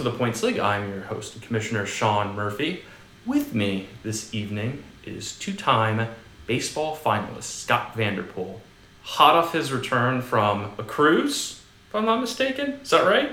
to 0.00 0.04
the 0.04 0.16
Points 0.16 0.42
League. 0.42 0.58
I'm 0.58 0.88
your 0.88 1.02
host 1.02 1.42
commissioner 1.42 1.84
Sean 1.84 2.34
Murphy. 2.34 2.84
With 3.26 3.54
me 3.54 3.86
this 4.02 4.32
evening 4.32 4.82
is 5.04 5.38
two-time 5.38 6.08
baseball 6.46 6.96
finalist 6.96 7.42
Scott 7.42 7.94
Vanderpool, 7.94 8.62
hot 9.02 9.36
off 9.36 9.52
his 9.52 9.70
return 9.70 10.22
from 10.22 10.72
a 10.78 10.84
cruise, 10.84 11.62
if 11.86 11.94
I'm 11.94 12.06
not 12.06 12.18
mistaken. 12.18 12.80
Is 12.82 12.88
that 12.88 13.04
right? 13.04 13.32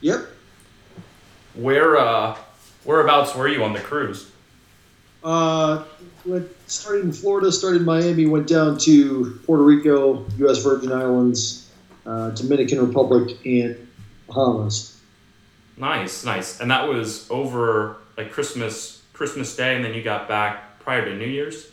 Yep. 0.00 0.28
Where 1.54 1.96
uh 1.96 2.36
whereabouts 2.84 3.34
were 3.34 3.48
you 3.48 3.64
on 3.64 3.72
the 3.72 3.80
cruise? 3.80 4.30
Uh, 5.24 5.82
went, 6.24 6.48
started 6.70 7.04
in 7.04 7.12
Florida, 7.12 7.50
started 7.50 7.78
in 7.80 7.84
Miami, 7.84 8.26
went 8.26 8.46
down 8.46 8.78
to 8.78 9.40
Puerto 9.44 9.64
Rico, 9.64 10.24
U.S. 10.38 10.62
Virgin 10.62 10.92
Islands, 10.92 11.68
uh, 12.06 12.30
Dominican 12.30 12.86
Republic, 12.86 13.44
and 13.44 13.88
Bahamas. 14.28 14.97
Nice, 15.78 16.24
nice. 16.24 16.60
And 16.60 16.70
that 16.70 16.88
was 16.88 17.30
over 17.30 17.96
like 18.16 18.32
Christmas 18.32 19.02
Christmas 19.12 19.54
Day 19.56 19.74
and 19.74 19.84
then 19.84 19.94
you 19.94 20.02
got 20.02 20.28
back 20.28 20.78
prior 20.78 21.04
to 21.04 21.14
New 21.14 21.26
Year's? 21.26 21.66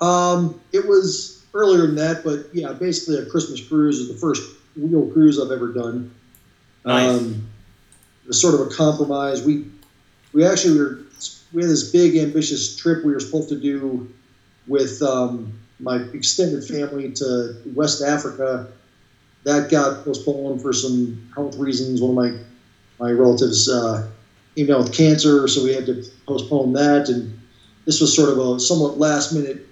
Um, 0.00 0.60
it 0.72 0.86
was 0.86 1.44
earlier 1.54 1.86
than 1.86 1.96
that, 1.96 2.22
but 2.22 2.46
yeah, 2.54 2.72
basically 2.72 3.18
a 3.18 3.26
Christmas 3.26 3.66
cruise 3.66 3.98
is 3.98 4.08
the 4.08 4.14
first 4.14 4.42
real 4.76 5.10
cruise 5.10 5.40
I've 5.40 5.50
ever 5.50 5.72
done. 5.72 6.14
Nice. 6.84 7.20
Um, 7.20 7.48
it 8.24 8.28
was 8.28 8.40
sort 8.40 8.54
of 8.54 8.60
a 8.60 8.70
compromise. 8.70 9.42
We 9.42 9.66
we 10.32 10.44
actually 10.44 10.78
were 10.78 11.00
we 11.52 11.62
had 11.62 11.70
this 11.70 11.90
big 11.90 12.16
ambitious 12.16 12.76
trip 12.76 13.04
we 13.04 13.12
were 13.12 13.20
supposed 13.20 13.48
to 13.48 13.58
do 13.58 14.12
with 14.66 15.02
um, 15.02 15.58
my 15.80 15.96
extended 16.12 16.64
family 16.64 17.12
to 17.12 17.56
West 17.74 18.02
Africa. 18.02 18.68
That 19.44 19.70
got 19.70 20.04
postponed 20.04 20.60
for 20.60 20.72
some 20.72 21.28
health 21.34 21.56
reasons. 21.56 22.00
One 22.00 22.10
of 22.10 22.32
my 22.32 22.45
my 22.98 23.10
relatives 23.10 23.68
uh, 23.68 24.08
came 24.54 24.66
down 24.66 24.82
with 24.82 24.92
cancer, 24.92 25.46
so 25.48 25.64
we 25.64 25.74
had 25.74 25.86
to 25.86 26.04
postpone 26.26 26.72
that. 26.74 27.08
And 27.08 27.38
this 27.84 28.00
was 28.00 28.14
sort 28.14 28.30
of 28.30 28.38
a 28.38 28.60
somewhat 28.60 28.98
last 28.98 29.32
minute 29.32 29.66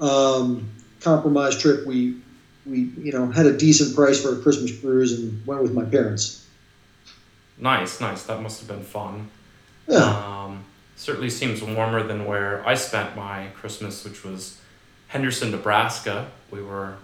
um, 0.00 0.70
compromise 1.00 1.58
trip. 1.58 1.86
We 1.86 2.16
we 2.66 2.90
you 2.98 3.12
know 3.12 3.30
had 3.30 3.46
a 3.46 3.56
decent 3.56 3.94
price 3.94 4.22
for 4.22 4.38
a 4.38 4.42
Christmas 4.42 4.78
cruise 4.80 5.18
and 5.18 5.46
went 5.46 5.62
with 5.62 5.74
my 5.74 5.84
parents. 5.84 6.46
Nice, 7.58 8.00
nice. 8.00 8.24
That 8.24 8.42
must 8.42 8.60
have 8.60 8.68
been 8.68 8.84
fun. 8.84 9.30
Yeah. 9.86 9.98
Um, 9.98 10.64
certainly 10.96 11.30
seems 11.30 11.62
warmer 11.62 12.02
than 12.02 12.24
where 12.24 12.66
I 12.66 12.74
spent 12.74 13.16
my 13.16 13.48
Christmas, 13.54 14.04
which 14.04 14.24
was 14.24 14.60
Henderson, 15.08 15.50
Nebraska. 15.50 16.30
We 16.50 16.62
were 16.62 16.96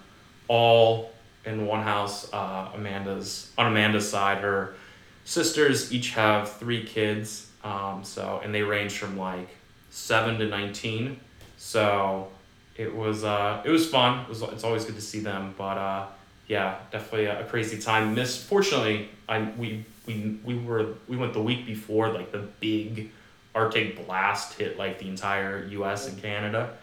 all 0.48 1.12
in 1.44 1.66
one 1.66 1.82
house. 1.82 2.32
Uh, 2.32 2.70
Amanda's 2.74 3.50
on 3.56 3.66
Amanda's 3.66 4.08
side. 4.08 4.38
Her 4.38 4.74
sisters 5.24 5.92
each 5.92 6.10
have 6.10 6.52
three 6.52 6.84
kids. 6.84 7.48
Um, 7.62 8.04
so 8.04 8.40
and 8.42 8.54
they 8.54 8.62
range 8.62 8.98
from 8.98 9.18
like 9.18 9.48
seven 9.90 10.38
to 10.38 10.46
nineteen. 10.46 11.20
So 11.56 12.28
it 12.76 12.94
was 12.94 13.24
uh, 13.24 13.62
it 13.64 13.70
was 13.70 13.88
fun. 13.88 14.20
It 14.20 14.28
was 14.28 14.42
it's 14.42 14.64
always 14.64 14.84
good 14.84 14.96
to 14.96 15.02
see 15.02 15.20
them. 15.20 15.54
But 15.58 15.76
uh, 15.78 16.06
yeah, 16.46 16.78
definitely 16.90 17.26
a, 17.26 17.42
a 17.42 17.44
crazy 17.44 17.78
time. 17.78 18.14
Miss 18.14 18.42
fortunately, 18.42 19.10
I 19.28 19.42
we 19.58 19.84
we 20.06 20.38
we 20.44 20.56
were 20.58 20.94
we 21.08 21.16
went 21.16 21.32
the 21.34 21.42
week 21.42 21.66
before 21.66 22.08
like 22.08 22.32
the 22.32 22.48
big 22.60 23.10
Arctic 23.54 24.06
blast 24.06 24.58
hit 24.58 24.78
like 24.78 24.98
the 24.98 25.08
entire 25.08 25.66
U.S. 25.72 26.08
and 26.08 26.20
Canada. 26.20 26.76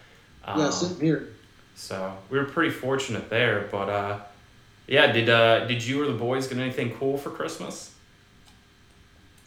Um, 0.46 0.60
yeah, 0.60 0.70
sitting 0.70 1.00
here. 1.04 1.30
so 1.76 2.16
we 2.30 2.38
were 2.38 2.46
pretty 2.46 2.72
fortunate 2.72 3.30
there. 3.30 3.68
But 3.72 3.90
uh, 3.90 4.20
yeah, 4.88 5.12
did 5.12 5.30
uh, 5.30 5.66
did 5.66 5.84
you 5.84 6.04
or 6.04 6.08
the 6.08 6.14
boys 6.18 6.48
get 6.48 6.58
anything 6.58 6.94
cool 6.98 7.18
for 7.18 7.30
Christmas? 7.30 7.94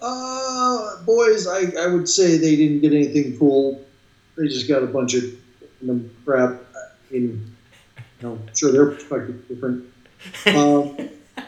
Uh, 0.00 1.02
boys, 1.02 1.46
I, 1.46 1.72
I 1.78 1.86
would 1.86 2.08
say 2.08 2.38
they 2.38 2.56
didn't 2.56 2.80
get 2.80 2.92
anything 2.92 3.38
cool. 3.38 3.84
They 4.36 4.48
just 4.48 4.68
got 4.68 4.82
a 4.82 4.86
bunch 4.86 5.14
of 5.14 5.24
crap. 6.24 6.60
In, 7.10 7.54
you 8.20 8.28
know, 8.28 8.38
sure 8.54 8.70
their 8.70 8.86
perspective 8.86 9.48
different. 9.48 9.84
Um, 10.46 10.96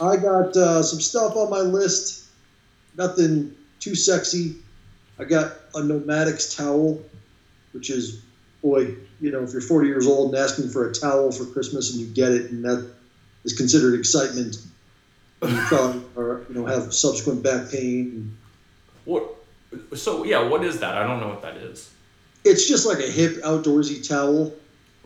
I 0.00 0.16
got 0.16 0.56
uh, 0.56 0.82
some 0.82 1.00
stuff 1.00 1.36
on 1.36 1.50
my 1.50 1.60
list. 1.60 2.26
Nothing 2.96 3.54
too 3.80 3.94
sexy. 3.94 4.56
I 5.18 5.24
got 5.24 5.52
a 5.74 5.80
Nomadix 5.80 6.56
towel, 6.56 7.02
which 7.72 7.90
is, 7.90 8.22
boy, 8.62 8.96
you 9.20 9.30
know, 9.30 9.42
if 9.42 9.52
you're 9.52 9.60
40 9.60 9.88
years 9.88 10.06
old 10.06 10.34
and 10.34 10.42
asking 10.42 10.70
for 10.70 10.88
a 10.88 10.92
towel 10.92 11.30
for 11.30 11.44
Christmas 11.46 11.92
and 11.92 12.00
you 12.00 12.06
get 12.06 12.32
it, 12.32 12.50
and 12.50 12.64
that 12.64 12.90
is 13.44 13.52
considered 13.52 13.98
excitement, 13.98 14.56
you 15.50 15.58
probably 15.66 16.02
are, 16.16 16.44
you 16.48 16.54
know, 16.54 16.66
have 16.66 16.92
subsequent 16.94 17.42
back 17.42 17.70
pain. 17.70 18.36
What? 19.04 19.24
So 19.94 20.24
yeah, 20.24 20.42
what 20.48 20.64
is 20.64 20.80
that? 20.80 20.96
I 20.96 21.06
don't 21.06 21.20
know 21.20 21.28
what 21.28 21.42
that 21.42 21.56
is. 21.56 21.90
It's 22.44 22.68
just 22.68 22.86
like 22.86 22.98
a 22.98 23.10
hip 23.10 23.42
outdoorsy 23.42 24.06
towel. 24.06 24.52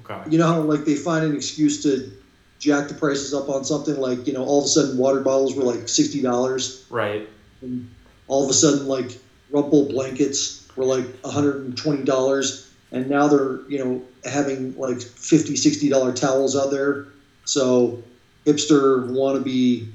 Okay. 0.01 0.31
You 0.31 0.39
know 0.39 0.47
how 0.47 0.61
like 0.61 0.85
they 0.85 0.95
find 0.95 1.25
an 1.25 1.35
excuse 1.35 1.83
to 1.85 2.11
jack 2.59 2.89
the 2.89 2.95
prices 2.95 3.33
up 3.33 3.49
on 3.49 3.65
something 3.65 3.97
like 3.97 4.27
you 4.27 4.33
know 4.33 4.45
all 4.45 4.59
of 4.61 4.65
a 4.65 4.69
sudden 4.69 4.99
water 4.99 5.21
bottles 5.21 5.55
were 5.55 5.63
like 5.63 5.89
sixty 5.89 6.21
dollars 6.21 6.85
Right. 6.91 7.29
and 7.63 7.89
all 8.27 8.43
of 8.45 8.51
a 8.51 8.55
sudden 8.55 8.87
like 8.89 9.17
Rumpl 9.53 9.91
blankets 9.91 10.67
were 10.77 10.85
like 10.85 11.05
$120 11.23 12.69
and 12.93 13.09
now 13.11 13.29
they're 13.29 13.61
you 13.69 13.79
know 13.85 14.03
having 14.25 14.77
like 14.77 15.01
50 15.01 15.57
60 15.57 15.89
dollar 15.89 16.13
towels 16.13 16.57
out 16.57 16.71
there 16.71 17.07
so 17.45 18.03
hipster 18.45 19.09
wannabe 19.11 19.89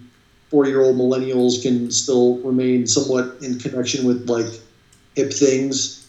40 0.54 0.70
year 0.70 0.82
old 0.82 0.96
millennials 0.98 1.64
can 1.64 1.90
still 1.90 2.38
remain 2.44 2.86
somewhat 2.86 3.38
in 3.42 3.58
connection 3.58 4.06
with 4.06 4.30
like 4.30 4.46
hip 5.16 5.34
things 5.34 6.08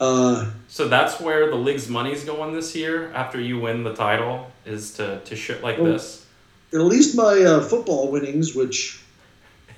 uh, 0.00 0.50
So 0.68 0.86
that's 0.86 1.18
where 1.18 1.48
the 1.48 1.56
league's 1.56 1.88
money's 1.88 2.22
going 2.24 2.52
this 2.54 2.76
year 2.76 3.10
after 3.14 3.40
you 3.40 3.58
win 3.58 3.82
the 3.82 3.94
title 3.94 4.50
is 4.66 4.92
to, 4.94 5.20
to 5.24 5.34
shit 5.34 5.62
like 5.62 5.78
Oh. 5.78 5.84
this. 5.92 6.26
at 6.74 6.80
least 6.80 7.16
my 7.16 7.40
uh, 7.42 7.60
football 7.62 8.10
winnings 8.12 8.54
which 8.54 9.00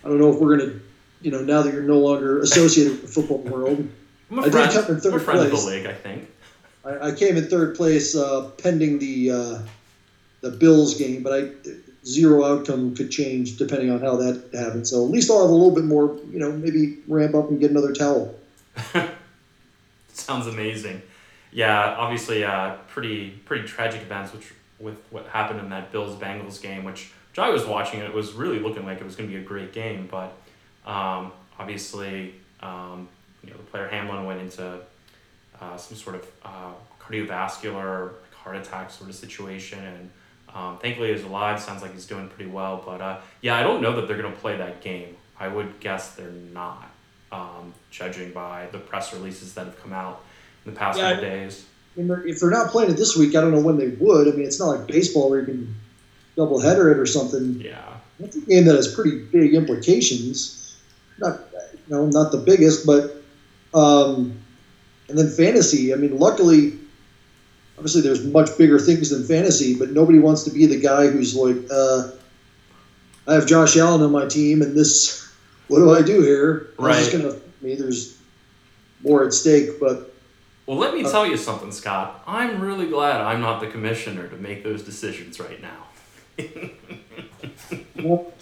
i 0.04 0.08
don't 0.08 0.18
know 0.18 0.32
if 0.32 0.40
we're 0.40 0.56
gonna 0.56 0.72
you 1.20 1.30
know 1.30 1.40
now 1.40 1.62
that 1.62 1.72
you're 1.72 1.84
no 1.84 1.98
longer 2.00 2.40
associated 2.40 2.92
with 3.00 3.02
the 3.02 3.08
football 3.22 3.38
world 3.54 3.88
I'm 4.32 4.38
a 4.38 4.42
I 4.42 4.44
did 4.46 4.52
friend. 4.52 4.72
come 4.72 4.94
in 4.96 5.00
third 5.00 5.12
I'm 5.14 5.20
a 5.20 5.22
friend 5.22 5.40
of 5.40 5.50
place. 5.50 5.64
the 5.64 5.70
league, 5.70 5.86
I 5.86 5.92
think. 5.94 6.28
I, 6.84 7.08
I 7.10 7.12
came 7.14 7.36
in 7.36 7.44
third 7.46 7.76
place 7.76 8.16
uh, 8.16 8.50
pending 8.58 8.98
the 8.98 9.30
uh, 9.30 9.58
the 10.40 10.50
Bills 10.50 10.96
game, 10.98 11.22
but 11.22 11.32
I 11.34 11.50
zero 12.04 12.44
outcome 12.44 12.94
could 12.94 13.10
change 13.10 13.56
depending 13.56 13.90
on 13.90 14.00
how 14.00 14.16
that 14.16 14.50
happens. 14.52 14.90
So 14.90 15.04
at 15.04 15.10
least 15.10 15.30
I'll 15.30 15.42
have 15.42 15.50
a 15.50 15.52
little 15.52 15.74
bit 15.74 15.84
more, 15.84 16.16
you 16.30 16.38
know, 16.38 16.52
maybe 16.52 16.98
ramp 17.06 17.34
up 17.34 17.50
and 17.50 17.60
get 17.60 17.70
another 17.70 17.92
towel. 17.92 18.34
Sounds 20.12 20.46
amazing. 20.46 21.02
Yeah, 21.52 21.94
obviously, 21.98 22.44
uh, 22.44 22.76
pretty 22.88 23.30
pretty 23.44 23.66
tragic 23.66 24.02
events, 24.02 24.32
which 24.32 24.52
with 24.80 24.96
what 25.10 25.26
happened 25.26 25.60
in 25.60 25.68
that 25.70 25.92
Bills 25.92 26.16
Bengals 26.16 26.60
game, 26.60 26.84
which 26.84 27.12
which 27.30 27.38
I 27.38 27.50
was 27.50 27.64
watching, 27.64 28.00
and 28.00 28.08
it 28.08 28.14
was 28.14 28.32
really 28.32 28.58
looking 28.58 28.84
like 28.84 29.00
it 29.00 29.04
was 29.04 29.16
going 29.16 29.28
to 29.28 29.34
be 29.34 29.40
a 29.40 29.44
great 29.44 29.72
game, 29.72 30.08
but 30.10 30.34
um, 30.84 31.32
obviously, 31.58 32.34
um, 32.60 33.08
you 33.42 33.50
know, 33.50 33.56
the 33.56 33.62
player 33.62 33.88
Hamlin 33.88 34.26
went 34.26 34.40
into 34.40 34.80
uh, 35.60 35.76
some 35.76 35.96
sort 35.96 36.16
of 36.16 36.26
uh, 36.44 36.72
cardiovascular 37.00 38.10
heart 38.34 38.56
attack 38.56 38.90
sort 38.90 39.08
of 39.08 39.16
situation, 39.16 39.78
and 39.78 40.10
um, 40.54 40.78
thankfully 40.78 41.12
he's 41.12 41.24
alive. 41.24 41.60
Sounds 41.60 41.82
like 41.82 41.92
he's 41.92 42.06
doing 42.06 42.28
pretty 42.28 42.50
well, 42.50 42.82
but 42.84 43.00
uh, 43.00 43.20
yeah, 43.40 43.56
I 43.56 43.62
don't 43.62 43.80
know 43.82 43.96
that 43.96 44.08
they're 44.08 44.20
going 44.20 44.32
to 44.32 44.40
play 44.40 44.56
that 44.56 44.80
game. 44.80 45.16
I 45.38 45.48
would 45.48 45.80
guess 45.80 46.14
they're 46.14 46.30
not, 46.30 46.90
um, 47.32 47.72
judging 47.90 48.30
by 48.32 48.68
the 48.72 48.78
press 48.78 49.12
releases 49.12 49.54
that 49.54 49.66
have 49.66 49.82
come 49.82 49.92
out 49.92 50.22
in 50.64 50.72
the 50.72 50.78
past 50.78 50.98
Yeah, 50.98 51.14
couple 51.14 51.28
days. 51.28 51.64
If 51.96 52.40
they're 52.40 52.50
not 52.50 52.70
playing 52.70 52.90
it 52.90 52.96
this 52.96 53.16
week, 53.16 53.34
I 53.34 53.40
don't 53.40 53.52
know 53.52 53.60
when 53.60 53.76
they 53.76 53.88
would. 53.88 54.28
I 54.28 54.30
mean, 54.32 54.46
it's 54.46 54.58
not 54.60 54.66
like 54.66 54.86
baseball 54.86 55.30
where 55.30 55.40
you 55.40 55.46
can 55.46 55.74
double 56.36 56.60
header 56.60 56.90
it 56.90 56.98
or 56.98 57.06
something. 57.06 57.60
Yeah. 57.60 57.94
That's 58.18 58.36
a 58.36 58.40
game 58.40 58.64
that 58.66 58.76
has 58.76 58.94
pretty 58.94 59.24
big 59.24 59.54
implications. 59.54 60.76
Not, 61.18 61.40
you 61.72 61.94
know, 61.94 62.06
not 62.06 62.32
the 62.32 62.38
biggest, 62.38 62.86
but 62.86 63.22
um, 63.74 64.38
and 65.08 65.18
then 65.18 65.28
fantasy. 65.28 65.92
I 65.92 65.96
mean, 65.96 66.18
luckily, 66.18 66.78
obviously, 67.76 68.00
there's 68.02 68.24
much 68.24 68.56
bigger 68.58 68.78
things 68.78 69.10
than 69.10 69.24
fantasy, 69.24 69.74
but 69.78 69.90
nobody 69.90 70.18
wants 70.18 70.42
to 70.44 70.50
be 70.50 70.66
the 70.66 70.78
guy 70.80 71.06
who's 71.08 71.34
like, 71.34 71.56
uh, 71.70 72.08
I 73.28 73.34
have 73.34 73.46
Josh 73.46 73.76
Allen 73.76 74.02
on 74.02 74.10
my 74.12 74.26
team, 74.26 74.62
and 74.62 74.76
this. 74.76 75.20
What 75.68 75.78
do 75.78 75.90
I 75.94 76.02
do 76.02 76.20
here? 76.20 76.66
This 76.70 76.78
Right. 76.78 77.12
gonna 77.12 77.28
affect 77.28 77.62
me? 77.62 77.74
There's 77.76 78.18
more 79.02 79.24
at 79.24 79.32
stake, 79.32 79.80
but 79.80 80.12
Well, 80.66 80.76
let 80.76 80.92
me 80.92 81.02
Uh, 81.02 81.10
tell 81.10 81.26
you 81.26 81.36
something, 81.38 81.72
Scott. 81.72 82.22
I'm 82.26 82.60
really 82.60 82.86
glad 82.88 83.22
I'm 83.22 83.40
not 83.40 83.60
the 83.60 83.68
commissioner 83.68 84.26
to 84.28 84.36
make 84.36 84.64
those 84.64 84.82
decisions 84.82 85.40
right 85.40 85.60
now. 85.62 85.86
Well, 88.02 88.32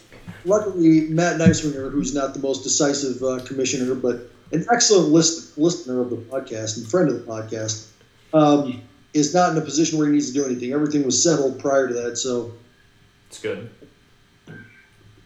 luckily, 0.45 1.03
Matt 1.03 1.39
Neiswinger, 1.39 1.91
who's 1.93 2.15
not 2.15 2.35
the 2.35 2.41
most 2.41 2.63
decisive 2.63 3.23
uh, 3.23 3.41
commissioner, 3.45 3.95
but 3.95 4.31
an 4.53 4.67
excellent 4.73 5.09
list, 5.11 5.57
listener 5.59 6.01
of 6.01 6.11
the 6.11 6.17
podcast 6.17 6.79
and 6.79 6.87
friend 6.91 7.09
of 7.11 7.15
the 7.15 7.31
podcast, 7.31 7.87
um, 8.33 8.81
is 9.13 9.35
not 9.35 9.53
in 9.53 9.59
a 9.59 9.61
position 9.61 9.99
where 9.99 10.07
he 10.07 10.15
needs 10.15 10.29
to 10.29 10.35
do 10.35 10.45
anything. 10.45 10.73
Everything 10.73 11.05
was 11.05 11.23
settled 11.23 11.59
prior 11.59 11.89
to 11.89 11.95
that, 11.95 12.17
so 12.17 12.53
It's 13.29 13.41
good. 13.41 13.71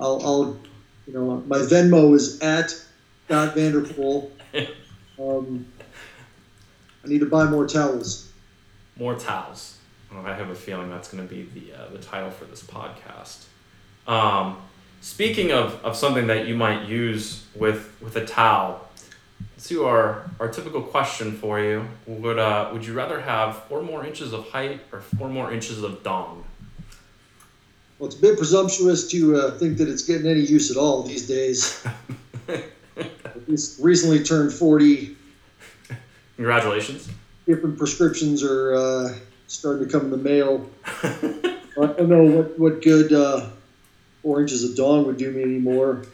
I'll, 0.01 0.21
I'll 0.25 0.59
you 1.07 1.13
know, 1.13 1.43
my 1.47 1.59
Venmo 1.59 2.15
is 2.15 2.41
at 2.41 2.71
Scott 3.27 3.55
Vanderpool. 3.55 4.31
Um, 5.17 5.67
I 7.05 7.09
need 7.09 7.21
to 7.21 7.27
buy 7.27 7.45
more 7.45 7.69
towels. 7.69 8.33
More 8.97 9.15
towels. 9.15 9.79
Well, 10.13 10.27
I 10.27 10.35
have 10.35 10.51
a 10.51 10.55
feeling 10.57 10.91
that's 10.91 11.09
going 11.09 11.27
to 11.27 11.33
be 11.33 11.49
the 11.55 11.73
uh, 11.73 11.89
the 11.91 11.99
title 11.99 12.31
for 12.31 12.47
this 12.47 12.63
podcast. 12.63 13.45
Um, 14.09 14.57
speaking 15.01 15.53
of, 15.53 15.81
of 15.85 15.97
something 15.97 16.27
that 16.27 16.49
you 16.49 16.57
might 16.57 16.89
use 16.89 17.45
with 17.55 17.95
with 18.01 18.17
a 18.17 18.25
towel, 18.25 18.89
let's 19.71 19.83
our, 19.83 20.31
our 20.41 20.49
typical 20.49 20.83
question 20.83 21.33
for 21.33 21.59
you. 21.59 21.87
Would 22.07 22.39
uh, 22.39 22.71
would 22.73 22.85
you 22.85 22.93
rather 22.93 23.21
have 23.21 23.65
four 23.65 23.83
more 23.83 24.05
inches 24.05 24.33
of 24.33 24.49
height 24.51 24.81
or 24.93 25.01
four 25.01 25.29
more 25.29 25.53
inches 25.53 25.83
of 25.83 26.03
dong? 26.03 26.45
Well, 27.99 28.09
it's 28.09 28.19
a 28.19 28.21
bit 28.21 28.37
presumptuous 28.37 29.09
to 29.09 29.37
uh, 29.37 29.51
think 29.53 29.79
that 29.79 29.89
it's 29.89 30.03
getting 30.03 30.27
any 30.27 30.41
use 30.41 30.71
at 30.71 30.77
all 30.77 31.03
these 31.03 31.27
days. 31.27 31.87
He's 33.47 33.79
recently 33.81 34.23
turned 34.23 34.53
40. 34.53 35.17
Congratulations. 36.37 37.09
Different 37.47 37.79
prescriptions 37.79 38.43
are 38.43 38.75
uh, 38.75 39.15
starting 39.47 39.87
to 39.87 39.91
come 39.91 40.07
in 40.07 40.11
the 40.11 40.17
mail. 40.19 40.69
I 41.03 41.87
don't 41.87 42.09
know 42.09 42.25
what, 42.25 42.59
what 42.59 42.83
good 42.83 43.13
uh, 43.13 43.49
four 44.23 44.41
inches 44.41 44.65
of 44.65 44.77
dong 44.77 45.07
would 45.07 45.17
do 45.17 45.31
me 45.31 45.43
anymore. 45.43 46.05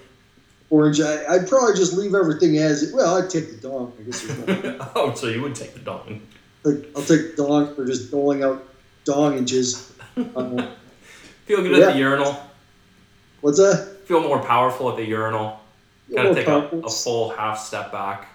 Inch, 0.71 1.01
I, 1.01 1.27
I'd 1.35 1.49
probably 1.49 1.75
just 1.75 1.95
leave 1.95 2.15
everything 2.15 2.59
as 2.59 2.83
it. 2.85 2.95
Well, 2.95 3.23
I'd 3.23 3.29
take 3.29 3.51
the 3.51 3.69
dong. 3.69 3.93
I 3.99 4.03
guess 4.05 4.25
oh, 4.95 5.13
so 5.15 5.27
you 5.27 5.43
would 5.43 5.55
take 5.55 5.75
the 5.75 5.81
dong. 5.81 6.23
Like, 6.63 6.87
I'll 6.95 7.03
take 7.03 7.37
the 7.37 7.43
dong 7.43 7.75
for 7.75 7.85
just 7.85 8.11
doling 8.11 8.45
out 8.45 8.67
dong 9.05 9.37
inches. 9.37 9.93
Uh, 10.17 10.69
Feel 11.47 11.63
good 11.63 11.83
at 11.83 11.93
the 11.93 11.99
urinal. 11.99 12.41
what's 13.41 13.59
that? 13.59 13.99
Feel 14.05 14.23
more 14.23 14.41
powerful 14.41 14.91
at 14.91 14.97
the 14.97 15.05
urinal. 15.05 15.61
Gotta 16.15 16.35
take 16.35 16.47
a, 16.47 16.69
a 16.85 16.91
full 16.91 17.31
half 17.31 17.59
step 17.59 17.91
back. 17.91 18.29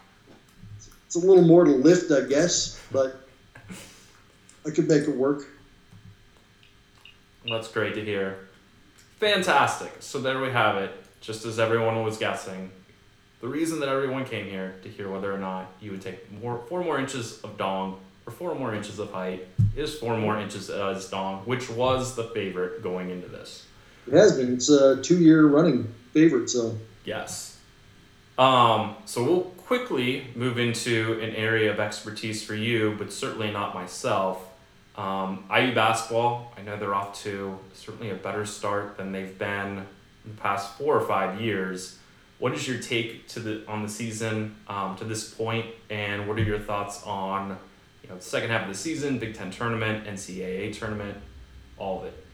It's 1.05 1.15
a 1.15 1.19
little 1.19 1.43
more 1.43 1.63
to 1.63 1.71
lift, 1.71 2.11
I 2.11 2.27
guess, 2.27 2.81
but 2.91 3.21
I 4.65 4.71
could 4.71 4.87
make 4.87 5.03
it 5.03 5.15
work. 5.15 5.43
That's 7.47 7.67
great 7.69 7.93
to 7.95 8.03
hear. 8.03 8.47
Fantastic. 9.19 9.93
So 9.99 10.19
there 10.19 10.41
we 10.41 10.49
have 10.49 10.77
it. 10.77 11.04
Just 11.25 11.43
as 11.43 11.57
everyone 11.57 12.03
was 12.03 12.19
guessing, 12.19 12.69
the 13.41 13.47
reason 13.47 13.79
that 13.79 13.89
everyone 13.89 14.25
came 14.25 14.45
here 14.45 14.75
to 14.83 14.89
hear 14.89 15.09
whether 15.09 15.33
or 15.33 15.39
not 15.39 15.71
you 15.81 15.89
would 15.89 16.01
take 16.01 16.31
more 16.31 16.63
four 16.69 16.83
more 16.83 16.99
inches 16.99 17.41
of 17.41 17.57
dong 17.57 17.99
or 18.27 18.31
four 18.31 18.53
more 18.53 18.75
inches 18.75 18.99
of 18.99 19.11
height 19.11 19.47
is 19.75 19.97
four 19.97 20.15
more 20.17 20.39
inches 20.39 20.69
as 20.69 21.09
dong, 21.09 21.41
which 21.45 21.67
was 21.67 22.15
the 22.15 22.25
favorite 22.25 22.83
going 22.83 23.09
into 23.09 23.27
this. 23.27 23.65
It 24.05 24.13
has 24.13 24.37
been. 24.37 24.53
It's 24.53 24.69
a 24.69 25.01
two-year 25.01 25.47
running 25.47 25.91
favorite, 26.13 26.47
so 26.47 26.77
Yes. 27.05 27.57
Um, 28.37 28.95
so 29.05 29.23
we'll 29.23 29.41
quickly 29.41 30.27
move 30.35 30.59
into 30.59 31.19
an 31.23 31.33
area 31.35 31.71
of 31.71 31.79
expertise 31.79 32.43
for 32.43 32.53
you, 32.53 32.93
but 32.99 33.11
certainly 33.11 33.49
not 33.49 33.73
myself. 33.73 34.47
Um, 34.95 35.45
IU 35.49 35.73
basketball, 35.73 36.53
I 36.55 36.61
know 36.61 36.77
they're 36.77 36.93
off 36.93 37.19
to 37.23 37.57
certainly 37.73 38.11
a 38.11 38.15
better 38.15 38.45
start 38.45 38.97
than 38.97 39.11
they've 39.11 39.37
been 39.39 39.87
in 40.25 40.35
the 40.35 40.41
past 40.41 40.77
four 40.77 40.95
or 40.95 41.07
five 41.07 41.39
years. 41.39 41.97
What 42.39 42.53
is 42.53 42.67
your 42.67 42.79
take 42.79 43.27
to 43.29 43.39
the 43.39 43.67
on 43.67 43.81
the 43.81 43.89
season 43.89 44.55
um, 44.67 44.95
to 44.97 45.05
this 45.05 45.33
point, 45.33 45.67
and 45.89 46.27
what 46.27 46.37
are 46.37 46.43
your 46.43 46.59
thoughts 46.59 47.01
on 47.03 47.57
you 48.03 48.09
know 48.09 48.15
the 48.17 48.21
second 48.21 48.49
half 48.49 48.63
of 48.63 48.67
the 48.67 48.75
season, 48.75 49.19
Big 49.19 49.35
Ten 49.35 49.51
tournament, 49.51 50.05
NCAA 50.05 50.77
tournament, 50.77 51.17
all 51.77 51.99
of 51.99 52.05
it? 52.07 52.25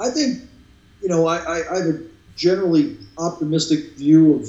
I 0.00 0.10
think, 0.10 0.42
you 1.02 1.08
know, 1.08 1.26
I, 1.26 1.36
I, 1.36 1.56
I 1.72 1.76
have 1.76 1.86
a 1.86 2.00
generally 2.36 2.96
optimistic 3.18 3.96
view 3.96 4.34
of 4.34 4.48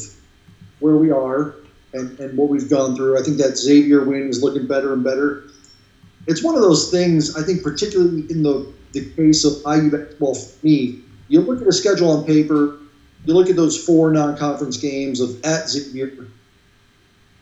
where 0.79 0.95
we 0.95 1.11
are 1.11 1.55
and, 1.93 2.17
and 2.19 2.37
what 2.37 2.47
we've 2.47 2.69
gone 2.69 2.95
through. 2.95 3.19
I 3.19 3.23
think 3.23 3.37
that 3.37 3.57
Xavier 3.57 4.03
win 4.05 4.29
is 4.29 4.41
looking 4.41 4.65
better 4.65 4.93
and 4.93 5.03
better. 5.03 5.43
It's 6.27 6.41
one 6.41 6.55
of 6.55 6.61
those 6.61 6.89
things, 6.89 7.35
I 7.35 7.43
think, 7.43 7.63
particularly 7.63 8.25
in 8.29 8.43
the, 8.43 8.71
the 8.93 9.09
case 9.11 9.43
of 9.43 9.53
IU 9.65 9.91
basketball 9.91 10.37
me, 10.63 11.01
you 11.31 11.39
look 11.39 11.61
at 11.61 11.67
a 11.67 11.71
schedule 11.71 12.09
on 12.11 12.25
paper, 12.25 12.75
you 13.25 13.33
look 13.33 13.49
at 13.49 13.55
those 13.55 13.77
four 13.77 14.11
non 14.11 14.35
conference 14.35 14.75
games 14.75 15.21
of 15.21 15.43
at 15.45 15.69
Xavier, 15.69 16.27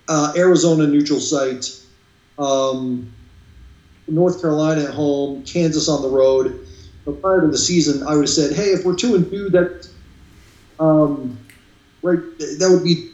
uh, 0.07 0.31
Arizona 0.36 0.86
neutral 0.86 1.19
site, 1.19 1.75
um, 2.38 3.12
North 4.07 4.39
Carolina 4.41 4.83
at 4.83 4.91
home, 4.91 5.44
Kansas 5.44 5.89
on 5.89 6.03
the 6.03 6.07
road. 6.07 6.68
But 7.03 7.19
prior 7.19 7.41
to 7.41 7.47
the 7.47 7.57
season, 7.57 8.03
I 8.03 8.13
would 8.13 8.25
have 8.25 8.30
said, 8.30 8.51
hey, 8.51 8.74
if 8.74 8.86
we're 8.86 8.95
two 8.95 9.15
and 9.15 9.27
two, 9.27 9.50
that 9.50 9.89
um, 10.80 11.39
right, 12.03 12.19
that 12.59 12.69
would 12.69 12.83
be 12.83 13.09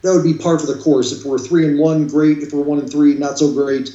that 0.00 0.12
would 0.12 0.24
be 0.24 0.32
par 0.32 0.58
for 0.58 0.66
the 0.66 0.80
course. 0.80 1.12
If 1.12 1.26
we're 1.26 1.38
three 1.38 1.66
and 1.66 1.78
one, 1.78 2.06
great. 2.06 2.38
If 2.38 2.54
we're 2.54 2.62
one 2.62 2.78
and 2.78 2.90
three, 2.90 3.12
not 3.12 3.38
so 3.38 3.52
great. 3.52 3.94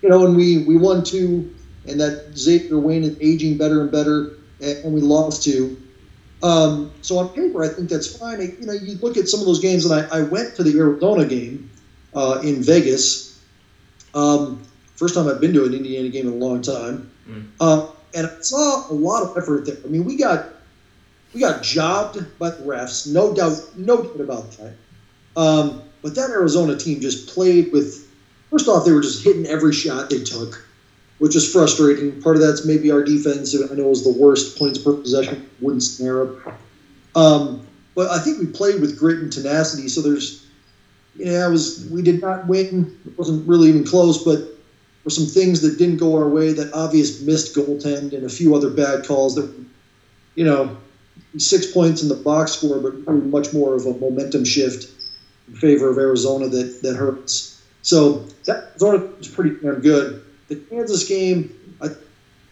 You 0.00 0.08
know, 0.08 0.24
and 0.24 0.34
we 0.34 0.64
we 0.64 0.78
won 0.78 1.04
two, 1.04 1.54
and 1.86 2.00
that 2.00 2.32
Xavier 2.34 2.78
win 2.78 3.04
is 3.04 3.14
aging 3.20 3.58
better 3.58 3.82
and 3.82 3.90
better, 3.90 4.35
and, 4.60 4.92
we 4.92 5.00
lost 5.00 5.44
to. 5.44 5.80
Um, 6.42 6.92
so 7.02 7.18
on 7.18 7.30
paper, 7.30 7.64
I 7.64 7.68
think 7.68 7.88
that's 7.88 8.16
fine. 8.16 8.40
I, 8.40 8.54
you 8.60 8.66
know, 8.66 8.72
you 8.72 8.96
look 8.98 9.16
at 9.16 9.28
some 9.28 9.40
of 9.40 9.46
those 9.46 9.60
games, 9.60 9.86
and 9.86 9.94
I, 9.94 10.18
I 10.18 10.22
went 10.22 10.54
to 10.56 10.62
the 10.62 10.78
Arizona 10.78 11.24
game 11.24 11.70
uh, 12.14 12.40
in 12.42 12.62
Vegas. 12.62 13.40
Um, 14.14 14.62
first 14.96 15.14
time 15.14 15.28
I've 15.28 15.40
been 15.40 15.54
to 15.54 15.64
an 15.64 15.74
Indiana 15.74 16.08
game 16.08 16.28
in 16.28 16.34
a 16.34 16.36
long 16.36 16.62
time. 16.62 17.10
Mm. 17.28 17.48
Uh, 17.60 17.88
and 18.14 18.26
I 18.26 18.40
saw 18.40 18.90
a 18.90 18.94
lot 18.94 19.22
of 19.22 19.36
effort 19.36 19.66
there. 19.66 19.76
I 19.84 19.88
mean, 19.88 20.04
we 20.04 20.16
got 20.16 20.46
we 21.34 21.40
got 21.40 21.62
jobbed 21.62 22.38
by 22.38 22.50
the 22.50 22.64
refs, 22.64 23.12
no 23.12 23.34
doubt, 23.34 23.60
no 23.76 24.02
doubt 24.02 24.20
about 24.20 24.50
that. 24.52 24.74
Um, 25.36 25.82
but 26.02 26.14
that 26.14 26.30
Arizona 26.30 26.76
team 26.76 27.00
just 27.00 27.28
played 27.28 27.72
with. 27.72 28.04
First 28.50 28.68
off, 28.68 28.86
they 28.86 28.92
were 28.92 29.02
just 29.02 29.24
hitting 29.24 29.44
every 29.46 29.72
shot 29.72 30.08
they 30.08 30.22
took, 30.22 30.65
which 31.18 31.36
is 31.36 31.44
frustrating. 31.44 32.12
Part 32.20 32.36
of 32.36 32.42
that's 32.42 32.64
maybe 32.64 32.90
our 32.90 33.02
defense. 33.02 33.54
I 33.54 33.74
know 33.74 33.86
it 33.86 33.88
was 33.88 34.02
the 34.02 34.10
worst 34.10 34.58
points 34.58 34.78
per 34.78 34.92
possession, 34.92 35.40
wouldn't 35.60 35.82
snare 35.82 36.22
up. 36.22 36.30
Um, 37.14 37.58
but 37.94 38.10
I 38.10 38.18
think 38.18 38.38
we 38.38 38.46
played 38.46 38.80
with 38.80 38.96
grit 38.96 39.18
and 39.18 39.32
tenacity. 39.32 39.88
So 39.88 40.02
there's, 40.02 40.34
you 41.16 41.26
know, 41.26 41.44
I 41.44 41.48
was 41.48 41.86
we 41.90 42.02
did 42.02 42.20
not 42.20 42.46
win. 42.46 42.86
It 43.06 43.12
wasn't 43.16 43.46
really 43.46 43.68
even 43.68 43.84
close, 43.84 44.18
but 44.18 44.40
were 45.04 45.10
some 45.10 45.26
things 45.26 45.60
that 45.60 45.76
didn't 45.76 45.96
go 45.96 46.14
our 46.14 46.28
way. 46.28 46.52
That 46.52 46.68
obvious 46.72 47.18
missed 47.18 47.54
goaltend 47.54 48.12
and 48.12 48.24
a 48.24 48.28
few 48.28 48.54
other 48.54 48.68
bad 48.68 49.04
calls 49.04 49.34
that, 49.34 49.46
you 50.34 50.44
know, 50.44 50.70
six 51.38 51.66
points 51.66 52.02
in 52.02 52.08
the 52.08 52.14
box 52.14 52.52
score, 52.52 52.78
but 52.78 52.92
much 53.06 53.52
more 53.52 53.74
of 53.74 53.86
a 53.86 53.94
momentum 53.94 54.44
shift 54.44 54.86
in 55.48 55.54
favor 55.54 55.88
of 55.88 55.96
Arizona 55.96 56.48
that 56.48 56.68
that 56.82 56.96
hurts. 56.96 57.44
So 57.82 58.18
that 58.46 58.58
was 58.78 59.28
pretty 59.28 59.52
damn 59.62 59.80
good. 59.80 60.14
The 60.48 60.56
Kansas 60.56 61.08
game, 61.08 61.54
I, 61.80 61.88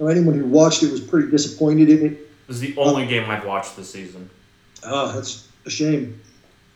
anyone 0.00 0.38
who 0.38 0.46
watched 0.46 0.82
it 0.82 0.90
was 0.90 1.00
pretty 1.00 1.30
disappointed 1.30 1.88
in 1.90 2.06
it. 2.06 2.12
It 2.12 2.48
was 2.48 2.60
the 2.60 2.76
only 2.76 3.06
game 3.06 3.28
I've 3.30 3.44
watched 3.44 3.76
this 3.76 3.90
season. 3.90 4.28
Oh, 4.82 5.12
that's 5.12 5.48
a 5.64 5.70
shame. 5.70 6.20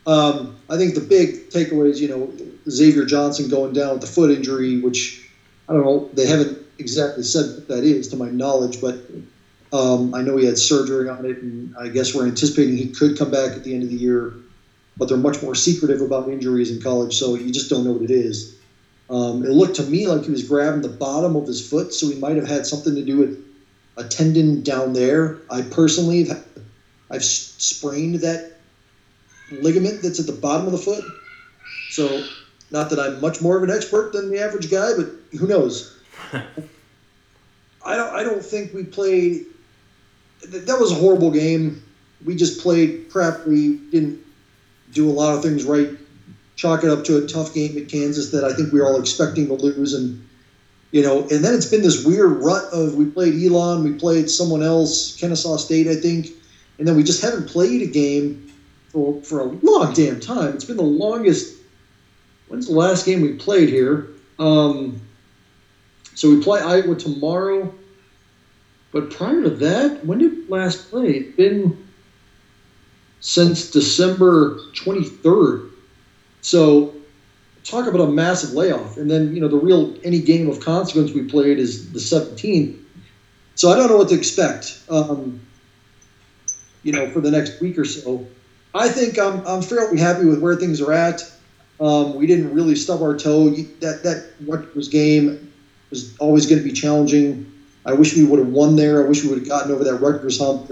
Um, 0.06 0.56
I 0.70 0.78
think 0.78 0.94
the 0.94 1.00
big 1.00 1.50
takeaway 1.50 1.90
is, 1.90 2.00
you 2.00 2.08
know, 2.08 2.32
Xavier 2.70 3.04
Johnson 3.04 3.50
going 3.50 3.74
down 3.74 3.92
with 3.92 4.00
the 4.00 4.06
foot 4.06 4.30
injury, 4.30 4.80
which 4.80 5.28
I 5.68 5.74
don't 5.74 5.84
know, 5.84 6.10
they 6.14 6.26
haven't 6.26 6.58
exactly 6.78 7.22
said 7.22 7.54
what 7.54 7.68
that 7.68 7.84
is 7.84 8.08
to 8.08 8.16
my 8.16 8.30
knowledge, 8.30 8.80
but 8.80 8.98
um, 9.72 10.14
I 10.14 10.22
know 10.22 10.36
he 10.36 10.46
had 10.46 10.56
surgery 10.56 11.08
on 11.08 11.26
it, 11.26 11.42
and 11.42 11.74
I 11.78 11.88
guess 11.88 12.14
we're 12.14 12.26
anticipating 12.26 12.76
he 12.76 12.88
could 12.88 13.18
come 13.18 13.30
back 13.30 13.52
at 13.52 13.64
the 13.64 13.74
end 13.74 13.82
of 13.82 13.90
the 13.90 13.96
year. 13.96 14.34
But 14.96 15.08
they're 15.08 15.18
much 15.18 15.42
more 15.42 15.54
secretive 15.54 16.00
about 16.00 16.28
injuries 16.28 16.70
in 16.70 16.82
college, 16.82 17.16
so 17.16 17.34
you 17.34 17.52
just 17.52 17.70
don't 17.70 17.84
know 17.84 17.92
what 17.92 18.02
it 18.02 18.10
is. 18.10 18.57
Um, 19.10 19.44
it 19.44 19.50
looked 19.50 19.76
to 19.76 19.84
me 19.84 20.06
like 20.06 20.24
he 20.24 20.30
was 20.30 20.42
grabbing 20.42 20.82
the 20.82 20.88
bottom 20.88 21.34
of 21.36 21.46
his 21.46 21.66
foot, 21.66 21.94
so 21.94 22.08
he 22.08 22.18
might 22.18 22.36
have 22.36 22.46
had 22.46 22.66
something 22.66 22.94
to 22.94 23.02
do 23.02 23.16
with 23.16 23.36
a 23.96 24.04
tendon 24.04 24.62
down 24.62 24.92
there. 24.92 25.38
I 25.50 25.62
personally 25.62 26.24
have 26.24 26.44
I've 27.10 27.24
sprained 27.24 28.16
that 28.16 28.44
ligament 29.50 30.02
that's 30.02 30.20
at 30.20 30.26
the 30.26 30.32
bottom 30.32 30.66
of 30.66 30.72
the 30.72 30.78
foot. 30.78 31.02
So, 31.90 32.22
not 32.70 32.90
that 32.90 32.98
I'm 33.00 33.20
much 33.20 33.40
more 33.40 33.56
of 33.56 33.62
an 33.62 33.70
expert 33.70 34.12
than 34.12 34.30
the 34.30 34.40
average 34.40 34.70
guy, 34.70 34.92
but 34.94 35.08
who 35.38 35.46
knows? 35.46 35.84
I 36.32 37.96
don't. 37.96 38.12
I 38.14 38.22
don't 38.22 38.44
think 38.44 38.74
we 38.74 38.84
played. 38.84 39.40
That 40.42 40.78
was 40.78 40.92
a 40.92 40.94
horrible 40.94 41.30
game. 41.30 41.74
We 42.24 42.34
just 42.34 42.58
played 42.58 43.08
crap. 43.08 43.46
We 43.46 43.78
didn't 43.90 44.18
do 44.92 45.08
a 45.08 45.12
lot 45.12 45.34
of 45.34 45.40
things 45.40 45.64
right. 45.64 45.88
Chalk 46.58 46.82
it 46.82 46.90
up 46.90 47.04
to 47.04 47.16
a 47.16 47.26
tough 47.26 47.54
game 47.54 47.78
at 47.78 47.88
Kansas 47.88 48.32
that 48.32 48.42
I 48.42 48.52
think 48.52 48.72
we 48.72 48.80
are 48.80 48.86
all 48.86 49.00
expecting 49.00 49.46
to 49.46 49.54
lose, 49.54 49.94
and 49.94 50.28
you 50.90 51.02
know, 51.02 51.20
and 51.20 51.44
then 51.44 51.54
it's 51.54 51.66
been 51.66 51.82
this 51.82 52.04
weird 52.04 52.42
rut 52.42 52.64
of 52.72 52.96
we 52.96 53.06
played 53.06 53.40
Elon, 53.40 53.84
we 53.84 53.92
played 53.92 54.28
someone 54.28 54.62
else, 54.62 55.16
Kennesaw 55.16 55.56
State, 55.56 55.86
I 55.86 55.94
think, 55.94 56.26
and 56.78 56.88
then 56.88 56.96
we 56.96 57.04
just 57.04 57.22
haven't 57.22 57.48
played 57.48 57.82
a 57.82 57.86
game 57.86 58.52
for, 58.88 59.22
for 59.22 59.40
a 59.40 59.44
long 59.44 59.92
damn 59.92 60.18
time. 60.18 60.54
It's 60.54 60.64
been 60.64 60.76
the 60.76 60.82
longest. 60.82 61.56
When's 62.48 62.66
the 62.66 62.74
last 62.74 63.06
game 63.06 63.20
we 63.20 63.34
played 63.34 63.68
here? 63.68 64.08
Um, 64.40 65.00
so 66.14 66.28
we 66.28 66.42
play 66.42 66.60
Iowa 66.60 66.96
tomorrow. 66.96 67.72
But 68.90 69.10
prior 69.10 69.42
to 69.42 69.50
that, 69.50 70.04
when 70.04 70.18
did 70.18 70.50
last 70.50 70.90
play? 70.90 71.10
It's 71.10 71.36
been 71.36 71.86
since 73.20 73.70
December 73.70 74.58
23rd. 74.74 75.67
So 76.48 76.94
talk 77.62 77.86
about 77.86 78.00
a 78.00 78.10
massive 78.10 78.54
layoff. 78.54 78.96
And 78.96 79.10
then, 79.10 79.34
you 79.34 79.40
know, 79.42 79.48
the 79.48 79.58
real 79.58 79.94
any 80.02 80.18
game 80.18 80.48
of 80.48 80.60
consequence 80.60 81.12
we 81.12 81.24
played 81.24 81.58
is 81.58 81.92
the 81.92 81.98
17th. 81.98 82.82
So 83.54 83.70
I 83.70 83.76
don't 83.76 83.88
know 83.90 83.98
what 83.98 84.08
to 84.08 84.14
expect, 84.14 84.80
um, 84.88 85.42
you 86.84 86.92
know, 86.92 87.10
for 87.10 87.20
the 87.20 87.30
next 87.30 87.60
week 87.60 87.76
or 87.76 87.84
so. 87.84 88.26
I 88.74 88.88
think 88.88 89.18
I'm, 89.18 89.46
I'm 89.46 89.60
fairly 89.60 90.00
happy 90.00 90.24
with 90.24 90.40
where 90.40 90.56
things 90.56 90.80
are 90.80 90.90
at. 90.90 91.20
Um, 91.80 92.14
we 92.14 92.26
didn't 92.26 92.54
really 92.54 92.76
stub 92.76 93.02
our 93.02 93.14
toe. 93.14 93.50
That 93.50 94.02
that 94.04 94.30
Rutgers 94.46 94.88
game 94.88 95.52
was 95.90 96.16
always 96.16 96.46
going 96.46 96.62
to 96.62 96.64
be 96.64 96.72
challenging. 96.72 97.52
I 97.84 97.92
wish 97.92 98.16
we 98.16 98.24
would 98.24 98.38
have 98.38 98.48
won 98.48 98.74
there. 98.74 99.04
I 99.04 99.08
wish 99.08 99.22
we 99.22 99.28
would 99.28 99.40
have 99.40 99.48
gotten 99.48 99.70
over 99.70 99.84
that 99.84 99.96
Rutgers 99.96 100.38
hump. 100.38 100.70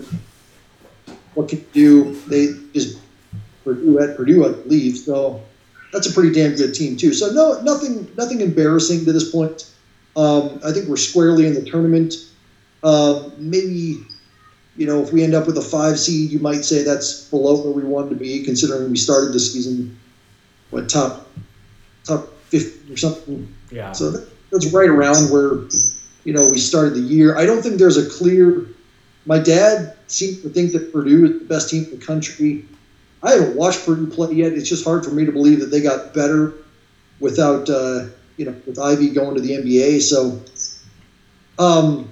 What 1.34 1.48
can 1.50 1.58
you 1.58 1.66
do? 1.72 2.14
They 2.28 2.54
just 2.72 2.98
Purdue 3.62 3.98
at 3.98 4.16
Purdue, 4.16 4.46
I 4.46 4.52
believe. 4.52 4.96
So 4.96 5.42
that's 5.96 6.10
a 6.10 6.12
pretty 6.12 6.30
damn 6.30 6.54
good 6.54 6.74
team 6.74 6.94
too. 6.94 7.14
So 7.14 7.32
no, 7.32 7.58
nothing, 7.62 8.06
nothing 8.18 8.42
embarrassing 8.42 9.06
to 9.06 9.12
this 9.12 9.30
point. 9.30 9.72
Um, 10.14 10.60
I 10.62 10.70
think 10.70 10.88
we're 10.88 10.98
squarely 10.98 11.46
in 11.46 11.54
the 11.54 11.62
tournament. 11.62 12.14
Uh, 12.82 13.30
maybe, 13.38 14.04
you 14.76 14.86
know, 14.86 15.02
if 15.02 15.10
we 15.10 15.24
end 15.24 15.32
up 15.32 15.46
with 15.46 15.56
a 15.56 15.62
five 15.62 15.98
seed, 15.98 16.30
you 16.30 16.38
might 16.38 16.66
say 16.66 16.82
that's 16.82 17.30
below 17.30 17.62
where 17.62 17.72
we 17.72 17.82
wanted 17.82 18.10
to 18.10 18.16
be, 18.16 18.44
considering 18.44 18.90
we 18.90 18.98
started 18.98 19.32
the 19.32 19.40
season 19.40 19.98
what 20.68 20.90
top 20.90 21.26
top 22.04 22.28
fifty 22.50 22.92
or 22.92 22.98
something. 22.98 23.50
Yeah. 23.70 23.92
So 23.92 24.10
that's 24.52 24.72
right 24.72 24.90
around 24.90 25.30
where 25.30 25.60
you 26.24 26.34
know 26.34 26.50
we 26.50 26.58
started 26.58 26.94
the 26.94 27.00
year. 27.00 27.38
I 27.38 27.46
don't 27.46 27.62
think 27.62 27.78
there's 27.78 27.96
a 27.96 28.08
clear. 28.18 28.66
My 29.24 29.38
dad 29.38 29.96
seemed 30.08 30.42
to 30.42 30.50
think 30.50 30.72
that 30.72 30.92
Purdue 30.92 31.24
is 31.24 31.38
the 31.40 31.46
best 31.46 31.70
team 31.70 31.84
in 31.84 31.98
the 31.98 32.04
country. 32.04 32.66
I 33.26 33.32
haven't 33.32 33.56
watched 33.56 33.84
Purdue 33.84 34.06
play 34.06 34.34
yet. 34.34 34.52
It's 34.52 34.68
just 34.68 34.84
hard 34.84 35.04
for 35.04 35.10
me 35.10 35.24
to 35.24 35.32
believe 35.32 35.58
that 35.58 35.66
they 35.66 35.80
got 35.80 36.14
better 36.14 36.54
without 37.18 37.68
uh, 37.68 38.06
you 38.36 38.46
know 38.46 38.54
with 38.66 38.78
Ivey 38.78 39.10
going 39.10 39.34
to 39.34 39.40
the 39.40 39.50
NBA. 39.50 40.00
So 40.00 40.40
um, 41.58 42.08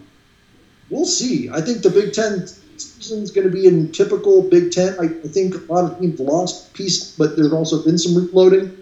we'll 0.90 1.06
see. 1.06 1.49
I 1.50 1.61
think 1.61 1.83
the 1.83 1.90
Big 1.90 2.12
Ten 2.12 2.42
is 2.42 3.30
going 3.33 3.47
to 3.47 3.52
be 3.52 3.66
in 3.66 3.92
typical 3.92 4.42
Big 4.42 4.73
Ten. 4.73 4.97
I, 4.99 5.04
I 5.04 5.28
think 5.28 5.54
a 5.54 5.73
lot 5.73 5.85
of 5.85 6.00
teams 6.00 6.18
lost 6.18 6.75
piece, 6.75 7.16
but 7.16 7.37
there's 7.37 7.52
also 7.52 7.85
been 7.85 7.97
some 7.97 8.16
reloading. 8.16 8.76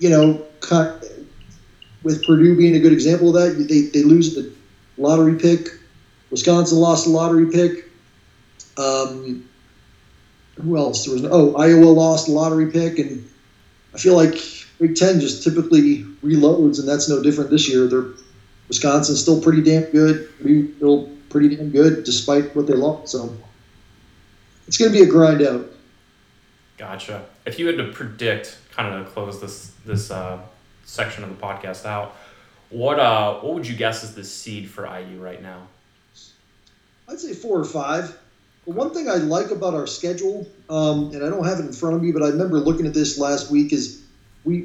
You 0.00 0.10
know, 0.10 0.46
with 2.02 2.26
Purdue 2.26 2.58
being 2.58 2.76
a 2.76 2.80
good 2.80 2.92
example 2.92 3.34
of 3.34 3.34
that, 3.34 3.66
they, 3.68 3.82
they 3.82 4.04
lose 4.04 4.34
the 4.34 4.52
lottery 4.98 5.36
pick. 5.36 5.68
Wisconsin 6.30 6.78
lost 6.78 7.04
the 7.04 7.10
lottery 7.10 7.50
pick. 7.50 7.88
Um, 8.76 9.48
who 10.60 10.76
else? 10.76 11.04
There 11.04 11.14
was 11.14 11.24
oh 11.24 11.54
Iowa 11.56 11.84
lost 11.86 12.26
the 12.26 12.32
lottery 12.32 12.70
pick, 12.70 12.98
and 12.98 13.28
I 13.92 13.98
feel 13.98 14.16
like 14.16 14.38
Big 14.80 14.96
Ten 14.96 15.20
just 15.20 15.42
typically 15.42 16.04
reloads, 16.22 16.78
and 16.78 16.88
that's 16.88 17.08
no 17.08 17.22
different 17.22 17.50
this 17.50 17.68
year. 17.68 17.86
They're 17.86 18.06
Wisconsin's 18.68 19.20
still 19.20 19.40
pretty 19.40 19.62
damn 19.62 19.84
good. 19.90 20.28
Purdue 20.38 20.74
still 20.76 21.10
pretty 21.28 21.56
damn 21.56 21.70
good 21.70 22.04
despite 22.04 22.54
what 22.56 22.66
they 22.66 22.74
lost. 22.74 23.12
So 23.12 23.36
it's 24.66 24.76
going 24.76 24.92
to 24.92 24.98
be 24.98 25.04
a 25.04 25.08
grind 25.08 25.42
out. 25.42 25.66
Gotcha. 26.78 27.24
If 27.44 27.58
you 27.58 27.66
had 27.66 27.76
to 27.76 27.92
predict, 27.92 28.58
kind 28.72 28.94
of 28.94 29.04
to 29.04 29.10
close 29.12 29.40
this 29.40 29.72
this 29.84 30.10
uh, 30.10 30.40
section 30.84 31.24
of 31.24 31.30
the 31.30 31.36
podcast 31.36 31.84
out, 31.84 32.16
what 32.70 32.98
uh 32.98 33.38
what 33.40 33.54
would 33.54 33.66
you 33.66 33.76
guess 33.76 34.02
is 34.02 34.14
the 34.14 34.24
seed 34.24 34.68
for 34.68 34.86
IU 34.86 35.20
right 35.22 35.42
now? 35.42 35.68
I'd 37.08 37.20
say 37.20 37.34
four 37.34 37.60
or 37.60 37.64
five. 37.64 38.18
One 38.64 38.90
thing 38.90 39.08
I 39.08 39.16
like 39.16 39.50
about 39.50 39.74
our 39.74 39.86
schedule, 39.86 40.46
um, 40.70 41.08
and 41.12 41.22
I 41.24 41.28
don't 41.28 41.44
have 41.46 41.58
it 41.58 41.66
in 41.66 41.72
front 41.72 41.94
of 41.94 42.00
me, 42.00 42.12
but 42.12 42.22
I 42.22 42.28
remember 42.28 42.60
looking 42.60 42.86
at 42.86 42.94
this 42.94 43.16
last 43.16 43.48
week, 43.48 43.72
is 43.72 43.90
we 44.44 44.64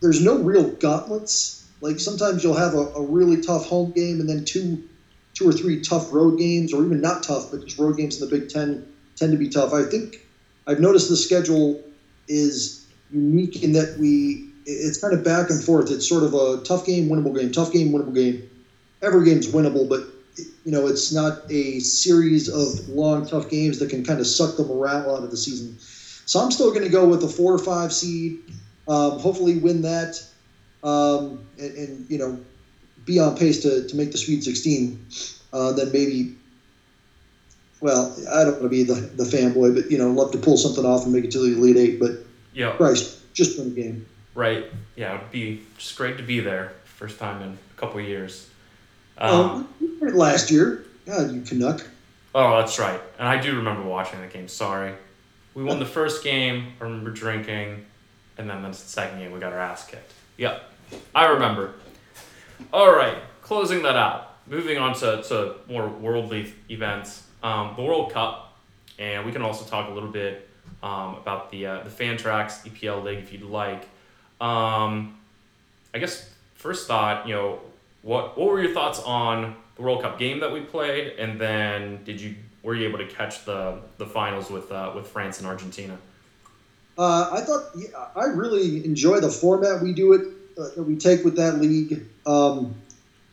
there's 0.00 0.20
no 0.20 0.38
real 0.38 0.66
gauntlets. 0.78 1.52
Like 1.80 2.00
sometimes 2.00 2.42
you'll 2.42 2.54
have 2.54 2.74
a, 2.74 2.86
a 2.94 3.02
really 3.02 3.36
tough 3.36 3.64
home 3.64 3.92
game 3.94 4.20
and 4.20 4.28
then 4.28 4.42
two 4.42 4.78
two 5.34 5.46
or 5.46 5.52
three 5.52 5.76
tough 5.76 6.10
road 6.10 6.36
games, 6.36 6.72
or 6.72 6.84
even 6.84 7.00
not 7.00 7.22
tough, 7.22 7.46
but 7.50 7.62
just 7.62 7.78
road 7.78 7.96
games 7.96 8.16
in 8.16 8.20
the 8.20 8.26
Big 8.26 8.46
Ten 8.48 8.80
tend 9.16 9.32
to 9.32 9.38
be 9.38 9.48
tough. 9.48 9.72
I 9.72 9.82
think 9.84 10.20
I've 10.66 10.78
noticed 10.78 11.08
the 11.08 11.16
schedule 11.16 11.76
is 12.28 12.72
unique 13.10 13.62
in 13.62 13.72
that 13.72 13.88
we 13.96 14.38
it's 14.66 14.98
kind 14.98 15.14
of 15.14 15.22
back 15.22 15.50
and 15.50 15.62
forth. 15.62 15.90
It's 15.90 16.06
sort 16.06 16.24
of 16.24 16.34
a 16.34 16.58
tough 16.58 16.84
game, 16.84 17.08
winnable 17.08 17.34
game, 17.34 17.50
tough 17.50 17.70
game, 17.70 17.90
winnable 17.92 18.14
game. 18.14 18.38
Every 19.02 19.24
game's 19.24 19.48
winnable, 19.48 19.86
but 19.88 20.02
you 20.66 20.72
know 20.72 20.88
it's 20.88 21.12
not 21.12 21.48
a 21.48 21.78
series 21.78 22.48
of 22.48 22.88
long, 22.88 23.24
tough 23.24 23.48
games 23.48 23.78
that 23.78 23.88
can 23.88 24.04
kind 24.04 24.18
of 24.18 24.26
suck 24.26 24.56
the 24.56 24.64
morale 24.64 25.14
out 25.14 25.22
of 25.22 25.30
the 25.30 25.36
season. 25.36 25.78
So 25.78 26.40
I'm 26.40 26.50
still 26.50 26.70
going 26.70 26.82
to 26.82 26.90
go 26.90 27.06
with 27.06 27.22
a 27.22 27.28
four 27.28 27.54
or 27.54 27.58
five 27.58 27.92
seed. 27.92 28.40
Um, 28.88 29.20
hopefully, 29.20 29.58
win 29.58 29.82
that, 29.82 30.20
um, 30.82 31.46
and, 31.58 31.76
and, 31.76 32.10
you 32.10 32.18
know, 32.18 32.40
be 33.04 33.20
on 33.20 33.36
pace 33.36 33.62
to, 33.62 33.86
to 33.86 33.96
make 33.96 34.10
the 34.10 34.18
Sweet 34.18 34.42
16. 34.42 35.06
Uh, 35.52 35.72
then 35.72 35.92
maybe, 35.92 36.34
well, 37.80 38.12
I 38.32 38.42
don't 38.42 38.60
want 38.60 38.62
to 38.64 38.68
be 38.68 38.82
the, 38.82 38.94
the 38.94 39.24
fanboy, 39.24 39.72
but 39.74 39.90
you 39.90 39.98
know, 39.98 40.10
love 40.10 40.32
to 40.32 40.38
pull 40.38 40.56
something 40.56 40.84
off 40.84 41.04
and 41.04 41.12
make 41.12 41.24
it 41.24 41.30
to 41.32 41.38
the 41.38 41.56
Elite 41.56 41.76
Eight. 41.76 42.00
But 42.00 42.26
yeah, 42.52 42.72
Christ, 42.72 43.20
just 43.34 43.56
win 43.56 43.72
the 43.72 43.82
game. 43.82 44.06
Right. 44.34 44.66
Yeah, 44.96 45.16
it'd 45.16 45.30
be 45.30 45.62
just 45.78 45.96
great 45.96 46.16
to 46.16 46.24
be 46.24 46.40
there. 46.40 46.72
First 46.84 47.20
time 47.20 47.40
in 47.42 47.50
a 47.50 47.80
couple 47.80 48.00
years. 48.00 48.48
Um, 49.18 49.68
um, 49.80 50.08
last 50.14 50.50
year, 50.50 50.84
God, 51.06 51.32
you 51.32 51.40
Canuck. 51.42 51.86
Oh, 52.34 52.58
that's 52.58 52.78
right. 52.78 53.00
And 53.18 53.26
I 53.26 53.40
do 53.40 53.56
remember 53.56 53.82
watching 53.82 54.20
the 54.20 54.26
game. 54.26 54.48
Sorry, 54.48 54.94
we 55.54 55.64
won 55.64 55.78
the 55.78 55.86
first 55.86 56.22
game. 56.22 56.74
I 56.80 56.84
remember 56.84 57.10
drinking, 57.10 57.86
and 58.36 58.48
then 58.48 58.62
the 58.62 58.72
second 58.72 59.18
game 59.18 59.32
we 59.32 59.40
got 59.40 59.52
our 59.52 59.60
ass 59.60 59.86
kicked. 59.86 60.12
Yep, 60.36 60.62
I 61.14 61.26
remember. 61.26 61.74
All 62.72 62.92
right, 62.94 63.16
closing 63.42 63.82
that 63.82 63.96
out. 63.96 64.34
Moving 64.46 64.78
on 64.78 64.94
to, 64.96 65.22
to 65.22 65.56
more 65.68 65.88
worldly 65.88 66.52
events, 66.70 67.24
um, 67.42 67.72
the 67.76 67.82
World 67.82 68.12
Cup, 68.12 68.56
and 68.98 69.26
we 69.26 69.32
can 69.32 69.42
also 69.42 69.64
talk 69.64 69.90
a 69.90 69.92
little 69.92 70.10
bit 70.10 70.48
um, 70.82 71.16
about 71.16 71.50
the 71.50 71.66
uh, 71.66 71.82
the 71.82 71.90
Fantrax 71.90 72.66
EPL 72.68 73.02
League 73.02 73.18
if 73.18 73.32
you'd 73.32 73.42
like. 73.42 73.88
Um, 74.40 75.18
I 75.94 75.98
guess 75.98 76.30
first 76.54 76.86
thought, 76.86 77.26
you 77.26 77.34
know, 77.34 77.60
what 78.06 78.38
what 78.38 78.46
were 78.46 78.62
your 78.62 78.72
thoughts 78.72 79.00
on 79.00 79.56
the 79.74 79.82
World 79.82 80.00
Cup 80.00 80.16
game 80.16 80.38
that 80.40 80.52
we 80.52 80.60
played, 80.60 81.18
and 81.18 81.40
then 81.40 82.04
did 82.04 82.20
you 82.20 82.36
were 82.62 82.74
you 82.74 82.86
able 82.88 82.98
to 82.98 83.06
catch 83.06 83.44
the 83.44 83.80
the 83.98 84.06
finals 84.06 84.48
with 84.48 84.70
uh, 84.70 84.92
with 84.94 85.08
France 85.08 85.38
and 85.38 85.46
Argentina? 85.46 85.98
Uh, 86.96 87.30
I 87.32 87.40
thought 87.40 87.64
yeah, 87.76 87.88
I 88.14 88.26
really 88.26 88.84
enjoy 88.84 89.18
the 89.18 89.28
format 89.28 89.82
we 89.82 89.92
do 89.92 90.12
it 90.12 90.20
uh, 90.56 90.68
that 90.76 90.84
we 90.84 90.96
take 90.96 91.24
with 91.24 91.36
that 91.36 91.58
league. 91.58 92.06
Um, 92.26 92.76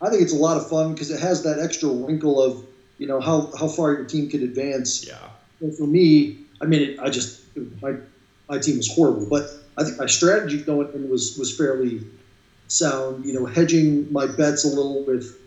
I 0.02 0.10
think 0.10 0.22
it's 0.22 0.34
a 0.34 0.38
lot 0.38 0.56
of 0.56 0.68
fun 0.68 0.92
because 0.92 1.12
it 1.12 1.20
has 1.20 1.44
that 1.44 1.60
extra 1.60 1.88
wrinkle 1.88 2.42
of 2.42 2.66
you 2.98 3.06
know 3.06 3.20
how, 3.20 3.52
how 3.56 3.68
far 3.68 3.92
your 3.92 4.04
team 4.04 4.28
could 4.28 4.42
advance. 4.42 5.06
Yeah. 5.06 5.18
And 5.60 5.74
for 5.76 5.86
me, 5.86 6.38
I 6.60 6.66
mean, 6.66 6.82
it, 6.82 6.98
I 6.98 7.10
just 7.10 7.42
my 7.80 7.94
my 8.48 8.58
team 8.58 8.78
was 8.78 8.92
horrible, 8.92 9.26
but 9.30 9.48
I 9.78 9.84
think 9.84 9.98
my 9.98 10.06
strategy 10.06 10.60
going 10.60 10.92
in 10.94 11.08
was 11.08 11.38
was 11.38 11.56
fairly 11.56 12.00
sound. 12.68 13.24
You 13.24 13.32
know, 13.32 13.46
hedging 13.46 14.12
my 14.12 14.26
bets 14.26 14.64
a 14.64 14.68
little 14.68 15.04
with 15.04 15.38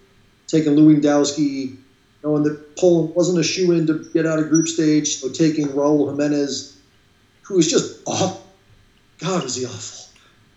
taking 0.47 0.74
Lewandowski, 0.74 1.77
knowing 2.24 2.43
that 2.43 2.75
Poland 2.77 3.15
wasn't 3.15 3.39
a 3.39 3.43
shoe 3.43 3.71
in 3.71 3.88
to 3.88 4.09
get 4.13 4.25
out 4.25 4.39
of 4.39 4.50
group 4.50 4.67
stage, 4.67 5.17
so 5.17 5.29
taking 5.29 5.67
Raul 5.69 6.09
Jimenez, 6.09 6.77
who 7.41 7.59
is 7.59 7.69
just 7.69 8.01
awful. 8.05 8.45
God, 9.19 9.43
is 9.43 9.55
he 9.55 9.65
awful. 9.65 10.05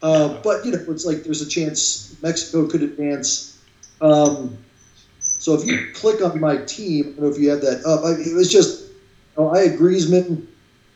Uh, 0.02 0.40
but 0.42 0.64
you 0.64 0.72
know, 0.72 0.84
it's 0.88 1.04
like 1.04 1.24
there's 1.24 1.42
a 1.42 1.48
chance 1.48 2.16
Mexico 2.22 2.66
could 2.66 2.82
advance. 2.82 3.58
Um, 4.00 4.56
so 5.18 5.54
if 5.54 5.66
you 5.66 5.92
click 5.94 6.22
on 6.22 6.40
my 6.40 6.58
team, 6.58 7.14
I 7.16 7.20
don't 7.20 7.20
know 7.20 7.28
if 7.28 7.38
you 7.38 7.50
have 7.50 7.60
that 7.62 7.84
up. 7.84 8.04
I, 8.04 8.12
it 8.12 8.34
was 8.34 8.50
just, 8.50 8.90
oh, 9.36 9.50
I 9.50 9.68
had 9.68 9.78
Griezmann, 9.78 10.46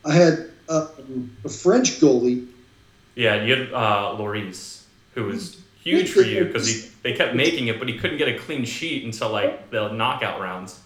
I 0.04 0.14
had 0.14 0.50
uh, 0.68 0.88
a 1.44 1.49
French 1.49 2.00
goalie. 2.00 2.47
Yeah, 3.14 3.42
you 3.44 3.56
had 3.56 3.73
uh, 3.73 4.16
Lloris, 4.18 4.84
who 5.14 5.25
was 5.25 5.61
huge 5.83 6.11
for 6.11 6.23
you 6.23 6.44
because 6.44 6.90
they 7.02 7.12
kept 7.12 7.35
making 7.35 7.68
it, 7.68 7.78
but 7.78 7.88
he 7.88 7.99
couldn't 7.99 8.18
get 8.18 8.28
a 8.28 8.38
clean 8.38 8.64
sheet 8.64 9.04
until 9.04 9.30
like 9.30 9.71
the 9.71 9.92
knockout 9.92 10.40
rounds. 10.40 10.80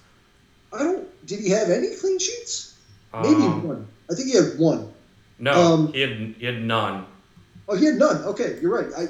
I 0.72 0.78
don't. 0.78 1.26
Did 1.26 1.40
he 1.40 1.50
have 1.50 1.70
any 1.70 1.94
clean 1.96 2.18
sheets? 2.18 2.76
Maybe 3.14 3.42
um, 3.42 3.66
one. 3.66 3.86
I 4.10 4.14
think 4.14 4.28
he 4.28 4.36
had 4.36 4.58
one. 4.58 4.92
No, 5.38 5.52
um, 5.52 5.92
he 5.92 6.00
had 6.00 6.34
he 6.38 6.46
had 6.46 6.62
none. 6.62 7.06
Oh, 7.68 7.76
he 7.76 7.84
had 7.86 7.96
none. 7.96 8.22
Okay, 8.24 8.58
you're 8.60 8.74
right. 8.74 8.92
I 8.96 9.06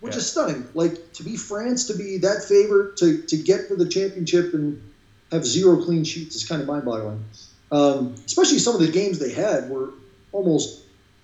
which 0.00 0.14
Yeah. 0.14 0.18
is 0.18 0.30
stunning. 0.30 0.66
Like 0.74 1.12
to 1.14 1.22
be 1.22 1.36
France, 1.36 1.86
to 1.88 1.94
be 1.94 2.18
that 2.18 2.44
favorite, 2.44 2.96
to 2.98 3.22
to 3.22 3.36
get 3.36 3.68
to 3.68 3.76
the 3.76 3.88
championship 3.88 4.54
and 4.54 4.82
have 5.30 5.46
zero 5.46 5.82
clean 5.84 6.02
sheets 6.04 6.34
is 6.34 6.48
kind 6.48 6.60
of 6.60 6.66
mind-boggling. 6.66 7.24
Um, 7.70 8.14
especially 8.26 8.58
some 8.58 8.74
of 8.74 8.80
the 8.80 8.90
games 8.90 9.20
they 9.20 9.32
had 9.32 9.70
were 9.70 9.90
almost 10.32 10.80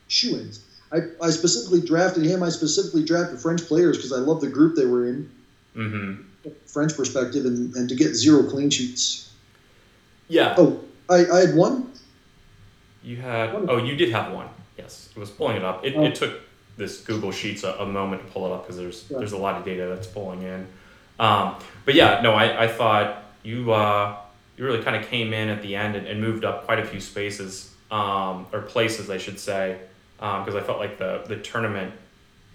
shoe-ins. 0.06 0.61
I, 0.93 0.99
I 1.23 1.31
specifically 1.31 1.81
drafted 1.81 2.25
him. 2.25 2.43
I 2.43 2.49
specifically 2.49 3.05
drafted 3.05 3.40
French 3.40 3.62
players 3.66 3.97
because 3.97 4.12
I 4.12 4.19
love 4.19 4.40
the 4.40 4.49
group 4.49 4.76
they 4.76 4.87
were 4.87 5.07
in, 5.09 5.31
Mm-hmm. 5.75 6.23
French 6.66 6.97
perspective, 6.97 7.45
and, 7.45 7.75
and 7.75 7.88
to 7.88 7.95
get 7.95 8.14
zero 8.14 8.49
clean 8.49 8.71
sheets. 8.71 9.33
Yeah. 10.28 10.55
Oh, 10.57 10.81
I, 11.11 11.26
I 11.26 11.40
had 11.47 11.55
one. 11.57 11.93
You 13.02 13.16
had 13.16 13.50
oh 13.55 13.76
you 13.78 13.97
did 13.97 14.11
have 14.11 14.33
one. 14.33 14.49
Yes, 14.78 15.09
it 15.14 15.19
was 15.19 15.31
pulling 15.31 15.57
it 15.57 15.64
up. 15.64 15.85
It, 15.85 15.95
Oh. 15.97 16.05
it 16.05 16.14
took 16.14 16.40
this 16.76 17.00
Google 17.02 17.33
Sheets 17.33 17.62
a, 17.64 17.73
a 17.75 17.87
moment 17.87 18.25
to 18.26 18.33
pull 18.33 18.47
it 18.47 18.52
up 18.55 18.62
because 18.64 18.76
there's 18.76 19.05
Yeah. 19.11 19.19
there's 19.19 19.33
a 19.33 19.37
lot 19.38 19.57
of 19.57 19.64
data 19.64 19.87
that's 19.87 20.07
pulling 20.07 20.43
in. 20.43 20.66
Um, 21.19 21.57
but 21.85 21.95
yeah, 21.95 22.21
no, 22.23 22.33
I, 22.33 22.64
I 22.64 22.69
thought 22.69 23.25
you 23.43 23.73
uh, 23.73 24.16
you 24.57 24.64
really 24.64 24.83
kind 24.83 24.97
of 24.97 25.09
came 25.11 25.33
in 25.33 25.49
at 25.49 25.62
the 25.62 25.75
end 25.76 25.97
and, 25.97 26.07
and 26.07 26.21
moved 26.21 26.45
up 26.45 26.64
quite 26.64 26.78
a 26.78 26.85
few 26.85 27.00
spaces 27.00 27.73
um, 27.90 28.47
or 28.52 28.61
places 28.62 29.11
I 29.11 29.19
should 29.19 29.38
say 29.40 29.78
because 30.16 30.54
I 30.54 30.61
felt 30.61 30.78
like 30.78 30.99
the 30.99 31.25
the 31.26 31.37
tournament 31.37 31.92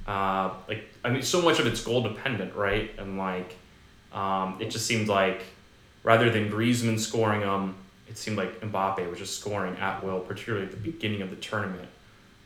uh, 0.08 0.52
like 0.68 0.84
I 1.04 1.10
mean 1.10 1.22
so 1.22 1.42
much 1.42 1.60
of 1.60 1.68
it's 1.68 1.84
goal 1.84 2.02
dependent 2.02 2.56
right 2.56 2.92
and 2.98 3.18
like 3.18 3.56
um, 4.14 4.58
it 4.60 4.70
just 4.70 4.86
seemed 4.86 5.08
like 5.08 5.44
rather 6.04 6.30
than 6.30 6.50
Griezmann 6.50 7.00
scoring 7.00 7.42
them 7.42 7.76
it 8.12 8.18
seemed 8.18 8.38
like 8.38 8.60
Mbappe 8.60 9.10
was 9.10 9.18
just 9.18 9.40
scoring 9.40 9.78
at 9.78 10.04
will, 10.04 10.20
particularly 10.20 10.66
at 10.66 10.72
the 10.72 10.78
beginning 10.78 11.22
of 11.22 11.30
the 11.30 11.38
tournament. 11.38 11.88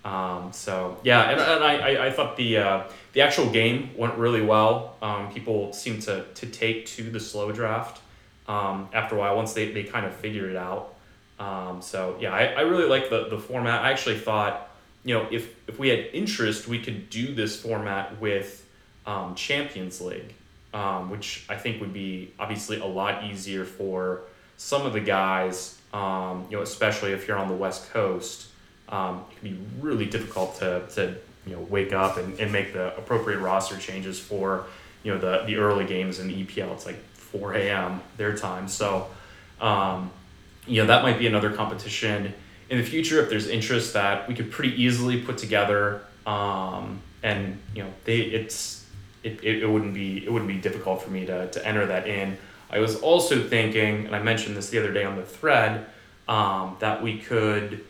Um, 0.06 0.54
so 0.54 1.00
yeah, 1.04 1.32
and, 1.32 1.42
and 1.42 1.64
I, 1.64 1.78
I, 1.78 2.06
I 2.06 2.12
thought 2.12 2.38
the 2.38 2.58
uh, 2.58 2.84
the 3.14 3.22
actual 3.22 3.50
game 3.50 3.90
went 3.98 4.14
really 4.16 4.44
well. 4.44 4.96
Um, 5.02 5.34
people 5.34 5.74
seemed 5.74 6.04
to, 6.04 6.24
to 6.36 6.46
take 6.46 6.86
to 6.88 7.10
the 7.10 7.20
slow 7.20 7.52
draft 7.52 8.00
um, 8.48 8.88
after 8.94 9.16
a 9.16 9.20
while 9.20 9.36
once 9.36 9.54
they, 9.54 9.72
they 9.72 9.84
kind 9.84 10.06
of 10.06 10.14
figured 10.14 10.52
it 10.52 10.56
out. 10.56 10.94
Um, 11.40 11.82
so 11.82 12.16
yeah, 12.20 12.32
I, 12.32 12.46
I 12.46 12.62
really 12.62 12.88
like 12.88 13.10
the, 13.10 13.28
the 13.30 13.40
format. 13.40 13.82
I 13.82 13.92
actually 13.92 14.20
thought, 14.20 14.70
you 15.06 15.14
know, 15.14 15.28
if, 15.32 15.56
if 15.70 15.78
we 15.80 15.90
had 15.90 16.00
interest, 16.12 16.68
we 16.68 16.80
could 16.80 17.10
do 17.10 17.34
this 17.34 17.62
format 17.62 18.20
with 18.20 18.66
um, 19.06 19.36
Champions 19.36 20.02
League, 20.02 20.34
um, 20.74 21.12
which 21.12 21.46
I 21.48 21.56
think 21.56 21.80
would 21.80 21.94
be 21.94 22.34
obviously 22.40 22.80
a 22.80 22.86
lot 22.86 23.24
easier 23.24 23.64
for 23.64 24.22
some 24.58 24.86
of 24.86 24.94
the 24.94 25.00
guys, 25.00 25.80
um, 25.94 26.48
you 26.50 26.58
know, 26.58 26.64
especially 26.64 27.12
if 27.12 27.28
you're 27.28 27.38
on 27.38 27.48
the 27.48 27.56
West 27.56 27.92
Coast, 27.92 28.48
um, 28.90 29.24
it 29.32 29.40
can 29.40 29.50
be 29.52 29.60
really 29.80 30.08
difficult 30.08 30.58
to, 30.60 30.84
to 30.96 31.16
you 31.46 31.56
know 31.56 31.62
wake 31.62 31.94
up 31.94 32.18
and, 32.18 32.40
and 32.40 32.52
make 32.52 32.74
the 32.74 32.96
appropriate 32.98 33.40
roster 33.40 33.78
changes 33.78 34.20
for 34.20 34.66
you 35.04 35.14
know 35.14 35.20
the, 35.20 35.44
the 35.46 35.56
early 35.58 35.86
games 35.86 36.20
in 36.20 36.28
the 36.28 36.44
EPL. 36.44 36.74
It's 36.74 36.86
like 36.86 37.00
4 37.14 37.54
a.m. 37.56 38.02
their 38.18 38.36
time, 38.36 38.68
so 38.68 39.08
um, 39.62 40.12
you 40.66 40.82
know 40.82 40.88
that 40.88 41.04
might 41.04 41.20
be 41.20 41.28
another 41.28 41.52
competition 41.52 42.34
in 42.70 42.78
the 42.78 42.84
future 42.84 43.22
if 43.22 43.30
there's 43.30 43.48
interest 43.48 43.94
that 43.94 44.28
we 44.28 44.34
could 44.34 44.52
pretty 44.52 44.82
easily 44.82 45.22
put 45.22 45.38
together. 45.38 46.02
Um, 46.26 47.02
and 47.24 47.60
you 47.74 47.84
know 47.84 47.90
they 48.06 48.20
it's 48.20 48.86
it, 49.24 49.44
it, 49.44 49.64
it 49.64 49.68
wouldn't 49.70 49.94
be 49.94 50.24
it 50.24 50.32
wouldn't 50.32 50.48
be 50.48 50.58
difficult 50.58 51.02
for 51.02 51.10
me 51.10 51.26
to, 51.26 51.50
to 51.50 51.68
enter 51.68 51.86
that 51.88 52.08
in. 52.08 52.38
I 52.70 52.80
was 52.80 53.00
also 53.02 53.44
thinking, 53.44 54.06
and 54.06 54.16
I 54.16 54.22
mentioned 54.22 54.56
this 54.56 54.70
the 54.70 54.80
other 54.80 54.92
day 54.92 55.04
on 55.04 55.16
the 55.16 55.24
thread, 55.24 55.86
um, 56.28 56.78
that 56.80 57.02
we 57.02 57.20
could 57.20 57.84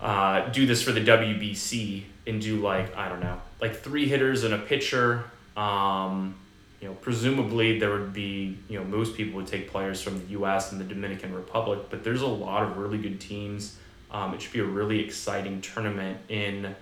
uh, 0.00 0.48
do 0.50 0.66
this 0.66 0.82
for 0.82 0.92
the 0.92 1.00
WBC 1.00 2.04
and 2.26 2.40
do 2.40 2.56
like 2.56 2.96
I 2.96 3.08
don't 3.08 3.20
know, 3.20 3.40
like 3.60 3.76
three 3.76 4.08
hitters 4.08 4.44
and 4.44 4.54
a 4.54 4.58
pitcher. 4.58 5.24
Um, 5.56 6.36
you 6.80 6.88
know, 6.88 6.94
presumably 6.94 7.78
there 7.78 7.90
would 7.90 8.12
be 8.12 8.58
you 8.68 8.78
know 8.78 8.84
most 8.84 9.16
people 9.16 9.36
would 9.36 9.48
take 9.48 9.70
players 9.70 10.00
from 10.00 10.18
the 10.20 10.26
U.S. 10.32 10.72
and 10.72 10.80
the 10.80 10.84
Dominican 10.84 11.34
Republic, 11.34 11.80
but 11.90 12.04
there's 12.04 12.22
a 12.22 12.26
lot 12.26 12.62
of 12.62 12.76
really 12.76 12.98
good 12.98 13.20
teams. 13.20 13.76
Um, 14.10 14.34
it 14.34 14.40
should 14.40 14.52
be 14.52 14.60
a 14.60 14.64
really 14.64 15.04
exciting 15.04 15.60
tournament 15.60 16.18
in 16.28 16.74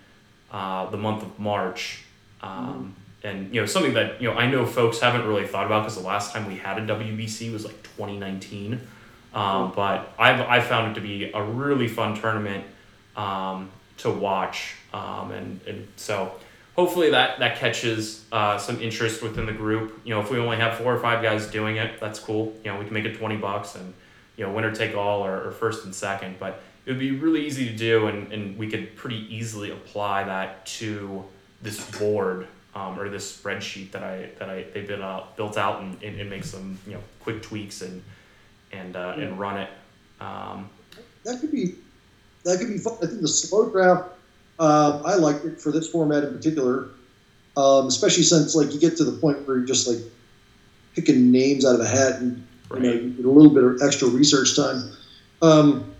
uh, 0.52 0.90
the 0.90 0.96
month 0.96 1.22
of 1.22 1.38
March. 1.38 2.04
Um, 2.42 2.94
and 3.24 3.52
you 3.54 3.61
know 3.61 3.66
something 3.66 3.94
that 3.94 4.20
you 4.20 4.28
know 4.28 4.35
I 4.35 4.48
know 4.50 4.66
folks 4.66 5.00
haven't 5.00 5.26
really 5.26 5.46
thought 5.46 5.66
about 5.66 5.82
because 5.82 5.96
the 5.96 6.06
last 6.06 6.32
time 6.32 6.46
we 6.46 6.56
had 6.56 6.78
a 6.78 6.87
WBC 6.87 7.52
was 7.52 7.64
like 7.64 7.82
2019. 7.82 8.80
Um, 9.35 9.72
but 9.74 10.12
I've 10.18 10.40
I 10.40 10.61
found 10.61 10.92
it 10.92 10.94
to 10.94 11.00
be 11.00 11.30
a 11.32 11.42
really 11.42 11.88
fun 11.88 12.18
tournament 12.18 12.64
um, 13.16 13.70
to 13.98 14.11
watch, 14.11 14.74
um, 14.92 15.32
and 15.32 15.61
and 15.66 15.88
so 15.96 16.32
hopefully 16.76 17.10
that 17.10 17.38
that 17.40 17.56
catches 17.56 18.24
uh, 18.30 18.58
some 18.58 18.80
interest 18.80 19.22
within 19.22 19.46
the 19.46 19.52
group. 19.52 20.00
You 20.04 20.14
know, 20.14 20.20
if 20.20 20.30
we 20.30 20.38
only 20.38 20.58
have 20.58 20.78
four 20.78 20.94
or 20.94 21.00
five 21.00 21.22
guys 21.22 21.46
doing 21.48 21.76
it, 21.76 21.98
that's 21.98 22.18
cool. 22.20 22.54
You 22.62 22.70
know, 22.70 22.78
we 22.78 22.84
can 22.84 22.94
make 22.94 23.06
it 23.06 23.16
20 23.16 23.36
bucks 23.38 23.74
and 23.74 23.92
you 24.36 24.44
know 24.44 24.52
winner 24.52 24.74
take 24.74 24.94
all 24.96 25.24
or, 25.24 25.48
or 25.48 25.50
first 25.50 25.84
and 25.84 25.94
second, 25.94 26.36
but 26.38 26.62
it 26.84 26.90
would 26.90 27.00
be 27.00 27.10
really 27.10 27.44
easy 27.44 27.68
to 27.68 27.74
do, 27.76 28.06
and, 28.06 28.32
and 28.32 28.56
we 28.56 28.68
could 28.70 28.94
pretty 28.94 29.26
easily 29.34 29.72
apply 29.72 30.22
that 30.24 30.64
to 30.66 31.24
this 31.62 31.90
board 31.98 32.46
um, 32.76 33.00
or 33.00 33.08
this 33.08 33.36
spreadsheet 33.36 33.90
that 33.92 34.04
I 34.04 34.28
that 34.38 34.48
I 34.48 34.66
they 34.74 34.82
built 34.82 35.00
out 35.00 35.36
built 35.36 35.56
out 35.56 35.80
and, 35.80 36.00
and, 36.02 36.20
and 36.20 36.30
make 36.30 36.44
some 36.44 36.78
you 36.86 36.94
know 36.94 37.02
quick 37.20 37.42
tweaks 37.42 37.80
and 37.80 38.02
and 38.70 38.94
uh, 38.94 39.14
and 39.16 39.38
run 39.38 39.56
it. 39.56 39.70
Um, 40.20 40.68
That 41.24 41.40
could 41.40 41.50
be 41.50 41.74
that 42.44 42.58
could 42.58 42.68
be 42.68 42.78
fun. 42.78 42.98
I 43.02 43.06
think 43.06 43.22
the 43.22 43.28
slow 43.28 43.70
draft. 43.70 44.10
Uh, 44.59 45.03
I 45.05 45.16
liked 45.16 45.45
it 45.45 45.61
for 45.61 45.71
this 45.71 45.88
format 45.88 46.25
in 46.25 46.35
particular, 46.35 46.88
um, 47.57 47.87
especially 47.87 48.23
since 48.23 48.55
like 48.55 48.73
you 48.73 48.81
get 48.81 48.97
to 48.99 49.05
the 49.05 49.12
point 49.12 49.47
where 49.47 49.59
you're 49.59 49.66
just 49.66 49.87
like 49.87 49.99
picking 50.95 51.31
names 51.31 51.64
out 51.66 51.75
of 51.75 51.81
a 51.81 51.88
hat 51.88 52.21
and 52.21 52.37
you 52.73 52.81
know 52.81 52.88
Right. 52.90 53.03
you 53.03 53.11
get 53.11 53.25
a 53.27 53.31
little 53.31 53.53
bit 53.53 53.62
of 53.64 53.81
extra 53.83 54.09
research 54.09 54.57
time. 54.57 54.90
Um, 55.42 55.92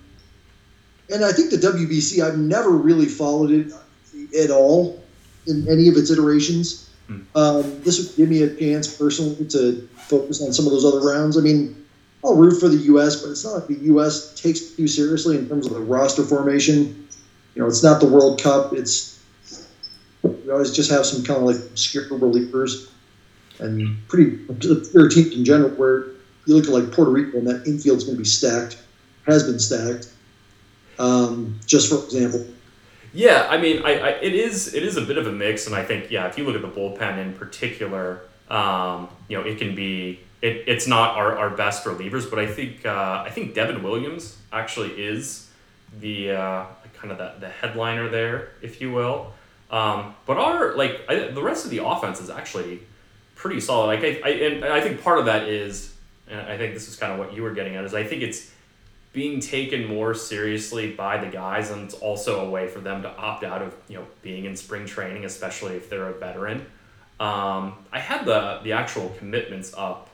and 1.13 1.25
I 1.25 1.33
think 1.33 1.51
the 1.51 1.59
WBC, 1.59 2.21
I've 2.25 2.39
never 2.39 2.71
really 2.71 3.07
followed 3.07 3.51
it 3.51 3.73
at 4.43 4.51
all 4.51 5.03
in 5.47 5.69
any 5.69 5.89
of 5.89 5.97
its 5.97 6.11
iterations. 6.11 6.91
Hmm. 7.07 7.21
Um, 7.37 7.83
this 7.83 7.99
would 7.99 8.17
give 8.17 8.29
me 8.29 8.43
a 8.43 8.53
chance 8.57 8.97
personally 8.97 9.45
to 9.51 9.89
focus 10.09 10.43
on 10.43 10.53
some 10.53 10.67
of 10.67 10.73
those 10.73 10.85
other 10.85 11.01
rounds. 11.07 11.39
I 11.39 11.41
mean, 11.43 11.87
I'll 12.25 12.35
root 12.35 12.59
for 12.59 12.69
the 12.69 12.79
U.S., 12.79 13.23
but 13.23 13.31
it's 13.31 13.45
not 13.45 13.55
like 13.55 13.67
the 13.69 13.85
U.S. 13.87 14.35
takes 14.35 14.61
too 14.61 14.89
seriously 14.89 15.39
in 15.39 15.49
terms 15.49 15.67
of 15.67 15.75
the 15.75 15.81
roster 15.81 16.25
formation. 16.25 17.06
You 17.57 17.63
know, 17.63 17.69
it's 17.69 17.83
not 17.83 18.01
the 18.01 18.07
World 18.07 18.41
Cup. 18.43 18.75
It's 18.75 19.19
we 20.23 20.51
always 20.51 20.73
just 20.73 20.91
have 20.91 21.07
some 21.07 21.25
kind 21.25 21.41
of 21.41 21.47
like 21.47 21.57
obscure 21.57 22.05
relievers 22.11 22.91
and 23.59 23.97
pretty 24.09 24.45
obscure 24.51 25.09
teams 25.09 25.35
in 25.35 25.45
general. 25.45 25.71
Where 25.71 26.09
you 26.45 26.55
look 26.55 26.67
at 26.67 26.71
like 26.71 26.93
Puerto 26.93 27.11
Rico, 27.11 27.39
and 27.39 27.47
that 27.47 27.67
infield's 27.67 28.05
going 28.05 28.17
to 28.17 28.23
be 28.23 28.29
stacked, 28.29 28.79
has 29.27 29.45
been 29.45 29.59
stacked. 29.59 30.13
Um, 30.99 31.59
just 31.67 31.89
for 31.89 32.05
example, 32.05 32.47
Yeah, 33.15 33.47
I 33.49 33.57
mean, 33.57 33.83
I, 33.85 33.93
I 33.93 34.09
it 34.21 34.35
is 34.35 34.75
it 34.75 34.83
is 34.83 34.99
a 34.99 35.03
bit 35.03 35.17
of 35.17 35.27
a 35.27 35.33
mix, 35.33 35.67
and 35.67 35.75
I 35.75 35.83
think 35.83 36.11
yeah, 36.11 36.27
if 36.27 36.37
you 36.37 36.45
look 36.45 36.57
at 36.57 36.63
the 36.63 36.69
bullpen 36.69 37.17
in 37.17 37.33
particular, 37.33 38.21
um, 38.51 39.09
you 39.29 39.39
know, 39.39 39.45
it 39.45 39.57
can 39.57 39.75
be 39.75 40.21
it, 40.43 40.65
it's 40.67 40.87
not 40.87 41.17
our, 41.17 41.39
our 41.39 41.51
best 41.51 41.85
relievers, 41.85 42.29
but 42.29 42.39
I 42.39 42.47
think 42.47 42.85
uh, 42.85 43.25
I 43.27 43.31
think 43.31 43.55
Devin 43.55 43.83
Williams 43.83 44.37
actually 44.53 44.91
is 44.91 45.49
the 46.01 46.33
uh, 46.33 46.67
kind 46.97 47.13
of 47.13 47.19
the, 47.19 47.35
the 47.41 47.49
headliner 47.49 48.09
there, 48.09 48.51
if 48.63 48.81
you 48.81 48.93
will. 48.93 49.33
Um, 49.71 50.15
but 50.27 50.37
our 50.37 50.77
like 50.77 51.01
I, 51.09 51.29
the 51.29 51.43
rest 51.43 51.65
of 51.65 51.71
the 51.71 51.85
offense 51.85 52.21
is 52.21 52.31
actually 52.31 52.81
pretty 53.35 53.61
solid. 53.61 53.87
Like 53.87 54.01
I, 54.01 54.29
I 54.29 54.31
and 54.31 54.65
I 54.65 54.81
think 54.81 55.03
part 55.03 55.19
of 55.19 55.27
that 55.27 55.49
is, 55.49 55.95
and 56.29 56.41
I 56.41 56.57
think 56.57 56.75
this 56.75 56.89
is 56.89 56.97
kind 56.97 57.13
of 57.13 57.19
what 57.19 57.35
you 57.35 57.43
were 57.43 57.53
getting 57.53 57.77
at, 57.77 57.85
is 57.85 57.95
I 57.95 58.05
think 58.05 58.23
it's 58.23 58.51
being 59.13 59.41
taken 59.41 59.87
more 59.87 60.15
seriously 60.15 60.93
by 60.93 61.17
the 61.17 61.31
guys, 61.31 61.71
and 61.71 61.83
it's 61.83 61.95
also 61.95 62.47
a 62.47 62.51
way 62.51 62.69
for 62.69 62.81
them 62.81 63.03
to 63.03 63.17
opt 63.17 63.45
out 63.45 63.63
of 63.63 63.75
you 63.89 63.97
know 63.97 64.07
being 64.23 64.45
in 64.45 64.57
spring 64.57 64.87
training, 64.87 65.25
especially 65.25 65.75
if 65.75 65.91
they're 65.91 66.09
a 66.09 66.15
veteran. 66.15 66.65
Um, 67.19 67.85
I 67.91 67.99
had 67.99 68.25
the 68.25 68.61
the 68.63 68.73
actual 68.73 69.09
commitments 69.19 69.73
up 69.77 70.11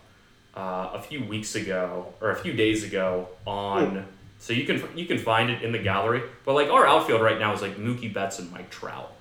uh, 0.56 0.90
a 0.94 1.02
few 1.02 1.24
weeks 1.24 1.54
ago 1.54 2.14
or 2.20 2.30
a 2.30 2.36
few 2.36 2.52
days 2.52 2.84
ago 2.84 3.28
on, 3.46 4.06
so 4.42 4.52
you 4.52 4.64
can 4.64 4.82
you 4.96 5.06
can 5.06 5.18
find 5.18 5.50
it 5.50 5.62
in 5.62 5.70
the 5.70 5.78
gallery. 5.78 6.20
But 6.44 6.54
like 6.54 6.68
our 6.68 6.84
outfield 6.84 7.22
right 7.22 7.38
now 7.38 7.52
is 7.52 7.62
like 7.62 7.76
Mookie 7.76 8.12
Betts 8.12 8.40
and 8.40 8.50
Mike 8.50 8.70
Trout. 8.70 9.12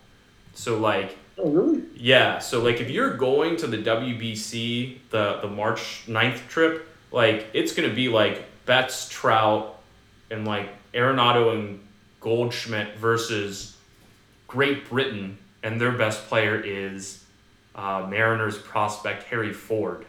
So 0.55 0.79
like 0.79 1.15
oh 1.37 1.51
really? 1.51 1.83
yeah, 1.95 2.39
so 2.39 2.59
like 2.59 2.81
if 2.81 2.89
you're 2.89 3.15
going 3.15 3.55
to 3.57 3.67
the 3.67 3.77
WBC, 3.77 4.97
the 5.11 5.37
the 5.43 5.47
March 5.47 6.05
9th 6.07 6.47
trip, 6.47 6.87
like 7.11 7.45
it's 7.53 7.71
gonna 7.71 7.93
be 7.93 8.09
like 8.09 8.45
Betts, 8.65 9.07
Trout, 9.09 9.79
and 10.31 10.43
like 10.47 10.69
Arenado 10.91 11.53
and 11.53 11.79
Goldschmidt 12.19 12.95
versus 12.95 13.77
Great 14.47 14.89
Britain, 14.89 15.37
and 15.61 15.79
their 15.79 15.91
best 15.91 16.27
player 16.29 16.59
is 16.59 17.23
uh, 17.75 18.07
Mariners 18.09 18.57
prospect 18.57 19.21
Harry 19.25 19.53
Ford. 19.53 20.03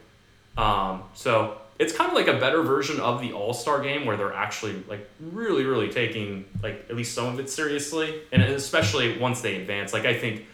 Um, 0.56 1.02
so 1.12 1.58
it's 1.78 1.92
kind 1.92 2.08
of 2.08 2.14
like 2.14 2.28
a 2.28 2.38
better 2.38 2.62
version 2.62 3.00
of 3.00 3.20
the 3.20 3.32
All 3.32 3.54
Star 3.54 3.80
game 3.80 4.06
where 4.06 4.16
they're 4.16 4.34
actually 4.34 4.82
like 4.88 5.08
really, 5.20 5.64
really 5.64 5.88
taking 5.88 6.44
like 6.62 6.86
at 6.88 6.96
least 6.96 7.14
some 7.14 7.26
of 7.26 7.40
it 7.40 7.50
seriously, 7.50 8.22
and 8.30 8.42
especially 8.42 9.18
once 9.18 9.40
they 9.40 9.56
advance. 9.56 9.92
Like 9.92 10.04
I 10.04 10.14
think 10.14 10.46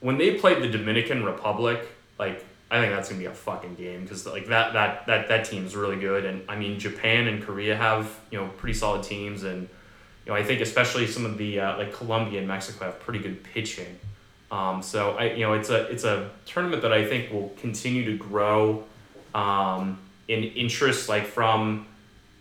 when 0.00 0.18
they 0.18 0.34
played 0.34 0.62
the 0.62 0.68
Dominican 0.68 1.24
Republic, 1.24 1.86
like 2.18 2.44
I 2.70 2.80
think 2.80 2.92
that's 2.92 3.08
gonna 3.08 3.20
be 3.20 3.26
a 3.26 3.34
fucking 3.34 3.74
game 3.74 4.02
because 4.02 4.26
like 4.26 4.46
that 4.48 4.72
that 4.72 5.06
that 5.06 5.28
that 5.28 5.44
team's 5.44 5.76
really 5.76 5.96
good, 5.96 6.24
and 6.24 6.42
I 6.48 6.56
mean 6.56 6.78
Japan 6.78 7.26
and 7.26 7.42
Korea 7.42 7.76
have 7.76 8.18
you 8.30 8.38
know 8.38 8.48
pretty 8.56 8.74
solid 8.74 9.02
teams, 9.02 9.42
and 9.42 9.62
you 10.24 10.32
know 10.32 10.34
I 10.34 10.42
think 10.42 10.60
especially 10.60 11.06
some 11.06 11.26
of 11.26 11.38
the 11.38 11.60
uh, 11.60 11.76
like 11.76 11.92
Colombia 11.92 12.38
and 12.38 12.48
Mexico 12.48 12.86
have 12.86 13.00
pretty 13.00 13.18
good 13.18 13.42
pitching. 13.42 13.98
Um, 14.50 14.80
so 14.80 15.16
I 15.18 15.32
you 15.32 15.40
know 15.40 15.54
it's 15.54 15.70
a 15.70 15.86
it's 15.88 16.04
a 16.04 16.30
tournament 16.44 16.82
that 16.82 16.92
I 16.92 17.04
think 17.04 17.32
will 17.32 17.52
continue 17.58 18.04
to 18.04 18.16
grow 18.16 18.84
um, 19.34 19.98
in 20.28 20.44
interest 20.44 21.08
like 21.08 21.26
from 21.26 21.86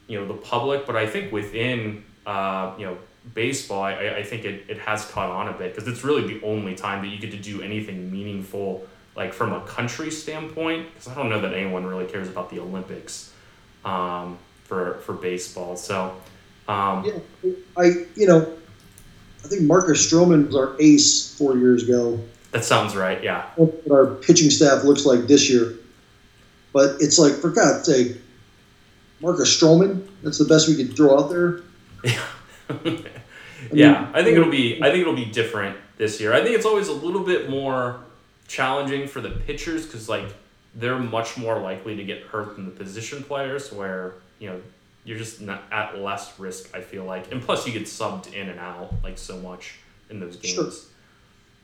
you 0.08 0.20
know 0.20 0.28
the 0.28 0.34
public, 0.34 0.86
but 0.86 0.96
I 0.96 1.08
think 1.08 1.32
within 1.32 2.04
uh, 2.26 2.74
you 2.78 2.86
know 2.86 2.98
baseball, 3.34 3.84
I, 3.84 4.18
I 4.18 4.24
think 4.24 4.46
it, 4.46 4.66
it 4.68 4.78
has 4.80 5.06
caught 5.06 5.30
on 5.30 5.48
a 5.48 5.54
bit 5.58 5.74
because 5.74 5.88
it's 5.88 6.04
really 6.04 6.28
the 6.28 6.46
only 6.46 6.76
time 6.76 7.04
that 7.04 7.10
you 7.10 7.18
get 7.18 7.32
to 7.32 7.38
do 7.38 7.62
anything 7.62 8.12
meaningful 8.12 8.86
like 9.16 9.34
from 9.34 9.54
a 9.54 9.62
country 9.62 10.12
standpoint, 10.12 10.94
because 10.94 11.08
I 11.08 11.16
don't 11.16 11.30
know 11.30 11.42
that 11.42 11.54
anyone 11.54 11.86
really 11.86 12.06
cares 12.06 12.28
about 12.28 12.50
the 12.50 12.60
Olympics 12.60 13.32
um, 13.86 14.38
for 14.66 14.96
for 15.06 15.14
baseball. 15.14 15.78
So, 15.78 16.16
um, 16.68 17.06
Yeah, 17.06 17.52
I 17.78 18.06
you 18.16 18.28
know, 18.28 18.58
I 19.44 19.48
think 19.48 19.62
Marcus 19.64 20.12
Stroman 20.12 20.48
was 20.48 20.56
our 20.56 20.76
ace 20.80 21.36
four 21.38 21.58
years 21.58 21.84
ago. 21.84 22.20
that 22.52 22.66
sounds 22.66 22.96
right. 22.96 23.24
Yeah, 23.24 23.46
What 23.56 23.74
our 23.92 24.06
pitching 24.16 24.50
staff 24.50 24.84
looks 24.84 25.06
like 25.06 25.28
this 25.28 25.50
year, 25.50 25.76
but 26.76 26.98
it's 27.00 27.18
like 27.18 27.32
for 27.36 27.52
God's 27.52 27.86
sake, 27.86 28.18
Marcus 29.22 29.50
Stroman. 29.50 30.06
That's 30.24 30.38
the 30.38 30.44
best 30.44 30.68
we 30.68 30.76
could 30.76 30.94
throw 30.94 31.18
out 31.18 31.30
there. 31.30 31.62
yeah. 33.72 34.12
I 34.14 34.22
think 34.22 34.36
it'll 34.36 34.52
be 34.52 34.84
I 34.84 34.92
think 34.92 35.00
it'll 35.00 35.16
be 35.16 35.24
different 35.24 35.78
this 35.98 36.20
year. 36.20 36.34
I 36.34 36.44
think 36.44 36.54
it's 36.54 36.66
always 36.66 36.90
a 36.90 36.94
little 36.94 37.24
bit 37.24 37.50
more 37.50 38.02
challenging 38.50 39.08
for 39.08 39.22
the 39.22 39.30
pitchers 39.30 39.86
because 39.86 40.10
like 40.10 40.26
they're 40.76 41.00
much 41.00 41.38
more 41.38 41.62
likely 41.62 41.96
to 41.96 42.04
get 42.04 42.24
hurt 42.24 42.58
than 42.58 42.66
the 42.66 42.72
position 42.72 43.24
players, 43.24 43.72
where 43.72 44.16
you 44.40 44.50
know 44.50 44.60
you're 45.06 45.18
just 45.18 45.40
not 45.40 45.64
at 45.72 45.98
less 46.00 46.38
risk. 46.38 46.76
I 46.76 46.82
feel 46.82 47.06
like, 47.06 47.32
and 47.32 47.42
plus 47.42 47.66
you 47.66 47.72
get 47.72 47.84
subbed 47.84 48.34
in 48.34 48.50
and 48.50 48.60
out 48.60 48.94
like 49.02 49.18
so 49.18 49.38
much 49.38 49.76
in 50.10 50.20
those 50.20 50.36
games. 50.36 50.54
Sure. 50.54 50.70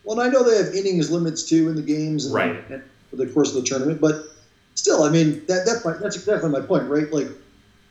Well, 0.05 0.21
and 0.21 0.29
I 0.29 0.31
know 0.31 0.49
they 0.49 0.55
have 0.55 0.73
innings 0.73 1.11
limits 1.11 1.43
too 1.43 1.67
in 1.67 1.75
the 1.75 1.81
games, 1.81 2.27
and, 2.27 2.33
Right. 2.33 2.71
and 2.71 2.81
for 3.09 3.17
the 3.17 3.27
course 3.27 3.53
of 3.53 3.61
the 3.61 3.67
tournament. 3.67 3.99
But 3.99 4.30
still, 4.75 5.03
I 5.03 5.09
mean, 5.09 5.41
that, 5.47 5.65
that 5.65 5.99
that's 6.01 6.15
exactly 6.15 6.49
my 6.49 6.61
point, 6.61 6.87
right? 6.87 7.11
Like, 7.11 7.29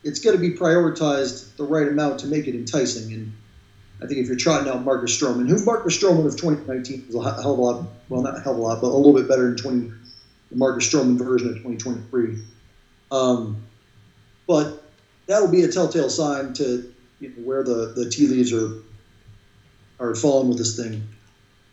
it's 0.03 0.19
got 0.19 0.31
to 0.31 0.37
be 0.37 0.49
prioritized 0.49 1.43
the 1.57 1.63
right 1.63 1.87
amount 1.87 2.19
to 2.19 2.27
make 2.27 2.47
it 2.47 2.55
enticing. 2.55 3.13
And 3.13 3.31
I 4.01 4.07
think 4.07 4.19
if 4.19 4.27
you're 4.27 4.35
trotting 4.35 4.67
out 4.67 4.83
Marcus 4.83 5.15
Stroman, 5.15 5.47
who 5.47 5.63
Marcus 5.63 5.97
Stroman 5.97 6.25
of 6.25 6.35
2019 6.35 7.03
was 7.07 7.15
a 7.15 7.41
hell 7.41 7.53
of 7.53 7.59
a 7.59 7.61
lot, 7.61 7.83
well, 8.09 8.21
not 8.21 8.35
a 8.35 8.39
hell 8.39 8.53
of 8.53 8.57
a 8.57 8.61
lot, 8.61 8.81
but 8.81 8.87
a 8.87 8.97
little 8.97 9.13
bit 9.13 9.27
better 9.27 9.43
than 9.43 9.55
20, 9.55 9.91
the 10.49 10.55
Marcus 10.55 10.91
Stroman 10.91 11.17
version 11.17 11.49
of 11.49 11.55
2023. 11.55 12.37
Um, 13.11 13.61
but 14.47 14.81
that'll 15.27 15.47
be 15.47 15.63
a 15.63 15.67
telltale 15.67 16.09
sign 16.09 16.53
to 16.53 16.91
you 17.19 17.29
know, 17.29 17.43
where 17.43 17.63
the, 17.63 17.93
the 17.95 18.09
tea 18.09 18.27
leaves 18.27 18.51
are 18.51 18.71
are 19.99 20.15
falling 20.15 20.49
with 20.49 20.57
this 20.57 20.75
thing. 20.75 21.07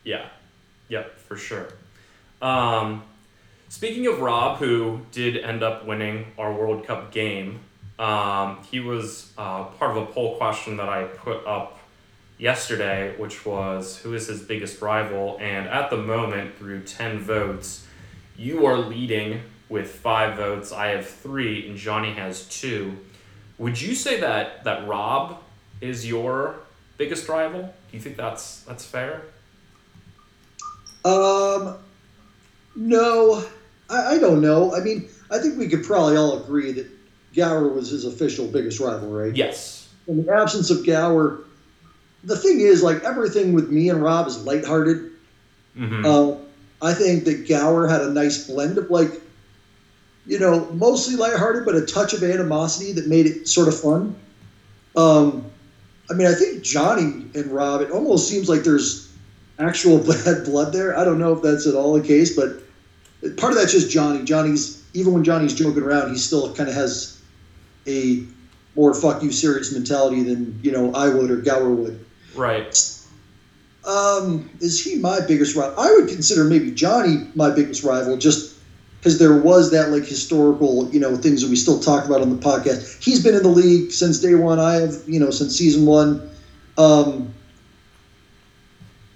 Yeah, 0.04 0.26
yep, 0.88 1.18
for 1.18 1.36
sure. 1.36 1.68
Um, 2.42 3.02
speaking 3.68 4.06
of 4.06 4.20
Rob, 4.20 4.58
who 4.58 5.00
did 5.12 5.36
end 5.36 5.62
up 5.62 5.86
winning 5.86 6.26
our 6.38 6.52
World 6.52 6.86
Cup 6.86 7.12
game, 7.12 7.60
um, 7.98 8.58
he 8.70 8.80
was 8.80 9.32
uh, 9.36 9.64
part 9.64 9.96
of 9.96 9.96
a 9.96 10.06
poll 10.06 10.36
question 10.36 10.76
that 10.76 10.88
I 10.88 11.04
put 11.04 11.46
up 11.46 11.78
yesterday, 12.38 13.14
which 13.18 13.44
was 13.44 13.98
who 13.98 14.14
is 14.14 14.28
his 14.28 14.42
biggest 14.42 14.80
rival? 14.80 15.36
And 15.40 15.68
at 15.68 15.90
the 15.90 15.96
moment, 15.96 16.56
through 16.56 16.82
10 16.82 17.18
votes, 17.20 17.86
you 18.36 18.66
are 18.66 18.78
leading 18.78 19.42
with 19.68 19.90
five 19.90 20.36
votes. 20.36 20.72
I 20.72 20.88
have 20.88 21.06
three, 21.06 21.68
and 21.68 21.76
Johnny 21.76 22.12
has 22.14 22.44
two. 22.48 22.96
Would 23.58 23.80
you 23.80 23.94
say 23.94 24.20
that, 24.20 24.64
that 24.64 24.86
Rob 24.86 25.42
is 25.80 26.06
your 26.06 26.56
biggest 26.96 27.28
rival? 27.28 27.62
Do 27.62 27.96
you 27.96 28.00
think 28.00 28.16
that's 28.16 28.60
that's 28.60 28.84
fair? 28.84 29.22
Um, 31.04 31.76
no, 32.76 33.44
I, 33.88 34.14
I 34.14 34.18
don't 34.18 34.40
know. 34.40 34.74
I 34.74 34.80
mean, 34.80 35.08
I 35.30 35.38
think 35.38 35.58
we 35.58 35.68
could 35.68 35.84
probably 35.84 36.16
all 36.16 36.42
agree 36.42 36.72
that 36.72 36.86
Gower 37.34 37.68
was 37.68 37.90
his 37.90 38.04
official 38.04 38.46
biggest 38.46 38.80
rival, 38.80 39.10
right? 39.10 39.34
Yes. 39.34 39.88
In 40.06 40.24
the 40.24 40.32
absence 40.32 40.70
of 40.70 40.86
Gower, 40.86 41.40
the 42.24 42.36
thing 42.36 42.60
is, 42.60 42.82
like 42.82 43.04
everything 43.04 43.52
with 43.52 43.70
me 43.70 43.90
and 43.90 44.02
Rob 44.02 44.26
is 44.26 44.42
lighthearted. 44.44 45.12
Mm-hmm. 45.76 46.04
Uh, 46.04 46.36
I 46.80 46.94
think 46.94 47.24
that 47.24 47.48
Gower 47.48 47.86
had 47.86 48.02
a 48.02 48.10
nice 48.10 48.46
blend 48.46 48.78
of 48.78 48.90
like, 48.90 49.10
you 50.26 50.38
know, 50.38 50.66
mostly 50.72 51.16
lighthearted, 51.16 51.64
but 51.64 51.74
a 51.74 51.86
touch 51.86 52.12
of 52.12 52.22
animosity 52.22 52.92
that 52.92 53.06
made 53.06 53.26
it 53.26 53.48
sort 53.48 53.68
of 53.68 53.78
fun. 53.78 54.14
Um, 54.96 55.44
I 56.10 56.14
mean, 56.14 56.26
I 56.26 56.34
think 56.34 56.62
Johnny 56.62 57.26
and 57.34 57.46
Rob, 57.46 57.82
it 57.82 57.90
almost 57.90 58.28
seems 58.28 58.48
like 58.48 58.62
there's 58.62 59.12
actual 59.58 59.98
bad 60.24 60.44
blood 60.44 60.72
there. 60.72 60.96
I 60.98 61.04
don't 61.04 61.18
know 61.18 61.32
if 61.34 61.42
that's 61.42 61.66
at 61.66 61.74
all 61.74 61.94
the 61.94 62.06
case, 62.06 62.34
but 62.34 62.62
part 63.36 63.52
of 63.52 63.58
that's 63.58 63.72
just 63.72 63.90
Johnny. 63.90 64.24
Johnny's 64.24 64.84
even 64.94 65.12
when 65.12 65.24
Johnny's 65.24 65.54
joking 65.54 65.82
around, 65.82 66.10
he 66.10 66.18
still 66.18 66.54
kind 66.54 66.68
of 66.68 66.74
has 66.74 67.20
a 67.86 68.22
more 68.74 68.94
"fuck 68.94 69.22
you" 69.22 69.32
serious 69.32 69.72
mentality 69.72 70.22
than 70.22 70.58
you 70.62 70.72
know 70.72 70.92
I 70.94 71.08
would 71.08 71.30
or 71.30 71.36
Gower 71.36 71.70
would. 71.70 72.04
right. 72.34 72.94
Um, 73.84 74.50
is 74.60 74.84
he 74.84 74.96
my 74.96 75.20
biggest 75.20 75.56
rival? 75.56 75.78
I 75.78 75.90
would 75.94 76.08
consider 76.08 76.44
maybe 76.44 76.70
Johnny 76.72 77.26
my 77.34 77.50
biggest 77.50 77.84
rival, 77.84 78.18
just 78.18 78.54
because 78.98 79.18
there 79.18 79.38
was 79.38 79.70
that 79.70 79.90
like 79.90 80.04
historical, 80.04 80.90
you 80.90 81.00
know, 81.00 81.16
things 81.16 81.40
that 81.42 81.48
we 81.48 81.56
still 81.56 81.78
talk 81.78 82.04
about 82.04 82.20
on 82.20 82.28
the 82.28 82.36
podcast. 82.36 83.02
He's 83.02 83.22
been 83.22 83.34
in 83.34 83.42
the 83.42 83.48
league 83.48 83.90
since 83.90 84.18
day 84.18 84.34
one. 84.34 84.58
I 84.58 84.74
have, 84.74 84.94
you 85.06 85.20
know, 85.20 85.30
since 85.30 85.56
season 85.56 85.86
one. 85.86 86.28
Um, 86.76 87.32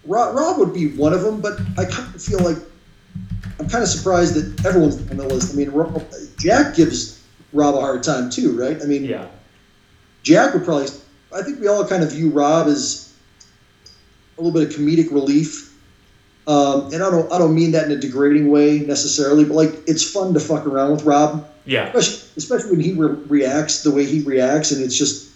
Rob, 0.04 0.34
Rob 0.34 0.58
would 0.58 0.72
be 0.72 0.88
one 0.88 1.12
of 1.12 1.22
them, 1.22 1.40
but 1.40 1.60
I 1.76 1.84
kind 1.84 2.14
of 2.14 2.22
feel 2.22 2.40
like 2.40 2.56
I'm 3.62 3.68
kind 3.70 3.82
of 3.84 3.88
surprised 3.88 4.34
that 4.34 4.66
everyone's 4.66 4.96
on 5.10 5.16
the 5.16 5.26
list. 5.26 5.52
I 5.52 5.56
mean, 5.56 5.72
Jack 6.38 6.74
gives 6.74 7.20
Rob 7.52 7.76
a 7.76 7.80
hard 7.80 8.02
time 8.02 8.28
too, 8.28 8.58
right? 8.58 8.80
I 8.82 8.86
mean, 8.86 9.04
Yeah. 9.04 9.26
Jack 10.24 10.54
would 10.54 10.64
probably. 10.64 10.88
I 11.34 11.42
think 11.42 11.60
we 11.60 11.68
all 11.68 11.86
kind 11.86 12.02
of 12.02 12.10
view 12.12 12.30
Rob 12.30 12.66
as 12.66 13.12
a 14.36 14.42
little 14.42 14.52
bit 14.58 14.68
of 14.68 14.74
comedic 14.78 15.10
relief, 15.12 15.72
um, 16.46 16.92
and 16.92 17.02
I 17.02 17.10
don't. 17.10 17.32
I 17.32 17.38
don't 17.38 17.54
mean 17.54 17.70
that 17.72 17.84
in 17.86 17.92
a 17.92 17.96
degrading 18.00 18.50
way 18.50 18.80
necessarily, 18.80 19.44
but 19.44 19.54
like 19.54 19.72
it's 19.86 20.02
fun 20.08 20.34
to 20.34 20.40
fuck 20.40 20.66
around 20.66 20.90
with 20.92 21.04
Rob, 21.04 21.48
Yeah. 21.64 21.86
especially 21.86 22.28
especially 22.36 22.70
when 22.72 22.80
he 22.80 22.92
re- 22.94 23.16
reacts 23.28 23.82
the 23.82 23.90
way 23.92 24.04
he 24.04 24.22
reacts, 24.22 24.72
and 24.72 24.82
it's 24.82 24.96
just, 24.96 25.28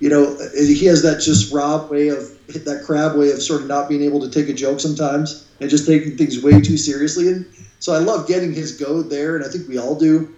you 0.00 0.08
know, 0.08 0.36
he 0.56 0.86
has 0.86 1.02
that 1.02 1.20
just 1.20 1.52
Rob 1.52 1.90
way 1.90 2.08
of 2.08 2.30
that 2.52 2.84
Crabbe 2.84 3.16
way 3.16 3.30
of 3.30 3.42
sort 3.42 3.62
of 3.62 3.68
not 3.68 3.88
being 3.88 4.02
able 4.02 4.20
to 4.20 4.30
take 4.30 4.48
a 4.48 4.52
joke 4.52 4.80
sometimes 4.80 5.46
and 5.60 5.68
just 5.70 5.86
taking 5.86 6.16
things 6.16 6.42
way 6.42 6.60
too 6.60 6.76
seriously, 6.76 7.28
and 7.28 7.46
so 7.78 7.92
I 7.92 7.98
love 7.98 8.28
getting 8.28 8.52
his 8.52 8.72
goad 8.72 9.10
there, 9.10 9.36
and 9.36 9.44
I 9.44 9.48
think 9.48 9.68
we 9.68 9.78
all 9.78 9.98
do. 9.98 10.34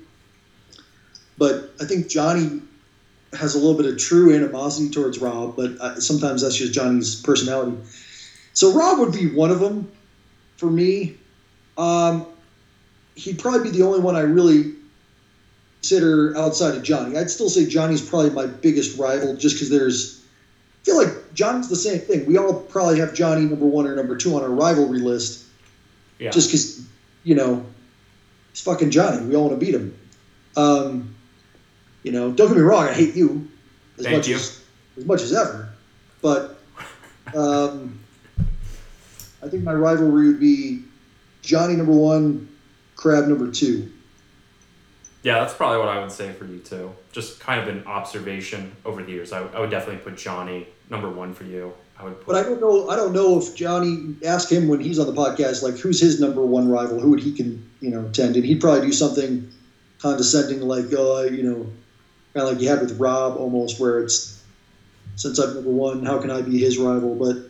But 1.36 1.74
I 1.80 1.84
think 1.84 2.08
Johnny 2.08 2.62
has 3.32 3.54
a 3.54 3.58
little 3.58 3.74
bit 3.74 3.86
of 3.86 3.98
true 3.98 4.34
animosity 4.34 4.88
towards 4.90 5.18
Rob, 5.18 5.56
but 5.56 6.00
sometimes 6.00 6.42
that's 6.42 6.56
just 6.56 6.72
Johnny's 6.72 7.16
personality. 7.16 7.76
So 8.52 8.72
Rob 8.72 9.00
would 9.00 9.12
be 9.12 9.34
one 9.34 9.50
of 9.50 9.58
them 9.60 9.90
for 10.56 10.70
me. 10.70 11.16
Um, 11.76 12.26
he'd 13.16 13.38
probably 13.40 13.70
be 13.70 13.76
the 13.76 13.84
only 13.84 13.98
one 13.98 14.14
I 14.14 14.20
really 14.20 14.74
consider 15.82 16.36
outside 16.36 16.76
of 16.76 16.82
Johnny. 16.82 17.18
I'd 17.18 17.28
still 17.28 17.48
say 17.48 17.66
Johnny's 17.66 18.00
probably 18.00 18.30
my 18.30 18.46
biggest 18.46 18.96
rival, 18.96 19.36
just 19.36 19.56
because 19.56 19.70
there's. 19.70 20.13
I 20.84 20.86
feel 20.86 20.96
like 21.02 21.32
Johnny's 21.32 21.70
the 21.70 21.76
same 21.76 21.98
thing. 22.00 22.26
We 22.26 22.36
all 22.36 22.60
probably 22.60 22.98
have 23.00 23.14
Johnny 23.14 23.46
number 23.46 23.64
one 23.64 23.86
or 23.86 23.96
number 23.96 24.16
two 24.18 24.36
on 24.36 24.42
our 24.42 24.50
rivalry 24.50 24.98
list, 25.00 25.44
Yeah. 26.18 26.30
just 26.30 26.48
because 26.50 26.82
you 27.22 27.34
know 27.34 27.64
he's 28.52 28.60
fucking 28.60 28.90
Johnny. 28.90 29.24
We 29.26 29.34
all 29.34 29.48
want 29.48 29.58
to 29.58 29.64
beat 29.64 29.74
him. 29.74 29.96
Um, 30.56 31.14
you 32.02 32.12
know, 32.12 32.30
don't 32.32 32.48
get 32.48 32.56
me 32.58 32.62
wrong. 32.62 32.84
I 32.86 32.92
hate 32.92 33.14
you 33.16 33.48
as 33.98 34.04
Thank 34.04 34.16
much 34.18 34.28
you. 34.28 34.34
as 34.36 34.60
as 34.98 35.06
much 35.06 35.22
as 35.22 35.32
ever, 35.32 35.70
but 36.20 36.60
um, 37.34 37.98
I 39.42 39.48
think 39.48 39.64
my 39.64 39.72
rivalry 39.72 40.26
would 40.28 40.40
be 40.40 40.82
Johnny 41.40 41.76
number 41.76 41.92
one, 41.92 42.46
Crabbe 42.96 43.26
number 43.28 43.50
two. 43.50 43.90
yeah, 45.22 45.40
that's 45.40 45.54
probably 45.54 45.78
what 45.78 45.88
I 45.88 45.98
would 46.00 46.12
say 46.12 46.30
for 46.32 46.44
you 46.44 46.58
too. 46.58 46.92
Just 47.10 47.40
kind 47.40 47.58
of 47.60 47.68
an 47.74 47.86
observation 47.86 48.76
over 48.84 49.02
the 49.02 49.10
years. 49.12 49.32
I, 49.32 49.42
I 49.46 49.60
would 49.60 49.70
definitely 49.70 50.02
put 50.02 50.16
Johnny 50.18 50.66
number 50.90 51.10
one 51.10 51.34
for 51.34 51.44
you. 51.44 51.72
I 51.98 52.04
would 52.04 52.16
put. 52.20 52.26
But 52.26 52.36
I 52.36 52.42
don't 52.42 52.60
know. 52.60 52.88
I 52.90 52.96
don't 52.96 53.12
know 53.12 53.38
if 53.38 53.54
Johnny 53.54 54.16
ask 54.24 54.50
him 54.50 54.68
when 54.68 54.80
he's 54.80 54.98
on 54.98 55.06
the 55.06 55.12
podcast, 55.12 55.62
like 55.62 55.76
who's 55.76 56.00
his 56.00 56.20
number 56.20 56.42
one 56.42 56.68
rival, 56.68 56.98
who 57.00 57.10
would 57.10 57.20
he 57.20 57.32
can 57.32 57.68
you 57.80 57.90
know 57.90 58.08
tend, 58.12 58.36
and 58.36 58.44
he'd 58.44 58.60
probably 58.60 58.86
do 58.86 58.92
something 58.92 59.50
condescending, 60.00 60.60
like 60.60 60.92
uh, 60.92 61.22
you 61.22 61.42
know, 61.42 61.56
kind 62.34 62.46
of 62.46 62.52
like 62.52 62.60
you 62.60 62.68
had 62.68 62.80
with 62.80 62.98
Rob, 62.98 63.36
almost 63.36 63.80
where 63.80 64.00
it's 64.02 64.42
since 65.16 65.38
I'm 65.38 65.54
number 65.54 65.70
one, 65.70 66.04
how 66.04 66.18
can 66.18 66.30
I 66.30 66.42
be 66.42 66.58
his 66.58 66.78
rival? 66.78 67.14
But 67.14 67.48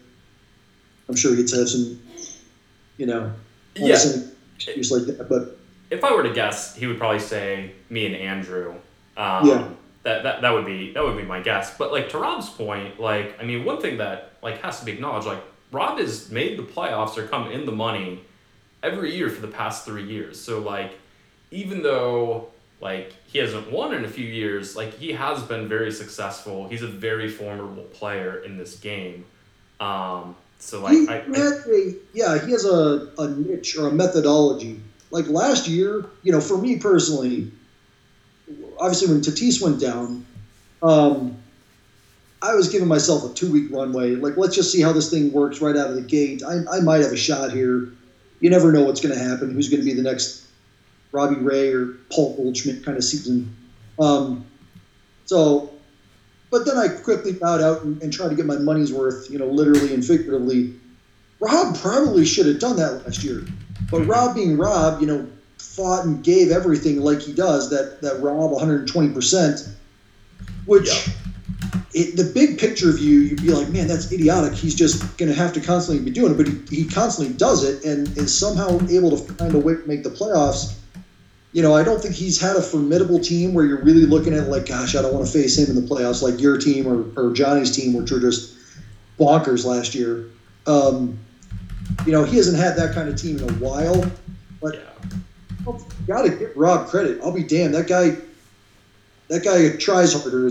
I'm 1.09 1.17
sure 1.17 1.35
he'd 1.35 1.51
have 1.51 1.69
some 1.69 2.01
you 2.97 3.07
know, 3.07 3.33
Yeah. 3.75 3.97
yeah. 4.05 4.23
excuse 4.57 4.91
like 4.93 5.17
that. 5.17 5.29
But 5.29 5.59
If 5.91 6.05
I 6.05 6.15
were 6.15 6.23
to 6.23 6.33
guess, 6.33 6.75
he 6.77 6.87
would 6.87 6.99
probably 6.99 7.19
say 7.19 7.73
me 7.91 8.07
and 8.07 8.15
Andrew. 8.15 8.75
Um, 9.17 9.49
Yeah. 9.49 9.69
That, 10.05 10.23
that, 10.23 10.43
that 10.43 10.51
would 10.51 10.67
be 10.67 10.93
that 10.93 11.03
would 11.03 11.17
be 11.17 11.23
my 11.25 11.41
guess. 11.41 11.77
But 11.77 11.91
like 11.91 12.11
to 12.11 12.19
Rob's 12.19 12.51
point, 12.51 13.01
like 13.01 13.41
I 13.41 13.45
mean, 13.45 13.65
one 13.65 13.81
thing 13.81 13.99
that 13.99 14.33
like 14.43 14.61
has 14.63 14.79
to 14.81 14.85
be 14.85 14.93
acknowledged, 14.93 15.27
like 15.27 15.43
Rob 15.73 15.99
has 15.99 16.31
made 16.31 16.59
the 16.59 16.63
playoffs 16.63 17.17
or 17.17 17.27
come 17.27 17.51
in 17.51 17.65
the 17.65 17.73
money 17.73 18.21
every 18.83 19.15
year 19.15 19.31
for 19.31 19.41
the 19.41 19.49
past 19.49 19.85
three 19.85 20.05
years. 20.05 20.41
So 20.41 20.61
like 20.61 20.93
even 21.51 21.83
though 21.83 22.49
like 22.81 23.15
he 23.27 23.39
hasn't 23.39 23.71
won 23.73 23.95
in 23.95 24.05
a 24.05 24.09
few 24.09 24.27
years, 24.27 24.77
like 24.77 24.93
he 24.99 25.13
has 25.13 25.43
been 25.43 25.69
very 25.69 25.91
successful. 25.91 26.69
He's 26.69 26.83
a 26.83 26.89
very 26.89 27.29
formidable 27.29 27.85
player 27.85 28.43
in 28.45 28.59
this 28.59 28.77
game. 28.77 29.25
Um, 29.81 30.37
so 30.59 30.83
like 30.83 30.93
he 30.93 31.09
I, 31.09 31.19
I 31.19 31.93
yeah, 32.13 32.45
he 32.45 32.53
has 32.53 32.65
a, 32.67 33.11
a 33.19 33.29
niche 33.29 33.77
or 33.79 33.89
a 33.89 33.93
methodology. 33.93 34.81
Like 35.11 35.29
last 35.29 35.67
year, 35.67 36.05
you 36.23 36.33
know, 36.33 36.41
for 36.41 36.59
me 36.59 36.79
personally, 36.79 37.51
obviously 38.79 39.09
when 39.09 39.21
Tatis 39.21 39.63
went 39.63 39.81
down, 39.81 40.27
um, 40.83 41.37
I 42.43 42.55
was 42.55 42.69
giving 42.69 42.89
myself 42.89 43.25
a 43.25 43.35
two 43.35 43.51
week 43.51 43.71
runway. 43.71 44.17
Like, 44.17 44.37
let's 44.37 44.55
just 44.55 44.71
see 44.71 44.83
how 44.83 44.93
this 44.93 45.11
thing 45.11 45.33
works 45.33 45.61
right 45.61 45.77
out 45.77 45.89
of 45.89 45.97
the 45.97 46.03
gate. 46.03 46.43
I, 46.47 46.61
I 46.71 46.81
might 46.81 47.01
have 47.01 47.13
a 47.13 47.17
shot 47.17 47.53
here. 47.53 47.89
You 48.41 48.51
never 48.51 48.71
know 48.71 48.85
what's 48.85 49.01
going 49.01 49.15
to 49.15 49.23
happen. 49.23 49.53
Who's 49.53 49.69
going 49.71 49.81
to 49.81 49.85
be 49.85 49.95
the 49.95 50.03
next 50.03 50.47
Robbie 51.13 51.37
Ray 51.37 51.73
or 51.73 51.87
Paul 52.11 52.37
Goldschmidt 52.37 52.85
kind 52.85 52.99
of 52.99 53.05
season? 53.05 53.55
Um, 53.99 54.45
so, 55.25 55.73
but 56.51 56.67
then 56.67 56.77
I 56.77 56.89
quickly 56.89 57.33
bowed 57.33 57.63
out 57.63 57.83
and, 57.83 58.03
and 58.03 58.13
tried 58.13 58.29
to 58.29 58.35
get 58.35 58.45
my 58.45 58.59
money's 58.59 58.93
worth, 58.93 59.31
you 59.31 59.39
know, 59.39 59.47
literally 59.47 59.95
and 59.95 60.05
figuratively. 60.05 60.75
Rob 61.41 61.77
probably 61.79 62.27
should 62.27 62.47
have 62.47 62.59
done 62.59 62.77
that 62.77 63.05
last 63.05 63.25
year, 63.25 63.45
but 63.91 64.03
Rob 64.03 64.35
being 64.35 64.57
Rob, 64.59 65.01
you 65.01 65.07
know, 65.07 65.27
fought 65.65 66.05
and 66.05 66.23
gave 66.23 66.51
everything 66.51 67.01
like 67.01 67.21
he 67.21 67.33
does. 67.33 67.71
That 67.71 68.01
that 68.03 68.21
Rob 68.21 68.51
120 68.51 69.13
percent, 69.13 69.69
which 70.67 70.87
Yeah. 70.89 71.13
it, 71.95 72.17
the 72.17 72.25
big 72.35 72.59
picture 72.59 72.93
view, 72.93 73.21
you'd 73.21 73.43
be 73.43 73.51
like, 73.53 73.69
man, 73.71 73.87
that's 73.87 74.13
idiotic. 74.13 74.53
He's 74.55 74.75
just 74.75 75.17
going 75.17 75.31
to 75.31 75.35
have 75.37 75.53
to 75.55 75.61
constantly 75.61 76.05
be 76.05 76.11
doing 76.11 76.33
it, 76.33 76.37
but 76.37 76.49
he, 76.49 76.83
he 76.83 76.89
constantly 76.89 77.35
does 77.35 77.65
it 77.65 77.85
and 77.85 78.09
is 78.17 78.37
somehow 78.37 78.79
able 78.91 79.11
to 79.11 79.17
find 79.35 79.55
a 79.55 79.59
way 79.59 79.75
to 79.75 79.87
make 79.87 80.03
the 80.03 80.11
playoffs. 80.11 80.79
You 81.53 81.63
know, 81.63 81.73
I 81.73 81.85
don't 81.85 82.01
think 82.03 82.15
he's 82.17 82.41
had 82.41 82.57
a 82.57 82.63
formidable 82.63 83.21
team 83.21 83.55
where 83.55 83.65
you're 83.65 83.83
really 83.85 84.07
looking 84.07 84.35
at 84.35 84.49
like, 84.49 84.67
gosh, 84.67 84.97
I 84.97 85.03
don't 85.03 85.15
want 85.15 85.25
to 85.25 85.33
face 85.33 85.57
him 85.57 85.77
in 85.77 85.81
the 85.81 85.89
playoffs, 85.89 86.21
like 86.21 86.41
your 86.41 86.59
team 86.59 86.87
or, 86.89 87.05
or 87.17 87.33
Johnny's 87.33 87.71
team, 87.75 87.93
which 87.95 88.11
were 88.11 88.19
just 88.19 88.57
bonkers 89.21 89.65
last 89.65 89.95
year. 89.95 90.27
Um, 90.67 91.17
you 92.05 92.11
know, 92.13 92.25
he 92.25 92.37
hasn't 92.39 92.59
had 92.59 92.77
that 92.77 92.93
kind 92.93 93.09
of 93.09 93.17
team 93.17 93.39
in 93.39 93.49
a 93.49 93.53
while. 93.55 94.05
But 94.61 94.75
yeah. 94.75 95.19
Got 96.07 96.23
to 96.23 96.31
give 96.31 96.57
Rob 96.57 96.89
credit. 96.89 97.21
I'll 97.23 97.33
be 97.33 97.45
damned. 97.45 97.75
That 97.75 97.89
guy, 97.89 98.17
that 99.29 99.45
guy 99.45 99.77
tries 99.77 100.13
harder 100.13 100.51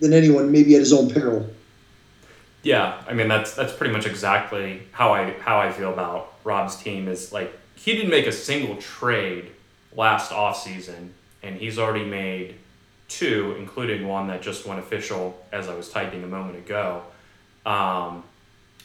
than 0.00 0.12
anyone, 0.12 0.52
maybe 0.52 0.74
at 0.74 0.80
his 0.80 0.92
own 0.92 1.10
peril. 1.10 1.48
Yeah, 2.62 3.00
I 3.08 3.14
mean 3.14 3.28
that's 3.28 3.54
that's 3.54 3.72
pretty 3.72 3.92
much 3.92 4.04
exactly 4.06 4.82
how 4.92 5.14
I 5.14 5.30
how 5.40 5.58
I 5.58 5.70
feel 5.70 5.92
about 5.92 6.34
Rob's 6.44 6.76
team 6.76 7.08
is 7.08 7.32
like 7.32 7.56
he 7.76 7.94
didn't 7.94 8.10
make 8.10 8.26
a 8.26 8.32
single 8.32 8.76
trade 8.76 9.52
last 9.94 10.32
offseason 10.32 11.10
and 11.42 11.56
he's 11.56 11.78
already 11.78 12.04
made 12.04 12.56
two, 13.08 13.54
including 13.58 14.06
one 14.06 14.26
that 14.26 14.42
just 14.42 14.66
went 14.66 14.80
official 14.80 15.40
as 15.52 15.68
I 15.68 15.74
was 15.74 15.88
typing 15.88 16.24
a 16.24 16.26
moment 16.26 16.58
ago. 16.58 17.02
Um, 17.64 18.24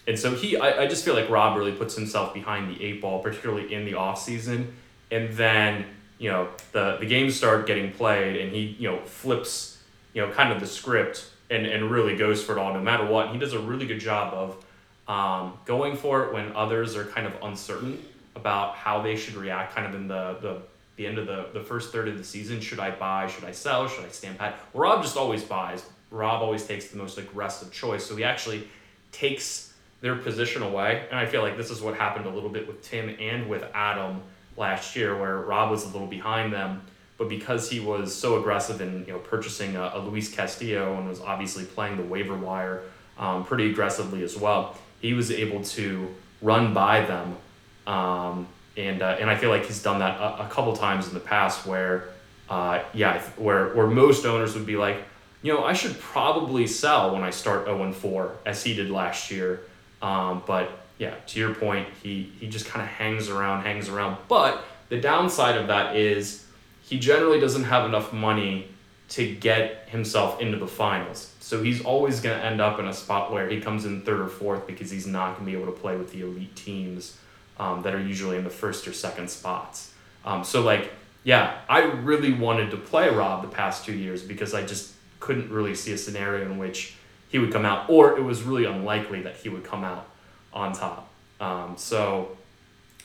and 0.07 0.19
so 0.19 0.35
he 0.35 0.55
I, 0.55 0.83
I 0.83 0.87
just 0.87 1.03
feel 1.03 1.15
like 1.15 1.29
Rob 1.29 1.57
really 1.57 1.71
puts 1.71 1.95
himself 1.95 2.33
behind 2.33 2.73
the 2.73 2.83
eight 2.83 3.01
ball, 3.01 3.21
particularly 3.21 3.73
in 3.73 3.85
the 3.85 3.93
offseason. 3.93 4.67
And 5.13 5.31
then, 5.33 5.85
you 6.17 6.31
know, 6.31 6.49
the, 6.71 6.97
the 6.99 7.05
games 7.05 7.35
start 7.35 7.67
getting 7.67 7.91
played 7.91 8.41
and 8.41 8.51
he, 8.51 8.75
you 8.79 8.89
know, 8.89 8.99
flips, 9.01 9.77
you 10.13 10.21
know, 10.21 10.31
kind 10.31 10.51
of 10.51 10.59
the 10.59 10.65
script 10.65 11.29
and, 11.51 11.67
and 11.67 11.91
really 11.91 12.15
goes 12.15 12.43
for 12.43 12.53
it 12.53 12.57
all 12.57 12.73
no 12.73 12.81
matter 12.81 13.05
what. 13.05 13.25
And 13.25 13.35
he 13.35 13.39
does 13.39 13.53
a 13.53 13.59
really 13.59 13.85
good 13.85 13.99
job 13.99 14.33
of 14.33 14.65
um, 15.07 15.59
going 15.65 15.95
for 15.95 16.23
it 16.23 16.33
when 16.33 16.55
others 16.55 16.95
are 16.95 17.05
kind 17.05 17.27
of 17.27 17.33
uncertain 17.43 18.03
about 18.35 18.75
how 18.75 19.01
they 19.01 19.15
should 19.15 19.35
react 19.35 19.75
kind 19.75 19.85
of 19.85 19.93
in 19.93 20.07
the, 20.07 20.37
the, 20.41 20.61
the 20.95 21.05
end 21.05 21.19
of 21.19 21.27
the, 21.27 21.47
the 21.53 21.61
first 21.61 21.91
third 21.91 22.07
of 22.07 22.17
the 22.17 22.23
season. 22.23 22.59
Should 22.59 22.79
I 22.79 22.89
buy? 22.89 23.27
Should 23.27 23.43
I 23.43 23.51
sell? 23.51 23.87
Should 23.87 24.05
I 24.05 24.09
stand 24.09 24.39
pat? 24.39 24.57
Rob 24.73 25.03
just 25.03 25.15
always 25.15 25.43
buys. 25.43 25.85
Rob 26.09 26.41
always 26.41 26.65
takes 26.65 26.87
the 26.87 26.97
most 26.97 27.19
aggressive 27.19 27.71
choice. 27.71 28.03
So 28.03 28.15
he 28.15 28.23
actually 28.23 28.67
takes 29.11 29.73
their 30.01 30.15
position 30.15 30.63
away. 30.63 31.05
And 31.11 31.19
I 31.19 31.27
feel 31.27 31.43
like 31.43 31.55
this 31.55 31.69
is 31.69 31.81
what 31.81 31.95
happened 31.95 32.25
a 32.25 32.29
little 32.29 32.49
bit 32.49 32.67
with 32.67 32.81
Tim 32.81 33.15
and 33.19 33.47
with 33.47 33.63
Adam 33.75 34.21
last 34.57 34.95
year, 34.95 35.17
where 35.17 35.37
Rob 35.37 35.71
was 35.71 35.83
a 35.83 35.87
little 35.87 36.07
behind 36.07 36.53
them. 36.53 36.81
But 37.17 37.29
because 37.29 37.69
he 37.69 37.79
was 37.79 38.13
so 38.13 38.39
aggressive 38.39 38.81
in 38.81 39.05
you 39.05 39.13
know 39.13 39.19
purchasing 39.19 39.75
a, 39.75 39.91
a 39.95 39.99
Luis 39.99 40.33
Castillo 40.33 40.97
and 40.97 41.07
was 41.07 41.21
obviously 41.21 41.65
playing 41.65 41.97
the 41.97 42.03
waiver 42.03 42.35
wire 42.35 42.83
um, 43.17 43.45
pretty 43.45 43.69
aggressively 43.69 44.23
as 44.23 44.37
well, 44.37 44.75
he 44.99 45.13
was 45.13 45.31
able 45.31 45.63
to 45.63 46.13
run 46.41 46.73
by 46.73 47.01
them. 47.01 47.37
Um, 47.85 48.47
and 48.75 49.01
uh, 49.01 49.17
and 49.19 49.29
I 49.29 49.35
feel 49.35 49.49
like 49.49 49.65
he's 49.65 49.83
done 49.83 49.99
that 49.99 50.19
a, 50.19 50.45
a 50.45 50.49
couple 50.49 50.75
times 50.75 51.07
in 51.07 51.13
the 51.13 51.19
past 51.19 51.65
where, 51.65 52.09
uh, 52.49 52.81
yeah, 52.93 53.21
where 53.37 53.73
where 53.75 53.87
most 53.87 54.25
owners 54.25 54.55
would 54.55 54.65
be 54.65 54.75
like, 54.75 54.97
you 55.43 55.53
know, 55.53 55.63
I 55.63 55.73
should 55.73 55.99
probably 55.99 56.65
sell 56.65 57.13
when 57.13 57.21
I 57.21 57.29
start 57.29 57.65
0 57.65 57.83
and 57.83 57.95
4, 57.95 58.35
as 58.45 58.63
he 58.63 58.73
did 58.73 58.89
last 58.89 59.29
year. 59.29 59.61
Um, 60.01 60.41
but 60.47 60.82
yeah, 60.97 61.15
to 61.27 61.39
your 61.39 61.55
point, 61.55 61.87
he, 62.01 62.31
he 62.39 62.47
just 62.47 62.65
kind 62.65 62.83
of 62.83 62.87
hangs 62.87 63.29
around, 63.29 63.63
hangs 63.63 63.89
around. 63.89 64.17
But 64.27 64.63
the 64.89 64.99
downside 64.99 65.57
of 65.57 65.67
that 65.67 65.95
is 65.95 66.45
he 66.83 66.99
generally 66.99 67.39
doesn't 67.39 67.63
have 67.63 67.85
enough 67.85 68.13
money 68.13 68.67
to 69.09 69.35
get 69.35 69.89
himself 69.89 70.39
into 70.41 70.57
the 70.57 70.67
finals. 70.67 71.33
So 71.39 71.61
he's 71.61 71.83
always 71.83 72.19
going 72.19 72.39
to 72.39 72.45
end 72.45 72.61
up 72.61 72.79
in 72.79 72.87
a 72.87 72.93
spot 72.93 73.31
where 73.31 73.49
he 73.49 73.59
comes 73.59 73.85
in 73.85 74.01
third 74.01 74.19
or 74.19 74.27
fourth 74.27 74.65
because 74.65 74.89
he's 74.89 75.05
not 75.05 75.35
going 75.35 75.45
to 75.45 75.51
be 75.51 75.57
able 75.61 75.71
to 75.71 75.79
play 75.79 75.95
with 75.97 76.11
the 76.11 76.21
elite 76.21 76.55
teams 76.55 77.17
um, 77.59 77.81
that 77.83 77.93
are 77.93 78.01
usually 78.01 78.37
in 78.37 78.43
the 78.43 78.49
first 78.49 78.87
or 78.87 78.93
second 78.93 79.29
spots. 79.29 79.93
Um, 80.25 80.43
so, 80.43 80.61
like, 80.61 80.91
yeah, 81.23 81.59
I 81.69 81.83
really 81.83 82.33
wanted 82.33 82.71
to 82.71 82.77
play 82.77 83.09
Rob 83.09 83.41
the 83.41 83.49
past 83.49 83.85
two 83.85 83.93
years 83.93 84.23
because 84.23 84.53
I 84.53 84.65
just 84.65 84.93
couldn't 85.19 85.51
really 85.51 85.75
see 85.75 85.93
a 85.93 85.97
scenario 85.97 86.45
in 86.45 86.57
which 86.57 86.95
he 87.29 87.39
would 87.39 87.51
come 87.51 87.65
out, 87.65 87.89
or 87.89 88.17
it 88.17 88.21
was 88.21 88.43
really 88.43 88.65
unlikely 88.65 89.21
that 89.21 89.37
he 89.37 89.49
would 89.49 89.63
come 89.63 89.83
out 89.83 90.07
on 90.53 90.73
top. 90.73 91.09
Um, 91.39 91.75
so, 91.77 92.37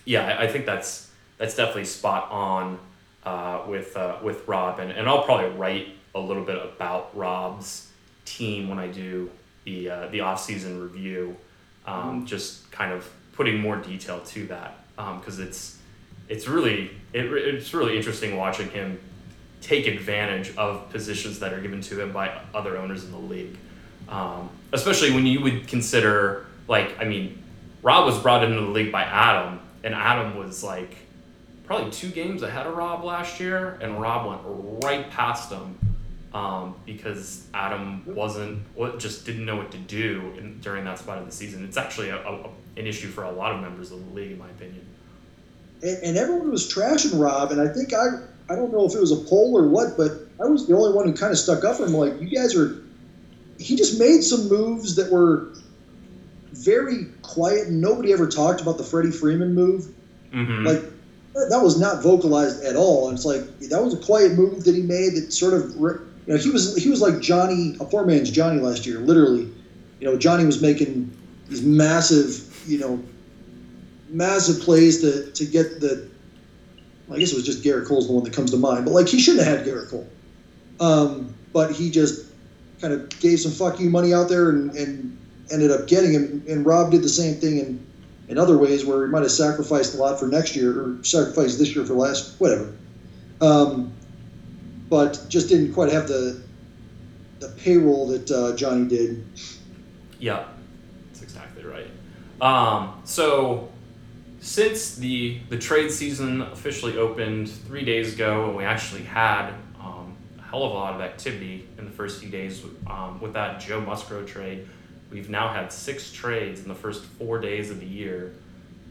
yeah, 0.05 0.27
I, 0.27 0.45
I 0.45 0.49
think 0.49 0.67
that's 0.67 1.11
that's 1.39 1.57
definitely 1.57 1.85
spot 1.85 2.31
on 2.31 2.79
uh, 3.25 3.63
with 3.67 3.97
uh, 3.97 4.19
with 4.23 4.47
Rob, 4.47 4.79
and, 4.79 4.91
and 4.91 5.09
I'll 5.09 5.23
probably 5.23 5.51
write 5.57 5.89
a 6.15 6.21
little 6.21 6.45
bit 6.45 6.57
about 6.57 7.17
Rob's 7.17 7.89
team 8.25 8.69
when 8.69 8.79
I 8.79 8.89
do 8.89 9.31
the 9.65 9.91
uh, 9.91 10.09
the 10.09 10.21
off 10.21 10.41
season 10.41 10.81
review, 10.81 11.37
um, 11.87 12.27
just 12.27 12.71
kind 12.71 12.93
of 12.93 13.09
putting 13.33 13.61
more 13.61 13.77
detail 13.77 14.21
to 14.21 14.47
that 14.49 14.79
because 14.97 15.39
it's 15.39 15.79
it's 16.29 16.49
really 16.49 16.91
it, 17.13 17.27
it's 17.27 17.73
really 17.73 17.97
interesting 17.97 18.37
watching 18.37 18.69
him 18.71 18.99
take 19.61 19.87
advantage 19.87 20.57
of 20.57 20.89
positions 20.91 21.39
that 21.41 21.53
are 21.53 21.61
given 21.61 21.81
to 21.81 22.01
him 22.01 22.13
by 22.13 22.41
other 22.55 22.77
owners 22.79 23.05
in 23.05 23.11
the 23.11 23.19
league. 23.19 23.57
Um, 24.09 24.49
especially 24.73 25.11
when 25.11 25.27
you 25.27 25.41
would 25.41 25.69
consider, 25.69 26.47
like, 26.69 27.01
I 27.01 27.05
mean, 27.05 27.43
Rob 27.83 28.07
was 28.07 28.19
brought 28.19 28.45
into 28.45 28.61
the 28.61 28.69
league 28.69 28.93
by 28.93 29.03
Adam, 29.03 29.61
and 29.83 29.95
Adam 29.95 30.37
was 30.37 30.63
like 30.63 30.97
probably 31.65 31.91
two 31.91 32.11
games 32.11 32.43
ahead 32.43 32.67
of 32.67 32.77
Rob 32.77 33.05
last 33.05 33.41
year, 33.41 33.79
and 33.81 34.01
Rob 34.01 34.27
went 34.27 34.85
right 34.85 35.11
past 35.11 35.51
him 35.51 35.79
um, 36.33 36.75
because 36.87 37.47
Adam 37.55 38.03
wasn't, 38.07 38.63
just 38.99 39.27
didn't 39.27 39.45
know 39.45 39.57
what 39.57 39.71
to 39.73 39.79
do 39.79 40.33
in, 40.39 40.61
during 40.61 40.85
that 40.85 40.99
spot 40.99 41.19
of 41.19 41.27
the 41.27 41.33
season. 41.33 41.65
It's 41.65 41.77
actually 41.77 42.11
a, 42.11 42.17
a, 42.17 42.51
an 42.77 42.87
issue 42.87 43.09
for 43.09 43.25
a 43.25 43.31
lot 43.31 43.55
of 43.55 43.61
members 43.61 43.93
of 43.93 44.05
the 44.07 44.15
league, 44.15 44.33
in 44.33 44.39
my 44.39 44.49
opinion. 44.49 44.85
And, 45.83 46.03
and 46.03 46.17
everyone 46.17 46.51
was 46.51 46.73
trashing 46.73 47.19
Rob, 47.19 47.53
and 47.53 47.61
I 47.61 47.73
think 47.73 47.93
I 47.95 48.21
I 48.51 48.57
don't 48.57 48.73
know 48.73 48.87
if 48.87 48.95
it 48.95 49.01
was 49.01 49.13
a 49.13 49.17
poll 49.17 49.57
or 49.57 49.69
what, 49.69 49.97
but 49.97 50.13
I 50.41 50.47
was 50.47 50.67
the 50.67 50.75
only 50.75 50.95
one 50.95 51.07
who 51.07 51.13
kind 51.13 51.33
of 51.33 51.39
stuck 51.39 51.65
up 51.65 51.77
for 51.77 51.85
him. 51.85 51.93
Like, 51.93 52.21
you 52.21 52.29
guys 52.29 52.57
are. 52.57 52.83
He 53.59 53.77
just 53.77 53.99
made 53.99 54.23
some 54.23 54.49
moves 54.49 54.95
that 54.97 55.11
were 55.11 55.53
very 56.59 57.07
quiet, 57.23 57.71
nobody 57.71 58.13
ever 58.13 58.29
talked 58.29 58.61
about 58.61 58.79
the 58.79 58.85
Freddie 58.85 59.11
Freeman 59.11 59.55
move. 59.55 59.95
Mm-hmm. 60.33 60.67
Like, 60.67 60.83
that 61.35 61.61
was 61.63 61.79
not 61.79 62.03
vocalized 62.03 62.65
at 62.65 62.77
all. 62.77 63.09
And 63.09 63.17
it's 63.17 63.25
like 63.25 63.59
that 63.61 63.83
was 63.83 63.95
a 63.95 63.99
quiet 63.99 64.33
move 64.33 64.65
that 64.65 64.75
he 64.75 64.83
made 64.83 65.15
that 65.15 65.33
sort 65.33 65.55
of, 65.55 65.77
you 65.77 66.01
know, 66.27 66.37
he 66.37 66.51
was 66.51 66.77
he 66.77 66.91
was 66.91 67.01
like 67.01 67.21
Johnny, 67.21 67.77
a 67.81 67.85
poor 67.85 68.05
man's 68.05 68.31
Johnny 68.31 68.61
last 68.61 68.87
year, 68.87 68.99
literally. 68.99 69.51
You 70.01 70.07
know, 70.07 70.19
Johnny 70.19 70.45
was 70.45 70.61
making 70.61 71.17
these 71.49 71.63
massive, 71.63 72.63
you 72.67 72.79
know, 72.79 73.03
massive 74.09 74.61
plays 74.63 75.01
to 75.03 75.31
to 75.31 75.45
get 75.47 75.81
the. 75.81 76.09
I 77.11 77.19
guess 77.19 77.33
it 77.33 77.37
was 77.37 77.47
just 77.47 77.63
Gerrit 77.63 77.87
Cole's 77.87 78.07
the 78.07 78.13
one 78.13 78.25
that 78.25 78.35
comes 78.35 78.51
to 78.51 78.59
mind, 78.59 78.85
but 78.85 78.91
like 78.91 79.09
he 79.09 79.19
shouldn't 79.19 79.47
have 79.47 79.59
had 79.59 79.67
Gerrit 79.67 79.89
Cole. 79.89 80.07
Um, 80.81 81.35
but 81.55 81.73
he 81.73 81.91
just 81.91 82.27
kind 82.81 82.93
of 82.93 83.09
gave 83.21 83.41
some 83.41 83.51
fuck 83.51 83.81
you 83.81 83.89
money 83.89 84.13
out 84.13 84.29
there 84.29 84.51
and, 84.51 84.71
and 84.77 85.18
ended 85.51 85.71
up 85.71 85.87
getting 85.87 86.13
him. 86.13 86.45
And 86.49 86.65
Rob 86.65 86.91
did 86.91 87.03
the 87.03 87.09
same 87.09 87.35
thing, 87.37 87.61
and 87.61 87.87
in 88.29 88.39
other 88.39 88.59
ways 88.59 88.85
where 88.85 89.07
he 89.07 89.11
might 89.11 89.23
have 89.23 89.31
sacrificed 89.31 89.95
a 89.95 89.97
lot 89.97 90.21
for 90.21 90.27
next 90.27 90.55
year 90.55 90.81
or 90.81 91.05
sacrificed 91.05 91.59
this 91.59 91.75
year 91.75 91.85
for 91.85 91.95
last, 91.95 92.39
whatever. 92.39 92.75
Um, 93.41 93.93
but 94.89 95.27
just 95.29 95.49
didn't 95.49 95.75
quite 95.75 95.93
have 95.93 96.09
the 96.09 96.43
the 97.41 97.49
payroll 97.49 98.09
that 98.09 98.31
uh, 98.31 98.57
Johnny 98.57 98.89
did. 98.89 99.25
Yeah, 100.19 100.45
that's 101.07 101.23
exactly 101.23 101.65
right. 101.65 101.87
Um, 102.41 103.01
so 103.05 103.69
since 104.41 104.97
the 104.97 105.39
the 105.49 105.59
trade 105.59 105.91
season 105.91 106.43
officially 106.43 106.97
opened 106.97 107.49
three 107.51 107.85
days 107.85 108.15
ago, 108.15 108.49
and 108.49 108.57
we 108.57 108.65
actually 108.65 109.03
had 109.03 109.51
um, 109.81 110.17
a 110.39 110.43
hell 110.43 110.65
of 110.65 110.73
a 110.73 110.75
lot 110.75 110.95
of 110.95 111.01
activity 111.01 111.69
in 111.79 111.85
the 111.85 111.91
first 111.91 112.21
few 112.21 112.31
days 112.31 112.63
um, 112.87 113.21
with 113.21 113.33
that 113.35 113.61
Joe 113.61 113.81
Musgrove 113.81 114.27
trade. 114.27 114.69
We've 115.11 115.31
now 115.31 115.49
had 115.49 115.73
six 115.73 116.13
trades 116.13 116.61
in 116.61 116.69
the 116.69 116.75
first 116.75 117.05
four 117.05 117.39
days 117.39 117.71
of 117.71 117.81
the 117.81 117.87
year. 117.87 118.35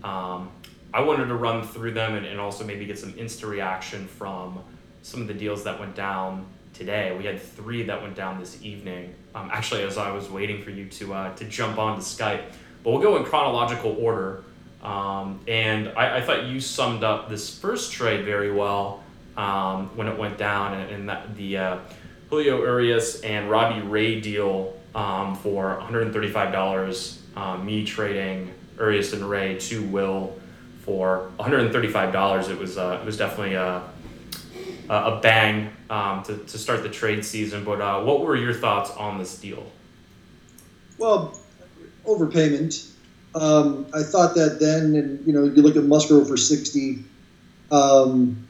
Um, 0.03 0.51
I 0.93 1.01
wanted 1.01 1.27
to 1.27 1.35
run 1.35 1.63
through 1.63 1.91
them 1.91 2.15
and, 2.15 2.25
and 2.25 2.39
also 2.39 2.63
maybe 2.63 2.85
get 2.85 2.97
some 2.97 3.13
insta 3.13 3.47
reaction 3.47 4.07
from 4.07 4.59
some 5.03 5.21
of 5.21 5.27
the 5.27 5.33
deals 5.33 5.63
that 5.65 5.79
went 5.79 5.95
down 5.95 6.45
today. 6.73 7.15
We 7.17 7.25
had 7.25 7.41
three 7.41 7.83
that 7.83 8.01
went 8.01 8.15
down 8.15 8.39
this 8.39 8.61
evening. 8.61 9.13
Um, 9.35 9.49
actually, 9.51 9.83
as 9.83 9.97
I 9.97 10.11
was 10.11 10.29
waiting 10.29 10.61
for 10.63 10.71
you 10.71 10.85
to 10.85 11.13
uh, 11.13 11.35
to 11.35 11.45
jump 11.45 11.77
on 11.77 11.97
to 11.97 12.01
Skype, 12.01 12.43
but 12.83 12.91
we'll 12.91 13.01
go 13.01 13.17
in 13.17 13.23
chronological 13.23 13.95
order. 13.99 14.43
Um, 14.81 15.39
and 15.47 15.89
I, 15.89 16.17
I, 16.17 16.21
thought 16.21 16.45
you 16.45 16.59
summed 16.59 17.03
up 17.03 17.29
this 17.29 17.57
first 17.57 17.91
trade 17.91 18.23
very 18.23 18.51
well 18.51 19.03
um, 19.35 19.89
when 19.97 20.07
it 20.07 20.17
went 20.17 20.37
down, 20.37 20.75
and, 20.75 20.91
and 20.91 21.09
that 21.09 21.35
the 21.35 21.57
uh, 21.57 21.79
Julio 22.29 22.59
Urias 22.59 23.21
and 23.21 23.49
Robbie 23.49 23.81
Ray 23.81 24.21
deal 24.21 24.76
um, 24.95 25.35
for 25.35 25.79
$135. 25.81 27.17
Um, 27.35 27.65
me 27.65 27.85
trading 27.85 28.53
Urias 28.77 29.13
and 29.13 29.27
Ray 29.29 29.57
to 29.59 29.83
Will 29.83 30.39
for 30.79 31.31
$135. 31.39 32.49
It 32.49 32.57
was 32.57 32.77
uh, 32.77 32.99
it 33.01 33.05
was 33.05 33.17
definitely 33.17 33.53
a 33.53 33.83
a 34.89 35.19
bang 35.21 35.69
um, 35.89 36.23
to, 36.23 36.37
to 36.37 36.57
start 36.57 36.83
the 36.83 36.89
trade 36.89 37.23
season. 37.25 37.63
But 37.63 37.81
uh, 37.81 38.01
what 38.03 38.21
were 38.21 38.35
your 38.35 38.53
thoughts 38.53 38.91
on 38.91 39.17
this 39.17 39.37
deal? 39.37 39.65
Well, 40.97 41.37
overpayment. 42.05 42.91
Um, 43.35 43.85
I 43.93 44.03
thought 44.03 44.33
that 44.35 44.59
then, 44.59 44.95
and 44.95 45.27
you 45.27 45.33
know, 45.33 45.43
you 45.43 45.61
look 45.61 45.75
at 45.75 45.83
Musgrove 45.83 46.27
for 46.27 46.37
sixty. 46.37 47.03
Um, 47.71 48.47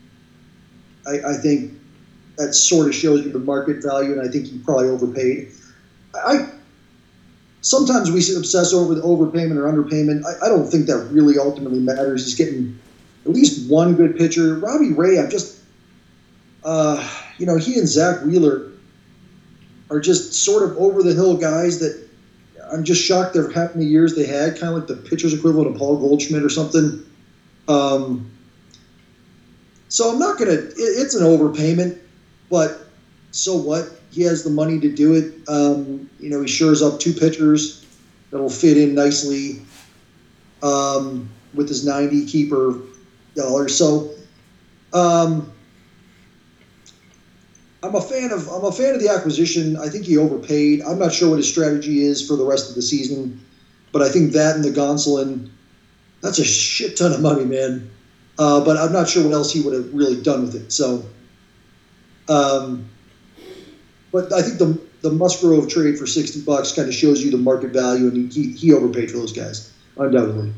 I, 1.08 1.32
I, 1.32 1.34
think 1.38 1.74
that 2.38 2.54
sort 2.54 2.88
of 2.88 2.94
shows 2.94 3.26
you 3.26 3.32
the 3.32 3.40
market 3.40 3.82
value, 3.82 4.12
and 4.12 4.22
I 4.22 4.32
think 4.32 4.46
he 4.46 4.60
probably 4.60 4.90
overpaid. 4.90 5.52
I 6.26 6.40
sometimes 7.62 8.12
we 8.12 8.24
obsess 8.36 8.74
over 8.74 8.96
the 8.96 9.02
overpayment 9.02 9.56
or 9.58 9.72
underpayment. 9.72 10.22
I, 10.26 10.46
I 10.46 10.50
don't 10.50 10.68
think 10.68 10.88
that 10.88 10.98
really 11.00 11.38
ultimately 11.38 11.80
matters. 11.80 12.24
He's 12.24 12.34
getting 12.36 12.70
at 13.26 13.32
least 13.32 13.58
one 13.58 13.94
good 13.94 14.16
pitcher. 14.16 14.56
Robbie 14.56 14.92
Ray, 14.92 15.18
I'm 15.18 15.28
just 15.30 15.48
uh, 16.64 17.02
you 17.38 17.46
know, 17.46 17.56
he 17.56 17.78
and 17.78 17.88
Zack 17.88 18.18
Wheeler 18.20 18.62
are 19.90 20.00
just 20.00 20.34
sort 20.34 20.64
of 20.64 20.74
over 20.76 21.02
the 21.04 21.14
hill 21.14 21.36
guys 21.36 21.78
that 21.78 21.94
I'm 22.72 22.84
just 22.84 23.02
shocked 23.02 23.34
they're 23.34 23.48
how 23.54 23.68
many 23.74 23.86
years 23.86 24.14
they 24.14 24.26
had, 24.26 24.56
kind 24.56 24.70
of 24.70 24.74
like 24.76 24.88
the 24.88 24.96
pitcher's 24.96 25.34
equivalent 25.34 25.68
of 25.68 25.74
Paul 25.76 25.96
Goldschmidt 25.96 26.44
or 26.44 26.50
something. 26.50 26.94
Um, 27.68 28.22
so 29.88 30.10
I'm 30.10 30.18
not 30.18 30.38
gonna. 30.38 30.54
It, 30.54 30.72
it's 30.76 31.14
an 31.14 31.22
overpayment, 31.22 31.94
but 32.50 32.74
so 33.32 33.56
what? 33.56 33.86
He 34.18 34.24
has 34.24 34.44
the 34.44 34.50
money 34.50 34.80
to 34.80 34.92
do 34.92 35.14
it. 35.14 35.48
Um, 35.48 36.10
you 36.20 36.32
know, 36.32 36.42
he 36.42 36.48
shores 36.48 36.82
up 36.82 37.00
two 37.00 37.14
pitchers 37.14 37.86
that'll 38.32 38.50
fit 38.50 38.76
in 38.76 38.96
nicely 38.96 39.62
um, 40.64 41.30
with 41.54 41.70
his 41.70 41.86
90 41.86 42.26
keeper 42.26 42.74
dollars. 43.36 43.78
So, 43.78 44.10
um, 44.92 45.54
I'm 47.84 47.94
a 47.94 48.02
fan 48.02 48.32
of 48.32 48.50
I'm 48.50 48.64
a 48.64 48.72
fan 48.72 48.96
of 48.96 49.02
the 49.02 49.10
acquisition. 49.10 49.78
I 49.78 49.88
think 49.88 50.06
he 50.06 50.18
overpaid. 50.18 50.82
I'm 50.82 50.98
not 50.98 51.14
sure 51.14 51.30
what 51.30 51.38
his 51.38 51.48
strategy 51.48 52.02
is 52.02 52.28
for 52.28 52.36
the 52.36 52.44
rest 52.44 52.70
of 52.70 52.76
the 52.76 52.82
season, 52.82 53.40
but 53.92 54.02
I 54.02 54.10
think 54.10 54.32
that 54.32 54.56
and 54.56 54.66
the 54.66 54.72
Gonsolin, 54.72 55.52
that's 56.22 56.40
a 56.40 56.44
shit 56.44 56.98
ton 56.98 57.14
of 57.14 57.22
money, 57.22 57.46
man. 57.46 57.92
Uh, 58.40 58.66
but 58.66 58.78
I'm 58.78 58.92
not 58.92 59.08
sure 59.08 59.24
what 59.24 59.34
else 59.34 59.54
he 59.54 59.62
would 59.62 59.76
have 59.76 59.94
really 59.94 60.20
done 60.20 60.42
with 60.48 60.56
it. 60.56 60.72
So, 60.72 61.06
um, 62.30 62.90
but 64.18 64.34
I 64.34 64.42
think 64.42 64.58
the 64.58 64.80
the 65.02 65.12
Musgrove 65.12 65.70
trade 65.70 66.00
for 66.00 66.08
sixty 66.08 66.42
bucks 66.42 66.72
kind 66.72 66.88
of 66.88 66.94
shows 66.94 67.24
you 67.24 67.30
the 67.30 67.38
market 67.38 67.72
value, 67.72 68.08
and 68.08 68.34
he 68.34 68.52
he 68.54 68.74
overpaid 68.74 69.12
for 69.12 69.18
those 69.18 69.34
guys 69.34 69.72
undoubtedly. 69.96 70.54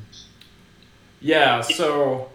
Yeah. 1.19 1.59
So, 1.61 2.29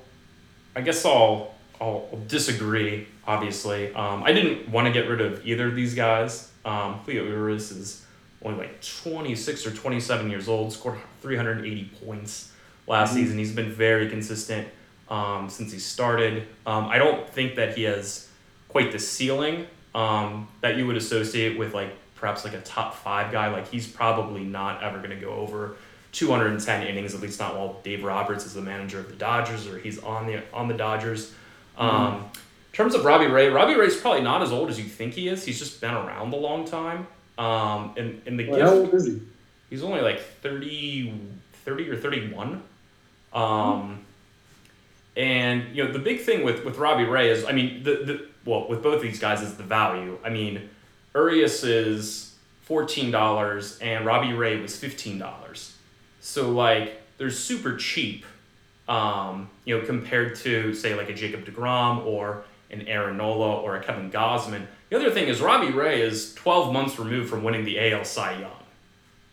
I 0.77 0.83
guess 0.83 1.05
I'll 1.07 1.55
I'll 1.81 2.09
disagree 2.29 3.09
obviously. 3.27 3.95
Um, 3.95 4.23
I 4.23 4.33
didn't 4.33 4.69
want 4.69 4.87
to 4.87 4.93
get 4.93 5.09
rid 5.09 5.23
of 5.23 5.47
either 5.47 5.69
of 5.69 5.75
these 5.75 5.95
guys. 5.95 6.51
Um, 6.67 7.01
Julio 7.07 7.25
Urias 7.25 7.71
is 7.71 8.05
only 8.43 8.59
like 8.59 8.83
26 8.83 9.67
or 9.67 9.71
27 9.71 10.31
years 10.31 10.47
old, 10.47 10.75
scored 10.75 10.99
380 11.23 11.91
points 12.05 12.53
last 12.87 13.11
mm-hmm. 13.11 13.19
season. 13.19 13.39
He's 13.39 13.55
been 13.55 13.73
very 13.73 14.11
consistent 14.11 14.69
um, 15.09 15.49
since 15.49 15.73
he 15.73 15.79
started. 15.79 16.47
Um, 16.67 16.85
I 16.87 16.99
don't 16.99 17.27
think 17.31 17.55
that 17.57 17.79
he 17.79 17.85
has 17.85 18.29
quite 18.69 18.93
the 18.93 18.99
ceiling 18.99 19.67
um, 19.95 20.49
that 20.61 20.77
you 20.77 20.87
would 20.87 20.97
associate 20.97 21.59
with 21.59 21.75
like 21.75 21.95
perhaps 22.17 22.45
like 22.45 22.55
a 22.55 22.61
top 22.61 22.95
five 22.97 23.33
guy. 23.33 23.49
Like 23.49 23.69
he's 23.69 23.87
probably 23.87 24.45
not 24.45 24.83
ever 24.83 24.99
going 24.99 25.11
to 25.11 25.17
go 25.17 25.33
over 25.33 25.77
210 26.13 26.87
innings, 26.87 27.15
at 27.15 27.21
least 27.21 27.39
not 27.39 27.55
while 27.55 27.81
Dave 27.83 28.05
Roberts 28.05 28.47
is 28.47 28.55
the 28.55 28.63
manager 28.63 28.99
of 28.99 29.09
the 29.09 29.17
Dodgers 29.17 29.67
or 29.67 29.79
he's 29.79 29.99
on 29.99 30.27
the 30.27 30.43
on 30.53 30.69
the 30.69 30.75
Dodgers. 30.75 31.33
Mm-hmm. 31.79 31.81
Um, 31.81 32.31
terms 32.75 32.95
of 32.95 33.05
Robbie 33.05 33.27
Ray, 33.27 33.49
Robbie 33.49 33.77
Ray's 33.77 33.97
probably 33.97 34.23
not 34.23 34.43
as 34.43 34.53
old 34.53 34.69
as 34.69 34.79
you 34.79 34.85
think 34.85 35.15
he 35.15 35.29
is. 35.29 35.45
He's 35.45 35.59
just 35.59 35.81
been 35.81 35.95
around 35.95 36.35
a 36.35 36.37
long 36.37 36.65
time. 36.65 37.07
Um, 37.39 37.95
and, 37.97 38.21
and 38.27 38.39
the 38.39 38.49
well, 38.49 38.59
gift, 38.59 38.71
how 38.71 38.77
old 38.77 38.95
is 38.95 39.07
he? 39.07 39.21
He's 39.71 39.83
only 39.83 40.01
like 40.01 40.21
30, 40.21 41.15
30 41.65 41.91
or 41.91 41.97
31. 41.97 42.63
Um, 43.33 44.05
and, 45.17 45.75
you 45.75 45.85
know, 45.85 45.93
the 45.93 45.99
big 45.99 46.21
thing 46.21 46.45
with, 46.45 46.65
with 46.65 46.77
Robbie 46.77 47.05
Ray 47.05 47.31
is, 47.31 47.45
I 47.45 47.53
mean, 47.53 47.83
the, 47.83 47.91
the 48.05 48.29
well, 48.45 48.69
with 48.69 48.83
both 48.83 48.97
of 48.97 49.03
these 49.03 49.19
guys 49.19 49.43
is 49.43 49.55
the 49.55 49.63
value. 49.63 50.19
I 50.25 50.31
mean, 50.31 50.69
Urias 51.15 51.65
is 51.65 52.35
$14 52.69 53.79
and 53.83 54.07
Robbie 54.07 54.33
Ray 54.33 54.61
was 54.61 54.73
$15. 54.73 55.73
So, 56.21 56.51
like, 56.51 57.03
they're 57.19 57.31
super 57.31 57.77
cheap, 57.77 58.25
um, 58.89 59.51
you 59.65 59.79
know, 59.79 59.85
compared 59.85 60.37
to, 60.37 60.75
say, 60.75 60.95
like 60.95 61.09
a 61.09 61.15
Jacob 61.15 61.45
DeGrom 61.45 62.05
or 62.07 62.45
an 62.71 62.83
Aaron 62.89 63.17
Nola 63.17 63.61
or 63.61 63.77
a 63.77 63.83
Kevin 63.83 64.11
Gausman. 64.11 64.67
The 64.91 64.97
other 64.97 65.11
thing 65.11 65.29
is 65.29 65.41
Robbie 65.41 65.73
Ray 65.73 66.01
is 66.01 66.35
12 66.35 66.73
months 66.73 66.99
removed 66.99 67.31
from 67.31 67.45
winning 67.45 67.65
the 67.65 67.93
AL 67.93 68.05
Cy 68.05 68.41
Young. 68.41 68.51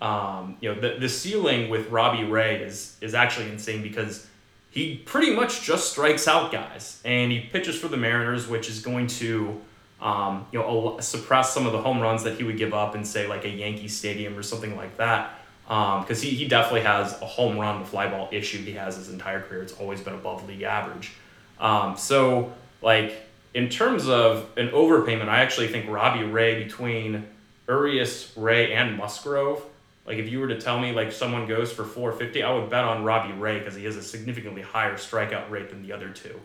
Um, 0.02 0.58
you 0.62 0.74
know, 0.74 0.80
the, 0.80 1.00
the 1.00 1.10
ceiling 1.10 1.70
with 1.70 1.90
Robbie 1.90 2.24
Ray 2.24 2.58
is, 2.58 2.98
is 3.02 3.14
actually 3.14 3.50
insane 3.50 3.82
because 3.82 4.28
he 4.72 4.96
pretty 4.96 5.36
much 5.36 5.62
just 5.62 5.92
strikes 5.92 6.28
out 6.28 6.52
guys 6.52 7.02
and 7.04 7.32
he 7.32 7.42
pitches 7.42 7.78
for 7.78 7.90
the 7.90 7.98
Mariners, 7.98 8.48
which 8.48 8.70
is 8.70 8.82
going 8.82 9.08
to, 9.08 9.60
um, 10.02 10.48
you 10.52 10.60
know, 10.60 10.98
suppress 11.02 11.54
some 11.54 11.68
of 11.68 11.74
the 11.74 11.82
home 11.82 12.00
runs 12.00 12.24
that 12.24 12.38
he 12.38 12.44
would 12.44 12.58
give 12.58 12.74
up 12.74 12.96
in 12.96 13.04
say 13.04 13.28
like 13.28 13.44
a 13.44 13.50
Yankee 13.50 13.90
Stadium 13.90 14.38
or 14.38 14.44
something 14.44 14.76
like 14.78 14.96
that. 14.98 15.38
Because 15.64 16.24
um, 16.24 16.30
he, 16.30 16.36
he 16.36 16.48
definitely 16.48 16.82
has 16.82 17.22
a 17.22 17.26
home 17.26 17.58
run 17.58 17.80
to 17.80 17.86
fly 17.86 18.08
ball 18.08 18.30
issue 18.32 18.58
he 18.60 18.72
has 18.72 18.96
his 18.96 19.10
entire 19.10 19.42
career. 19.42 19.62
It's 19.62 19.74
always 19.74 20.02
been 20.02 20.14
above 20.16 20.48
league 20.48 20.64
average. 20.64 21.12
Um, 21.60 21.98
so 21.98 22.54
like 22.82 23.28
in 23.54 23.68
terms 23.68 24.08
of 24.08 24.50
an 24.58 24.70
overpayment, 24.70 25.28
I 25.28 25.42
actually 25.42 25.68
think 25.68 25.90
Robbie 25.90 26.24
Ray 26.24 26.64
between 26.64 27.28
Urias, 27.68 28.32
Ray, 28.38 28.74
and 28.74 28.98
Musgrove. 28.98 29.64
Like 30.06 30.18
if 30.18 30.30
you 30.30 30.40
were 30.40 30.48
to 30.48 30.60
tell 30.60 30.80
me 30.80 30.92
like 30.92 31.12
someone 31.12 31.48
goes 31.48 31.72
for 31.72 31.84
450, 31.84 32.44
I 32.44 32.54
would 32.54 32.70
bet 32.70 32.84
on 32.84 33.04
Robbie 33.04 33.34
Ray 33.34 33.60
because 33.60 33.76
he 33.76 33.86
has 33.86 33.96
a 33.96 34.04
significantly 34.04 34.62
higher 34.62 34.96
strikeout 34.96 35.50
rate 35.50 35.70
than 35.70 35.84
the 35.84 35.94
other 35.94 36.10
two. 36.10 36.40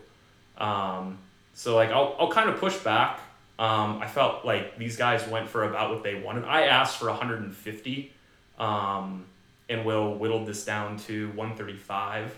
Um, 0.57 1.17
so 1.53 1.75
like 1.75 1.89
I'll, 1.89 2.15
I'll 2.19 2.31
kind 2.31 2.49
of 2.49 2.59
push 2.59 2.77
back. 2.77 3.19
Um, 3.59 3.99
I 3.99 4.07
felt 4.07 4.45
like 4.45 4.77
these 4.77 4.97
guys 4.97 5.27
went 5.27 5.49
for 5.49 5.63
about 5.63 5.89
what 5.89 6.03
they 6.03 6.15
wanted. 6.15 6.45
I 6.45 6.63
asked 6.63 6.97
for 6.99 7.07
150, 7.07 8.13
um, 8.59 9.25
and 9.67 9.83
Will 9.83 10.13
whittled 10.13 10.45
this 10.45 10.63
down 10.63 10.97
to 10.99 11.29
135. 11.29 12.37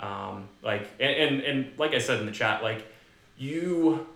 Um, 0.00 0.48
like 0.62 0.88
and, 0.98 1.10
and 1.10 1.40
and 1.42 1.78
like 1.78 1.94
I 1.94 1.98
said 1.98 2.18
in 2.18 2.26
the 2.26 2.32
chat, 2.32 2.62
like 2.62 2.84
you 3.38 4.06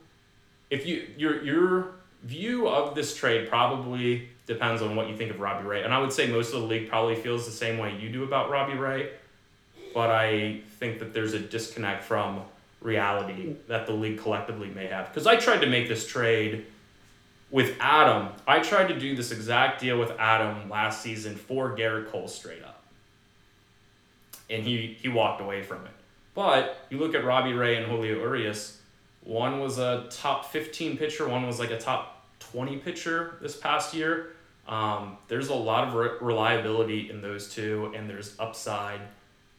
if 0.69 0.87
you 0.87 1.07
your 1.17 1.43
your 1.45 1.95
view 2.25 2.69
of 2.69 2.95
this 2.95 3.15
trade 3.15 3.49
probably 3.49 4.29
depends 4.51 4.83
on 4.83 4.97
what 4.97 5.09
you 5.09 5.17
think 5.17 5.31
of 5.31 5.41
Robbie 5.41 5.67
Ray. 5.67 5.83
And 5.85 5.95
I 5.95 5.99
would 6.01 6.13
say 6.13 6.27
most 6.27 6.53
of 6.53 6.61
the 6.61 6.67
league 6.67 6.89
probably 6.91 7.15
feels 7.15 7.47
the 7.47 7.53
same 7.53 7.79
way 7.79 7.97
you 7.97 8.11
do 8.11 8.25
about 8.25 8.51
Robbie 8.51 8.77
Ray. 8.77 9.11
But 9.95 10.11
I 10.11 10.61
think 10.79 10.99
that 10.99 11.15
there's 11.15 11.35
a 11.35 11.39
disconnect 11.39 12.03
from 12.05 12.43
reality 12.81 13.55
that 13.69 13.87
the 13.87 13.93
league 13.93 14.19
collectively 14.19 14.69
may 14.69 14.87
have. 14.87 15.09
Because 15.09 15.27
I 15.27 15.37
tried 15.37 15.61
to 15.61 15.67
make 15.69 15.89
this 15.89 16.07
trade 16.07 16.67
with 17.51 17.77
Adam. 17.81 18.29
I 18.47 18.61
tried 18.61 18.89
to 18.89 18.99
do 18.99 19.15
this 19.17 19.31
exact 19.33 19.81
deal 19.81 19.99
with 19.99 20.13
Adam 20.19 20.69
last 20.69 21.03
season 21.03 21.35
for 21.37 21.77
Gerrit 21.77 22.11
Cole 22.11 22.29
straight 22.29 22.63
up. 22.65 22.83
and 24.49 24.65
he 24.65 24.97
he 25.01 25.09
walked 25.09 25.41
away 25.41 25.63
from 25.63 25.85
it. 25.85 25.93
But 26.35 26.87
you 26.91 26.99
look 26.99 27.15
at 27.15 27.25
Robbie 27.25 27.53
Ray 27.53 27.77
and 27.77 27.87
Julio 27.87 28.19
Urias, 28.19 28.81
one 29.23 29.61
was 29.61 29.79
a 29.79 30.07
top 30.11 30.51
15 30.53 30.97
pitcher, 30.97 31.29
one 31.29 31.47
was 31.47 31.59
like 31.59 31.71
a 31.71 31.79
top 31.79 32.27
20 32.41 32.77
pitcher 32.79 33.37
this 33.41 33.57
past 33.57 33.95
year. 33.95 34.31
Um, 34.71 35.19
there's 35.27 35.49
a 35.49 35.55
lot 35.55 35.89
of 35.89 35.95
re- 35.95 36.17
reliability 36.21 37.11
in 37.11 37.21
those 37.21 37.53
two, 37.53 37.93
and 37.95 38.09
there's 38.09 38.37
upside 38.39 39.01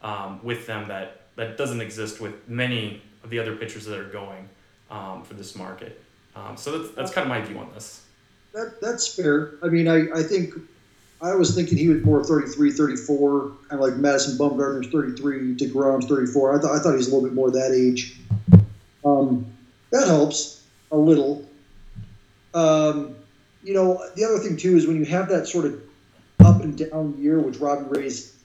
um, 0.02 0.40
with 0.42 0.66
them 0.66 0.88
that, 0.88 1.24
that 1.36 1.58
doesn't 1.58 1.82
exist 1.82 2.22
with 2.22 2.48
many 2.48 3.02
of 3.24 3.30
the 3.30 3.38
other 3.38 3.56
pitchers 3.56 3.86
that 3.86 4.00
are 4.00 4.06
going 4.06 4.48
um, 4.90 5.24
for 5.24 5.34
this 5.34 5.56
market. 5.56 6.02
Um, 6.36 6.56
so 6.56 6.80
that's, 6.80 6.96
that's 6.96 7.12
kind 7.12 7.24
of 7.24 7.30
my 7.30 7.42
view 7.42 7.60
on 7.60 7.70
this. 7.74 8.06
That, 8.54 8.80
that's 8.82 9.14
fair. 9.14 9.56
I 9.62 9.68
mean, 9.68 9.90
I, 9.90 10.08
I 10.18 10.24
think 10.24 10.54
I 11.22 11.36
was 11.36 11.54
thinking 11.54 11.78
he 11.78 11.90
was 11.90 12.04
more 12.04 12.24
33, 12.24 12.72
34, 12.72 13.52
kind 13.70 13.74
of 13.74 13.80
like 13.82 13.98
Madison 13.98 14.38
Bumgarner's 14.38 14.88
33, 14.88 15.56
DeGrom's 15.56 16.06
34. 16.06 16.58
I, 16.58 16.62
th- 16.62 16.72
I 16.72 16.80
thought 16.80 16.92
he 16.92 16.98
was 16.98 17.10
a 17.10 17.14
little 17.14 17.28
bit 17.28 17.36
more 17.36 17.52
that 17.52 17.74
age. 17.74 18.18
Um, 19.04 19.46
that 19.92 20.08
helps 20.08 20.64
a 20.90 20.98
little. 20.98 21.46
Um, 22.54 23.16
you 23.64 23.74
know, 23.74 24.04
the 24.16 24.24
other 24.24 24.40
thing 24.40 24.58
too 24.58 24.76
is 24.76 24.88
when 24.88 24.98
you 24.98 25.06
have 25.06 25.30
that 25.30 25.48
sort 25.48 25.66
of 25.66 25.82
up 26.44 26.62
and 26.62 26.78
down 26.78 27.16
year, 27.20 27.40
which 27.40 27.58
Robbie 27.58 28.00
Ray's 28.00 28.36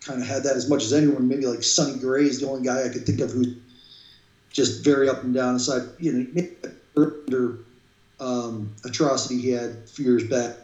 kind 0.00 0.20
of 0.20 0.26
had 0.26 0.42
that 0.44 0.56
as 0.56 0.68
much 0.68 0.84
as 0.84 0.92
anyone. 0.92 1.28
Maybe 1.28 1.46
like 1.46 1.62
Sonny 1.62 1.98
Gray 1.98 2.24
is 2.24 2.40
the 2.40 2.48
only 2.48 2.64
guy 2.64 2.84
I 2.84 2.88
could 2.88 3.06
think 3.06 3.20
of 3.20 3.30
who's 3.30 3.56
just 4.50 4.84
very 4.84 5.08
up 5.08 5.22
and 5.22 5.34
down. 5.34 5.56
Aside, 5.56 5.88
you 5.98 6.12
know, 6.12 6.46
under 6.96 7.58
um, 8.20 8.74
atrocity 8.84 9.40
he 9.40 9.50
had 9.50 9.70
a 9.70 9.86
few 9.86 10.04
years 10.04 10.24
back. 10.24 10.56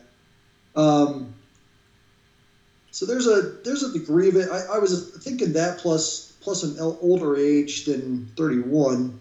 Um, 0.76 1.34
so 2.90 3.06
there's 3.06 3.26
a 3.26 3.42
there's 3.64 3.82
a 3.82 3.92
degree 3.92 4.28
of 4.28 4.36
it. 4.36 4.48
I, 4.50 4.76
I 4.76 4.78
was 4.78 5.16
thinking 5.22 5.52
that 5.54 5.78
plus 5.78 6.32
plus 6.40 6.62
an 6.62 6.76
older 6.78 7.36
age 7.36 7.86
than 7.86 8.26
31. 8.36 9.18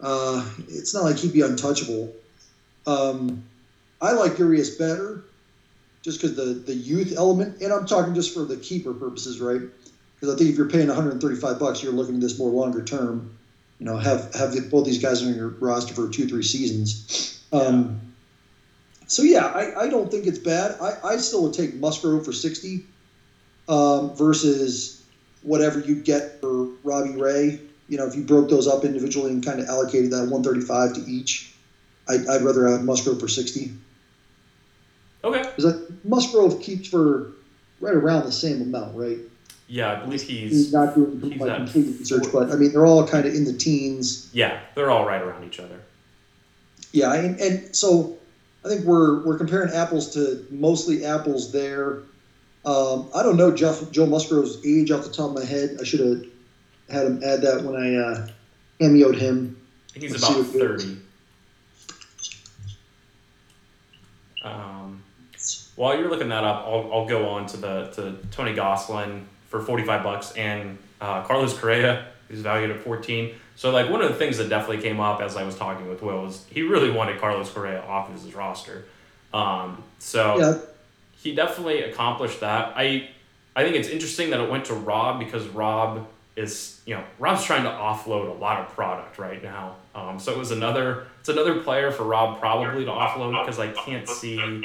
Uh, 0.00 0.48
it's 0.68 0.92
not 0.92 1.04
like 1.04 1.16
he'd 1.16 1.32
be 1.32 1.40
untouchable. 1.40 2.12
Um, 2.86 3.44
I 4.02 4.12
like 4.12 4.38
Urias 4.38 4.70
better, 4.70 5.20
just 6.02 6.20
because 6.20 6.36
the 6.36 6.60
the 6.66 6.74
youth 6.74 7.14
element, 7.16 7.62
and 7.62 7.72
I'm 7.72 7.86
talking 7.86 8.14
just 8.14 8.34
for 8.34 8.44
the 8.44 8.58
keeper 8.58 8.94
purposes, 8.94 9.40
right? 9.40 9.62
Because 10.16 10.34
I 10.34 10.36
think 10.36 10.50
if 10.50 10.56
you're 10.56 10.66
paying 10.66 10.88
135 10.88 11.58
bucks, 11.58 11.82
you're 11.82 11.92
looking 11.92 12.16
at 12.16 12.20
this 12.20 12.36
more 12.38 12.50
longer 12.50 12.82
term. 12.82 13.24
You 13.78 13.86
know, 13.86 13.96
have 13.98 14.28
have 14.34 14.52
both 14.70 14.84
these 14.84 14.98
guys 14.98 15.22
on 15.22 15.34
your 15.34 15.54
roster 15.60 15.94
for 15.94 16.08
two 16.08 16.26
three 16.26 16.42
seasons. 16.42 16.96
Um, 17.52 17.92
so 19.06 19.22
yeah, 19.22 19.48
I, 19.54 19.70
I 19.76 19.88
don't 19.88 20.10
think 20.10 20.26
it's 20.26 20.38
bad. 20.38 20.72
I, 20.80 20.92
I 21.02 21.16
still 21.18 21.42
would 21.42 21.52
take 21.52 21.74
Musgrove 21.74 22.24
for 22.24 22.32
60 22.32 22.80
um, 23.68 24.10
versus 24.14 24.92
whatever 25.42 25.78
you 25.78 25.96
get 25.96 26.24
for 26.40 26.66
Robbie 26.82 27.16
Ray. 27.16 27.58
You 27.88 27.98
know, 27.98 28.06
if 28.06 28.16
you 28.16 28.22
broke 28.22 28.48
those 28.48 28.66
up 28.66 28.84
individually 28.84 29.32
and 29.32 29.42
kind 29.42 29.60
of 29.60 29.66
allocated 29.68 30.10
that 30.12 30.24
135 30.26 30.94
to 30.94 31.02
each, 31.04 31.42
I, 32.08 32.18
I'd 32.28 32.42
rather 32.42 32.66
have 32.66 32.82
Musgrove 32.82 33.18
for 33.20 33.28
60. 33.28 33.70
Okay. 35.24 35.42
Because 35.56 35.90
Musgrove 36.04 36.60
keeps 36.60 36.88
for 36.88 37.32
right 37.80 37.94
around 37.94 38.24
the 38.24 38.32
same 38.32 38.62
amount, 38.62 38.96
right? 38.96 39.18
Yeah, 39.68 39.92
I 39.92 39.96
believe 39.96 40.22
he's, 40.22 40.50
He's 40.50 40.72
not 40.72 40.94
doing 40.94 41.20
he's 41.20 41.40
like 41.40 41.50
at 41.50 41.56
complete 41.58 41.98
research, 41.98 42.24
but 42.32 42.50
I 42.50 42.56
mean 42.56 42.72
they're 42.72 42.84
all 42.84 43.06
kind 43.06 43.24
of 43.26 43.34
in 43.34 43.44
the 43.44 43.52
teens. 43.54 44.28
yeah, 44.32 44.60
they're 44.74 44.90
all 44.90 45.06
right 45.06 45.22
around 45.22 45.44
each 45.44 45.60
other. 45.60 45.80
Yeah, 46.92 47.14
and, 47.14 47.40
and 47.40 47.74
so 47.74 48.18
I 48.64 48.68
think 48.68 48.84
we're 48.84 49.24
we're 49.24 49.38
comparing 49.38 49.72
apples 49.72 50.12
to 50.14 50.46
mostly 50.50 51.06
apples 51.06 51.52
there. 51.52 52.02
Um, 52.66 53.08
I 53.14 53.22
don't 53.22 53.36
know 53.36 53.50
Jeff 53.54 53.90
Joe 53.90 54.06
Musgrove's 54.06 54.64
age 54.66 54.90
off 54.90 55.04
the 55.04 55.10
top 55.12 55.30
of 55.30 55.36
my 55.36 55.44
head. 55.44 55.78
I 55.80 55.84
should 55.84 56.00
have 56.00 56.24
had 56.90 57.06
him 57.06 57.22
add 57.24 57.40
that 57.42 57.62
when 57.62 57.74
I 57.74 57.94
uh, 57.96 58.28
cameoed 58.78 59.18
him. 59.18 59.56
He's 59.94 60.12
Let's 60.12 60.28
about 60.28 60.46
30. 60.46 60.98
Um, 64.44 64.81
while 65.82 65.98
you're 65.98 66.08
looking 66.08 66.28
that 66.28 66.44
up, 66.44 66.64
I'll, 66.64 66.88
I'll 66.92 67.06
go 67.06 67.28
on 67.30 67.46
to 67.46 67.56
the 67.56 67.86
to 67.96 68.16
Tony 68.30 68.54
Gonsolin 68.54 69.24
for 69.48 69.60
45 69.60 70.04
bucks 70.04 70.30
and 70.36 70.78
uh, 71.00 71.24
Carlos 71.24 71.58
Correa, 71.58 72.06
who's 72.28 72.38
valued 72.38 72.70
at 72.70 72.78
14. 72.82 73.34
So, 73.56 73.72
like, 73.72 73.90
one 73.90 74.00
of 74.00 74.08
the 74.08 74.14
things 74.14 74.38
that 74.38 74.48
definitely 74.48 74.80
came 74.80 75.00
up 75.00 75.20
as 75.20 75.36
I 75.36 75.42
was 75.42 75.56
talking 75.56 75.88
with 75.88 76.00
Will 76.00 76.22
was 76.22 76.44
he 76.48 76.62
really 76.62 76.92
wanted 76.92 77.20
Carlos 77.20 77.50
Correa 77.50 77.82
off 77.82 78.08
of 78.08 78.22
his 78.22 78.32
roster. 78.32 78.84
Um, 79.34 79.82
so, 79.98 80.38
Yeah, 80.38 80.58
he 81.16 81.34
definitely 81.34 81.82
accomplished 81.82 82.38
that. 82.40 82.74
I 82.76 83.08
I 83.56 83.64
think 83.64 83.74
it's 83.74 83.88
interesting 83.88 84.30
that 84.30 84.38
it 84.38 84.48
went 84.48 84.66
to 84.66 84.74
Rob 84.74 85.18
because 85.18 85.48
Rob 85.48 86.06
is 86.36 86.80
you 86.86 86.94
know 86.94 87.02
Rob's 87.18 87.44
trying 87.44 87.64
to 87.64 87.70
offload 87.70 88.30
a 88.30 88.38
lot 88.38 88.60
of 88.60 88.68
product 88.68 89.18
right 89.18 89.42
now. 89.42 89.74
Um, 89.96 90.20
so 90.20 90.30
it 90.30 90.38
was 90.38 90.52
another 90.52 91.08
it's 91.18 91.28
another 91.28 91.60
player 91.60 91.90
for 91.90 92.04
Rob 92.04 92.38
probably 92.38 92.84
to 92.84 92.90
offload 92.92 93.44
because 93.44 93.58
I 93.58 93.72
can't 93.72 94.08
see 94.08 94.62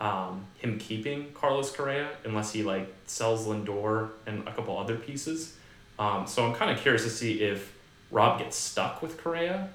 um, 0.00 0.46
him 0.58 0.78
keeping 0.78 1.32
Carlos 1.32 1.70
Correa 1.70 2.08
unless 2.24 2.52
he 2.52 2.62
like 2.62 2.92
sells 3.06 3.46
Lindor 3.46 4.10
and 4.26 4.46
a 4.46 4.52
couple 4.52 4.78
other 4.78 4.96
pieces. 4.96 5.56
Um, 5.98 6.26
so 6.26 6.46
I'm 6.46 6.54
kind 6.54 6.70
of 6.70 6.78
curious 6.78 7.02
to 7.04 7.10
see 7.10 7.40
if 7.42 7.74
Rob 8.10 8.38
gets 8.38 8.56
stuck 8.56 9.02
with 9.02 9.18
Correa. 9.18 9.68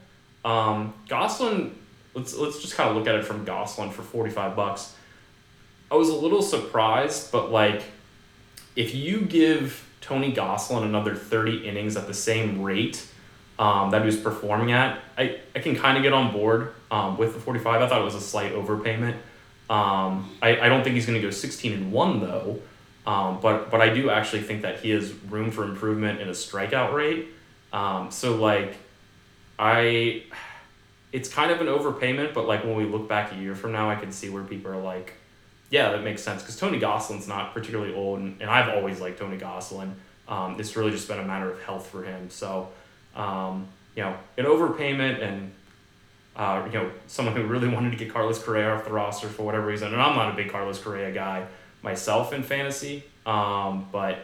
Um, 0.45 0.93
Gonsolin, 1.07 1.73
let's 2.13 2.35
let's 2.35 2.61
just 2.61 2.75
kind 2.75 2.89
of 2.89 2.95
look 2.95 3.07
at 3.07 3.15
it 3.15 3.25
from 3.25 3.45
Gonsolin 3.45 3.91
for 3.91 4.01
forty 4.01 4.31
five 4.31 4.55
bucks. 4.55 4.95
I 5.91 5.95
was 5.95 6.09
a 6.09 6.15
little 6.15 6.41
surprised, 6.41 7.31
but 7.31 7.51
like, 7.51 7.83
if 8.75 8.95
you 8.95 9.21
give 9.21 9.87
Tony 10.01 10.33
Gonsolin 10.33 10.83
another 10.83 11.15
30 11.15 11.67
innings 11.67 11.95
at 11.95 12.07
the 12.07 12.13
same 12.15 12.63
rate 12.63 13.05
um, 13.59 13.91
that 13.91 14.01
he 14.01 14.07
was 14.07 14.17
performing 14.17 14.71
at, 14.71 14.99
I, 15.17 15.39
I 15.55 15.59
can 15.59 15.75
kind 15.75 15.95
of 15.95 16.01
get 16.01 16.11
on 16.11 16.33
board 16.33 16.73
um, 16.89 17.17
with 17.17 17.35
the 17.35 17.39
45. 17.39 17.81
I 17.81 17.87
thought 17.87 18.01
it 18.01 18.03
was 18.03 18.15
a 18.15 18.21
slight 18.21 18.53
overpayment. 18.53 19.15
Um, 19.73 20.29
I, 20.39 20.59
I 20.59 20.69
don't 20.69 20.83
think 20.83 20.93
he's 20.93 21.07
going 21.07 21.19
to 21.19 21.27
go 21.27 21.31
16 21.31 21.73
and 21.73 21.91
1, 21.91 22.19
though. 22.19 22.59
Um, 23.07 23.39
but, 23.41 23.71
but 23.71 23.81
I 23.81 23.89
do 23.89 24.11
actually 24.11 24.43
think 24.43 24.61
that 24.61 24.81
he 24.81 24.91
has 24.91 25.11
room 25.29 25.49
for 25.49 25.63
improvement 25.63 26.21
in 26.21 26.27
his 26.27 26.37
strikeout 26.37 26.93
rate. 26.93 27.29
Um, 27.73 28.11
so, 28.11 28.35
like, 28.35 28.77
I. 29.57 30.23
It's 31.11 31.29
kind 31.29 31.51
of 31.51 31.61
an 31.61 31.67
overpayment, 31.67 32.33
but 32.33 32.47
like 32.47 32.63
when 32.63 32.75
we 32.75 32.85
look 32.85 33.07
back 33.07 33.31
a 33.33 33.35
year 33.35 33.53
from 33.53 33.71
now, 33.71 33.87
I 33.87 33.93
can 33.93 34.11
see 34.11 34.31
where 34.31 34.41
people 34.41 34.71
are 34.71 34.81
like, 34.81 35.13
yeah, 35.69 35.91
that 35.91 36.03
makes 36.03 36.23
sense 36.23 36.41
because 36.41 36.57
Tony 36.57 36.79
Gonsolin's 36.79 37.27
not 37.27 37.53
particularly 37.53 37.93
old, 37.93 38.19
and, 38.19 38.41
and 38.41 38.49
I've 38.49 38.75
always 38.75 38.99
liked 38.99 39.19
Tony 39.19 39.37
Gonsolin. 39.37 39.93
Um, 40.27 40.59
it's 40.59 40.75
really 40.75 40.89
just 40.89 41.07
been 41.07 41.19
a 41.19 41.23
matter 41.23 41.51
of 41.51 41.61
health 41.61 41.85
for 41.85 42.03
him. 42.03 42.31
So, 42.31 42.69
um, 43.15 43.67
you 43.95 44.01
know, 44.01 44.15
an 44.39 44.45
overpayment 44.45 45.21
and 45.21 45.51
uh, 46.35 46.63
you 46.65 46.73
know 46.73 46.91
someone 47.07 47.35
who 47.35 47.43
really 47.43 47.67
wanted 47.75 47.91
to 47.91 47.97
get 47.97 48.11
Carlos 48.11 48.41
Correa 48.41 48.73
off 48.75 48.85
the 48.85 48.91
roster 48.91 49.27
for 49.27 49.43
whatever 49.43 49.67
reason, 49.67 49.93
and 49.93 50.01
I'm 50.01 50.15
not 50.15 50.33
a 50.33 50.35
big 50.35 50.51
Carlos 50.51 50.79
Correa 50.79 51.11
guy 51.11 51.47
myself 51.81 52.33
in 52.33 52.43
fantasy, 52.43 53.03
um, 53.25 53.87
but 53.91 54.19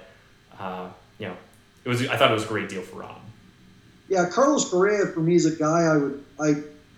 uh, 0.59 0.89
you 1.17 1.27
know, 1.27 1.37
it 1.85 1.89
was 1.89 2.07
I 2.07 2.17
thought 2.17 2.31
it 2.31 2.33
was 2.33 2.45
a 2.45 2.47
great 2.47 2.69
deal 2.69 2.81
for 2.81 2.97
Rob. 2.97 3.19
yeah. 4.07 4.29
Carlos 4.29 4.69
Correa 4.69 5.07
for 5.07 5.19
me 5.19 5.35
is 5.35 5.45
a 5.45 5.55
guy 5.55 5.83
I 5.83 5.97
would 5.97 6.23
I 6.39 6.53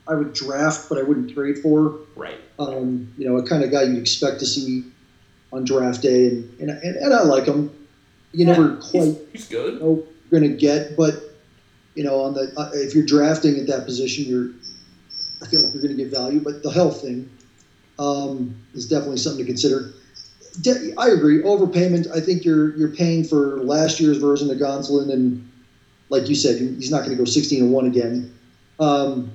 I 0.07 0.15
would 0.15 0.33
draft, 0.33 0.89
but 0.89 0.97
I 0.97 1.03
wouldn't 1.03 1.33
trade 1.33 1.59
for. 1.59 1.99
Right. 2.15 2.39
Um, 2.59 3.13
you 3.17 3.27
know, 3.27 3.37
a 3.37 3.47
kind 3.47 3.63
of 3.63 3.71
guy 3.71 3.83
you'd 3.83 3.99
expect 3.99 4.39
to 4.39 4.45
see 4.45 4.83
on 5.53 5.65
draft 5.65 6.01
day, 6.01 6.27
and 6.27 6.59
and, 6.59 6.69
and, 6.69 6.95
and 6.95 7.13
I 7.13 7.23
like 7.23 7.45
him. 7.45 7.71
You 8.33 8.45
never 8.45 8.77
quite 8.77 9.17
he's 9.33 9.47
good. 9.49 9.81
know 9.81 10.03
you're 10.29 10.39
going 10.39 10.49
to 10.49 10.57
get, 10.57 10.95
but 10.95 11.15
you 11.95 12.03
know, 12.03 12.21
on 12.21 12.33
the 12.33 12.53
uh, 12.55 12.71
if 12.73 12.95
you're 12.95 13.05
drafting 13.05 13.59
at 13.59 13.67
that 13.67 13.85
position, 13.85 14.25
you're 14.25 14.49
I 15.41 15.47
feel 15.47 15.61
like 15.61 15.73
you're 15.73 15.81
going 15.81 15.95
to 15.95 15.95
get 15.95 16.09
value. 16.09 16.39
But 16.41 16.61
the 16.61 16.71
health 16.71 16.95
thing 16.97 17.25
um, 17.99 18.53
is 18.73 18.85
definitely 18.85 19.17
something 19.17 19.39
to 19.39 19.45
consider. 19.45 19.85
De- 20.61 20.91
I 20.97 21.09
agree. 21.09 21.39
Overpayment. 21.39 22.07
I 22.13 22.19
think 22.19 22.43
you're 22.43 22.69
you're 22.71 22.89
paying 22.89 23.23
for 23.23 23.59
last 23.61 23.99
year's 23.99 24.17
version 24.17 24.49
of 24.51 24.57
Gonsolin, 24.57 25.11
and 25.11 25.35
like 26.09 26.27
you 26.29 26.35
said, 26.35 26.57
he's 26.59 26.91
not 26.91 27.03
going 27.03 27.11
to 27.11 27.15
go 27.15 27.25
16 27.25 27.61
and 27.61 27.71
one 27.71 27.85
again. 27.85 28.23
Um, 28.79 29.27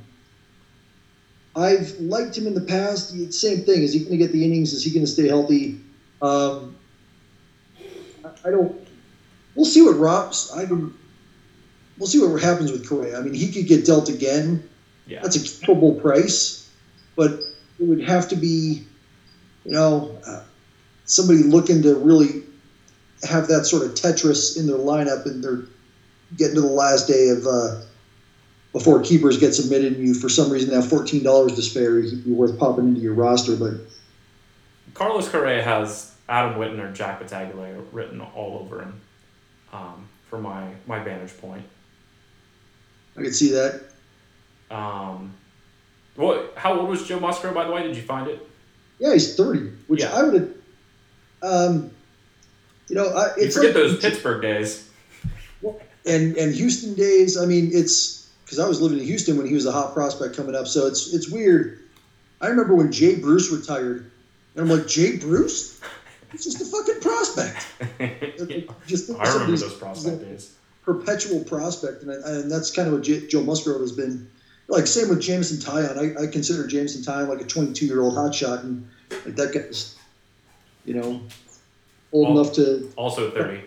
I've 1.54 1.94
liked 1.98 2.36
him 2.36 2.46
in 2.46 2.54
the 2.54 2.61
past. 2.61 3.12
Same 3.32 3.61
thing. 3.61 3.82
Is 3.82 3.92
he 3.92 4.00
going 4.00 4.12
to 4.12 4.18
get 4.18 4.30
the 4.30 4.44
innings? 4.44 4.72
Is 4.72 4.82
he 4.82 4.90
going 4.90 5.02
to 5.02 5.07
stay 5.11 5.26
healthy? 5.26 5.72
Um, 6.20 6.74
I 8.44 8.50
don't. 8.50 8.70
We'll 9.54 9.64
see 9.66 9.82
what 9.82 9.96
Rob's. 9.96 10.46
I 10.52 10.66
can. 10.66 10.90
We'll 11.98 12.07
see 12.07 12.18
what 12.18 12.40
happens 12.40 12.72
with 12.72 12.86
Correa. 12.86 13.16
I 13.18 13.20
mean, 13.20 13.34
he 13.34 13.48
could 13.48 13.66
get 13.66 13.84
dealt 13.84 14.09
again. 14.09 14.61
Yeah. 15.07 15.20
That's 15.22 15.36
a 15.36 15.61
capable 15.66 15.94
price, 15.94 16.68
but 17.14 17.32
it 17.78 17.86
would 17.86 18.02
have 18.02 18.28
to 18.28 18.36
be, 18.36 18.84
you 19.64 19.72
know, 19.72 20.18
uh, 20.26 20.42
somebody 21.04 21.42
looking 21.42 21.82
to 21.82 21.94
really 21.94 22.42
have 23.22 23.46
that 23.48 23.64
sort 23.66 23.84
of 23.84 23.92
Tetris 23.94 24.59
in 24.59 24.66
their 24.66 24.76
lineup, 24.76 25.26
and 25.26 25.42
they're 25.42 25.64
getting 26.36 26.57
to 26.57 26.61
the 26.61 26.66
last 26.66 27.07
day 27.07 27.28
of 27.28 27.46
uh, 27.46 27.82
before 28.72 29.00
keepers 29.00 29.38
get 29.38 29.54
submitted, 29.54 29.94
and 29.96 30.07
you 30.07 30.12
for 30.14 30.28
some 30.28 30.50
reason 30.50 30.74
have 30.74 30.88
fourteen 30.88 31.22
dollars 31.22 31.54
to 31.54 31.62
spare. 31.62 32.00
He'd 32.00 32.24
be 32.24 32.32
worth 32.32 32.59
popping 32.59 32.88
into 32.88 33.00
your 33.00 33.14
roster, 33.14 33.57
but 33.57 33.74
Carlos 34.94 35.28
Correa 35.28 35.62
has 35.62 36.14
Adam 36.28 36.59
Witten 36.59 36.80
or 36.80 36.92
Jack 36.92 37.20
Battaglia 37.20 37.80
written 37.92 38.20
all 38.20 38.59
over 38.59 38.82
him. 38.82 39.00
um, 39.72 40.09
from 40.28 40.42
my 40.42 40.72
my 40.86 40.98
vantage 40.98 41.36
point. 41.38 41.64
I 43.16 43.22
could 43.22 43.34
see 43.34 43.50
that. 43.50 43.82
Um, 44.70 45.32
what? 46.16 46.54
How 46.56 46.78
old 46.78 46.88
was 46.88 47.06
Joe 47.06 47.20
Musgrove, 47.20 47.54
by 47.54 47.64
the 47.66 47.72
way? 47.72 47.82
Did 47.82 47.96
you 47.96 48.02
find 48.02 48.28
it? 48.28 48.46
Yeah, 48.98 49.12
he's 49.12 49.36
thirty, 49.36 49.70
which 49.86 50.00
Yeah. 50.00 50.12
I 50.14 50.22
would 50.22 50.34
have. 50.34 50.50
Um, 51.42 51.90
you 52.88 52.94
know, 52.96 53.08
I, 53.08 53.36
You 53.38 53.50
forget 53.50 53.74
like, 53.74 53.74
those 53.74 54.00
Pittsburgh 54.00 54.40
days. 54.42 54.88
and 56.06 56.36
and 56.36 56.54
Houston 56.54 56.94
days. 56.94 57.36
I 57.36 57.46
mean, 57.46 57.70
it's 57.72 58.28
because 58.44 58.58
I 58.58 58.66
was 58.68 58.80
living 58.80 58.98
in 58.98 59.04
Houston 59.04 59.36
when 59.36 59.46
he 59.46 59.54
was 59.54 59.66
a 59.66 59.72
hot 59.72 59.92
prospect 59.94 60.36
coming 60.36 60.54
up. 60.54 60.66
So 60.66 60.86
it's 60.86 61.12
it's 61.12 61.30
weird. 61.30 61.80
I 62.40 62.48
remember 62.48 62.74
when 62.74 62.92
Jay 62.92 63.16
Bruce 63.16 63.50
retired, 63.50 64.10
and 64.54 64.62
I'm 64.70 64.76
like, 64.76 64.86
Jay 64.86 65.16
Bruce, 65.16 65.80
he's 66.32 66.44
just 66.44 66.60
a 66.60 66.64
fucking 66.64 67.00
prospect. 67.00 67.66
Yeah. 67.98 68.60
Just 68.86 69.10
I 69.10 69.32
remember 69.32 69.56
those 69.56 69.74
prospect 69.74 70.20
days. 70.20 70.54
perpetual 70.82 71.42
prospect, 71.44 72.02
and, 72.02 72.10
I, 72.12 72.28
and 72.30 72.50
that's 72.50 72.70
kind 72.70 72.88
of 72.88 72.94
what 72.94 73.02
J- 73.02 73.26
Joe 73.26 73.42
Musgrove 73.42 73.80
has 73.80 73.92
been. 73.92 74.28
Like 74.68 74.86
same 74.86 75.08
with 75.08 75.20
Jameson 75.20 75.58
Taillon. 75.58 76.18
I, 76.18 76.24
I 76.24 76.26
consider 76.26 76.66
Jameson 76.66 77.02
Taillon 77.02 77.28
like 77.28 77.40
a 77.40 77.44
22 77.44 77.86
year 77.86 78.00
old 78.00 78.14
hotshot, 78.14 78.64
and 78.64 78.88
like 79.24 79.36
that 79.36 79.52
guy's, 79.54 79.96
you 80.84 80.94
know, 80.94 81.20
old 82.12 82.36
enough 82.36 82.52
to 82.54 82.92
Also 82.96 83.30
thirty. 83.30 83.62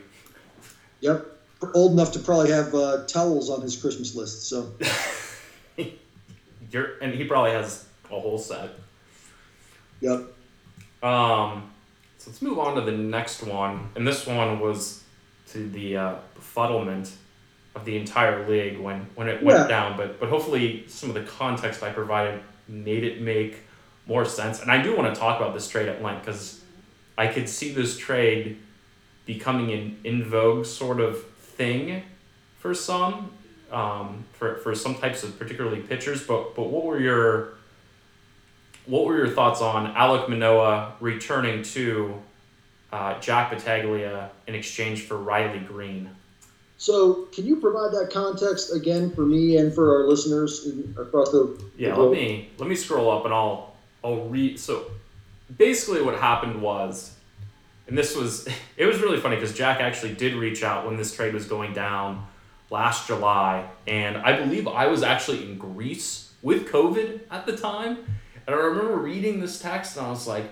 yep, 1.00 1.26
old 1.74 1.94
enough 1.94 2.12
to 2.14 2.20
probably 2.20 2.52
have 2.52 2.76
uh, 2.76 3.06
towels 3.06 3.50
on 3.50 3.62
his 3.62 3.78
Christmas 3.78 4.16
list. 4.16 4.50
So 4.50 4.74
You're, 6.72 7.00
and 7.02 7.14
he 7.16 7.24
probably 7.24 7.52
has 7.52 7.86
a 8.12 8.20
whole 8.20 8.38
set. 8.38 8.70
yep, 10.02 10.20
Um, 11.02 11.72
so 12.18 12.30
let's 12.30 12.42
move 12.44 12.60
on 12.60 12.76
to 12.76 12.82
the 12.82 12.92
next 12.92 13.42
one, 13.42 13.90
and 13.96 14.06
this 14.06 14.28
one 14.28 14.60
was 14.60 15.04
to 15.48 15.68
the 15.70 15.98
uh, 15.98 16.16
befuddlement 16.38 17.10
of 17.76 17.86
the 17.86 17.96
entire 17.98 18.48
league 18.50 18.80
when, 18.80 19.08
when 19.16 19.28
it 19.30 19.44
went 19.44 19.60
Yeah. 19.60 19.68
down. 19.68 19.98
But 19.98 20.20
but 20.20 20.30
hopefully 20.30 20.86
some 20.88 21.10
of 21.10 21.16
the 21.16 21.24
context 21.24 21.84
I 21.84 21.92
provided 21.92 22.42
made 22.68 23.04
it 23.04 23.22
make 23.22 23.60
more 24.06 24.26
sense. 24.26 24.62
And 24.62 24.72
I 24.72 24.82
do 24.82 24.96
want 24.96 25.14
to 25.14 25.20
talk 25.20 25.40
about 25.40 25.54
this 25.54 25.68
trade 25.68 25.88
at 25.88 26.02
length 26.02 26.26
because 26.26 26.62
I 27.18 27.28
could 27.28 27.48
see 27.48 27.72
this 27.72 27.98
trade 27.98 28.58
becoming 29.26 29.72
an 29.72 30.00
in 30.04 30.24
vogue 30.24 30.66
sort 30.66 31.00
of 31.00 31.24
thing 31.24 32.02
for 32.58 32.74
some, 32.74 33.32
um, 33.72 34.26
for 34.34 34.56
for 34.58 34.74
some 34.74 34.96
types 34.96 35.24
of 35.24 35.38
particularly 35.38 35.82
pitchers. 35.82 36.26
But 36.26 36.56
but 36.56 36.64
what 36.70 36.86
were 36.86 37.00
your 37.00 37.54
what 38.88 39.06
were 39.06 39.18
your 39.18 39.30
thoughts 39.30 39.62
on 39.62 39.94
Alek 39.94 40.28
Manoah 40.30 40.94
returning 41.00 41.62
to 41.62 42.20
uh, 42.92 43.20
Jack 43.20 43.52
Battaglia 43.52 44.32
in 44.48 44.56
exchange 44.56 45.02
for 45.04 45.18
Riley 45.18 45.60
Greene? 45.60 46.10
So, 46.80 47.26
can 47.34 47.46
you 47.46 47.58
provide 47.58 47.92
that 47.92 48.10
context 48.10 48.74
again 48.74 49.12
for 49.14 49.26
me 49.26 49.58
and 49.58 49.76
for 49.76 49.98
our 49.98 50.08
listeners 50.08 50.66
in, 50.66 50.96
across 50.98 51.30
the? 51.30 51.62
Yeah, 51.78 51.94
the 51.94 52.00
let 52.00 52.12
me 52.14 52.52
let 52.58 52.70
me 52.70 52.76
scroll 52.76 53.12
up 53.12 53.26
and 53.26 53.34
I'll 53.34 53.76
I'll 54.02 54.30
read. 54.30 54.58
So 54.58 54.90
basically, 55.58 56.02
what 56.02 56.18
happened 56.18 56.62
was, 56.62 57.18
and 57.88 57.98
this 57.98 58.16
was 58.16 58.48
it 58.78 58.86
was 58.86 59.02
really 59.02 59.20
funny 59.20 59.36
because 59.36 59.54
Jack 59.54 59.82
actually 59.82 60.14
did 60.14 60.36
reach 60.36 60.64
out 60.64 60.86
when 60.86 60.96
this 60.96 61.14
trade 61.14 61.34
was 61.34 61.46
going 61.46 61.74
down 61.74 62.26
last 62.70 63.08
July, 63.08 63.70
and 63.86 64.16
I 64.16 64.40
believe 64.40 64.66
I 64.66 64.88
was 64.88 65.04
actually 65.04 65.52
in 65.52 65.58
Greece 65.58 66.32
with 66.42 66.70
COVID 66.70 67.20
at 67.30 67.46
the 67.46 67.58
time, 67.58 67.98
and 68.48 68.56
I 68.56 68.58
remember 68.58 68.96
reading 68.96 69.42
this 69.42 69.60
text 69.60 69.98
and 69.98 70.08
I 70.08 70.10
was 70.10 70.28
like. 70.28 70.46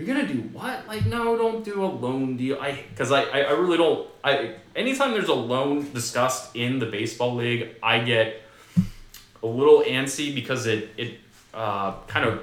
You're 0.00 0.14
gonna 0.14 0.26
do 0.26 0.40
what? 0.52 0.88
Like, 0.88 1.04
no, 1.04 1.36
don't 1.36 1.62
do 1.62 1.84
a 1.84 1.86
loan 1.86 2.38
deal. 2.38 2.58
I, 2.58 2.82
cause 2.96 3.12
I, 3.12 3.22
I, 3.24 3.40
I 3.40 3.50
really 3.50 3.76
don't. 3.76 4.08
I, 4.24 4.54
anytime 4.74 5.12
there's 5.12 5.28
a 5.28 5.34
loan 5.34 5.92
discussed 5.92 6.56
in 6.56 6.78
the 6.78 6.86
baseball 6.86 7.34
league, 7.34 7.68
I 7.82 7.98
get 7.98 8.40
a 9.42 9.46
little 9.46 9.82
antsy 9.82 10.34
because 10.34 10.66
it 10.66 10.88
it 10.96 11.18
uh, 11.52 11.96
kind 12.06 12.24
of 12.24 12.42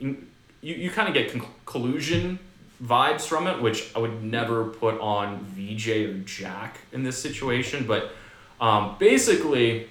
you, 0.00 0.16
you 0.62 0.90
kind 0.90 1.08
of 1.08 1.14
get 1.14 1.30
con- 1.30 1.46
collusion 1.66 2.38
vibes 2.82 3.26
from 3.26 3.46
it, 3.46 3.60
which 3.60 3.90
I 3.94 3.98
would 3.98 4.22
never 4.22 4.64
put 4.64 4.98
on 4.98 5.44
VJ 5.44 5.88
or 5.88 6.18
Jack 6.20 6.78
in 6.92 7.02
this 7.02 7.20
situation. 7.20 7.86
But 7.86 8.12
um, 8.62 8.96
basically, 8.98 9.88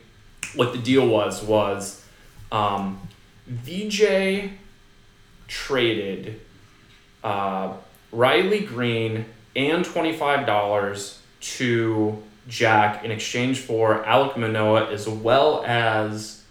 what 0.56 0.72
the 0.72 0.80
deal 0.80 1.08
was 1.08 1.44
was 1.44 2.04
um, 2.52 3.00
VJ 3.46 4.50
traded 5.48 6.42
uh, 7.28 7.74
Riley 8.14 8.62
Greene 8.62 9.26
and 9.54 9.84
twenty 9.84 10.14
five 10.14 10.46
dollars 10.46 11.20
to 11.58 12.24
Jack 12.48 13.04
in 13.04 13.12
exchange 13.12 13.60
for 13.60 14.02
Alek 14.04 14.38
Manoah 14.38 14.90
as 14.90 15.10
well 15.10 15.62
as 15.66 16.42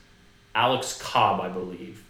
Alex 0.54 1.00
Cobb, 1.00 1.40
I 1.40 1.48
believe. 1.48 2.04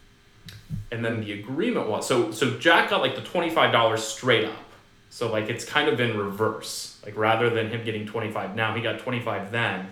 And 0.91 1.05
then 1.05 1.21
the 1.21 1.33
agreement 1.33 1.89
was 1.89 2.09
so 2.09 2.33
so 2.33 2.59
Jack 2.59 2.91
got 2.91 3.03
like 3.03 3.15
the 3.15 3.23
twenty 3.23 3.51
five 3.51 3.71
dollars 3.71 4.03
straight 4.03 4.47
up. 4.47 4.65
So 5.11 5.31
like 5.31 5.49
it's 5.49 5.65
kind 5.65 5.89
of 5.89 6.01
in 6.01 6.19
reverse. 6.19 7.01
Like 7.05 7.17
rather 7.17 7.49
than 7.49 7.71
him 7.71 7.85
getting 7.85 8.05
twenty 8.05 8.33
five 8.33 8.57
now, 8.57 8.75
he 8.75 8.83
got 8.83 8.99
twenty 8.99 9.21
five 9.21 9.53
then. 9.53 9.87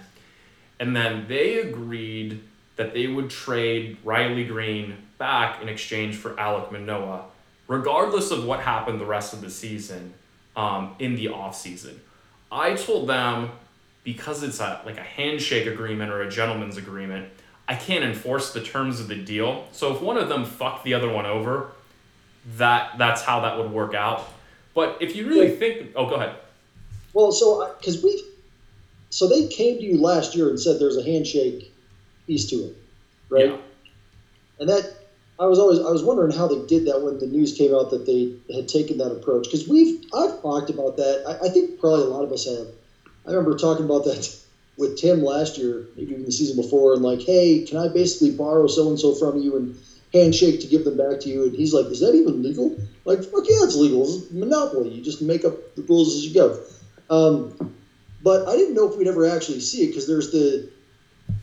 And 0.81 0.97
then 0.97 1.27
they 1.29 1.61
agreed 1.61 2.41
that 2.75 2.93
they 2.93 3.07
would 3.07 3.31
trade 3.31 3.99
Riley 4.03 4.45
Greene 4.45 4.97
back 5.17 5.63
in 5.63 5.69
exchange 5.69 6.17
for 6.17 6.31
Alek 6.31 6.73
Manoah, 6.73 7.27
regardless 7.67 8.31
of 8.31 8.45
what 8.45 8.61
happened 8.61 9.01
the 9.01 9.07
rest 9.07 9.33
of 9.33 9.41
the 9.41 9.51
season 9.51 10.15
um, 10.57 10.95
in 10.99 11.17
the 11.17 11.27
offseason. 11.27 11.95
I 12.51 12.75
told 12.75 13.09
them 13.09 13.51
because 14.05 14.43
it's 14.43 14.61
a, 14.61 14.83
like 14.85 14.99
a 14.99 15.03
handshake 15.03 15.67
agreement 15.67 16.13
or 16.13 16.23
a 16.23 16.31
gentleman's 16.31 16.77
agreement, 16.77 17.29
I 17.67 17.75
can't 17.75 18.05
enforce 18.05 18.53
the 18.53 18.61
terms 18.61 19.01
of 19.01 19.09
the 19.09 19.17
deal. 19.17 19.67
So 19.73 19.95
if 19.95 20.03
one 20.03 20.19
of 20.19 20.29
them 20.29 20.45
fucked 20.45 20.85
the 20.85 20.95
other 20.95 21.11
one 21.11 21.25
over, 21.25 21.73
that 22.59 22.99
that's 22.99 23.23
how 23.23 23.41
that 23.41 23.57
would 23.59 23.71
work 23.73 23.95
out. 23.95 24.29
But 24.75 24.99
if 25.01 25.17
you 25.17 25.27
really 25.27 25.57
think, 25.57 25.93
oh, 25.97 26.09
go 26.09 26.17
ahead. 26.17 26.37
Well, 27.15 27.33
so 27.33 27.75
because 27.79 28.03
we, 28.03 28.23
so 29.09 29.29
they 29.29 29.47
came 29.49 29.79
to 29.79 29.83
you 29.83 29.99
last 29.99 30.35
year 30.35 30.51
and 30.51 30.61
said 30.61 30.79
there's 30.79 30.99
a 30.99 31.03
handshake 31.03 31.73
piece 32.27 32.51
to 32.51 32.57
it, 32.57 32.77
right? 33.31 33.47
Yeah. 33.47 33.57
And 34.61 34.69
that 34.69 34.95
I 35.39 35.47
was 35.47 35.59
always 35.59 35.81
I 35.81 35.91
was 35.91 36.03
wondering 36.05 36.31
how 36.31 36.47
they 36.47 36.59
did 36.59 36.85
that 36.85 37.01
when 37.01 37.19
the 37.19 37.27
news 37.27 37.53
came 37.53 37.75
out 37.75 37.91
that 37.91 38.05
they 38.05 38.29
had 38.53 38.69
taken 38.69 38.99
that 38.99 39.11
approach 39.11 39.45
because 39.45 39.67
we've 39.67 39.93
I've 40.13 40.41
talked 40.41 40.71
about 40.71 40.97
that. 40.97 41.21
I, 41.27 41.47
I 41.47 41.49
think 41.49 41.77
probably 41.79 42.03
a 42.03 42.07
lot 42.07 42.25
of 42.25 42.33
us 42.33 42.45
have. 42.45 42.69
I 43.27 43.31
remember 43.31 43.55
talking 43.55 43.85
about 43.85 44.05
that 44.05 44.31
with 44.77 44.95
Tim 44.97 45.23
last 45.23 45.57
year, 45.57 45.83
maybe 45.97 46.13
even 46.13 46.25
the 46.27 46.33
season 46.33 46.57
before, 46.57 46.93
and 46.95 47.03
like, 47.03 47.23
hey, 47.23 47.59
can 47.59 47.79
I 47.79 47.89
basically 47.89 48.31
borrow 48.31 48.67
so 48.67 48.89
and 48.89 48.99
so 48.99 49.13
from 49.13 49.37
you 49.37 49.57
and 49.57 49.71
handshake 50.13 50.61
to 50.61 50.67
give 50.67 50.85
them 50.85 50.97
back 50.97 51.21
to 51.21 51.29
you? 51.29 51.45
And 51.45 51.55
he's 51.55 51.73
like, 51.73 51.91
is 51.91 52.01
that 52.01 52.15
even 52.15 52.43
legal? 52.43 52.73
Like, 53.05 53.23
fuck 53.25 53.47
yeah, 53.49 53.63
it's 53.63 53.75
legal. 53.75 54.05
It's 54.05 54.21
monopoly. 54.31 54.89
You 54.89 55.03
just 55.03 55.21
make 55.21 55.45
up 55.45 55.55
the 55.75 55.83
rules 55.89 56.15
as 56.15 56.25
you 56.25 56.33
go. 56.33 56.53
Um, 57.11 57.49
but 58.23 58.43
I 58.47 58.57
didn't 58.57 58.75
know 58.75 58.87
if 58.87 58.97
we'd 58.97 59.09
ever 59.09 59.25
actually 59.25 59.61
see 59.61 59.83
it 59.83 59.89
because 59.89 60.07
there's 60.07 60.29
the 60.29 60.63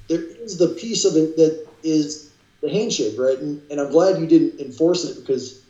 there 0.08 0.22
is 0.40 0.58
the 0.58 0.68
piece 0.68 1.06
of 1.06 1.16
it 1.16 1.36
that 1.36 1.54
is 1.84 2.20
the 2.62 2.70
handshake, 2.70 3.16
right? 3.18 3.38
And, 3.38 3.62
and 3.72 3.80
I'm 3.80 3.90
glad 3.90 4.20
you 4.20 4.28
didn't 4.28 4.60
enforce 4.60 5.04
it 5.06 5.20
because 5.20 5.62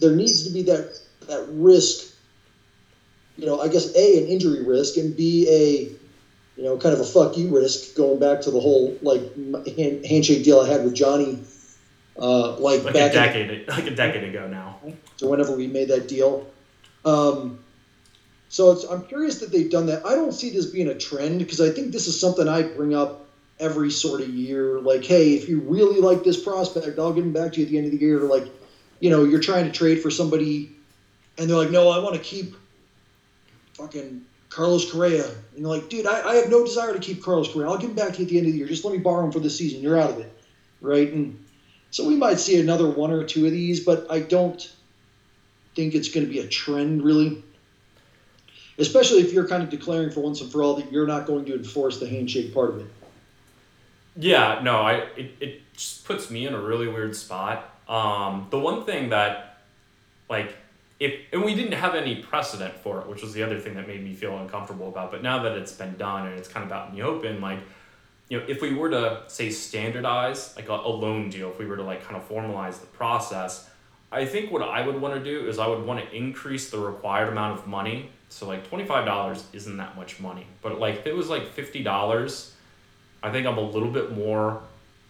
there 0.00 0.14
needs 0.14 0.44
to 0.46 0.52
be 0.52 0.62
that 0.64 0.98
that 1.28 1.46
risk. 1.50 2.08
You 3.36 3.46
know, 3.46 3.60
I 3.60 3.68
guess 3.68 3.94
a 3.94 4.18
an 4.22 4.26
injury 4.26 4.62
risk 4.62 4.96
and 4.96 5.16
b 5.16 5.46
a 5.48 6.60
you 6.60 6.64
know 6.64 6.76
kind 6.76 6.92
of 6.94 7.00
a 7.00 7.04
fuck 7.04 7.36
you 7.36 7.48
risk 7.48 7.96
going 7.96 8.18
back 8.18 8.42
to 8.42 8.50
the 8.50 8.60
whole 8.60 8.94
like 9.00 9.22
hand, 9.76 10.04
handshake 10.04 10.42
deal 10.44 10.60
I 10.60 10.68
had 10.68 10.84
with 10.84 10.94
Johnny, 10.94 11.38
uh, 12.18 12.56
like, 12.58 12.84
Like 12.84 12.94
a 12.94 12.98
back 12.98 13.34
in, 13.34 13.48
decade, 13.48 13.68
like 13.68 13.86
a 13.86 13.94
decade 13.94 14.24
ago 14.24 14.48
now. 14.48 14.78
to 15.18 15.26
whenever 15.26 15.52
we 15.52 15.66
made 15.66 15.88
that 15.88 16.08
deal. 16.08 16.46
Um, 17.04 17.58
so 18.48 18.70
it's, 18.70 18.84
I'm 18.84 19.02
curious 19.02 19.38
that 19.38 19.50
they've 19.50 19.70
done 19.70 19.86
that. 19.86 20.04
I 20.04 20.14
don't 20.14 20.32
see 20.32 20.50
this 20.50 20.66
being 20.66 20.88
a 20.88 20.94
trend 20.94 21.38
because 21.38 21.60
I 21.60 21.70
think 21.70 21.90
this 21.90 22.06
is 22.06 22.20
something 22.20 22.46
I 22.46 22.62
bring 22.62 22.94
up 22.94 23.21
every 23.62 23.90
sort 23.90 24.20
of 24.20 24.28
year. 24.28 24.80
Like, 24.80 25.04
hey, 25.04 25.34
if 25.34 25.48
you 25.48 25.60
really 25.60 26.00
like 26.00 26.24
this 26.24 26.42
prospect, 26.42 26.98
I'll 26.98 27.12
give 27.12 27.24
him 27.24 27.32
back 27.32 27.52
to 27.52 27.60
you 27.60 27.66
at 27.66 27.70
the 27.70 27.78
end 27.78 27.86
of 27.86 27.92
the 27.92 27.98
year. 27.98 28.20
Like, 28.20 28.46
you 29.00 29.08
know, 29.08 29.24
you're 29.24 29.40
trying 29.40 29.64
to 29.64 29.72
trade 29.72 30.02
for 30.02 30.10
somebody, 30.10 30.72
and 31.38 31.48
they're 31.48 31.56
like, 31.56 31.70
no, 31.70 31.88
I 31.88 31.98
want 31.98 32.16
to 32.16 32.20
keep 32.20 32.56
fucking 33.74 34.26
Carlos 34.50 34.90
Correa. 34.90 35.26
And 35.26 35.60
you're 35.60 35.68
like, 35.68 35.88
dude, 35.88 36.06
I, 36.06 36.28
I 36.28 36.34
have 36.34 36.50
no 36.50 36.64
desire 36.64 36.92
to 36.92 36.98
keep 36.98 37.22
Carlos 37.22 37.52
Correa. 37.52 37.70
I'll 37.70 37.78
give 37.78 37.90
him 37.90 37.96
back 37.96 38.12
to 38.14 38.18
you 38.18 38.24
at 38.24 38.30
the 38.30 38.38
end 38.38 38.46
of 38.48 38.52
the 38.52 38.58
year. 38.58 38.66
Just 38.66 38.84
let 38.84 38.92
me 38.92 38.98
borrow 38.98 39.24
him 39.24 39.32
for 39.32 39.40
the 39.40 39.48
season. 39.48 39.80
You're 39.80 39.98
out 39.98 40.10
of 40.10 40.18
it, 40.18 40.32
right? 40.80 41.10
And 41.10 41.42
so 41.90 42.06
we 42.06 42.16
might 42.16 42.40
see 42.40 42.60
another 42.60 42.90
one 42.90 43.12
or 43.12 43.24
two 43.24 43.46
of 43.46 43.52
these, 43.52 43.80
but 43.80 44.10
I 44.10 44.20
don't 44.20 44.70
think 45.74 45.94
it's 45.94 46.08
going 46.08 46.26
to 46.26 46.32
be 46.32 46.40
a 46.40 46.46
trend 46.46 47.02
really. 47.02 47.42
Especially 48.78 49.20
if 49.20 49.32
you're 49.32 49.46
kind 49.46 49.62
of 49.62 49.70
declaring 49.70 50.10
for 50.10 50.20
once 50.20 50.40
and 50.40 50.50
for 50.50 50.62
all 50.62 50.74
that 50.74 50.90
you're 50.90 51.06
not 51.06 51.26
going 51.26 51.44
to 51.44 51.54
enforce 51.54 52.00
the 52.00 52.08
handshake 52.08 52.52
part 52.52 52.70
of 52.70 52.80
it. 52.80 52.86
Yeah, 54.16 54.60
no, 54.62 54.82
I 54.82 54.92
it, 55.16 55.34
it 55.40 55.72
just 55.74 56.04
puts 56.04 56.30
me 56.30 56.46
in 56.46 56.54
a 56.54 56.60
really 56.60 56.88
weird 56.88 57.16
spot. 57.16 57.68
Um, 57.88 58.46
the 58.50 58.58
one 58.58 58.84
thing 58.84 59.10
that, 59.10 59.58
like, 60.28 60.54
if 61.00 61.14
and 61.32 61.42
we 61.42 61.54
didn't 61.54 61.72
have 61.72 61.94
any 61.94 62.16
precedent 62.16 62.74
for 62.74 63.00
it, 63.00 63.06
which 63.08 63.22
was 63.22 63.32
the 63.32 63.42
other 63.42 63.58
thing 63.58 63.74
that 63.74 63.88
made 63.88 64.02
me 64.04 64.14
feel 64.14 64.36
uncomfortable 64.38 64.88
about. 64.88 65.10
But 65.10 65.22
now 65.22 65.42
that 65.42 65.52
it's 65.52 65.72
been 65.72 65.96
done 65.96 66.26
and 66.26 66.38
it's 66.38 66.48
kind 66.48 66.64
of 66.64 66.72
out 66.72 66.90
in 66.90 66.94
the 66.94 67.02
open, 67.02 67.40
like 67.40 67.60
you 68.28 68.38
know, 68.38 68.44
if 68.48 68.62
we 68.62 68.74
were 68.74 68.90
to 68.90 69.22
say 69.28 69.50
standardize 69.50 70.54
like 70.56 70.68
a, 70.68 70.72
a 70.72 70.88
loan 70.88 71.28
deal, 71.28 71.50
if 71.50 71.58
we 71.58 71.66
were 71.66 71.76
to 71.76 71.82
like 71.82 72.04
kind 72.04 72.16
of 72.16 72.28
formalize 72.28 72.80
the 72.80 72.86
process, 72.86 73.68
I 74.10 74.26
think 74.26 74.52
what 74.52 74.62
I 74.62 74.86
would 74.86 75.00
want 75.00 75.14
to 75.14 75.24
do 75.24 75.48
is 75.48 75.58
I 75.58 75.66
would 75.66 75.84
want 75.84 76.04
to 76.04 76.14
increase 76.14 76.70
the 76.70 76.78
required 76.78 77.28
amount 77.30 77.58
of 77.58 77.66
money. 77.66 78.10
So 78.28 78.46
like 78.46 78.66
twenty 78.68 78.84
five 78.84 79.04
dollars 79.06 79.44
isn't 79.52 79.76
that 79.78 79.96
much 79.96 80.20
money, 80.20 80.46
but 80.60 80.78
like 80.78 80.96
if 80.96 81.06
it 81.06 81.16
was 81.16 81.28
like 81.28 81.46
fifty 81.48 81.82
dollars, 81.82 82.54
I 83.22 83.30
think 83.30 83.46
I'm 83.46 83.58
a 83.58 83.62
little 83.62 83.90
bit 83.90 84.12
more 84.12 84.62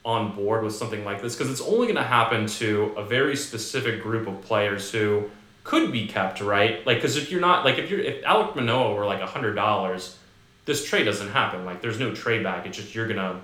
on 0.04 0.34
board 0.34 0.64
with 0.64 0.74
something 0.74 1.04
like 1.04 1.22
this 1.22 1.36
because 1.36 1.50
it's 1.50 1.60
only 1.60 1.86
going 1.86 1.96
to 1.96 2.02
happen 2.02 2.46
to 2.46 2.92
a 2.96 3.04
very 3.04 3.36
specific 3.36 4.02
group 4.02 4.26
of 4.26 4.40
players 4.42 4.90
who 4.90 5.30
could 5.64 5.92
be 5.92 6.06
kept 6.06 6.40
right. 6.40 6.84
Like 6.86 6.98
because 6.98 7.16
if 7.16 7.30
you're 7.30 7.40
not 7.40 7.64
like 7.64 7.78
if 7.78 7.90
you're 7.90 8.00
if 8.00 8.22
Alek 8.24 8.56
Manoah 8.56 8.94
were 8.94 9.06
like 9.06 9.20
a 9.20 9.26
hundred 9.26 9.54
dollars 9.54 10.18
this 10.64 10.84
trade 10.84 11.04
doesn't 11.04 11.30
happen. 11.30 11.64
Like 11.64 11.80
there's 11.80 11.98
no 11.98 12.14
trade 12.14 12.42
back. 12.42 12.66
It's 12.66 12.76
just 12.76 12.94
you're 12.94 13.08
gonna 13.08 13.40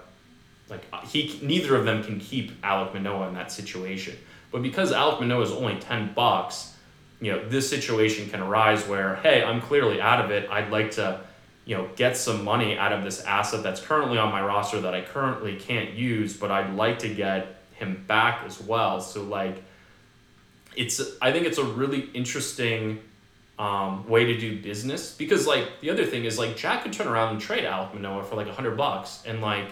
like 0.69 0.83
uh, 0.93 1.01
he 1.01 1.39
neither 1.43 1.77
of 1.77 1.85
them 1.85 2.03
can 2.03 2.21
keep 2.21 2.61
Alek 2.63 2.95
Manoah 2.95 3.29
in 3.29 3.35
that 3.35 3.51
situation. 3.51 4.17
But 4.51 4.63
because 4.63 4.93
Alek 4.93 5.21
Manoah 5.21 5.43
is 5.43 5.51
only 5.51 5.77
ten 5.77 6.13
bucks, 6.15 6.75
you 7.21 7.33
know 7.33 7.49
this 7.49 7.69
situation 7.69 8.29
can 8.31 8.41
arise 8.41 8.87
where 8.87 9.17
hey 9.17 9.43
I'm 9.43 9.61
clearly 9.61 10.01
out 10.01 10.25
of 10.25 10.31
it. 10.31 10.49
I'd 10.51 10.71
like 10.71 10.93
to 10.93 11.21
you 11.69 11.77
know 11.77 11.87
get 11.97 12.17
some 12.17 12.45
money 12.45 12.79
out 12.79 12.93
of 12.95 13.05
this 13.05 13.21
asset 13.25 13.63
that's 13.63 13.79
currently 13.83 14.17
on 14.17 14.33
my 14.33 14.41
roster 14.41 14.81
that 14.81 14.95
I 14.95 15.03
currently 15.03 15.57
can't 15.57 15.93
use, 15.93 16.35
but 16.35 16.51
I'd 16.51 16.75
like 16.75 17.01
to 17.01 17.15
get 17.15 17.57
him 17.75 18.05
back 18.09 18.43
as 18.47 18.59
well. 18.59 19.03
So 19.03 19.23
like 19.23 19.63
it's 20.75 20.99
I 21.21 21.31
think 21.31 21.47
it's 21.47 21.59
a 21.59 21.65
really 21.65 22.09
interesting 22.15 23.01
um, 23.59 24.09
way 24.09 24.25
to 24.25 24.39
do 24.39 24.63
business 24.63 25.15
because 25.15 25.47
like 25.47 25.69
the 25.83 25.91
other 25.91 26.07
thing 26.07 26.25
is 26.25 26.39
like 26.39 26.57
Jack 26.57 26.85
could 26.85 26.95
turn 26.95 27.07
around 27.07 27.33
and 27.33 27.41
trade 27.41 27.65
Alek 27.65 27.93
Manoah 27.93 28.25
for 28.25 28.35
like 28.37 28.47
a 28.47 28.53
hundred 28.55 28.79
bucks 28.79 29.23
and 29.27 29.43
like 29.43 29.69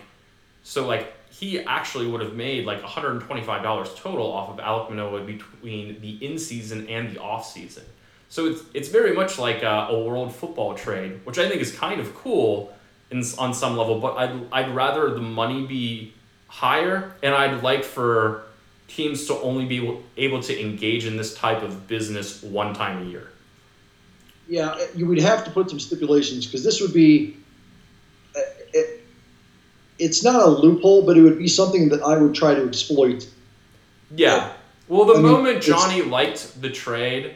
so 0.62 0.86
like 0.86 1.14
he 1.30 1.60
actually 1.60 2.06
would 2.08 2.20
have 2.20 2.34
made 2.34 2.66
like 2.66 2.82
$125 2.82 3.96
total 3.96 4.30
off 4.30 4.50
of 4.50 4.56
Alek 4.58 4.90
Manoah 4.90 5.24
between 5.24 5.98
the 6.02 6.22
in 6.22 6.38
season 6.38 6.86
and 6.88 7.14
the 7.14 7.22
off 7.22 7.46
season. 7.50 7.84
So 8.28 8.46
it's 8.46 8.62
it's 8.74 8.88
very 8.88 9.14
much 9.14 9.38
like 9.38 9.62
a, 9.62 9.88
a 9.90 10.04
world 10.04 10.34
football 10.34 10.74
trade, 10.74 11.20
which 11.24 11.38
I 11.38 11.48
think 11.48 11.60
is 11.60 11.72
kind 11.72 12.00
of 12.00 12.14
cool 12.14 12.74
in, 13.10 13.22
on 13.38 13.54
some 13.54 13.76
level. 13.76 14.00
But 14.00 14.16
I'd 14.16 14.52
I'd 14.52 14.74
rather 14.74 15.10
the 15.10 15.20
money 15.20 15.66
be 15.66 16.14
higher, 16.48 17.12
and 17.22 17.34
I'd 17.34 17.62
like 17.62 17.84
for 17.84 18.42
teams 18.88 19.26
to 19.26 19.34
only 19.34 19.64
be 19.64 19.98
able 20.16 20.40
to 20.42 20.60
engage 20.60 21.06
in 21.06 21.16
this 21.16 21.34
type 21.34 21.62
of 21.62 21.88
business 21.88 22.42
one 22.42 22.72
time 22.72 23.02
a 23.02 23.10
year 23.10 23.30
yeah, 24.48 24.76
eh, 24.78 24.86
you 24.94 25.06
would 25.06 25.18
have 25.20 25.44
to 25.44 25.50
put 25.50 25.70
some 25.70 25.80
stipulations 25.80 26.46
because 26.46 26.64
this 26.64 26.80
would 26.80 26.92
be. 26.92 27.36
It, 28.72 29.04
it's 29.98 30.22
not 30.22 30.42
a 30.42 30.46
loophole, 30.46 31.02
but 31.06 31.16
it 31.16 31.22
would 31.22 31.38
be 31.38 31.48
something 31.48 31.88
that 31.88 32.02
I 32.02 32.18
would 32.18 32.34
try 32.34 32.54
to 32.54 32.66
exploit. 32.66 33.28
Yeah. 34.14 34.52
Well, 34.88 35.04
the 35.04 35.14
I 35.14 35.20
moment 35.20 35.54
mean, 35.54 35.62
Johnny 35.62 36.02
liked 36.02 36.60
the 36.60 36.70
trade, 36.70 37.34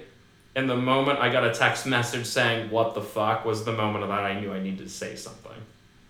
and 0.57 0.68
the 0.68 0.76
moment 0.76 1.18
I 1.18 1.30
got 1.30 1.44
a 1.44 1.53
text 1.53 1.86
message 1.86 2.26
saying 2.26 2.70
"What 2.70 2.94
the 2.94 3.03
fuck" 3.03 3.44
was 3.44 3.64
the 3.64 3.72
moment 3.72 4.07
that 4.07 4.24
I 4.24 4.38
knew 4.40 4.53
I 4.53 4.61
needed 4.61 4.84
to 4.84 4.88
say 4.88 5.16
something, 5.16 5.53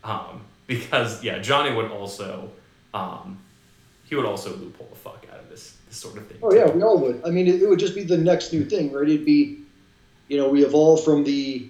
um, 0.04 0.42
because 0.66 1.22
yeah, 1.22 1.38
Johnny 1.38 1.74
would 1.74 1.90
also, 1.90 2.50
um, 2.94 3.38
he 4.04 4.14
would 4.14 4.26
also 4.26 4.50
loophole 4.56 4.88
the 4.90 4.96
fuck 4.96 5.26
out 5.32 5.40
of 5.40 5.48
this 5.48 5.76
this 5.88 5.96
sort 5.96 6.16
of 6.16 6.26
thing. 6.26 6.38
Oh 6.42 6.50
too. 6.50 6.56
yeah, 6.56 6.70
we 6.70 6.82
all 6.82 6.98
would. 6.98 7.22
I 7.24 7.30
mean, 7.30 7.46
it, 7.46 7.62
it 7.62 7.68
would 7.68 7.78
just 7.78 7.94
be 7.94 8.04
the 8.04 8.18
next 8.18 8.52
new 8.52 8.64
thing, 8.64 8.92
right? 8.92 9.08
It'd 9.08 9.24
be 9.24 9.60
you 10.30 10.36
know, 10.36 10.48
we 10.48 10.64
evolve 10.64 11.04
from 11.04 11.24
the 11.24 11.68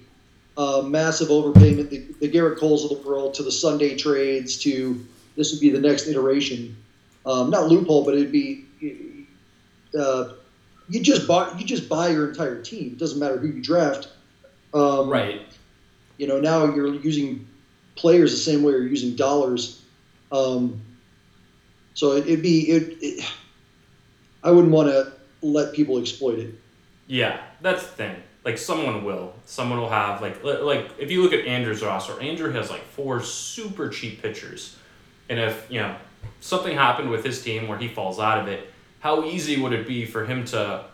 uh, 0.57 0.83
massive 0.83 1.29
overpayment, 1.29 1.89
the, 1.89 2.05
the 2.21 2.31
Gerrit 2.31 2.59
Coles 2.59 2.85
of 2.85 2.91
the 2.91 3.09
world, 3.09 3.33
to 3.35 3.43
the 3.43 3.51
Sunday 3.51 3.97
trades, 3.97 4.59
to 4.59 5.05
this 5.35 5.51
would 5.51 5.61
be 5.61 5.71
the 5.71 5.81
next 5.81 6.07
iteration. 6.07 6.77
Um, 7.25 7.49
not 7.49 7.69
loophole, 7.69 8.05
but 8.05 8.15
it'd 8.15 8.31
be 8.31 8.67
uh, 9.99 10.35
you 10.91 11.01
just 11.01 11.27
buy 11.27 11.53
you 11.57 11.65
just 11.65 11.89
buy 11.89 12.09
your 12.09 12.29
entire 12.29 12.61
team. 12.61 12.93
It 12.93 12.99
doesn't 12.99 13.19
matter 13.19 13.39
who 13.39 13.49
you 13.49 13.63
draft. 13.63 14.09
Um, 14.75 15.09
right. 15.09 15.43
You 16.19 16.27
know, 16.27 16.41
now 16.41 16.75
you're 16.75 16.95
using 16.95 17.49
players 17.95 18.33
the 18.33 18.37
same 18.37 18.63
way 18.63 18.73
you're 18.73 18.87
using 18.87 19.17
dollars. 19.17 19.83
Um, 20.31 20.83
so 21.95 22.13
it, 22.13 22.27
would 22.27 22.43
be 22.43 22.71
it, 22.71 22.99
it, 23.01 23.33
I 24.43 24.51
wouldn't 24.51 24.73
want 24.73 24.89
to 24.89 25.13
let 25.43 25.73
people 25.73 25.99
exploit 25.99 26.39
it. 26.39 26.55
Yeah, 27.07 27.41
that's 27.63 27.83
the 27.83 27.93
thing 27.93 28.17
like 28.45 28.59
someone 28.59 29.05
will 29.05 29.35
someone 29.45 29.79
will 29.79 29.89
have 29.89 30.23
like 30.23 30.43
like 30.43 30.91
if 30.99 31.11
you 31.11 31.23
look 31.23 31.33
at 31.33 31.47
andrew's 31.47 31.83
roster 31.83 32.19
andrew 32.21 32.51
has 32.51 32.71
like 32.71 32.83
four 32.83 33.23
super 33.23 33.89
cheap 33.89 34.23
pitchers 34.23 34.77
and 35.29 35.39
if 35.39 35.67
you 35.71 35.81
know 35.81 35.95
something 36.41 36.75
happened 36.75 37.11
with 37.11 37.25
his 37.25 37.43
team 37.43 37.69
where 37.69 37.79
he 37.79 37.89
falls 37.89 38.19
out 38.19 38.39
of 38.39 38.49
it 38.49 38.70
how 39.01 39.25
easy 39.25 39.61
would 39.61 39.73
it 39.73 39.87
be 39.87 40.05
for 40.05 40.25
him 40.25 40.45
to 40.47 40.85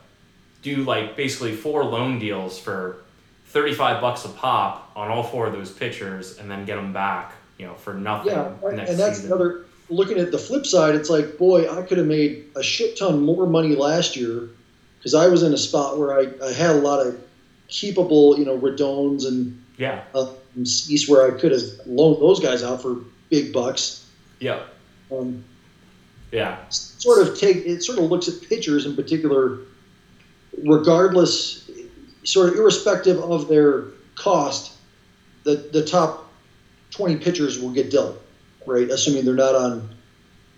do 0.62 0.84
like 0.84 1.16
basically 1.16 1.54
four 1.54 1.84
loan 1.84 2.18
deals 2.18 2.58
for 2.58 2.98
35 3.46 4.00
bucks 4.00 4.24
a 4.24 4.28
pop 4.30 4.90
on 4.96 5.08
all 5.08 5.22
four 5.22 5.46
of 5.46 5.52
those 5.52 5.70
pitchers 5.70 6.38
and 6.38 6.50
then 6.50 6.64
get 6.64 6.76
them 6.76 6.92
back 6.92 7.34
you 7.58 7.66
know 7.66 7.74
for 7.74 7.94
nothing 7.94 8.32
yeah 8.32 8.50
and 8.64 8.78
that's 8.78 9.18
season. 9.18 9.26
another 9.26 9.66
looking 9.88 10.18
at 10.18 10.32
the 10.32 10.38
flip 10.38 10.66
side 10.66 10.94
it's 10.94 11.08
like 11.08 11.38
boy 11.38 11.70
i 11.70 11.82
could 11.82 11.98
have 11.98 12.06
made 12.06 12.44
a 12.56 12.62
shit 12.62 12.98
ton 12.98 13.20
more 13.20 13.46
money 13.46 13.76
last 13.76 14.16
year 14.16 14.48
because 14.98 15.14
i 15.14 15.28
was 15.28 15.42
in 15.42 15.52
a 15.54 15.58
spot 15.58 15.98
where 15.98 16.18
I, 16.18 16.26
I 16.44 16.52
had 16.52 16.70
a 16.70 16.80
lot 16.80 17.06
of 17.06 17.20
keepable, 17.68 18.38
you 18.38 18.44
know, 18.44 18.58
Rodons 18.58 19.26
and 19.26 19.62
yeah, 19.76 20.04
uh, 20.14 20.32
East 20.56 21.08
where 21.08 21.26
I 21.26 21.38
could 21.38 21.52
have 21.52 21.62
loaned 21.86 22.20
those 22.20 22.40
guys 22.40 22.62
out 22.62 22.82
for 22.82 22.96
big 23.30 23.52
bucks. 23.52 24.06
Yeah. 24.40 24.62
Um, 25.10 25.44
yeah. 26.32 26.58
Sort 26.68 27.26
of 27.26 27.38
take 27.38 27.58
it. 27.58 27.82
Sort 27.82 27.98
of 27.98 28.04
looks 28.04 28.28
at 28.28 28.40
pitchers 28.48 28.86
in 28.86 28.96
particular, 28.96 29.58
regardless, 30.64 31.70
sort 32.24 32.50
of 32.50 32.56
irrespective 32.56 33.18
of 33.18 33.48
their 33.48 33.84
cost. 34.14 34.72
The 35.44 35.56
the 35.72 35.84
top 35.84 36.32
twenty 36.90 37.16
pitchers 37.16 37.60
will 37.60 37.70
get 37.70 37.90
dealt, 37.90 38.20
right? 38.66 38.88
Assuming 38.90 39.24
they're 39.24 39.34
not 39.34 39.54
on 39.54 39.88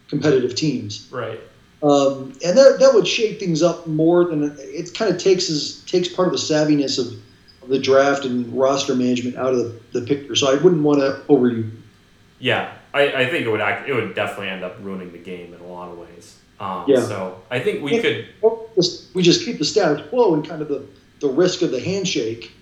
competitive 0.08 0.54
teams. 0.54 1.08
Right. 1.12 1.40
Um, 1.80 2.32
and 2.44 2.58
that, 2.58 2.78
that 2.80 2.92
would 2.92 3.06
shake 3.06 3.38
things 3.38 3.62
up 3.62 3.86
more 3.86 4.24
than 4.24 4.56
it 4.58 4.94
kind 4.94 5.14
of 5.14 5.20
takes 5.20 5.46
his, 5.46 5.84
takes 5.84 6.08
part 6.08 6.26
of 6.26 6.32
the 6.32 6.38
savviness 6.38 6.98
of, 6.98 7.12
of 7.62 7.68
the 7.68 7.78
draft 7.78 8.24
and 8.24 8.52
roster 8.58 8.96
management 8.96 9.36
out 9.36 9.54
of 9.54 9.58
the, 9.92 10.00
the 10.00 10.06
picture. 10.06 10.34
So 10.34 10.50
I 10.50 10.60
wouldn't 10.60 10.82
want 10.82 10.98
to 11.00 11.22
overuse. 11.28 11.70
Yeah, 12.40 12.72
I, 12.94 13.22
I 13.22 13.26
think 13.26 13.46
it 13.46 13.50
would 13.50 13.60
act, 13.60 13.88
it 13.88 13.94
would 13.94 14.14
definitely 14.14 14.48
end 14.48 14.64
up 14.64 14.76
ruining 14.80 15.12
the 15.12 15.18
game 15.18 15.54
in 15.54 15.60
a 15.60 15.66
lot 15.66 15.90
of 15.90 15.98
ways. 15.98 16.36
Um, 16.60 16.84
yeah. 16.88 17.00
So 17.00 17.40
I 17.50 17.60
think 17.60 17.82
we 17.82 18.00
could 18.00 18.28
we 19.14 19.22
just 19.22 19.44
keep 19.44 19.58
the 19.58 19.64
status 19.64 20.06
quo 20.08 20.34
and 20.34 20.46
kind 20.46 20.62
of 20.62 20.68
the, 20.68 20.86
the 21.20 21.28
risk 21.28 21.62
of 21.62 21.70
the 21.70 21.80
handshake, 21.80 22.52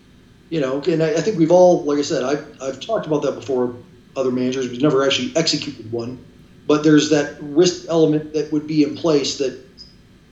you 0.51 0.61
know. 0.61 0.83
And 0.83 1.03
I, 1.03 1.13
I 1.13 1.21
think 1.21 1.39
we've 1.39 1.51
all, 1.51 1.85
like 1.85 1.99
I 1.99 2.03
said, 2.03 2.23
I've 2.23 2.63
I've 2.63 2.81
talked 2.81 3.07
about 3.07 3.23
that 3.23 3.33
before. 3.33 3.75
Other 4.17 4.31
managers, 4.31 4.71
we've 4.71 4.81
never 4.81 5.05
actually 5.05 5.37
executed 5.37 5.93
one 5.93 6.19
but 6.67 6.83
there's 6.83 7.11
that 7.11 7.37
risk 7.41 7.87
element 7.89 8.33
that 8.33 8.53
would 8.53 8.67
be 8.67 8.83
in 8.83 8.97
place 8.97 9.39
that 9.39 9.59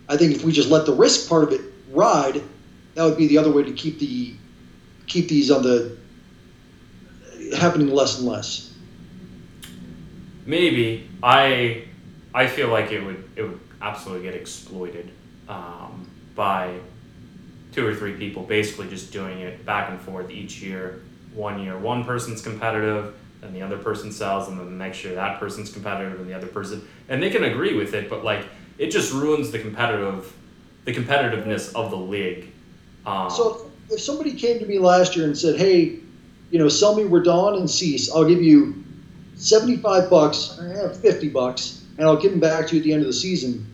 I 0.08 0.16
think 0.16 0.34
if 0.34 0.44
we 0.44 0.52
just 0.52 0.68
let 0.68 0.86
the 0.86 0.92
risk 0.92 1.28
part 1.28 1.44
of 1.44 1.52
it 1.52 1.60
ride, 1.90 2.42
that 2.94 3.04
would 3.04 3.16
be 3.16 3.26
the 3.26 3.38
other 3.38 3.50
way 3.50 3.62
to 3.62 3.72
keep 3.72 3.98
the 3.98 4.34
keep 5.06 5.28
these 5.28 5.50
on 5.50 5.62
the 5.62 5.96
happening 7.56 7.88
less 7.88 8.18
and 8.18 8.26
less. 8.26 8.73
Maybe 10.46 11.08
I 11.22 11.84
I 12.34 12.46
feel 12.46 12.68
like 12.68 12.92
it 12.92 13.02
would 13.04 13.28
it 13.36 13.42
would 13.42 13.60
absolutely 13.80 14.24
get 14.24 14.34
exploited 14.34 15.10
um, 15.48 16.08
by 16.34 16.78
two 17.72 17.86
or 17.86 17.94
three 17.94 18.14
people 18.14 18.42
basically 18.42 18.88
just 18.88 19.12
doing 19.12 19.40
it 19.40 19.64
back 19.66 19.90
and 19.90 20.00
forth 20.00 20.30
each 20.30 20.62
year. 20.62 21.02
One 21.34 21.60
year, 21.60 21.76
one 21.76 22.04
person's 22.04 22.40
competitive 22.42 23.14
and 23.42 23.54
the 23.54 23.62
other 23.62 23.76
person 23.76 24.10
sells, 24.10 24.48
and 24.48 24.58
then 24.58 24.66
the 24.66 24.72
next 24.72 25.04
year 25.04 25.14
that 25.14 25.38
person's 25.38 25.70
competitive, 25.70 26.18
and 26.18 26.28
the 26.28 26.34
other 26.34 26.46
person, 26.46 26.86
and 27.08 27.22
they 27.22 27.30
can 27.30 27.44
agree 27.44 27.76
with 27.76 27.94
it, 27.94 28.08
but 28.08 28.24
like 28.24 28.44
it 28.78 28.90
just 28.90 29.12
ruins 29.12 29.50
the 29.50 29.58
competitive, 29.58 30.32
the 30.84 30.92
competitiveness 30.92 31.74
of 31.74 31.90
the 31.90 31.96
league. 31.96 32.50
Um, 33.06 33.30
so 33.30 33.70
if 33.90 34.00
somebody 34.00 34.34
came 34.34 34.58
to 34.58 34.66
me 34.66 34.78
last 34.78 35.14
year 35.16 35.26
and 35.26 35.36
said, 35.36 35.58
"Hey, 35.58 35.98
you 36.50 36.58
know, 36.58 36.68
sell 36.68 36.94
me 36.94 37.04
Rodon 37.04 37.58
and 37.58 37.70
Cease, 37.70 38.10
I'll 38.10 38.24
give 38.24 38.42
you 38.42 38.83
seventy-five 39.44 40.08
bucks, 40.08 40.58
or 40.58 40.90
fifty 40.94 41.28
bucks, 41.28 41.84
and 41.98 42.06
I'll 42.06 42.16
give 42.16 42.30
them 42.30 42.40
back 42.40 42.68
to 42.68 42.74
you 42.74 42.80
at 42.80 42.84
the 42.84 42.92
end 42.92 43.02
of 43.02 43.06
the 43.06 43.12
season," 43.12 43.66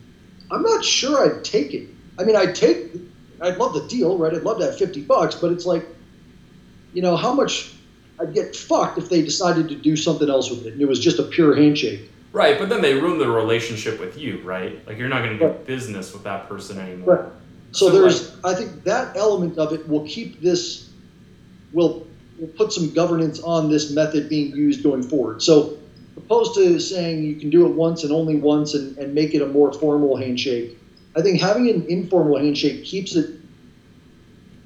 I'm 0.51 0.61
not 0.61 0.83
sure 0.83 1.25
I'd 1.25 1.43
take 1.43 1.73
it. 1.73 1.87
I 2.19 2.23
mean, 2.23 2.35
I'd 2.35 2.55
take, 2.55 2.91
I'd 3.39 3.57
love 3.57 3.73
the 3.73 3.87
deal, 3.87 4.17
right? 4.17 4.33
I'd 4.33 4.43
love 4.43 4.59
to 4.59 4.65
have 4.65 4.77
fifty 4.77 5.01
bucks, 5.01 5.35
but 5.35 5.51
it's 5.51 5.65
like, 5.65 5.85
you 6.93 7.01
know, 7.01 7.15
how 7.15 7.33
much 7.33 7.73
I'd 8.19 8.33
get 8.33 8.55
fucked 8.55 8.97
if 8.97 9.09
they 9.09 9.21
decided 9.21 9.69
to 9.69 9.75
do 9.75 9.95
something 9.95 10.29
else 10.29 10.49
with 10.49 10.65
it 10.65 10.73
and 10.73 10.81
it 10.81 10.87
was 10.87 10.99
just 10.99 11.19
a 11.19 11.23
pure 11.23 11.55
handshake. 11.55 12.11
Right, 12.33 12.57
but 12.59 12.69
then 12.69 12.81
they 12.81 12.93
ruin 12.93 13.17
the 13.17 13.29
relationship 13.29 13.99
with 13.99 14.17
you, 14.17 14.41
right? 14.43 14.85
Like 14.87 14.97
you're 14.97 15.09
not 15.09 15.23
going 15.23 15.37
to 15.37 15.39
do 15.39 15.47
right. 15.47 15.65
business 15.65 16.13
with 16.13 16.23
that 16.23 16.47
person 16.47 16.79
anymore. 16.79 17.15
Right. 17.15 17.31
So, 17.71 17.89
So, 17.89 18.01
there's, 18.01 18.37
I 18.43 18.53
think 18.53 18.83
that 18.83 19.17
element 19.17 19.57
of 19.57 19.73
it 19.73 19.87
will 19.87 20.05
keep 20.05 20.39
this, 20.41 20.89
will, 21.73 22.07
will 22.41 22.47
put 22.47 22.73
some 22.73 22.89
governance 22.89 23.39
on 23.41 23.69
this 23.69 23.91
method 23.91 24.27
being 24.27 24.53
used 24.55 24.83
going 24.83 25.03
forward. 25.03 25.41
So, 25.43 25.77
opposed 26.17 26.55
to 26.55 26.79
saying 26.79 27.23
you 27.23 27.35
can 27.35 27.51
do 27.51 27.65
it 27.67 27.73
once 27.73 28.03
and 28.03 28.11
only 28.11 28.35
once 28.35 28.73
and, 28.73 28.97
and 28.97 29.13
make 29.13 29.33
it 29.33 29.41
a 29.41 29.45
more 29.45 29.71
formal 29.71 30.17
handshake, 30.17 30.77
I 31.15 31.21
think 31.21 31.39
having 31.39 31.69
an 31.69 31.85
informal 31.87 32.37
handshake 32.37 32.83
keeps 32.83 33.15
it, 33.15 33.29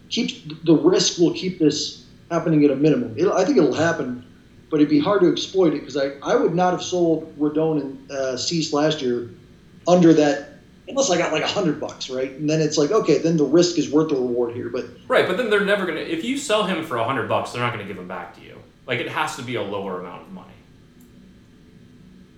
keeps 0.09 0.39
the 0.63 0.75
risk 0.75 1.19
will 1.19 1.33
keep 1.33 1.59
this 1.59 2.05
happening 2.31 2.63
at 2.63 2.71
a 2.71 2.75
minimum. 2.75 3.13
It'll, 3.17 3.33
I 3.33 3.43
think 3.43 3.57
it'll 3.57 3.73
happen, 3.73 4.25
but 4.71 4.77
it'd 4.77 4.89
be 4.89 4.99
hard 4.99 5.21
to 5.21 5.31
exploit 5.31 5.73
it 5.73 5.81
because 5.81 5.97
I, 5.97 6.11
I 6.23 6.35
would 6.35 6.55
not 6.55 6.71
have 6.71 6.81
sold 6.81 7.37
Rodon 7.37 7.81
and 7.81 8.11
uh, 8.11 8.37
Cease 8.37 8.71
last 8.71 9.01
year 9.01 9.29
under 9.87 10.13
that 10.13 10.54
unless 10.87 11.09
I 11.09 11.17
got 11.17 11.31
like 11.31 11.43
a 11.43 11.47
hundred 11.47 11.79
bucks, 11.79 12.09
right? 12.09 12.31
And 12.31 12.49
then 12.49 12.61
it's 12.61 12.77
like, 12.77 12.91
okay, 12.91 13.17
then 13.17 13.37
the 13.37 13.43
risk 13.43 13.77
is 13.77 13.89
worth 13.91 14.09
the 14.09 14.15
reward 14.15 14.53
here. 14.55 14.69
But 14.69 14.85
Right, 15.07 15.27
but 15.27 15.37
then 15.37 15.49
they're 15.49 15.65
never 15.65 15.85
gonna. 15.85 15.99
If 16.01 16.23
you 16.23 16.37
sell 16.37 16.63
him 16.63 16.83
for 16.85 16.97
a 16.97 17.03
hundred 17.03 17.27
bucks, 17.27 17.51
they're 17.51 17.61
not 17.61 17.71
gonna 17.73 17.85
give 17.85 17.97
him 17.97 18.07
back 18.07 18.35
to 18.35 18.41
you. 18.41 18.57
Like 18.87 18.99
it 18.99 19.09
has 19.09 19.35
to 19.37 19.41
be 19.41 19.55
a 19.55 19.63
lower 19.63 19.99
amount 19.99 20.23
of 20.23 20.31
money. 20.31 20.51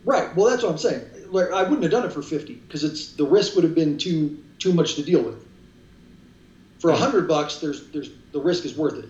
right, 0.05 0.33
well, 0.35 0.49
that's 0.49 0.63
what 0.63 0.71
I'm 0.71 0.77
saying. 0.77 1.01
Like, 1.29 1.51
I 1.51 1.63
wouldn't 1.63 1.83
have 1.83 1.91
done 1.91 2.05
it 2.05 2.13
for 2.13 2.21
fifty 2.21 2.53
because 2.55 2.83
it's 2.85 3.13
the 3.13 3.25
risk 3.25 3.55
would 3.55 3.63
have 3.65 3.75
been 3.75 3.97
too 3.97 4.41
too 4.59 4.71
much 4.73 4.95
to 4.95 5.03
deal 5.03 5.21
with. 5.21 5.45
For 6.79 6.91
a 6.91 6.95
hundred 6.95 7.27
bucks, 7.27 7.57
there's 7.57 7.87
there's 7.89 8.11
the 8.31 8.39
risk 8.39 8.63
is 8.65 8.77
worth 8.77 8.93
it. 8.97 9.09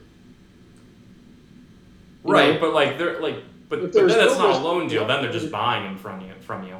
You 2.26 2.34
Right, 2.34 2.54
know? 2.56 2.60
but 2.60 2.74
like 2.74 2.98
they're 2.98 3.20
like, 3.22 3.36
but, 3.70 3.82
but 3.82 3.94
then 3.94 4.08
that's 4.08 4.34
no 4.34 4.40
not 4.40 4.48
risk- 4.50 4.62
a 4.62 4.64
loan 4.64 4.88
deal. 4.88 5.06
Then 5.06 5.22
they're 5.22 5.32
just 5.32 5.52
buying 5.52 5.84
him 5.86 5.98
from 5.98 6.22
you, 6.22 6.32
from 6.42 6.64
you, 6.68 6.78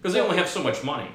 because 0.00 0.12
they 0.12 0.20
only 0.20 0.36
have 0.36 0.48
so 0.48 0.62
much 0.62 0.84
money. 0.84 1.08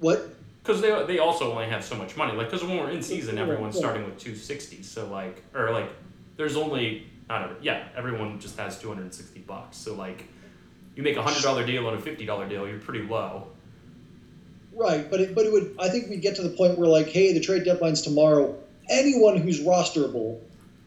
What? 0.00 0.34
Because 0.62 0.82
they 0.82 1.04
they 1.06 1.18
also 1.20 1.52
only 1.52 1.66
have 1.66 1.84
so 1.84 1.94
much 1.94 2.16
money. 2.16 2.36
Like, 2.36 2.50
because 2.50 2.66
when 2.66 2.76
we're 2.76 2.90
in 2.90 3.02
season, 3.02 3.38
everyone's 3.38 3.76
yeah. 3.76 3.80
starting 3.80 4.04
with 4.04 4.18
two 4.18 4.34
sixty. 4.34 4.82
So 4.82 5.06
like, 5.06 5.44
or 5.54 5.70
like, 5.70 5.90
there's 6.36 6.56
only 6.56 7.06
not 7.28 7.44
every, 7.44 7.56
yeah, 7.62 7.88
everyone 7.96 8.40
just 8.40 8.58
has 8.58 8.78
two 8.78 8.88
hundred 8.88 9.02
and 9.02 9.14
sixty 9.14 9.40
bucks. 9.40 9.76
So 9.76 9.94
like, 9.94 10.26
you 10.96 11.02
make 11.02 11.16
a 11.16 11.22
hundred 11.22 11.42
dollar 11.42 11.64
deal 11.64 11.88
and 11.88 11.96
a 11.96 12.00
fifty 12.00 12.26
dollar 12.26 12.48
deal, 12.48 12.66
you're 12.68 12.78
pretty 12.78 13.04
low. 13.04 13.46
Right, 14.72 15.10
but 15.10 15.20
it, 15.20 15.34
but 15.34 15.46
it 15.46 15.52
would. 15.52 15.76
I 15.78 15.88
think 15.88 16.08
we'd 16.08 16.22
get 16.22 16.36
to 16.36 16.42
the 16.42 16.50
point 16.50 16.78
where 16.78 16.88
like, 16.88 17.08
hey, 17.08 17.32
the 17.32 17.40
trade 17.40 17.64
deadline's 17.64 18.02
tomorrow. 18.02 18.56
Anyone 18.88 19.36
who's 19.36 19.60
rosterable 19.60 20.40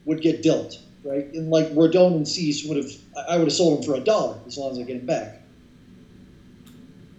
would 0.05 0.21
get 0.21 0.41
dealt, 0.43 0.79
right? 1.03 1.25
And 1.33 1.49
like 1.49 1.67
Rodon 1.69 2.15
and 2.15 2.27
Cease 2.27 2.65
would 2.65 2.77
have, 2.77 2.91
I 3.17 3.35
I 3.35 3.37
would 3.37 3.47
have 3.47 3.53
sold 3.53 3.79
them 3.79 3.85
for 3.85 3.95
a 3.95 3.99
dollar 3.99 4.37
as 4.45 4.57
long 4.57 4.71
as 4.71 4.79
I 4.79 4.83
get 4.83 4.97
him 4.97 5.05
back. 5.05 5.41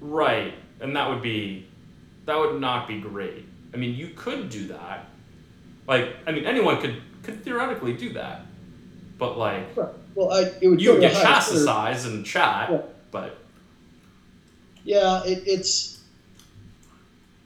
Right, 0.00 0.54
and 0.80 0.94
that 0.96 1.08
would 1.08 1.22
be, 1.22 1.66
that 2.26 2.38
would 2.38 2.60
not 2.60 2.88
be 2.88 3.00
great. 3.00 3.44
I 3.72 3.76
mean, 3.76 3.94
you 3.94 4.08
could 4.08 4.48
do 4.50 4.68
that. 4.68 5.06
Like, 5.86 6.08
I 6.26 6.32
mean, 6.32 6.44
anyone 6.46 6.80
could 6.80 6.96
could 7.22 7.42
theoretically 7.44 7.94
do 7.94 8.12
that, 8.14 8.42
but 9.18 9.36
like, 9.38 9.64
Well, 10.14 10.30
I 10.32 10.52
it 10.60 10.68
would 10.68 10.80
you 10.80 10.92
would 10.92 11.00
get 11.00 11.12
the 11.12 11.18
highest 11.24 11.50
bidder. 11.52 11.64
chastised 11.64 12.06
and 12.06 12.24
chat, 12.24 12.70
Yeah. 12.70 12.80
but 13.10 13.36
Yeah, 14.84 15.24
it, 15.24 15.42
it's. 15.46 16.00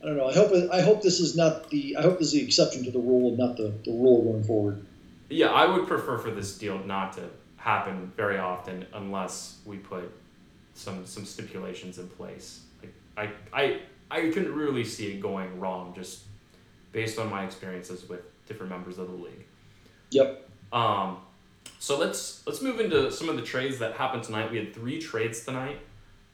I 0.03 0.07
don't 0.07 0.17
know. 0.17 0.29
I 0.29 0.33
hope 0.35 0.53
I 0.73 0.81
hope 0.81 1.03
this 1.03 1.19
is 1.21 1.37
not 1.37 1.71
the. 1.71 1.97
I 1.97 2.03
hope 2.03 2.19
this 2.19 2.29
is 2.29 2.35
the 2.35 2.45
exception 2.45 2.85
to 2.85 2.91
the 2.91 2.99
rule 3.01 3.29
and 3.31 3.39
not 3.39 3.57
the, 3.57 3.73
the 3.85 3.91
rule 3.93 4.23
going 4.33 4.45
forward. 4.45 4.85
yeah, 5.29 5.49
I 5.49 5.67
would 5.67 5.87
prefer 5.89 6.19
for 6.19 6.31
this 6.31 6.57
deal 6.57 6.79
not 6.85 7.13
to 7.15 7.23
happen 7.57 8.13
very 8.17 8.39
often 8.39 8.87
unless 8.95 9.59
we 9.67 9.77
put 9.79 10.11
some 10.75 11.05
some 11.07 11.25
stipulations 11.25 11.99
in 11.99 12.09
place. 12.09 12.61
Like, 12.81 12.93
I 13.17 13.31
I 13.53 13.81
I 14.11 14.21
couldn't 14.21 14.55
really 14.55 14.85
see 14.85 15.13
it 15.13 15.21
going 15.21 15.61
wrong 15.61 15.93
just 15.95 16.23
based 16.93 17.19
on 17.19 17.31
my 17.31 17.45
experiences 17.45 18.09
with 18.09 18.21
different 18.47 18.71
members 18.71 18.99
of 18.99 19.09
the 19.09 19.15
league. 19.15 19.45
Yep. 20.11 20.49
Um, 20.73 21.19
so 21.79 21.99
let's 21.99 22.43
let's 22.47 22.61
move 22.63 22.81
into 22.81 23.11
some 23.13 23.29
of 23.29 23.37
the 23.37 23.43
trades 23.43 23.79
that 23.79 23.95
happened 23.95 24.25
tonight. 24.25 24.51
We 24.51 24.59
had 24.59 24.75
three 24.75 25.01
trades 25.01 25.45
tonight, 25.45 25.79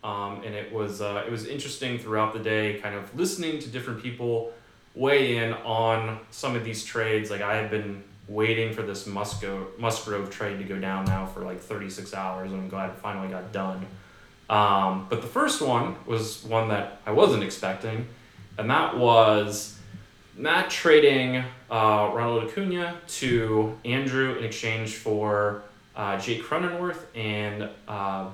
um, 0.03 0.43
and 0.45 0.55
it 0.55 0.73
was 0.73 1.01
uh, 1.01 1.25
it 1.27 1.31
was 1.31 1.47
interesting 1.47 1.99
throughout 1.99 2.33
the 2.33 2.39
day, 2.39 2.81
kind 2.81 2.95
of 2.95 3.15
listening 3.17 3.59
to 3.61 3.69
different 3.69 4.03
people 4.03 4.53
weigh 4.95 5.37
in 5.37 5.53
on 5.53 6.21
some 6.31 6.55
of 6.57 6.65
these 6.65 6.85
trades. 6.85 7.31
Like 7.31 7.43
I 7.43 7.57
had 7.57 7.71
been 7.71 8.03
waiting 8.29 8.73
for 8.73 8.83
this 8.83 9.07
Musco 9.07 9.67
Musgrove 9.79 10.31
trade 10.31 10.59
to 10.59 10.65
go 10.65 10.79
down 10.79 11.05
now 11.05 11.27
for 11.27 11.41
like 11.41 11.61
thirty 11.61 11.91
six 11.91 12.15
hours, 12.15 12.53
and 12.53 12.63
I'm 12.63 12.69
glad 12.69 12.91
it 12.91 12.97
finally 12.97 13.29
got 13.29 13.53
done. 13.53 13.87
Um, 14.51 15.07
but 15.09 15.23
the 15.23 15.29
first 15.29 15.63
one 15.63 15.97
was 16.07 16.45
one 16.45 16.69
that 16.69 17.01
I 17.07 17.13
wasn't 17.13 17.43
expecting, 17.43 18.07
and 18.59 18.71
that 18.71 18.97
was 18.97 19.79
Matt 20.37 20.71
trading 20.71 21.37
uh, 21.71 22.11
Ronald 22.13 22.45
Acuna 22.45 22.97
to 23.07 23.79
Andrew 23.85 24.37
in 24.37 24.45
exchange 24.45 24.95
for 24.97 25.63
uh, 25.97 26.19
Jake 26.19 26.43
Cronenworth 26.43 27.05
and 27.15 27.69
uh, 27.89 28.29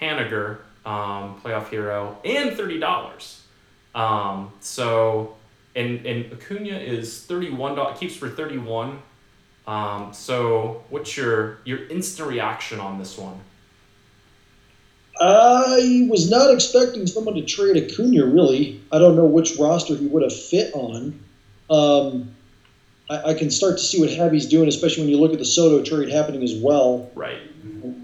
Haniger, 0.00 0.58
um, 0.84 1.40
playoff 1.40 1.68
hero, 1.68 2.18
and 2.24 2.56
thirty 2.56 2.78
dollars. 2.78 3.42
Um, 3.94 4.52
so, 4.60 5.36
and 5.74 6.04
and 6.04 6.32
Acuna 6.32 6.76
is 6.76 7.24
thirty 7.24 7.50
one 7.50 7.74
dollars. 7.76 7.98
Keeps 7.98 8.16
for 8.16 8.28
thirty 8.28 8.58
one. 8.58 9.00
Um, 9.66 10.12
so, 10.12 10.84
what's 10.90 11.16
your 11.16 11.58
your 11.64 11.86
instant 11.88 12.28
reaction 12.28 12.80
on 12.80 12.98
this 12.98 13.16
one? 13.16 13.40
I 15.26 16.06
was 16.10 16.28
not 16.28 16.52
expecting 16.52 17.06
someone 17.06 17.34
to 17.36 17.42
trade 17.42 17.82
Acuna. 17.82 18.26
Really, 18.26 18.82
I 18.92 18.98
don't 18.98 19.16
know 19.16 19.24
which 19.24 19.56
roster 19.56 19.96
he 19.96 20.06
would 20.06 20.22
have 20.22 20.36
fit 20.36 20.70
on. 20.74 21.18
Um, 21.70 22.34
I, 23.08 23.30
I 23.30 23.34
can 23.34 23.50
start 23.50 23.78
to 23.78 23.82
see 23.82 23.98
what 24.00 24.10
Javi's 24.10 24.46
doing, 24.46 24.68
especially 24.68 25.04
when 25.04 25.10
you 25.10 25.18
look 25.18 25.32
at 25.32 25.38
the 25.38 25.44
Soto 25.46 25.82
trade 25.82 26.10
happening 26.10 26.42
as 26.42 26.54
well. 26.54 27.10
Right. 27.14 27.38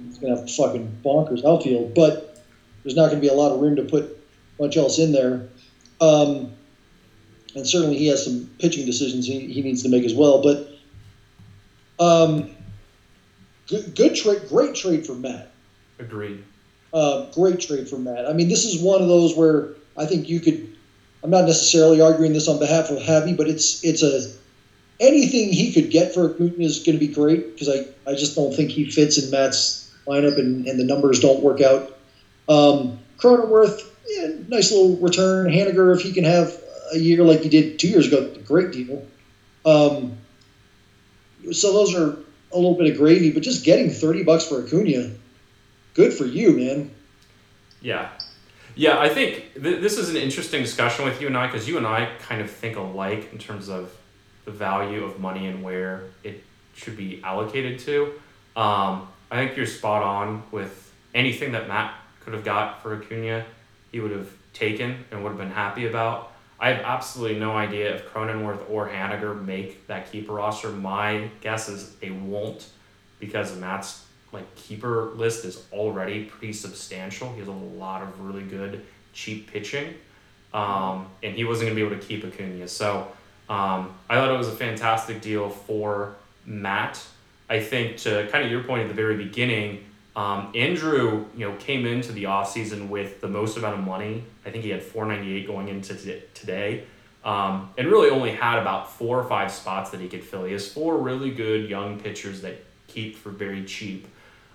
It's 0.08 0.18
going 0.18 0.34
to 0.34 0.40
have 0.40 0.50
fucking 0.50 1.00
bonkers 1.04 1.44
outfield, 1.44 1.94
but 1.94 2.42
there's 2.82 2.96
not 2.96 3.08
going 3.08 3.16
to 3.16 3.20
be 3.20 3.28
a 3.28 3.34
lot 3.34 3.52
of 3.52 3.60
room 3.60 3.76
to 3.76 3.82
put 3.82 4.18
much 4.58 4.78
else 4.78 4.98
in 4.98 5.12
there. 5.12 5.46
Um, 6.00 6.52
and 7.54 7.66
certainly 7.66 7.98
he 7.98 8.06
has 8.06 8.24
some 8.24 8.48
pitching 8.58 8.86
decisions 8.86 9.26
he, 9.26 9.40
he 9.52 9.60
needs 9.60 9.82
to 9.82 9.90
make 9.90 10.04
as 10.04 10.14
well. 10.14 10.40
But 10.40 10.68
um, 11.98 12.50
good, 13.66 13.94
good 13.94 14.14
trade, 14.14 14.48
great 14.48 14.74
trade 14.74 15.04
for 15.04 15.14
Matt. 15.14 15.50
Agreed. 15.98 16.42
Uh, 16.92 17.26
great 17.32 17.60
trade 17.60 17.88
for 17.88 17.96
Matt. 17.96 18.26
I 18.26 18.32
mean, 18.32 18.48
this 18.48 18.64
is 18.64 18.82
one 18.82 19.00
of 19.00 19.08
those 19.08 19.36
where 19.36 19.68
I 19.96 20.06
think 20.06 20.28
you 20.28 20.40
could. 20.40 20.76
I'm 21.22 21.30
not 21.30 21.44
necessarily 21.44 22.00
arguing 22.00 22.32
this 22.32 22.48
on 22.48 22.58
behalf 22.58 22.90
of 22.90 22.98
Javi, 22.98 23.36
but 23.36 23.46
it's 23.46 23.84
it's 23.84 24.02
a 24.02 24.30
anything 25.00 25.52
he 25.52 25.72
could 25.72 25.90
get 25.90 26.14
for 26.14 26.30
Acuna 26.30 26.52
is 26.58 26.78
going 26.80 26.98
to 26.98 27.04
be 27.04 27.12
great 27.12 27.52
because 27.52 27.68
I, 27.68 27.86
I 28.10 28.14
just 28.14 28.34
don't 28.36 28.54
think 28.54 28.70
he 28.70 28.90
fits 28.90 29.18
in 29.18 29.30
Matt's 29.30 29.90
lineup 30.06 30.38
and, 30.38 30.66
and 30.66 30.78
the 30.78 30.84
numbers 30.84 31.20
don't 31.20 31.42
work 31.42 31.60
out. 31.60 31.96
Um, 32.48 32.98
Cronenworth, 33.18 33.88
yeah, 34.08 34.28
nice 34.48 34.70
little 34.70 34.96
return. 34.96 35.50
Haniger, 35.50 35.94
if 35.94 36.02
he 36.02 36.12
can 36.12 36.24
have 36.24 36.52
a 36.92 36.98
year 36.98 37.24
like 37.24 37.40
he 37.40 37.48
did 37.48 37.78
two 37.78 37.88
years 37.88 38.06
ago, 38.06 38.30
great 38.44 38.72
deal. 38.72 39.04
Um, 39.64 40.16
so 41.52 41.72
those 41.72 41.94
are 41.94 42.16
a 42.52 42.56
little 42.56 42.74
bit 42.74 42.90
of 42.90 42.96
gravy, 42.96 43.30
but 43.30 43.42
just 43.42 43.64
getting 43.64 43.90
30 43.90 44.24
bucks 44.24 44.46
for 44.46 44.62
Acuna, 44.64 45.10
good 45.94 46.12
for 46.12 46.24
you, 46.24 46.56
man. 46.56 46.90
Yeah. 47.80 48.10
Yeah, 48.74 48.98
I 48.98 49.08
think 49.08 49.54
th- 49.54 49.80
this 49.80 49.98
is 49.98 50.10
an 50.10 50.16
interesting 50.16 50.62
discussion 50.62 51.04
with 51.04 51.20
you 51.20 51.26
and 51.26 51.36
I 51.36 51.46
because 51.46 51.66
you 51.68 51.76
and 51.76 51.86
I 51.86 52.08
kind 52.20 52.40
of 52.40 52.50
think 52.50 52.76
alike 52.76 53.30
in 53.32 53.38
terms 53.38 53.68
of 53.68 53.92
the 54.44 54.50
value 54.50 55.04
of 55.04 55.18
money 55.18 55.46
and 55.46 55.62
where 55.62 56.04
it 56.22 56.42
should 56.74 56.96
be 56.96 57.20
allocated 57.22 57.78
to. 57.80 58.12
Um, 58.56 59.08
I 59.30 59.36
think 59.36 59.56
you're 59.56 59.66
spot 59.66 60.02
on 60.02 60.42
with 60.50 60.92
anything 61.14 61.52
that 61.52 61.68
Matt 61.68 61.94
could 62.20 62.32
have 62.34 62.44
got 62.44 62.82
for 62.82 62.94
Acuna, 62.94 63.44
he 63.92 64.00
would 64.00 64.12
have 64.12 64.30
taken 64.52 65.04
and 65.10 65.22
would 65.22 65.30
have 65.30 65.38
been 65.38 65.50
happy 65.50 65.86
about. 65.86 66.32
I 66.58 66.72
have 66.72 66.84
absolutely 66.84 67.38
no 67.38 67.52
idea 67.52 67.94
if 67.94 68.12
Cronenworth 68.12 68.68
or 68.68 68.88
Haniger 68.88 69.42
make 69.44 69.86
that 69.86 70.12
keeper 70.12 70.34
roster. 70.34 70.68
My 70.68 71.30
guess 71.40 71.68
is 71.68 71.94
they 71.96 72.10
won't 72.10 72.66
because 73.18 73.56
Matt's 73.56 74.04
like 74.32 74.54
keeper 74.54 75.10
list 75.16 75.44
is 75.44 75.64
already 75.72 76.24
pretty 76.24 76.52
substantial. 76.52 77.32
He 77.32 77.40
has 77.40 77.48
a 77.48 77.52
lot 77.52 78.02
of 78.02 78.20
really 78.20 78.42
good 78.42 78.84
cheap 79.12 79.50
pitching, 79.50 79.94
um, 80.54 81.06
and 81.22 81.34
he 81.34 81.44
wasn't 81.44 81.68
gonna 81.68 81.74
be 81.74 81.84
able 81.84 81.96
to 82.00 82.06
keep 82.06 82.24
Acuna. 82.24 82.68
So 82.68 83.10
um, 83.48 83.94
I 84.08 84.14
thought 84.14 84.32
it 84.32 84.38
was 84.38 84.48
a 84.48 84.56
fantastic 84.56 85.20
deal 85.20 85.48
for 85.48 86.14
Matt. 86.46 87.04
I 87.48 87.60
think 87.60 87.96
to 87.98 88.28
kind 88.30 88.44
of 88.44 88.50
your 88.50 88.62
point 88.62 88.82
at 88.82 88.88
the 88.88 88.94
very 88.94 89.16
beginning, 89.16 89.84
um, 90.14 90.52
Andrew, 90.54 91.26
you 91.36 91.48
know, 91.48 91.56
came 91.56 91.86
into 91.86 92.12
the 92.12 92.24
offseason 92.24 92.88
with 92.88 93.20
the 93.20 93.28
most 93.28 93.56
amount 93.56 93.78
of 93.78 93.84
money. 93.84 94.24
I 94.46 94.50
think 94.50 94.64
he 94.64 94.70
had 94.70 94.82
498 94.82 95.46
going 95.46 95.68
into 95.68 95.94
t- 95.94 96.22
today. 96.34 96.84
Um, 97.24 97.70
and 97.76 97.88
really 97.88 98.08
only 98.10 98.30
had 98.30 98.58
about 98.58 98.90
four 98.92 99.18
or 99.18 99.28
five 99.28 99.50
spots 99.50 99.90
that 99.90 100.00
he 100.00 100.08
could 100.08 100.24
fill. 100.24 100.44
He 100.44 100.52
has 100.52 100.72
four 100.72 100.96
really 100.98 101.30
good 101.30 101.68
young 101.68 102.00
pitchers 102.00 102.40
that 102.42 102.64
keep 102.86 103.16
for 103.16 103.30
very 103.30 103.64
cheap. 103.64 104.06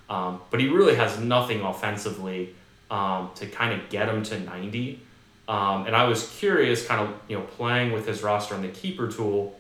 Um, 0.10 0.42
but 0.52 0.60
he 0.60 0.70
really 0.70 0.96
has 0.96 1.20
nothing 1.20 1.62
offensively 1.62 2.56
um, 2.92 3.32
to 3.36 3.48
kind 3.48 3.80
of 3.80 3.90
get 3.90 4.08
him 4.08 4.24
to 4.24 4.40
90. 4.40 5.02
Um, 5.48 5.88
and 5.88 5.96
I 5.96 6.06
was 6.06 6.28
curious, 6.38 6.86
kind 6.86 7.02
of 7.02 7.16
you 7.28 7.38
know 7.38 7.44
playing 7.44 7.92
with 7.92 8.08
his 8.08 8.24
roster 8.24 8.56
on 8.56 8.62
the 8.62 8.70
keeper 8.70 9.12
tool, 9.12 9.60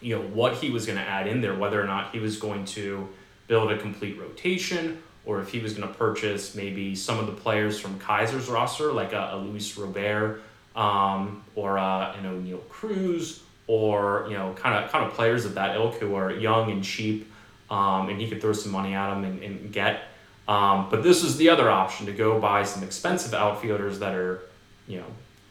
you 0.00 0.16
know 0.16 0.22
what 0.22 0.54
he 0.54 0.70
was 0.70 0.86
going 0.86 0.98
to 0.98 1.04
add 1.04 1.26
in 1.26 1.40
there, 1.40 1.54
whether 1.54 1.80
or 1.80 1.86
not 1.86 2.12
he 2.12 2.18
was 2.18 2.36
going 2.36 2.64
to 2.66 3.08
build 3.46 3.70
a 3.70 3.78
complete 3.78 4.18
rotation 4.18 5.02
or 5.24 5.40
if 5.40 5.50
he 5.50 5.58
was 5.60 5.74
going 5.74 5.86
to 5.86 5.94
purchase 5.94 6.54
maybe 6.54 6.94
some 6.94 7.18
of 7.18 7.26
the 7.26 7.32
players 7.32 7.78
from 7.78 7.98
Kaiser's 7.98 8.48
roster, 8.48 8.92
like 8.92 9.12
a, 9.12 9.30
a 9.32 9.36
Luis 9.36 9.76
Robert 9.76 10.42
um, 10.74 11.44
or 11.54 11.78
uh, 11.78 12.12
an 12.14 12.24
Oneil 12.24 12.66
Cruz, 12.68 13.42
or 13.66 14.26
you 14.28 14.34
know, 14.34 14.52
kind 14.54 14.82
of 14.82 14.90
kind 14.90 15.04
of 15.04 15.12
players 15.12 15.44
of 15.44 15.54
that 15.54 15.76
ilk 15.76 15.96
who 15.96 16.14
are 16.14 16.32
young 16.32 16.70
and 16.70 16.82
cheap, 16.82 17.30
um, 17.70 18.08
and 18.08 18.20
he 18.20 18.28
could 18.28 18.40
throw 18.40 18.52
some 18.52 18.72
money 18.72 18.94
at 18.94 19.12
him 19.12 19.24
and, 19.24 19.42
and 19.42 19.72
get. 19.72 20.02
Um, 20.48 20.88
but 20.90 21.02
this 21.02 21.22
is 21.22 21.36
the 21.36 21.48
other 21.48 21.70
option 21.70 22.06
to 22.06 22.12
go 22.12 22.40
buy 22.40 22.64
some 22.64 22.82
expensive 22.82 23.32
outfielders 23.32 24.00
that 24.00 24.14
are, 24.14 24.42
you 24.88 24.98
know, 24.98 25.06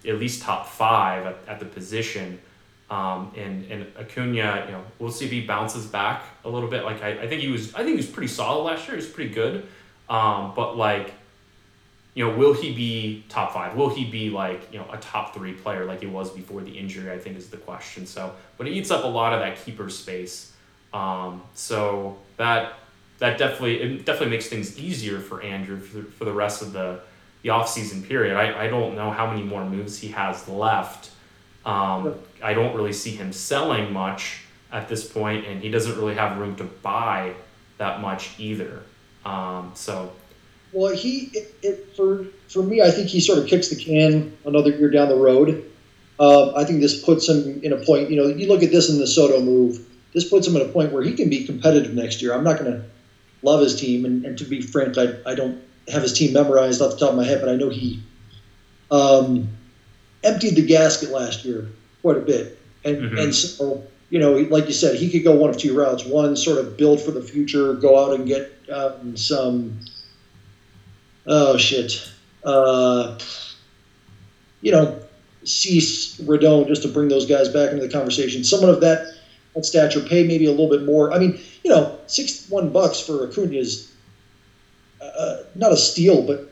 at 0.06 0.20
least 0.20 0.42
top 0.42 0.68
five 0.68 1.26
at, 1.26 1.38
at 1.48 1.60
the 1.60 1.66
position. 1.66 2.40
Um, 2.90 3.32
and 3.38 3.72
and 3.72 3.86
Acuna, 3.98 4.64
you 4.66 4.72
know, 4.72 4.84
we'll 4.98 5.12
see 5.12 5.26
if 5.26 5.32
he 5.32 5.46
bounces 5.46 5.86
back 5.86 6.24
a 6.44 6.50
little 6.50 6.70
bit. 6.70 6.84
Like 6.84 7.02
I, 7.02 7.22
I 7.22 7.28
think 7.28 7.42
he 7.42 7.50
was, 7.50 7.74
I 7.76 7.78
think 7.78 7.92
he 7.92 7.98
was 7.98 8.08
pretty 8.08 8.28
solid 8.28 8.64
last 8.64 8.88
year. 8.88 8.98
He 8.98 9.04
was 9.04 9.12
pretty 9.12 9.34
good. 9.34 9.68
Um, 10.10 10.54
but 10.56 10.76
like, 10.76 11.14
you 12.16 12.26
know, 12.26 12.36
will 12.36 12.54
he 12.54 12.74
be 12.74 13.24
top 13.30 13.54
five? 13.54 13.76
Will 13.76 13.90
he 13.90 14.06
be 14.06 14.30
like 14.30 14.74
you 14.74 14.80
know 14.80 14.88
a 14.92 14.98
top 14.98 15.34
three 15.34 15.54
player 15.54 15.86
like 15.86 16.02
he 16.02 16.08
was 16.08 16.32
before 16.32 16.62
the 16.62 16.72
injury? 16.72 17.12
I 17.12 17.20
think 17.20 17.38
is 17.38 17.50
the 17.50 17.58
question. 17.58 18.06
So, 18.06 18.34
but 18.58 18.68
it 18.68 18.72
eats 18.72 18.92
up 18.92 19.04
a 19.04 19.08
lot 19.08 19.34
of 19.34 19.40
that 19.40 19.64
keeper 19.64 19.90
space. 19.90 20.52
Um, 20.94 21.44
so 21.54 22.18
that 22.38 22.74
that 23.20 23.38
definitely 23.38 23.82
it 23.82 24.06
definitely 24.06 24.32
makes 24.32 24.48
things 24.48 24.80
easier 24.80 25.20
for 25.20 25.42
Andrew 25.42 25.80
for, 25.80 26.04
for 26.04 26.26
the 26.26 26.34
rest 26.34 26.62
of 26.62 26.74
the 26.74 27.02
the 27.42 27.50
off 27.50 27.70
season 27.70 28.04
period. 28.04 28.36
I, 28.36 28.66
I 28.66 28.68
don't 28.68 28.96
know 28.96 29.12
how 29.12 29.28
many 29.30 29.44
more 29.44 29.64
moves 29.64 30.00
he 30.00 30.10
has 30.10 30.48
left 30.48 31.12
um, 31.66 32.16
I 32.42 32.54
don't 32.54 32.76
really 32.76 32.94
see 32.94 33.12
him 33.12 33.34
selling 33.34 33.92
much 33.92 34.42
at 34.72 34.88
this 34.88 35.10
point, 35.10 35.46
and 35.46 35.62
he 35.62 35.70
doesn't 35.70 35.98
really 35.98 36.16
have 36.16 36.38
room 36.38 36.56
to 36.58 36.64
buy 36.64 37.34
that 37.78 38.02
much 38.02 38.40
either. 38.40 38.82
Um, 39.26 39.72
so, 39.76 40.12
well, 40.72 40.96
he 40.96 41.30
it, 41.34 41.56
it, 41.62 41.96
for 41.96 42.26
for 42.48 42.64
me, 42.64 42.82
I 42.82 42.92
think 42.92 43.10
he 43.10 43.20
sort 43.20 43.40
of 43.40 43.48
kicks 43.48 43.70
the 43.70 43.76
can 43.76 44.36
another 44.46 44.72
year 44.72 44.90
down 44.90 45.10
the 45.10 45.16
road. 45.16 45.66
Um, 46.20 46.54
I 46.56 46.66
think 46.66 46.82
this 46.82 47.04
puts 47.04 47.28
him 47.28 47.62
in 47.64 47.74
a 47.74 47.78
point. 47.78 48.10
You 48.10 48.18
know, 48.18 48.28
you 48.28 48.48
look 48.48 48.64
at 48.64 48.72
this 48.72 48.90
in 48.90 48.98
the 48.98 49.08
Soto 49.08 49.42
move. 49.42 49.86
This 50.14 50.28
puts 50.28 50.48
him 50.48 50.56
at 50.56 50.64
a 50.64 50.70
point 50.70 50.92
where 50.92 51.04
he 51.04 51.14
can 51.14 51.30
be 51.30 51.46
competitive 51.46 51.94
next 51.94 52.22
year. 52.22 52.34
I'm 52.34 52.44
not 52.44 52.60
going 52.60 52.72
to 52.72 52.84
love 53.42 53.62
his 53.62 53.80
team, 53.80 54.06
and, 54.06 54.26
and 54.26 54.38
to 54.38 54.44
be 54.44 54.62
frank, 54.62 54.98
I, 54.98 55.16
I 55.26 55.36
don't 55.36 55.62
have 55.88 56.02
his 56.02 56.14
team 56.14 56.34
memorized 56.34 56.82
off 56.82 56.94
the 56.94 56.98
top 56.98 57.12
of 57.12 57.16
my 57.16 57.24
head, 57.24 57.42
but 57.42 57.50
I 57.50 57.56
know 57.56 57.70
he 57.70 58.02
um, 58.92 59.50
emptied 60.24 60.56
the 60.56 60.66
gasket 60.66 61.10
last 61.12 61.46
year 61.46 61.68
quite 62.02 62.18
a 62.18 62.22
bit, 62.22 62.60
and 62.84 62.98
mm-hmm. 62.98 63.18
and 63.18 63.36
so 63.36 63.84
you 64.10 64.20
know, 64.20 64.34
like 64.34 64.68
you 64.68 64.74
said, 64.74 64.96
he 64.96 65.10
could 65.10 65.24
go 65.24 65.36
one 65.36 65.50
of 65.50 65.58
two 65.58 65.78
routes. 65.78 66.06
One, 66.06 66.36
sort 66.36 66.58
of 66.58 66.78
build 66.78 67.00
for 67.02 67.12
the 67.12 67.22
future, 67.22 67.74
go 67.74 68.04
out 68.04 68.16
and 68.16 68.28
get 68.28 68.52
um, 68.72 69.16
some. 69.16 69.80
Oh 71.28 71.58
shit, 71.58 72.12
uh, 72.44 73.20
you 74.62 74.72
know, 74.72 75.00
Cease 75.44 76.20
Rodon 76.22 76.68
just 76.68 76.82
to 76.84 76.88
bring 76.88 77.08
those 77.08 77.26
guys 77.28 77.50
back 77.50 77.72
into 77.72 77.86
the 77.86 77.92
conversation. 77.92 78.44
Someone 78.44 78.70
of 78.70 78.82
that 78.82 79.19
that 79.56 79.66
stature, 79.66 80.02
pay 80.02 80.26
maybe 80.28 80.46
a 80.46 80.52
little 80.52 80.70
bit 80.70 80.84
more. 80.84 81.12
I 81.12 81.20
mean, 81.20 81.40
you 81.64 81.72
know, 81.72 81.98
six 82.08 82.48
one 82.50 82.70
bucks 82.70 83.00
for 83.00 83.28
Acuna 83.28 83.58
is 83.58 83.92
uh, 85.02 85.38
not 85.56 85.72
a 85.72 85.78
steal, 85.78 86.22
but 86.26 86.52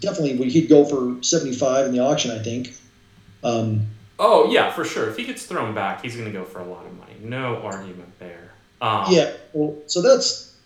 definitely 0.00 0.48
he'd 0.48 0.68
go 0.68 0.84
for 0.84 1.22
seventy 1.22 1.54
five 1.54 1.86
in 1.86 1.92
the 1.92 2.00
auction. 2.00 2.30
I 2.30 2.42
think. 2.42 2.74
Um, 3.42 3.86
oh 4.18 4.50
yeah, 4.50 4.70
for 4.70 4.84
sure. 4.84 5.08
If 5.08 5.16
he 5.16 5.24
gets 5.24 5.46
thrown 5.46 5.74
back, 5.74 6.02
he's 6.02 6.14
going 6.14 6.30
to 6.30 6.36
go 6.36 6.44
for 6.44 6.60
a 6.60 6.64
lot 6.64 6.86
of 6.86 6.96
money. 6.96 7.14
No 7.20 7.56
argument 7.62 8.18
there. 8.18 8.52
Um, 8.80 9.06
yeah. 9.08 9.32
Well, 9.52 9.76
so 9.86 10.02
that's. 10.02 10.56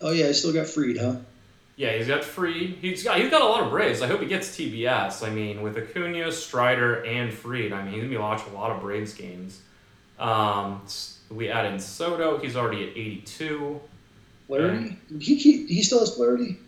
Oh 0.00 0.10
yeah, 0.10 0.26
he 0.26 0.32
still 0.32 0.52
got 0.52 0.66
Fried, 0.66 0.98
huh? 0.98 1.16
Yeah, 1.76 1.96
he's 1.96 2.06
got 2.06 2.24
Fried. 2.24 2.76
He's 2.80 3.02
got 3.02 3.18
he's 3.18 3.30
got 3.30 3.42
a 3.42 3.46
lot 3.46 3.62
of 3.62 3.70
Braves. 3.70 4.02
I 4.02 4.06
hope 4.06 4.20
he 4.20 4.26
gets 4.26 4.56
TBS. 4.56 5.26
I 5.26 5.30
mean, 5.30 5.62
with 5.62 5.76
Acuna, 5.76 6.30
Strider, 6.30 7.04
and 7.04 7.32
Fried, 7.32 7.72
I 7.72 7.82
mean, 7.82 7.94
he's 7.94 8.02
gonna 8.02 8.10
be 8.10 8.16
watching 8.16 8.52
a 8.52 8.56
lot 8.56 8.70
of 8.70 8.80
Braves 8.80 9.14
games. 9.14 9.60
Um, 10.18 10.82
we 11.30 11.48
add 11.48 11.72
in 11.72 11.80
Soto. 11.80 12.38
He's 12.38 12.56
already 12.56 12.84
at 12.84 12.96
eighty-two. 12.96 13.80
Flaherty? 14.46 14.98
He 15.20 15.38
keep, 15.38 15.68
he 15.68 15.82
still 15.82 16.00
has 16.00 16.14
Flaherty. 16.14 16.58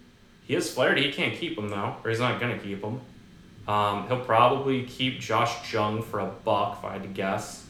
He 0.47 0.55
has 0.55 0.72
Flaherty. 0.72 1.05
He 1.05 1.12
can't 1.12 1.34
keep 1.34 1.59
him 1.59 1.68
though, 1.68 1.97
or 2.03 2.11
he's 2.11 2.20
not 2.20 2.40
gonna 2.40 2.59
keep 2.59 2.82
him. 2.82 3.01
Um, 3.68 4.07
he'll 4.07 4.24
probably 4.24 4.84
keep 4.84 5.20
Josh 5.20 5.72
Jung 5.72 6.03
for 6.03 6.20
a 6.20 6.26
buck, 6.26 6.78
if 6.78 6.84
I 6.84 6.92
had 6.94 7.03
to 7.03 7.09
guess. 7.09 7.64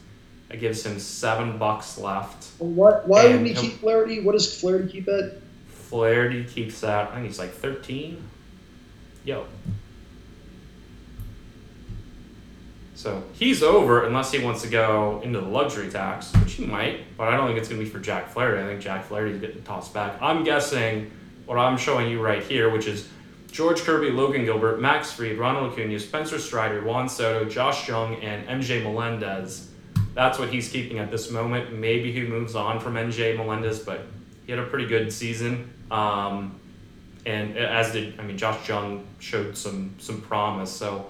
That 0.49 0.61
gives 0.61 0.85
him 0.85 0.99
seven 0.99 1.59
bucks 1.59 1.99
left. 1.99 2.51
Why, 2.59 3.01
why 3.05 3.29
would 3.35 3.47
he 3.47 3.55
keep 3.55 3.81
Flaherty? 3.81 4.21
What 4.21 4.33
does 4.33 4.61
Flaherty 4.61 4.89
keep 4.93 5.09
at? 5.09 5.39
Flaherty 5.69 6.45
keeps 6.45 6.81
that, 6.81 7.11
I 7.11 7.15
think 7.15 7.27
he's 7.27 7.39
like 7.39 7.53
13. 7.53 8.23
Yo. 9.25 9.47
So 13.07 13.23
he's 13.35 13.63
over 13.63 14.05
unless 14.05 14.33
he 14.33 14.41
wants 14.41 14.63
to 14.63 14.69
go 14.69 15.21
into 15.23 15.41
the 15.41 15.47
luxury 15.47 15.89
tax, 15.89 16.35
which 16.39 16.55
he 16.55 16.67
might, 16.67 17.17
but 17.17 17.29
I 17.29 17.37
don't 17.37 17.47
think 17.47 17.57
it's 17.57 17.69
going 17.69 17.79
to 17.79 17.85
be 17.85 17.89
for 17.89 18.01
Jack 18.01 18.29
Flaherty. 18.29 18.61
I 18.61 18.67
think 18.67 18.81
Jack 18.81 19.05
Flaherty's 19.05 19.41
getting 19.41 19.63
tossed 19.63 19.95
back. 19.95 20.21
I'm 20.21 20.43
guessing 20.43 21.13
what 21.45 21.57
I'm 21.57 21.79
showing 21.79 22.11
you 22.11 22.21
right 22.21 22.43
here, 22.43 22.69
which 22.69 22.89
is 22.89 23.09
George 23.53 23.83
Kirby, 23.83 24.11
Logan 24.11 24.45
Gilbert, 24.45 24.81
Max 24.81 25.13
Fried, 25.13 25.39
Ronald 25.39 25.73
Acuna, 25.73 26.01
Spencer 26.01 26.41
Strider, 26.41 26.83
Juan 26.83 27.09
Soto, 27.09 27.49
Josh 27.49 27.87
Jung, 27.87 28.17
and 28.17 28.45
MJ 28.49 28.83
Melendez. 28.83 29.71
That's 30.15 30.41
what 30.41 30.49
he's 30.49 30.69
keeping 30.69 30.99
at 30.99 31.13
this 31.13 31.31
moment. 31.31 31.73
Maybe 31.73 32.11
he 32.11 32.23
moves 32.23 32.57
on 32.57 32.81
from 32.81 32.95
MJ 32.95 33.37
Melendez, 33.37 33.79
but 33.79 34.01
he 34.47 34.51
had 34.51 34.59
a 34.59 34.67
pretty 34.67 34.89
good 34.89 35.13
season. 35.13 35.73
Um, 35.93 36.59
and 37.25 37.57
as 37.57 37.93
did 37.93 38.19
I 38.19 38.25
mean 38.25 38.37
Josh 38.37 38.69
Jung 38.69 39.07
showed 39.21 39.57
some 39.57 39.95
some 39.99 40.21
promise. 40.23 40.73
So 40.73 41.07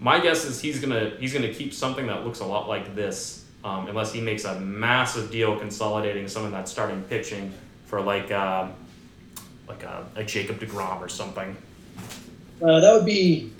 my 0.00 0.20
guess 0.20 0.44
is 0.44 0.60
he's 0.60 0.80
gonna 0.80 1.12
he's 1.18 1.32
gonna 1.32 1.52
keep 1.52 1.74
something 1.74 2.06
that 2.06 2.24
looks 2.24 2.40
a 2.40 2.44
lot 2.44 2.68
like 2.68 2.94
this, 2.94 3.44
um, 3.64 3.88
unless 3.88 4.12
he 4.12 4.20
makes 4.20 4.44
a 4.44 4.58
massive 4.60 5.30
deal 5.30 5.58
consolidating 5.58 6.28
some 6.28 6.44
of 6.44 6.52
that 6.52 6.68
starting 6.68 7.02
pitching 7.04 7.52
for 7.86 8.00
like 8.00 8.30
uh, 8.30 8.68
like 9.66 9.82
a, 9.82 10.06
a 10.16 10.24
Jacob 10.24 10.60
Degrom 10.60 11.00
or 11.00 11.08
something. 11.08 11.56
Uh, 12.62 12.80
that 12.80 12.92
would 12.92 13.06
be, 13.06 13.52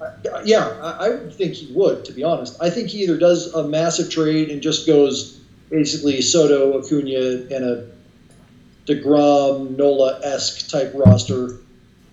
uh, 0.00 0.10
yeah, 0.44 0.66
I, 0.82 1.06
I 1.06 1.30
think 1.30 1.54
he 1.54 1.72
would, 1.72 2.04
to 2.06 2.12
be 2.12 2.24
honest. 2.24 2.60
I 2.60 2.68
think 2.70 2.88
he 2.88 3.04
either 3.04 3.16
does 3.16 3.54
a 3.54 3.62
massive 3.62 4.10
trade 4.10 4.50
and 4.50 4.60
just 4.60 4.86
goes 4.86 5.38
basically 5.70 6.20
Soto, 6.20 6.78
Acuna, 6.80 7.46
and 7.54 7.64
a 7.64 7.86
DeGrom, 8.86 9.76
Nola 9.76 10.20
esque 10.24 10.68
type 10.68 10.92
roster, 10.94 11.60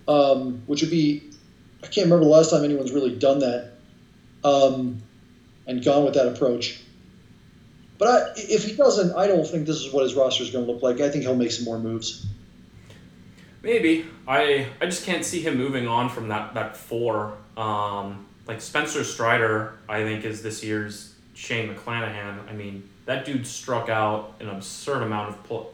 um, 0.08 0.62
which 0.68 0.82
would 0.82 0.92
be, 0.92 1.24
I 1.86 1.88
can't 1.88 2.06
remember 2.06 2.26
the 2.26 2.32
last 2.32 2.50
time 2.50 2.64
anyone's 2.64 2.92
really 2.92 3.16
done 3.16 3.40
that 3.40 3.74
um, 4.44 5.04
and 5.68 5.84
gone 5.84 6.04
with 6.04 6.16
that 6.16 6.28
approach. 6.28 6.82
But 8.00 8.08
I, 8.08 8.32
if 8.36 8.66
he 8.66 8.76
doesn't, 8.76 9.16
I 9.16 9.28
don't 9.28 9.46
think 9.46 9.68
this 9.68 9.78
is 9.78 9.94
what 9.94 10.04
his 10.04 10.16
roster 10.16 10.44
is 10.44 10.50
going 10.50 10.66
to 10.66 10.72
look 10.72 10.82
like. 10.82 11.00
I 11.00 11.10
think 11.10 11.24
he'll 11.24 11.36
make 11.36 11.52
some 11.52 11.64
more 11.64 11.78
moves. 11.78 12.26
Maybe 13.62 14.06
I 14.28 14.68
I 14.82 14.86
just 14.86 15.06
can't 15.06 15.24
see 15.24 15.42
him 15.42 15.58
moving 15.58 15.88
on 15.88 16.10
from 16.10 16.28
that 16.30 16.56
that 16.56 16.76
four. 16.76 17.38
Um, 17.56 18.26
like 18.48 18.62
Spencer 18.62 19.04
Strider, 19.04 19.74
I 19.88 20.04
think 20.04 20.26
is 20.26 20.42
this 20.44 20.64
year's 20.64 21.16
Shane 21.34 21.74
McClanahan. 21.74 22.48
I 22.50 22.54
mean, 22.54 22.88
that 23.06 23.26
dude 23.26 23.48
struck 23.48 23.90
out 23.90 24.36
an 24.40 24.50
absurd 24.50 25.02
amount 25.04 25.38
of 25.50 25.68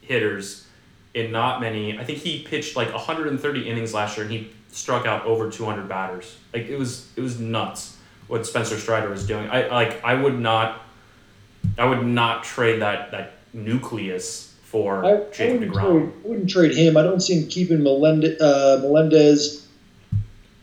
hitters 0.00 0.66
in 1.14 1.32
not 1.32 1.60
many. 1.60 1.98
I 1.98 2.04
think 2.04 2.18
he 2.18 2.42
pitched 2.42 2.76
like 2.76 2.92
130 2.92 3.68
innings 3.68 3.92
last 3.92 4.16
year, 4.16 4.24
and 4.24 4.34
he 4.34 4.50
struck 4.74 5.06
out 5.06 5.24
over 5.24 5.50
200 5.50 5.88
batters. 5.88 6.36
Like 6.52 6.64
it 6.64 6.78
was 6.78 7.08
it 7.16 7.20
was 7.20 7.38
nuts 7.38 7.96
what 8.26 8.46
Spencer 8.46 8.78
Strider 8.78 9.08
was 9.08 9.26
doing. 9.26 9.48
I 9.48 9.68
like 9.68 10.02
I 10.04 10.14
would 10.14 10.38
not 10.38 10.82
I 11.78 11.86
would 11.86 12.04
not 12.04 12.44
trade 12.44 12.82
that 12.82 13.10
that 13.12 13.32
nucleus 13.52 14.54
for 14.62 15.04
I, 15.04 15.30
Jacob 15.32 15.62
I 15.62 15.66
DeGrom. 15.66 16.00
Trade, 16.00 16.12
I 16.24 16.28
wouldn't 16.28 16.50
trade 16.50 16.74
him. 16.74 16.96
I 16.96 17.02
don't 17.02 17.20
see 17.20 17.40
him 17.40 17.48
keeping 17.48 17.82
Melendez. 17.82 18.40
Uh, 18.40 18.80
Melendez. 18.82 19.66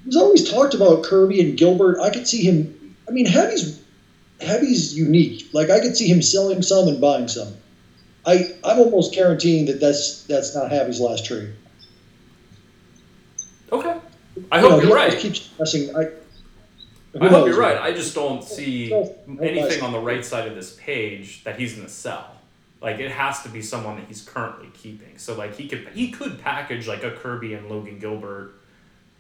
He's 0.03 0.15
always 0.15 0.49
talked 0.49 0.73
about 0.73 1.03
Kirby 1.03 1.39
and 1.39 1.57
Gilbert. 1.57 1.99
I 2.01 2.09
could 2.09 2.27
see 2.27 2.43
him. 2.43 2.95
I 3.07 3.11
mean, 3.11 3.27
Javi's 3.27 3.81
Javi's 4.39 4.97
unique. 4.97 5.49
Like 5.53 5.69
I 5.69 5.79
could 5.79 5.95
see 5.95 6.07
him 6.07 6.21
selling 6.21 6.61
some 6.61 6.87
and 6.87 6.99
buying 6.99 7.27
some. 7.27 7.53
I 8.25 8.55
I'm 8.63 8.79
almost 8.79 9.13
guaranteeing 9.13 9.65
that 9.67 9.79
that's 9.79 10.23
that's 10.23 10.55
not 10.55 10.71
Javi's 10.71 10.99
last 10.99 11.25
trade. 11.25 11.53
Okay, 13.71 14.00
I 14.51 14.61
you 14.61 14.69
hope 14.69 14.83
know, 14.83 14.87
you're 14.87 14.95
right. 14.95 15.13
I, 15.13 16.09
I 17.19 17.27
hope 17.27 17.47
you're 17.47 17.59
right. 17.59 17.77
I 17.77 17.91
just 17.93 18.15
don't 18.15 18.43
see 18.43 18.93
anything 18.93 19.81
on 19.83 19.91
the 19.91 19.99
right 19.99 20.23
side 20.23 20.47
of 20.47 20.55
this 20.55 20.75
page 20.79 21.43
that 21.43 21.59
he's 21.59 21.73
going 21.73 21.85
to 21.85 21.91
sell. 21.91 22.35
Like 22.81 22.99
it 22.99 23.11
has 23.11 23.43
to 23.43 23.49
be 23.49 23.61
someone 23.61 23.97
that 23.97 24.07
he's 24.07 24.21
currently 24.23 24.69
keeping. 24.73 25.17
So 25.17 25.35
like 25.35 25.55
he 25.55 25.67
could 25.67 25.89
he 25.93 26.11
could 26.11 26.41
package 26.41 26.87
like 26.87 27.03
a 27.03 27.11
Kirby 27.11 27.53
and 27.53 27.69
Logan 27.69 27.99
Gilbert, 27.99 28.53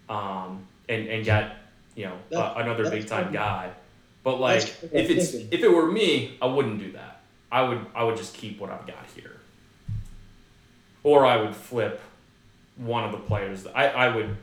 um, 0.09 0.65
and 0.89 1.07
and 1.07 1.23
get 1.25 1.57
you 1.95 2.05
know 2.05 2.17
That- 2.29 2.39
uh, 2.39 2.53
another 2.57 2.89
big 2.89 3.07
time 3.07 3.31
guy. 3.31 3.71
But 4.23 4.39
like 4.39 4.61
That's 4.61 4.81
what 4.83 4.91
I'm 4.93 4.97
if 4.99 5.09
it's 5.09 5.31
thinking. 5.31 5.49
if 5.51 5.63
it 5.63 5.69
were 5.69 5.91
me, 5.91 6.37
I 6.41 6.45
wouldn't 6.47 6.79
do 6.79 6.91
that. 6.93 7.21
I 7.51 7.63
would 7.63 7.85
I 7.93 8.03
would 8.03 8.17
just 8.17 8.33
keep 8.33 8.59
what 8.59 8.71
I've 8.71 8.87
got 8.87 9.05
here. 9.15 9.35
Or 11.03 11.25
I 11.25 11.37
would 11.37 11.55
flip 11.55 11.99
one 12.77 13.03
of 13.03 13.11
the 13.11 13.17
players. 13.17 13.63
That 13.63 13.75
I, 13.77 13.87
I 13.87 14.15
would 14.15 14.37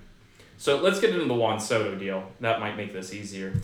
so 0.59 0.77
let's 0.77 1.01
get 1.01 1.11
into 1.11 1.25
the 1.25 1.35
Juan 1.35 1.61
Soto 1.61 1.95
deal. 1.95 2.31
That 2.41 2.61
might 2.61 2.77
make 2.77 2.93
this 2.93 3.15
easier. 3.15 3.55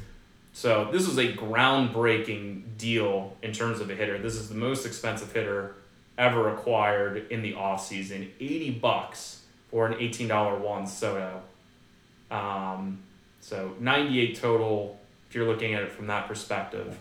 So 0.52 0.88
this 0.92 1.06
was 1.06 1.18
a 1.18 1.32
groundbreaking 1.32 2.78
deal 2.78 3.36
in 3.42 3.52
terms 3.52 3.80
of 3.80 3.90
a 3.90 3.94
hitter. 3.94 4.18
This 4.18 4.36
is 4.36 4.48
the 4.48 4.54
most 4.54 4.86
expensive 4.86 5.32
hitter 5.32 5.74
ever 6.16 6.54
acquired 6.54 7.26
in 7.30 7.42
the 7.42 7.54
offseason. 7.54 8.30
80 8.40 8.70
bucks 8.72 9.42
for 9.70 9.86
an 9.86 9.94
$18 9.94 10.60
Juan 10.60 10.86
Soto. 10.86 11.42
Um, 12.30 13.02
so 13.40 13.74
98 13.80 14.36
total 14.36 14.98
if 15.28 15.34
you're 15.34 15.46
looking 15.46 15.74
at 15.74 15.82
it 15.82 15.90
from 15.90 16.06
that 16.06 16.28
perspective. 16.28 16.96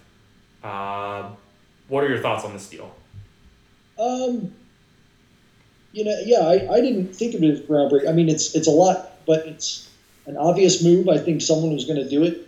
Uh, 0.63 1.29
what 1.87 2.03
are 2.03 2.09
your 2.09 2.19
thoughts 2.19 2.43
on 2.43 2.53
this 2.53 2.67
deal? 2.67 2.91
Um, 3.99 4.55
you 5.91 6.03
know, 6.03 6.19
yeah, 6.25 6.39
I, 6.39 6.73
I 6.73 6.81
didn't 6.81 7.15
think 7.15 7.35
of 7.35 7.43
it 7.43 7.51
as 7.51 7.59
groundbreaking. 7.61 8.09
I 8.09 8.13
mean, 8.13 8.27
it's 8.29 8.55
it's 8.55 8.67
a 8.67 8.71
lot, 8.71 9.12
but 9.25 9.45
it's 9.47 9.89
an 10.25 10.37
obvious 10.37 10.83
move. 10.83 11.09
I 11.09 11.17
think 11.17 11.41
someone 11.41 11.73
was 11.73 11.85
going 11.85 12.01
to 12.01 12.09
do 12.09 12.23
it. 12.23 12.47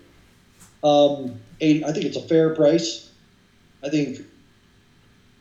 Um, 0.84 1.40
I 1.62 1.92
think 1.92 2.06
it's 2.06 2.18
a 2.18 2.22
fair 2.22 2.54
price. 2.54 3.10
I 3.84 3.90
think, 3.90 4.20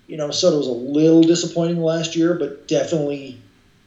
you 0.06 0.16
know, 0.16 0.30
Soto 0.30 0.58
was 0.58 0.66
a 0.66 0.72
little 0.72 1.22
disappointing 1.22 1.82
last 1.82 2.14
year, 2.16 2.34
but 2.34 2.68
definitely 2.68 3.40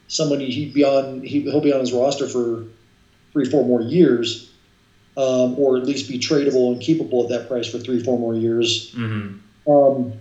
somebody 0.07 0.49
he'd 0.49 0.73
be 0.73 0.83
on. 0.83 1.21
He, 1.21 1.41
he'll 1.41 1.61
be 1.61 1.73
on 1.73 1.79
his 1.79 1.93
roster 1.93 2.27
for 2.27 2.65
three, 3.33 3.45
four 3.45 3.65
more 3.65 3.81
years, 3.81 4.51
um, 5.15 5.57
or 5.59 5.77
at 5.77 5.85
least 5.85 6.07
be 6.07 6.17
tradable 6.19 6.71
and 6.71 6.81
keepable 6.81 7.23
at 7.23 7.29
that 7.29 7.47
price 7.47 7.67
for 7.69 7.79
three, 7.79 8.01
four 8.03 8.17
more 8.17 8.35
years. 8.35 8.91
Mm-hmm. 8.95 9.71
Um, 9.71 10.13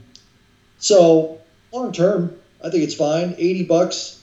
so 0.79 1.41
long 1.73 1.93
term, 1.93 2.37
I 2.65 2.71
think 2.71 2.85
it's 2.85 2.95
fine. 2.95 3.35
Eighty 3.39 3.65
bucks. 3.65 4.16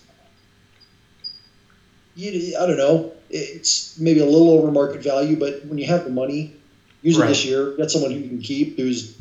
You, 2.16 2.58
I 2.60 2.66
don't 2.68 2.78
know. 2.78 3.12
It's 3.30 3.98
maybe 4.00 4.20
a 4.20 4.26
little 4.26 4.52
over 4.52 4.72
market 4.72 5.02
value, 5.02 5.36
but 5.38 5.66
when 5.66 5.78
you 5.80 5.88
have 5.88 6.04
the 6.04 6.12
money, 6.12 6.54
use 7.02 7.18
it 7.18 7.22
Right. 7.22 7.30
this 7.30 7.44
year. 7.46 7.76
Get 7.78 7.90
someone 7.90 8.12
who 8.12 8.20
you 8.20 8.28
can 8.30 8.40
keep. 8.42 8.78
Who's, 8.78 9.18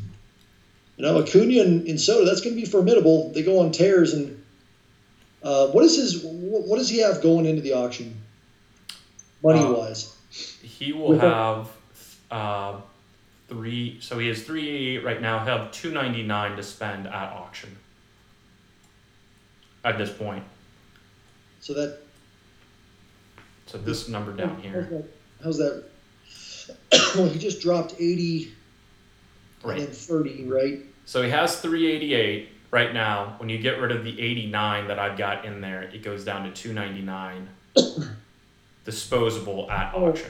you 0.97 1.05
know, 1.05 1.19
Acuna 1.21 1.61
and, 1.63 1.87
and 1.87 1.99
Soto. 1.99 2.23
That's 2.25 2.41
going 2.41 2.55
to 2.55 2.61
be 2.61 2.67
formidable. 2.67 3.31
They 3.31 3.41
go 3.41 3.59
on 3.59 3.71
tears. 3.71 4.13
And 4.13 4.43
uh, 5.41 5.67
what 5.69 5.83
is 5.85 5.95
his? 5.95 6.23
What, 6.23 6.63
what 6.67 6.77
does 6.77 6.89
he 6.89 6.99
have 6.99 7.21
going 7.23 7.45
into 7.47 7.61
the 7.63 7.73
auction? 7.73 8.15
Money 9.43 9.59
Uh, 9.61 9.71
wise, 9.73 10.15
He 10.29 10.93
will 10.93 11.09
With 11.09 11.23
a- 11.23 11.29
have 11.29 11.69
uh, 12.29 12.81
three. 13.49 13.97
So 14.01 14.19
he 14.19 14.27
has 14.27 14.43
three 14.43 14.69
eighty 14.69 14.87
eight 14.97 15.03
right 15.03 15.19
now. 15.21 15.39
He'll 15.43 15.57
have 15.57 15.71
two 15.71 15.91
ninety 15.91 16.21
nine 16.23 16.55
to 16.57 16.63
spend 16.63 17.07
at 17.07 17.33
auction. 17.33 17.75
At 19.83 19.97
this 19.97 20.11
point, 20.11 20.43
so 21.59 21.73
that 21.73 22.02
so 23.73 23.79
this 23.79 24.07
number 24.07 24.31
down 24.33 24.61
here. 24.61 25.03
How's 25.43 25.57
that? 25.57 25.83
well, 27.15 27.27
he 27.27 27.39
just 27.39 27.59
dropped 27.59 27.95
eighty 27.95 28.51
and 29.63 29.71
right? 29.71 29.79
then 29.79 29.87
thirty, 29.87 30.43
right? 30.45 30.81
So 31.05 31.23
he 31.23 31.29
has 31.31 31.59
three 31.59 31.91
eighty 31.91 32.13
eight 32.13 32.49
right 32.69 32.93
now. 32.93 33.33
When 33.39 33.49
you 33.49 33.57
get 33.57 33.79
rid 33.79 33.91
of 33.91 34.03
the 34.03 34.21
eighty 34.21 34.45
nine 34.45 34.87
that 34.89 34.99
I've 34.99 35.17
got 35.17 35.43
in 35.43 35.59
there, 35.59 35.81
it 35.81 36.03
goes 36.03 36.23
down 36.23 36.43
to 36.43 36.51
two 36.51 36.71
ninety 36.71 37.01
nine. 37.01 37.49
disposable 38.85 39.71
at 39.71 39.91
Oh. 39.95 40.09
auction. 40.09 40.29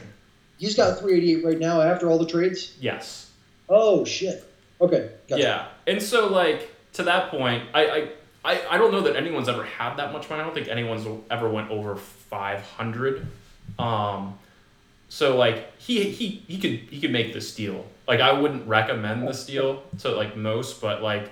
He's 0.56 0.76
got 0.76 1.00
388 1.00 1.44
right 1.44 1.58
now 1.58 1.82
after 1.82 2.08
all 2.08 2.16
the 2.16 2.26
trades. 2.26 2.76
Yes. 2.80 3.30
Oh 3.68 4.04
shit. 4.04 4.44
Okay. 4.80 5.10
Gotcha. 5.28 5.42
Yeah, 5.42 5.66
and 5.86 6.00
so 6.00 6.28
like 6.28 6.70
to 6.94 7.02
that 7.02 7.30
point, 7.30 7.64
I, 7.74 7.86
I 7.90 8.08
I 8.44 8.64
I 8.70 8.78
don't 8.78 8.92
know 8.92 9.02
that 9.02 9.16
anyone's 9.16 9.48
ever 9.48 9.64
had 9.64 9.96
that 9.96 10.12
much 10.12 10.28
money. 10.28 10.42
I 10.42 10.44
don't 10.44 10.54
think 10.54 10.68
anyone's 10.68 11.06
ever 11.30 11.48
went 11.48 11.70
over 11.70 11.96
five 11.96 12.60
hundred. 12.62 13.26
Um, 13.78 14.38
so 15.08 15.36
like 15.36 15.78
he 15.80 16.02
he 16.10 16.42
he 16.46 16.58
could 16.58 16.88
he 16.90 17.00
could 17.00 17.12
make 17.12 17.32
this 17.32 17.54
deal. 17.54 17.84
Like 18.06 18.20
I 18.20 18.32
wouldn't 18.32 18.66
recommend 18.68 19.26
this 19.26 19.46
deal 19.46 19.82
to 20.00 20.10
like 20.10 20.36
most, 20.36 20.80
but 20.80 21.02
like 21.02 21.30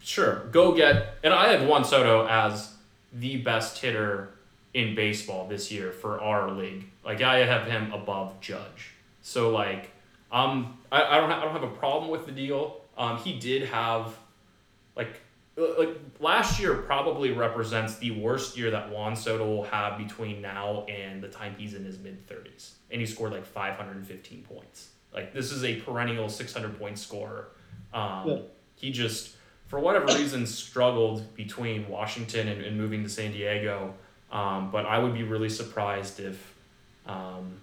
sure, 0.00 0.46
go 0.50 0.74
get. 0.74 1.14
And 1.22 1.34
I 1.34 1.48
have 1.52 1.66
Juan 1.68 1.84
Soto 1.84 2.26
as 2.26 2.72
the 3.12 3.36
best 3.38 3.78
hitter 3.78 4.30
in 4.72 4.94
baseball 4.94 5.48
this 5.48 5.70
year 5.70 5.90
for 5.90 6.20
our 6.20 6.50
league. 6.50 6.88
Like 7.04 7.20
I 7.20 7.38
have 7.38 7.66
him 7.66 7.92
above 7.92 8.40
Judge. 8.40 8.92
So 9.22 9.50
like 9.50 9.90
um 10.32 10.78
I, 10.90 11.02
I 11.02 11.16
don't 11.18 11.30
ha- 11.30 11.40
I 11.40 11.44
don't 11.44 11.52
have 11.52 11.64
a 11.64 11.74
problem 11.76 12.10
with 12.10 12.26
the 12.26 12.32
deal. 12.32 12.80
Um 12.96 13.18
he 13.18 13.38
did 13.38 13.68
have 13.68 14.16
like 14.96 15.20
like 15.78 15.96
last 16.18 16.60
year 16.60 16.74
probably 16.74 17.32
represents 17.32 17.96
the 17.96 18.10
worst 18.12 18.56
year 18.56 18.70
that 18.70 18.90
Juan 18.90 19.16
Soto 19.16 19.46
will 19.46 19.64
have 19.64 19.98
between 19.98 20.40
now 20.40 20.84
and 20.84 21.22
the 21.22 21.28
time 21.28 21.54
he's 21.58 21.74
in 21.74 21.84
his 21.84 21.98
mid 21.98 22.26
30s. 22.26 22.72
And 22.90 23.00
he 23.00 23.06
scored 23.06 23.32
like 23.32 23.44
515 23.44 24.42
points. 24.42 24.88
Like 25.12 25.32
this 25.32 25.52
is 25.52 25.64
a 25.64 25.76
perennial 25.76 26.28
600 26.28 26.78
point 26.78 26.98
scorer. 26.98 27.48
Um, 27.92 28.28
Yeah. 28.28 28.38
He 28.76 28.90
just, 28.92 29.36
for 29.66 29.78
whatever 29.78 30.06
reason, 30.06 30.46
struggled 30.46 31.34
between 31.34 31.86
Washington 31.88 32.48
and, 32.48 32.62
and 32.62 32.78
moving 32.78 33.02
to 33.02 33.10
San 33.10 33.32
Diego. 33.32 33.94
Um, 34.32 34.70
but 34.70 34.86
I 34.86 34.98
would 34.98 35.12
be 35.12 35.22
really 35.22 35.50
surprised 35.50 36.18
if 36.20 36.54
um, 37.06 37.58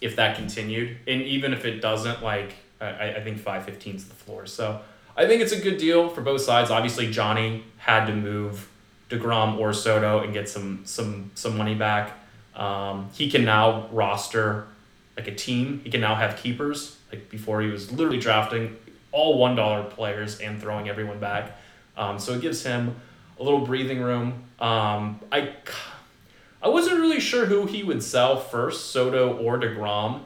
if 0.00 0.16
that 0.16 0.36
continued. 0.36 0.96
And 1.06 1.22
even 1.22 1.52
if 1.52 1.64
it 1.64 1.80
doesn't, 1.80 2.22
like 2.22 2.54
I, 2.80 3.14
I 3.16 3.20
think 3.22 3.38
515 3.38 3.96
is 3.96 4.08
the 4.08 4.14
floor. 4.14 4.46
So 4.46 4.80
I 5.16 5.26
think 5.26 5.42
it's 5.42 5.52
a 5.52 5.60
good 5.60 5.78
deal 5.78 6.08
for 6.08 6.20
both 6.20 6.40
sides. 6.40 6.70
Obviously, 6.70 7.10
Johnny 7.10 7.64
had 7.78 8.06
to 8.06 8.14
move 8.14 8.68
Degrom 9.10 9.58
or 9.58 9.72
Soto 9.72 10.20
and 10.20 10.32
get 10.32 10.48
some 10.48 10.82
some 10.84 11.30
some 11.34 11.56
money 11.56 11.74
back. 11.74 12.12
Um, 12.56 13.10
he 13.12 13.30
can 13.30 13.44
now 13.44 13.88
roster 13.92 14.66
like 15.16 15.28
a 15.28 15.34
team. 15.34 15.80
He 15.84 15.90
can 15.90 16.00
now 16.00 16.14
have 16.14 16.36
keepers. 16.36 16.98
Like 17.12 17.30
before, 17.30 17.62
he 17.62 17.68
was 17.68 17.92
literally 17.92 18.18
drafting 18.18 18.76
all 19.12 19.38
one 19.38 19.54
dollar 19.54 19.84
players 19.84 20.40
and 20.40 20.60
throwing 20.60 20.88
everyone 20.88 21.20
back. 21.20 21.56
Um, 21.96 22.18
so 22.18 22.34
it 22.34 22.40
gives 22.40 22.64
him 22.64 22.96
a 23.38 23.42
little 23.42 23.60
breathing 23.64 24.00
room. 24.00 24.44
Um, 24.58 25.20
I 25.30 25.54
I 26.62 26.68
wasn't 26.68 26.98
really 26.98 27.20
sure 27.20 27.46
who 27.46 27.66
he 27.66 27.82
would 27.82 28.02
sell 28.02 28.40
first, 28.40 28.90
Soto 28.90 29.36
or 29.36 29.58
Degrom. 29.58 30.22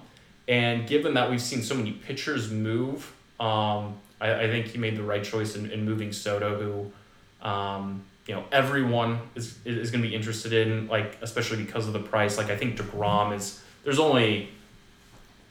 And 0.46 0.86
given 0.88 1.14
that 1.14 1.28
we've 1.30 1.42
seen 1.42 1.62
so 1.62 1.74
many 1.74 1.92
pitchers 1.92 2.50
move, 2.50 3.12
um, 3.38 3.98
I, 4.20 4.44
I 4.44 4.48
think 4.48 4.66
he 4.66 4.78
made 4.78 4.96
the 4.96 5.02
right 5.02 5.24
choice 5.24 5.56
in, 5.56 5.70
in 5.70 5.84
moving 5.84 6.12
Soto, 6.12 6.60
who, 6.60 7.46
um, 7.48 8.04
you 8.26 8.34
know, 8.34 8.44
everyone 8.52 9.20
is, 9.34 9.58
is 9.64 9.90
going 9.90 10.02
to 10.02 10.08
be 10.08 10.14
interested 10.14 10.52
in, 10.52 10.88
like, 10.88 11.16
especially 11.22 11.64
because 11.64 11.86
of 11.86 11.92
the 11.92 12.00
price. 12.00 12.36
Like, 12.36 12.50
I 12.50 12.56
think 12.56 12.76
DeGrom 12.76 13.34
is, 13.34 13.62
there's 13.84 13.98
only 13.98 14.50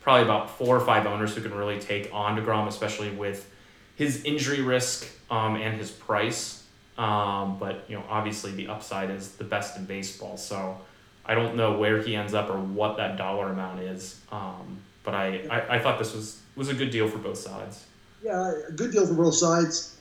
probably 0.01 0.23
about 0.23 0.49
four 0.51 0.77
or 0.77 0.85
five 0.85 1.07
owners 1.07 1.35
who 1.35 1.41
can 1.41 1.53
really 1.53 1.79
take 1.79 2.13
on 2.13 2.37
DeGrom, 2.37 2.67
especially 2.67 3.09
with 3.09 3.49
his 3.95 4.23
injury 4.25 4.61
risk 4.61 5.09
um, 5.31 5.55
and 5.55 5.77
his 5.79 5.89
price. 5.89 6.63
Um, 6.97 7.57
but, 7.59 7.85
you 7.87 7.95
know, 7.95 8.03
obviously 8.09 8.51
the 8.51 8.67
upside 8.67 9.09
is 9.09 9.33
the 9.33 9.43
best 9.43 9.77
in 9.77 9.85
baseball. 9.85 10.37
So 10.37 10.79
I 11.25 11.33
don't 11.33 11.55
know 11.55 11.77
where 11.77 12.01
he 12.01 12.15
ends 12.15 12.33
up 12.33 12.49
or 12.49 12.59
what 12.59 12.97
that 12.97 13.17
dollar 13.17 13.49
amount 13.49 13.79
is. 13.81 14.21
Um, 14.31 14.79
but 15.03 15.15
I, 15.15 15.41
I, 15.49 15.75
I 15.75 15.79
thought 15.79 15.97
this 15.97 16.13
was, 16.13 16.39
was 16.55 16.69
a 16.69 16.73
good 16.73 16.91
deal 16.91 17.07
for 17.07 17.17
both 17.17 17.37
sides. 17.37 17.86
Yeah, 18.23 18.51
a 18.67 18.71
good 18.71 18.91
deal 18.91 19.05
for 19.05 19.13
both 19.13 19.35
sides. 19.35 19.95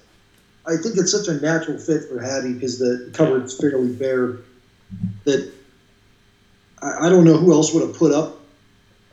I 0.66 0.76
think 0.76 0.96
it's 0.96 1.12
such 1.12 1.28
a 1.28 1.34
natural 1.34 1.78
fit 1.78 2.08
for 2.08 2.20
Hattie 2.20 2.54
because 2.54 2.78
the 2.78 3.10
cupboard's 3.12 3.56
fairly 3.56 3.92
bare 3.92 4.38
that 5.24 5.52
I, 6.82 7.06
I 7.06 7.08
don't 7.08 7.24
know 7.24 7.36
who 7.36 7.52
else 7.52 7.72
would 7.72 7.86
have 7.86 7.96
put 7.96 8.12
up 8.12 8.38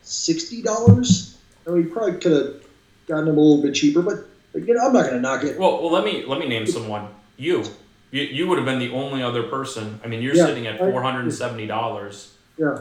sixty 0.01 0.61
dollars. 0.61 1.37
I 1.67 1.71
mean, 1.71 1.83
he 1.83 1.89
probably 1.89 2.19
could 2.19 2.31
have 2.31 2.63
gotten 3.07 3.25
them 3.25 3.37
a 3.37 3.39
little 3.39 3.61
bit 3.61 3.75
cheaper, 3.75 4.01
but 4.01 4.25
you 4.55 4.73
know, 4.73 4.85
I'm 4.85 4.93
not 4.93 5.03
going 5.03 5.15
to 5.15 5.21
knock 5.21 5.43
it. 5.43 5.57
Well, 5.59 5.81
well, 5.81 5.91
let 5.91 6.03
me 6.03 6.25
let 6.25 6.39
me 6.39 6.47
name 6.47 6.65
someone. 6.65 7.07
You, 7.37 7.63
you, 8.11 8.21
you 8.23 8.47
would 8.47 8.57
have 8.57 8.65
been 8.65 8.79
the 8.79 8.91
only 8.91 9.21
other 9.23 9.43
person. 9.43 9.99
I 10.03 10.07
mean, 10.07 10.21
you're 10.21 10.35
Yeah, 10.35 10.45
sitting 10.45 10.67
at 10.67 10.77
four 10.77 11.01
hundred 11.03 11.21
and 11.21 11.33
seventy 11.33 11.67
dollars. 11.67 12.33
Yeah. 12.57 12.79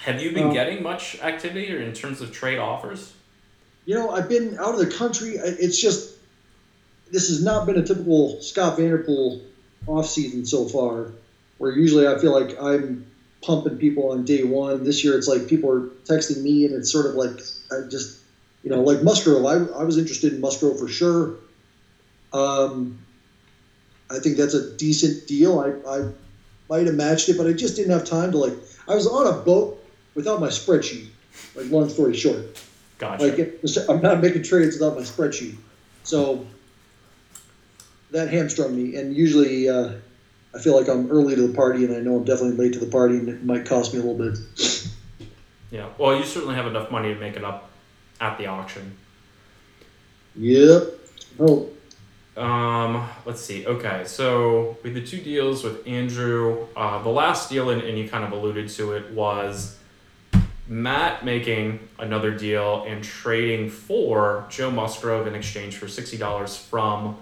Have 0.00 0.20
you 0.22 0.32
been 0.32 0.48
Um, 0.48 0.52
getting 0.52 0.82
much 0.82 1.20
activity 1.20 1.72
or 1.74 1.80
in 1.80 1.92
terms 1.92 2.20
of 2.20 2.30
trade 2.32 2.58
offers? 2.58 3.12
You 3.86 3.94
know, 3.94 4.10
I've 4.10 4.28
been 4.28 4.58
out 4.58 4.74
of 4.74 4.78
the 4.78 4.86
country. 4.86 5.36
It's 5.36 5.80
just 5.80 6.16
this 7.10 7.28
has 7.28 7.42
not 7.42 7.66
been 7.66 7.76
a 7.76 7.86
typical 7.86 8.40
Scott 8.42 8.76
Vanderpool 8.76 9.40
offseason 9.86 10.46
so 10.46 10.68
far, 10.68 11.12
where 11.58 11.72
usually 11.72 12.06
I 12.06 12.18
feel 12.18 12.32
like 12.32 12.60
I'm 12.60 13.06
pumping 13.42 13.78
people 13.78 14.10
on 14.10 14.24
day 14.24 14.42
one. 14.42 14.84
This 14.84 15.04
year, 15.04 15.16
it's 15.16 15.28
like 15.28 15.46
people 15.46 15.70
are 15.70 15.82
texting 16.04 16.42
me, 16.42 16.66
and 16.66 16.74
it's 16.74 16.90
sort 16.90 17.06
of 17.06 17.14
like 17.14 17.38
I 17.70 17.88
just, 17.88 18.18
you 18.64 18.70
know, 18.70 18.82
like 18.82 19.02
Musgrove. 19.02 19.44
I, 19.46 19.80
I 19.80 19.84
was 19.84 19.98
interested 19.98 20.32
in 20.32 20.40
Musgrove 20.40 20.78
for 20.78 20.88
sure. 20.88 21.36
Um, 22.32 22.98
I 24.10 24.18
think 24.18 24.36
that's 24.36 24.54
a 24.54 24.76
decent 24.76 25.28
deal. 25.28 25.60
I, 25.60 25.68
I 25.88 26.10
might 26.68 26.86
have 26.86 26.96
matched 26.96 27.28
it, 27.28 27.38
but 27.38 27.46
I 27.46 27.52
just 27.52 27.76
didn't 27.76 27.92
have 27.92 28.04
time 28.04 28.32
to 28.32 28.38
like. 28.38 28.54
I 28.88 28.94
was 28.96 29.06
on 29.06 29.28
a 29.28 29.32
boat 29.32 29.82
without 30.14 30.40
my 30.40 30.48
spreadsheet. 30.48 31.06
Like 31.54 31.70
long 31.70 31.88
story 31.88 32.16
short, 32.16 32.38
Gotcha. 32.98 33.24
like 33.24 33.88
I'm 33.88 34.00
not 34.00 34.20
making 34.22 34.42
trades 34.42 34.78
without 34.78 34.96
my 34.96 35.02
spreadsheet. 35.02 35.56
So 36.02 36.46
that 38.10 38.28
hamstrung 38.30 38.74
me, 38.76 38.96
and 38.96 39.14
usually 39.14 39.68
uh, 39.68 39.92
I 40.54 40.58
feel 40.60 40.76
like 40.78 40.88
I'm 40.88 41.10
early 41.10 41.34
to 41.36 41.46
the 41.46 41.54
party, 41.54 41.84
and 41.84 41.94
I 41.94 42.00
know 42.00 42.16
I'm 42.16 42.24
definitely 42.24 42.56
late 42.56 42.72
to 42.74 42.78
the 42.78 42.86
party, 42.90 43.16
and 43.16 43.28
it 43.28 43.44
might 43.44 43.66
cost 43.66 43.92
me 43.92 44.00
a 44.00 44.02
little 44.02 44.16
bit. 44.30 44.38
yeah. 45.70 45.88
Well, 45.98 46.16
you 46.16 46.24
certainly 46.24 46.54
have 46.54 46.66
enough 46.66 46.90
money 46.90 47.12
to 47.12 47.20
make 47.20 47.36
it 47.36 47.44
up 47.44 47.70
at 48.20 48.38
the 48.38 48.46
auction. 48.46 48.96
Yep. 50.36 50.84
Oh, 51.40 51.68
Um, 52.36 53.08
let's 53.24 53.40
see. 53.40 53.66
Okay, 53.66 54.04
so 54.06 54.76
we 54.82 54.92
had 54.92 55.02
the 55.02 55.06
two 55.06 55.20
deals 55.20 55.64
with 55.64 55.86
Andrew. 55.86 56.66
Uh, 56.76 57.02
the 57.02 57.08
last 57.10 57.50
deal, 57.50 57.70
and, 57.70 57.82
and 57.82 57.98
you 57.98 58.08
kind 58.08 58.24
of 58.24 58.32
alluded 58.32 58.68
to 58.70 58.92
it, 58.92 59.10
was 59.12 59.76
Matt 60.68 61.24
making 61.24 61.88
another 61.98 62.32
deal 62.32 62.84
and 62.86 63.02
trading 63.04 63.70
for 63.70 64.46
Joe 64.50 64.70
Musgrove 64.70 65.26
in 65.26 65.34
exchange 65.34 65.76
for 65.76 65.88
sixty 65.88 66.16
dollars 66.16 66.56
from 66.56 67.16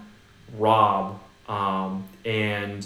Rob. 0.56 1.20
Um, 1.48 2.04
and 2.24 2.84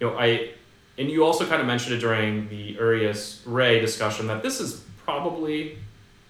you 0.00 0.06
know, 0.06 0.16
I 0.16 0.50
and 0.96 1.10
you 1.10 1.24
also 1.24 1.46
kind 1.46 1.60
of 1.60 1.66
mentioned 1.66 1.96
it 1.96 1.98
during 1.98 2.48
the 2.48 2.56
Urias 2.56 3.42
Ray 3.44 3.80
discussion 3.80 4.28
that 4.28 4.42
this 4.42 4.60
is 4.60 4.84
probably 5.04 5.78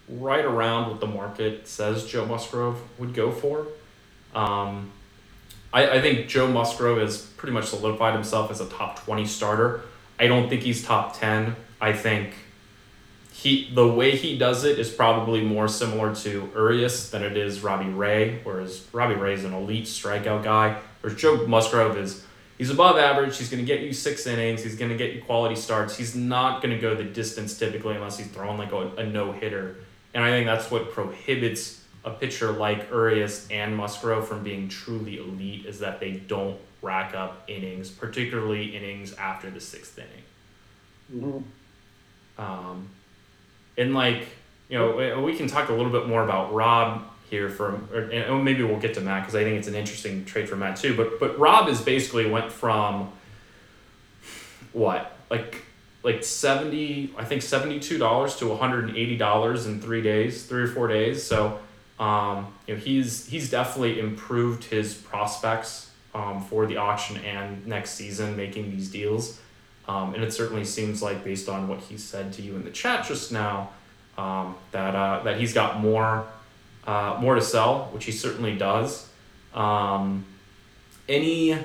right 0.09 0.45
around 0.45 0.91
what 0.91 1.01
the 1.01 1.07
market 1.07 1.67
says 1.69 2.07
Joe 2.07 2.27
Musgrove 2.27 2.81
would 2.99 3.15
go 3.15 3.31
for. 3.31 3.67
Um, 4.35 4.91
I, 5.73 5.99
I 5.99 6.01
think 6.01 6.29
Joe 6.29 6.47
Musgrove 6.47 6.99
has 6.99 7.19
pretty 7.19 7.53
much 7.53 7.67
solidified 7.67 8.15
himself 8.15 8.51
as 8.51 8.61
a 8.61 8.69
top 8.69 9.05
20 9.05 9.27
starter. 9.27 9.83
I 10.19 10.27
don't 10.27 10.49
think 10.49 10.63
he's 10.63 10.85
top 10.85 11.19
10. 11.19 11.57
I 11.81 11.93
think 11.93 12.35
he 13.35 13.69
the 13.75 13.87
way 13.87 14.17
he 14.17 14.39
does 14.39 14.63
it 14.63 14.79
is 14.79 14.91
probably 14.91 15.43
more 15.43 15.67
similar 15.67 16.15
to 16.15 16.49
Urias 16.55 17.11
than 17.11 17.25
it 17.25 17.37
is 17.37 17.65
Robbie 17.65 17.91
Ray, 17.91 18.39
whereas 18.45 18.87
Robbie 18.93 19.17
Ray 19.17 19.35
is 19.35 19.45
an 19.45 19.53
elite 19.53 19.87
strikeout 19.87 20.45
guy, 20.45 20.81
whereas 21.01 21.19
Joe 21.19 21.45
Musgrove 21.49 21.99
is 21.99 22.25
he's 22.59 22.71
above 22.71 22.97
average. 22.97 23.37
He's 23.37 23.51
going 23.51 23.61
to 23.61 23.67
get 23.67 23.81
you 23.83 23.93
six 23.93 24.29
innings. 24.29 24.63
He's 24.63 24.77
going 24.77 24.93
to 24.93 24.97
get 24.97 25.15
you 25.15 25.23
quality 25.23 25.57
starts. 25.57 25.97
He's 25.97 26.15
not 26.15 26.63
going 26.63 26.77
to 26.77 26.81
go 26.81 26.95
the 26.95 27.03
distance 27.03 27.59
typically 27.59 27.97
unless 27.97 28.19
he's 28.19 28.29
throwing 28.29 28.57
like 28.57 28.71
a, 28.71 28.87
a 28.99 29.05
no 29.05 29.33
hitter. 29.33 29.79
And 30.15 30.23
I 30.23 30.31
think 30.31 30.47
that's 30.47 30.71
what 30.71 30.93
prohibits 30.93 31.83
a 32.05 32.11
pitcher 32.13 32.53
like 32.53 32.89
Urias 32.89 33.49
and 33.51 33.77
Musgrove 33.77 34.29
from 34.29 34.45
being 34.45 34.69
truly 34.69 35.19
elite 35.19 35.67
is 35.67 35.81
that 35.81 35.99
they 35.99 36.13
don't 36.13 36.57
rack 36.83 37.17
up 37.17 37.43
innings, 37.49 37.91
particularly 37.91 38.77
innings 38.77 39.13
after 39.15 39.51
the 39.51 39.61
sixth 39.61 39.99
inning. 39.99 40.23
mhm. 41.25 41.43
Um, 42.39 42.91
and 43.77 43.95
like 43.95 44.27
you 44.69 44.79
know, 44.79 45.21
we- 45.21 45.37
can 45.37 45.47
talk 45.47 45.69
a 45.69 45.73
little 45.73 45.93
bit 45.93 46.07
more 46.09 46.25
about 46.25 46.53
Rob 46.55 47.03
here 47.31 47.49
for, 47.49 47.81
or, 47.93 48.01
and 48.11 48.45
maybe 48.45 48.63
we'll 48.63 48.79
get 48.79 48.95
to 48.95 49.01
Matt 49.01 49.23
because 49.23 49.35
I 49.35 49.45
think 49.45 49.59
it's 49.59 49.69
an 49.69 49.75
interesting 49.75 50.25
trade 50.25 50.49
for 50.49 50.57
Matt 50.57 50.77
too. 50.77 50.97
But 50.97 51.21
but 51.21 51.39
Rob 51.39 51.69
is 51.69 51.81
basically 51.81 52.29
went 52.29 52.51
from 52.51 53.13
what 54.73 55.17
like 55.31 55.63
like 56.03 56.23
seventy, 56.23 57.13
I 57.17 57.25
think 57.25 57.43
seventy 57.43 57.81
two 57.81 57.99
dollars 57.99 58.37
to 58.37 58.49
one 58.49 58.59
hundred 58.59 58.89
and 58.89 58.97
eighty 58.97 59.17
dollars 59.17 59.67
in 59.67 59.81
three 59.81 60.03
days, 60.03 60.45
three 60.47 60.63
or 60.63 60.69
four 60.69 60.89
days. 60.89 61.23
So 61.23 61.59
um, 61.99 62.53
you 62.67 62.75
know 62.75 62.81
he's 62.81 63.27
he's 63.27 63.51
definitely 63.51 64.01
improved 64.01 64.65
his 64.65 64.95
prospects 64.95 65.91
um, 66.15 66.43
for 66.45 66.67
the 66.67 66.77
auction 66.77 67.17
and 67.19 67.67
next 67.67 67.93
season 67.93 68.37
making 68.37 68.71
these 68.71 68.91
deals. 68.91 69.41
Um, 69.87 70.15
and 70.15 70.23
it 70.25 70.33
certainly 70.33 70.65
seems 70.65 71.03
like, 71.03 71.23
based 71.23 71.49
on 71.49 71.69
what 71.69 71.81
he 71.81 71.99
said 71.99 72.33
to 72.35 72.43
you 72.43 72.57
in 72.57 72.65
the 72.65 72.71
chat 72.71 73.07
just 73.07 73.33
now, 73.33 73.71
um, 74.17 74.55
that 74.71 74.95
uh, 74.95 75.23
that 75.25 75.39
he's 75.39 75.53
got 75.53 75.81
more 75.81 76.27
uh, 76.87 77.19
more 77.21 77.35
to 77.35 77.43
sell, 77.43 77.91
which 77.93 78.05
he 78.05 78.13
certainly 78.13 78.57
does. 78.57 79.09
Um, 79.53 80.25
any 81.09 81.59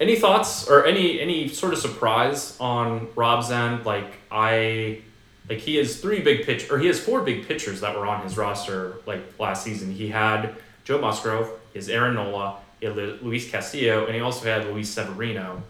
any 0.00 0.16
thoughts 0.16 0.68
or 0.68 0.86
any 0.86 1.20
any 1.20 1.48
sort 1.48 1.72
of 1.72 1.78
surprise 1.78 2.56
on 2.60 3.08
Rob's 3.16 3.50
end? 3.50 3.84
Like 3.84 4.12
I 4.30 5.02
like 5.48 5.58
he 5.58 5.76
has 5.76 6.00
three 6.00 6.20
big 6.20 6.44
pitch 6.44 6.70
or 6.70 6.78
he 6.78 6.86
has 6.86 7.00
four 7.00 7.22
big 7.22 7.48
pitchers 7.48 7.80
that 7.80 7.96
were 7.96 8.06
on 8.06 8.22
his 8.22 8.36
roster 8.36 8.96
like 9.06 9.38
last 9.38 9.64
season. 9.64 9.90
He 9.90 10.08
had 10.08 10.54
Joe 10.84 11.00
Musgrove, 11.00 11.50
his 11.74 11.88
Aaron 11.88 12.14
Nola, 12.14 12.58
he 12.80 12.86
had 12.86 12.96
Luis 12.96 13.50
Castillo, 13.50 14.06
and 14.06 14.14
he 14.14 14.20
also 14.20 14.44
had 14.46 14.66
Luis 14.66 14.88
Severino. 14.88 15.62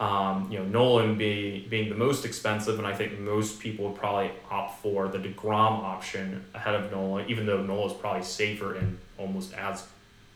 Um, 0.00 0.50
you 0.50 0.58
know, 0.58 0.64
Nolan 0.64 1.16
be, 1.16 1.66
being 1.70 1.88
the 1.88 1.94
most 1.94 2.24
expensive, 2.24 2.78
and 2.78 2.86
I 2.86 2.94
think 2.94 3.20
most 3.20 3.60
people 3.60 3.88
would 3.88 3.96
probably 3.96 4.32
opt 4.50 4.80
for 4.82 5.06
the 5.06 5.18
Degrom 5.18 5.84
option 5.84 6.44
ahead 6.54 6.74
of 6.74 6.90
Nola, 6.90 7.24
even 7.26 7.46
though 7.46 7.62
Nola 7.62 7.86
is 7.86 7.92
probably 7.92 8.24
safer 8.24 8.74
and 8.74 8.98
almost 9.18 9.52
as 9.54 9.86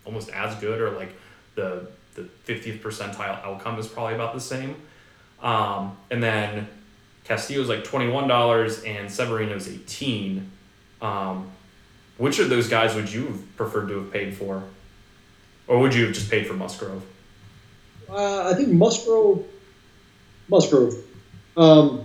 almost 0.05 0.31
as 0.31 0.55
good, 0.61 0.81
or 0.81 0.91
like 0.91 1.13
the 1.57 1.89
the 2.15 2.25
fiftieth 2.45 2.83
percentile 2.83 3.43
outcome 3.45 3.79
is 3.79 3.89
probably 3.89 4.15
about 4.15 4.35
the 4.35 4.41
same. 4.41 4.77
Um, 5.43 5.97
and 6.11 6.23
then 6.23 6.69
Castillo's 7.25 7.69
like 7.69 7.83
twenty 7.83 8.09
one 8.09 8.29
dollars, 8.29 8.85
and 8.85 9.11
Severino's 9.11 9.69
eighteen. 9.69 10.51
Um, 11.03 11.51
which 12.19 12.39
of 12.39 12.49
those 12.49 12.69
guys 12.69 12.95
would 12.95 13.13
you 13.13 13.27
have 13.27 13.57
preferred 13.57 13.89
to 13.89 13.99
have 13.99 14.13
paid 14.13 14.35
for, 14.35 14.63
or 15.67 15.81
would 15.81 15.95
you 15.95 16.07
have 16.07 16.15
just 16.15 16.31
paid 16.31 16.47
for 16.47 16.55
Musgrove? 16.55 17.05
Uh, 18.09 18.45
I 18.47 18.55
think 18.55 18.71
Musgrove. 18.71 19.41
Musgrove. 20.49 20.93
Um, 21.57 22.01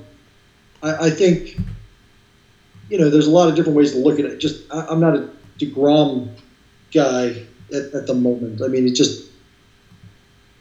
I, 0.82 0.93
I 1.08 1.10
think, 1.12 1.56
you 2.89 2.97
know, 2.97 3.10
there's 3.10 3.26
a 3.28 3.32
lot 3.32 3.49
of 3.49 3.56
different 3.56 3.76
ways 3.76 3.91
to 3.91 3.97
look 3.97 4.20
at 4.20 4.26
it. 4.26 4.38
Just, 4.38 4.56
I, 4.70 4.84
I'm 4.88 4.99
not 4.99 5.16
a 5.16 5.24
Degrom 5.60 6.26
guy 6.93 7.45
at, 7.74 7.84
at 7.93 8.06
the 8.06 8.14
moment. 8.14 8.62
I 8.64 8.68
mean, 8.68 8.88
it 8.88 8.95
just 8.95 9.14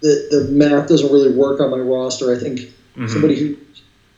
the 0.00 0.20
the 0.30 0.40
math 0.42 0.86
doesn't 0.86 1.10
really 1.10 1.28
work 1.28 1.60
on 1.60 1.70
my 1.70 1.78
roster. 1.78 2.30
I 2.30 2.36
think 2.36 2.66
Mhm. 2.96 3.06
somebody 3.06 3.36
who, 3.36 3.50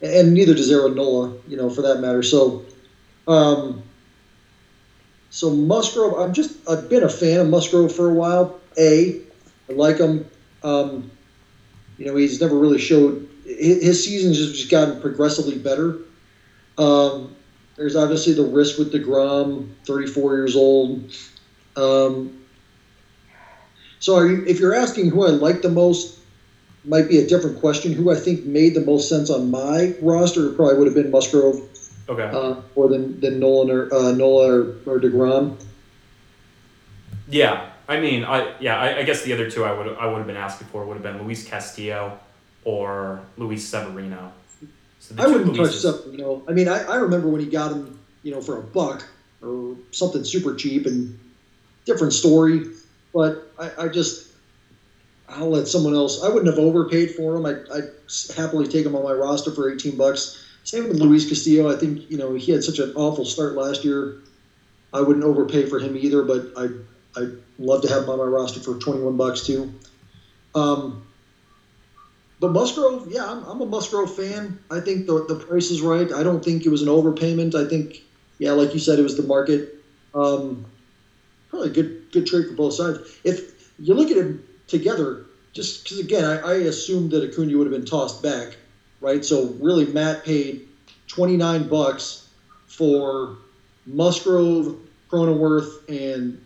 and 0.01 0.33
neither 0.35 0.55
does 0.55 0.71
Aaron 0.71 0.95
Nola, 0.95 1.33
you 1.47 1.57
know, 1.57 1.71
for 1.71 1.83
that 1.83 1.99
matter. 1.99 2.23
So, 2.23 2.57
um, 3.27 3.79
so 5.31 5.51
Musgrove, 5.51 6.13
I'm 6.15 6.33
just, 6.33 6.51
I've 6.69 6.89
been 6.89 7.03
a 7.03 7.09
fan 7.09 7.41
of 7.41 7.47
Musgrove 7.47 7.93
for 7.93 8.07
a 8.07 8.13
while. 8.13 8.51
A, 8.79 9.13
I 9.71 9.73
like 9.73 9.99
him. 9.99 10.25
Um, 10.63 11.05
you 12.03 12.09
know, 12.11 12.17
he's 12.17 12.41
never 12.41 12.59
really 12.59 12.79
showed 12.79 13.29
his, 13.45 13.81
his 13.81 14.05
season's 14.05 14.37
just, 14.37 14.55
just 14.55 14.69
gotten 14.69 15.01
progressively 15.01 15.57
better. 15.57 15.95
Um, 16.77 17.37
there's 17.77 17.95
obviously 17.95 18.33
the 18.33 18.43
risk 18.43 18.77
with 18.77 18.93
Degrom, 18.93 19.69
34 19.87 20.35
years 20.35 20.57
old. 20.57 20.99
Um, 21.77 22.33
so, 24.01 24.17
are 24.17 24.27
you, 24.27 24.43
if 24.49 24.59
you're 24.59 24.75
asking 24.75 25.11
who 25.11 25.23
I 25.23 25.31
like 25.31 25.63
the 25.63 25.69
most, 25.69 26.09
might 26.85 27.07
be 27.07 27.19
a 27.19 27.23
different 27.23 27.61
question. 27.61 27.93
Who 27.93 28.11
I 28.11 28.17
think 28.17 28.45
made 28.45 28.75
the 28.75 28.81
most 28.81 29.09
sense 29.09 29.31
on 29.31 29.49
my 29.49 29.95
roster 30.01 30.51
probably 30.51 30.75
would 30.75 30.89
have 30.89 30.95
been 30.95 31.11
Musgrove 31.13 31.61
Okay. 32.09 32.29
uh, 32.33 32.55
more 32.75 32.89
than 32.89 33.21
than 33.21 33.39
Nolan 33.39 33.71
or 33.71 33.95
uh, 33.95 34.11
Nola 34.11 34.49
or, 34.49 34.67
or 34.87 34.99
Degrom. 34.99 35.53
Yeah, 37.29 37.61
I 37.89 38.01
mean, 38.01 38.25
I 38.25 38.55
yeah, 38.61 38.79
I, 38.79 38.99
I 38.99 39.03
guess 39.03 39.23
the 39.23 39.33
other 39.33 39.51
two 39.51 39.65
I 39.65 39.73
would 39.73 39.97
I 39.97 40.07
would 40.07 40.19
have 40.19 40.27
been 40.27 40.37
asking 40.37 40.69
for 40.69 40.85
would 40.85 40.95
have 40.95 41.03
been 41.03 41.23
Luis 41.23 41.47
Castillo 41.47 42.19
or 42.65 43.21
Luis 43.37 43.67
Severino. 43.67 44.33
So 45.01 45.15
I 45.19 45.27
wouldn't 45.27 45.57
touch 45.57 45.83
Luises-. 45.83 46.07
You 46.13 46.19
know, 46.19 46.43
I 46.49 46.53
mean, 46.53 46.69
I, 46.69 46.85
I 46.85 46.97
remember 46.97 47.29
when 47.29 47.41
he 47.41 47.47
got 47.47 47.73
him, 47.73 47.99
you 48.23 48.33
know, 48.33 48.41
for 48.41 48.59
a 48.59 48.63
buck 48.63 49.05
or 49.43 49.77
something 49.91 50.23
super 50.23 50.55
cheap 50.55 50.87
and 50.87 51.19
different 51.85 52.13
story. 52.13 52.67
But 53.13 53.53
I, 53.59 53.87
I 53.87 53.89
just, 53.89 54.31
I'll 55.29 55.51
let 55.51 55.67
someone 55.67 55.95
else. 55.95 56.23
I 56.23 56.29
wouldn't 56.29 56.47
have 56.47 56.59
overpaid 56.65 57.11
for 57.11 57.37
him. 57.37 57.45
I, 57.45 57.57
I'd 57.75 57.91
happily 58.37 58.69
take 58.69 58.87
him 58.87 58.95
on 58.95 59.03
my 59.03 59.13
roster 59.13 59.51
for 59.51 59.71
eighteen 59.71 59.97
bucks. 59.97 60.39
Same 60.65 60.89
with 60.89 60.99
Luis 60.99 61.29
Castillo. 61.29 61.71
I 61.71 61.77
think 61.77 62.09
you 62.09 62.17
know 62.17 62.35
he 62.35 62.53
had 62.53 62.63
such 62.63 62.79
an 62.79 62.93
awful 62.95 63.25
start 63.25 63.55
last 63.55 63.85
year. 63.85 64.19
I 64.95 65.01
wouldn't 65.01 65.25
overpay 65.25 65.67
for 65.67 65.81
him 65.81 65.97
either, 65.97 66.23
but 66.23 66.53
I 66.57 66.69
I'd 67.17 67.31
love 67.59 67.83
to 67.83 67.89
have 67.89 68.03
him 68.03 68.11
on 68.11 68.19
my 68.19 68.25
roster 68.25 68.61
for 68.61 68.75
twenty 68.75 69.01
one 69.01 69.17
bucks 69.17 69.41
too. 69.41 69.69
Um, 70.55 70.97
but 72.41 72.51
Musgrove, 72.51 73.07
yeah, 73.07 73.31
I'm, 73.31 73.43
I'm 73.45 73.61
a 73.61 73.67
Musgrove 73.67 74.11
fan. 74.11 74.53
I 74.71 74.81
think 74.81 75.07
the, 75.07 75.23
the 75.29 75.37
price 75.37 75.71
is 75.71 75.81
right. 75.81 76.11
I 76.13 76.23
don't 76.23 76.43
think 76.43 76.67
it 76.67 76.71
was 76.71 76.83
an 76.83 76.89
overpayment. 76.89 77.55
I 77.55 77.65
think, 77.65 78.03
yeah, 78.39 78.51
like 78.53 78.75
you 78.75 78.81
said, 78.81 78.99
it 78.99 79.03
was 79.03 79.15
the 79.15 79.23
market. 79.23 79.63
Um, 80.13 80.59
probably 81.49 81.69
a 81.69 81.71
good 81.71 81.89
good 82.11 82.27
trade 82.27 82.47
for 82.47 82.55
both 82.55 82.75
sides. 82.75 82.99
If 83.25 83.41
you 83.79 83.95
look 83.95 84.11
at 84.11 84.17
it 84.17 84.27
together, 84.67 85.19
just 85.53 85.85
because 85.85 85.99
again, 85.99 86.25
I, 86.25 86.37
I 86.37 86.53
assumed 86.55 87.11
that 87.13 87.23
Acuna 87.23 87.57
would 87.57 87.67
have 87.67 87.73
been 87.73 87.85
tossed 87.85 88.21
back, 88.21 88.57
right? 89.01 89.25
So 89.25 89.55
really, 89.59 89.87
Matt 89.87 90.23
paid 90.23 90.59
twenty 91.07 91.37
nine 91.37 91.63
bucks 91.63 92.19
for 92.67 93.31
Musgrove, 93.87 94.75
Cronenworth, 95.11 95.79
and 95.89 96.37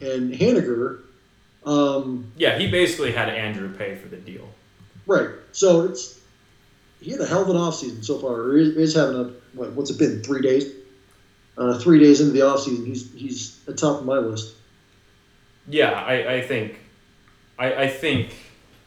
and 0.00 0.32
Haniger. 0.32 1.00
Um, 1.64 2.32
Yeah, 2.36 2.58
he 2.58 2.70
basically 2.70 3.12
had 3.12 3.28
Andrew 3.28 3.72
pay 3.74 3.96
for 3.96 4.08
the 4.08 4.16
deal. 4.16 4.48
Right. 5.06 5.30
So 5.52 5.82
it's 5.82 6.20
he 7.00 7.10
had 7.10 7.20
a 7.20 7.26
hell 7.26 7.42
of 7.42 7.48
an 7.50 7.56
offseason 7.56 8.04
so 8.04 8.18
far. 8.18 8.32
Or 8.32 8.56
is, 8.56 8.76
is 8.76 8.94
having 8.94 9.16
a 9.16 9.32
what, 9.56 9.72
what's 9.72 9.90
it 9.90 9.98
been? 9.98 10.22
Three 10.22 10.42
days. 10.42 10.72
uh, 11.58 11.78
three 11.78 11.98
days 11.98 12.20
into 12.20 12.32
the 12.32 12.40
offseason, 12.40 12.86
he's 12.86 13.12
he's 13.14 13.60
at 13.68 13.78
top 13.78 14.00
of 14.00 14.06
my 14.06 14.18
list. 14.18 14.54
Yeah, 15.68 15.90
I, 15.92 16.34
I 16.34 16.42
think, 16.42 16.78
I, 17.58 17.74
I 17.74 17.88
think, 17.88 18.36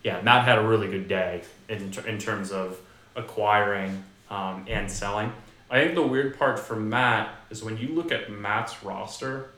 yeah, 0.02 0.22
Matt 0.22 0.46
had 0.46 0.58
a 0.58 0.62
really 0.66 0.88
good 0.88 1.10
day 1.10 1.42
in, 1.68 1.92
in 2.08 2.18
terms 2.18 2.52
of 2.54 2.80
acquiring 3.18 4.02
um, 4.30 4.66
and 4.70 4.90
selling. 4.90 5.34
I 5.70 5.82
think 5.82 5.96
the 5.96 6.08
weird 6.08 6.40
part 6.40 6.58
for 6.58 6.78
Matt 6.78 7.36
is 7.50 7.62
when 7.64 7.78
you 7.78 7.90
look 7.90 8.14
at 8.14 8.32
Matt's 8.32 8.82
roster, 8.82 9.50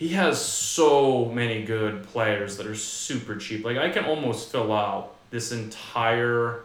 he 0.00 0.08
has 0.08 0.42
so 0.42 1.26
many 1.26 1.62
good 1.62 2.04
players 2.04 2.56
that 2.56 2.66
are 2.66 2.74
super 2.74 3.36
cheap. 3.36 3.66
Like 3.66 3.76
I 3.76 3.90
can 3.90 4.06
almost 4.06 4.50
fill 4.50 4.72
out 4.72 5.14
this 5.28 5.52
entire 5.52 6.62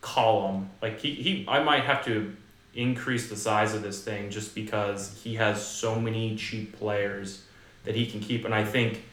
column. 0.00 0.70
Like 0.80 0.98
he, 0.98 1.12
he 1.12 1.44
I 1.46 1.62
might 1.62 1.84
have 1.84 2.02
to 2.06 2.34
increase 2.74 3.28
the 3.28 3.36
size 3.36 3.74
of 3.74 3.82
this 3.82 4.02
thing 4.02 4.30
just 4.30 4.54
because 4.54 5.20
he 5.22 5.34
has 5.34 5.64
so 5.64 6.00
many 6.00 6.36
cheap 6.36 6.78
players 6.78 7.42
that 7.84 7.94
he 7.94 8.06
can 8.06 8.20
keep. 8.20 8.46
And 8.46 8.54
I 8.54 8.64
think 8.64 9.04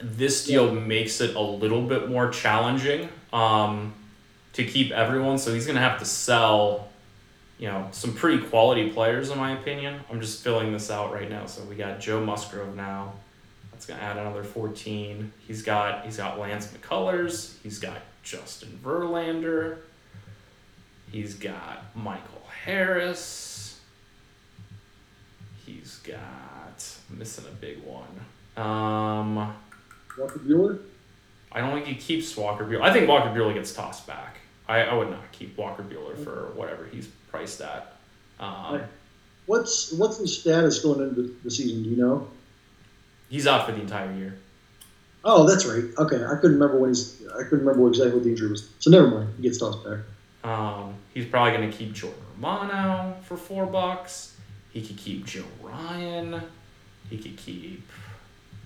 this 0.00 0.46
deal 0.46 0.74
makes 0.74 1.20
it 1.20 1.36
a 1.36 1.40
little 1.40 1.82
bit 1.82 2.08
more 2.08 2.30
challenging 2.30 3.10
um, 3.34 3.92
to 4.54 4.64
keep 4.64 4.90
everyone. 4.90 5.36
So 5.36 5.52
he's 5.52 5.66
going 5.66 5.76
to 5.76 5.82
have 5.82 5.98
to 5.98 6.06
sell, 6.06 6.88
you 7.62 7.68
know, 7.68 7.86
some 7.92 8.12
pretty 8.12 8.42
quality 8.42 8.90
players, 8.90 9.30
in 9.30 9.38
my 9.38 9.52
opinion. 9.52 10.00
I'm 10.10 10.20
just 10.20 10.42
filling 10.42 10.72
this 10.72 10.90
out 10.90 11.12
right 11.12 11.30
now. 11.30 11.46
So 11.46 11.62
we 11.62 11.76
got 11.76 12.00
Joe 12.00 12.20
Musgrove 12.20 12.74
now. 12.74 13.12
That's 13.70 13.86
going 13.86 14.00
to 14.00 14.04
add 14.04 14.16
another 14.16 14.42
14. 14.42 15.32
He's 15.46 15.62
got 15.62 16.04
he's 16.04 16.16
got 16.16 16.40
Lance 16.40 16.66
McCullers. 16.66 17.54
He's 17.62 17.78
got 17.78 17.98
Justin 18.24 18.80
Verlander. 18.82 19.76
He's 21.12 21.34
got 21.34 21.84
Michael 21.94 22.42
Harris. 22.64 23.78
He's 25.64 25.98
got 25.98 26.98
I'm 27.10 27.16
missing 27.16 27.44
a 27.48 27.54
big 27.54 27.78
one. 27.84 28.66
Um, 28.66 29.36
Walker 30.18 30.40
Buehler. 30.40 30.80
I 31.52 31.60
don't 31.60 31.74
think 31.74 31.86
he 31.86 31.94
keeps 31.94 32.36
Walker 32.36 32.64
Buehler. 32.64 32.82
I 32.82 32.92
think 32.92 33.08
Walker 33.08 33.28
Buehler 33.28 33.54
gets 33.54 33.72
tossed 33.72 34.08
back. 34.08 34.38
I, 34.66 34.80
I 34.80 34.94
would 34.94 35.10
not 35.10 35.30
keep 35.30 35.56
Walker 35.56 35.84
Buehler 35.84 36.18
for 36.24 36.50
whatever 36.56 36.88
he's 36.90 37.08
priced 37.32 37.60
at. 37.62 37.94
Um, 38.38 38.74
Right. 38.74 38.84
What's 39.46 39.92
what's 39.92 40.18
the 40.18 40.28
status 40.28 40.78
going 40.78 41.00
into 41.00 41.34
the 41.42 41.50
season? 41.50 41.82
Do 41.82 41.88
you 41.90 41.96
know? 41.96 42.28
he's 43.28 43.46
out 43.46 43.66
for 43.66 43.72
the 43.72 43.80
entire 43.80 44.12
year. 44.12 44.36
Oh, 45.24 45.48
that's 45.48 45.64
right. 45.64 45.84
Okay, 45.98 46.16
I 46.24 46.34
couldn't 46.36 46.58
remember 46.60 46.78
when 46.78 46.90
he's. 46.90 47.22
I 47.28 47.42
couldn't 47.44 47.64
remember 47.64 47.88
exactly 47.88 48.14
what 48.14 48.24
the 48.24 48.30
injury 48.30 48.50
was. 48.50 48.68
So 48.78 48.90
never 48.90 49.08
mind. 49.08 49.34
He 49.36 49.42
gets 49.42 49.58
tossed 49.58 49.84
back. 49.84 49.98
Um, 50.44 50.94
he's 51.14 51.26
probably 51.26 51.56
going 51.56 51.70
to 51.70 51.76
keep 51.76 51.92
Jordan 51.92 52.20
Romano 52.36 53.16
for 53.22 53.36
four 53.36 53.66
bucks. 53.66 54.36
He 54.72 54.82
could 54.84 54.96
keep 54.96 55.24
Joe 55.26 55.44
Ryan. 55.62 56.40
He 57.10 57.18
could 57.18 57.36
keep. 57.36 57.88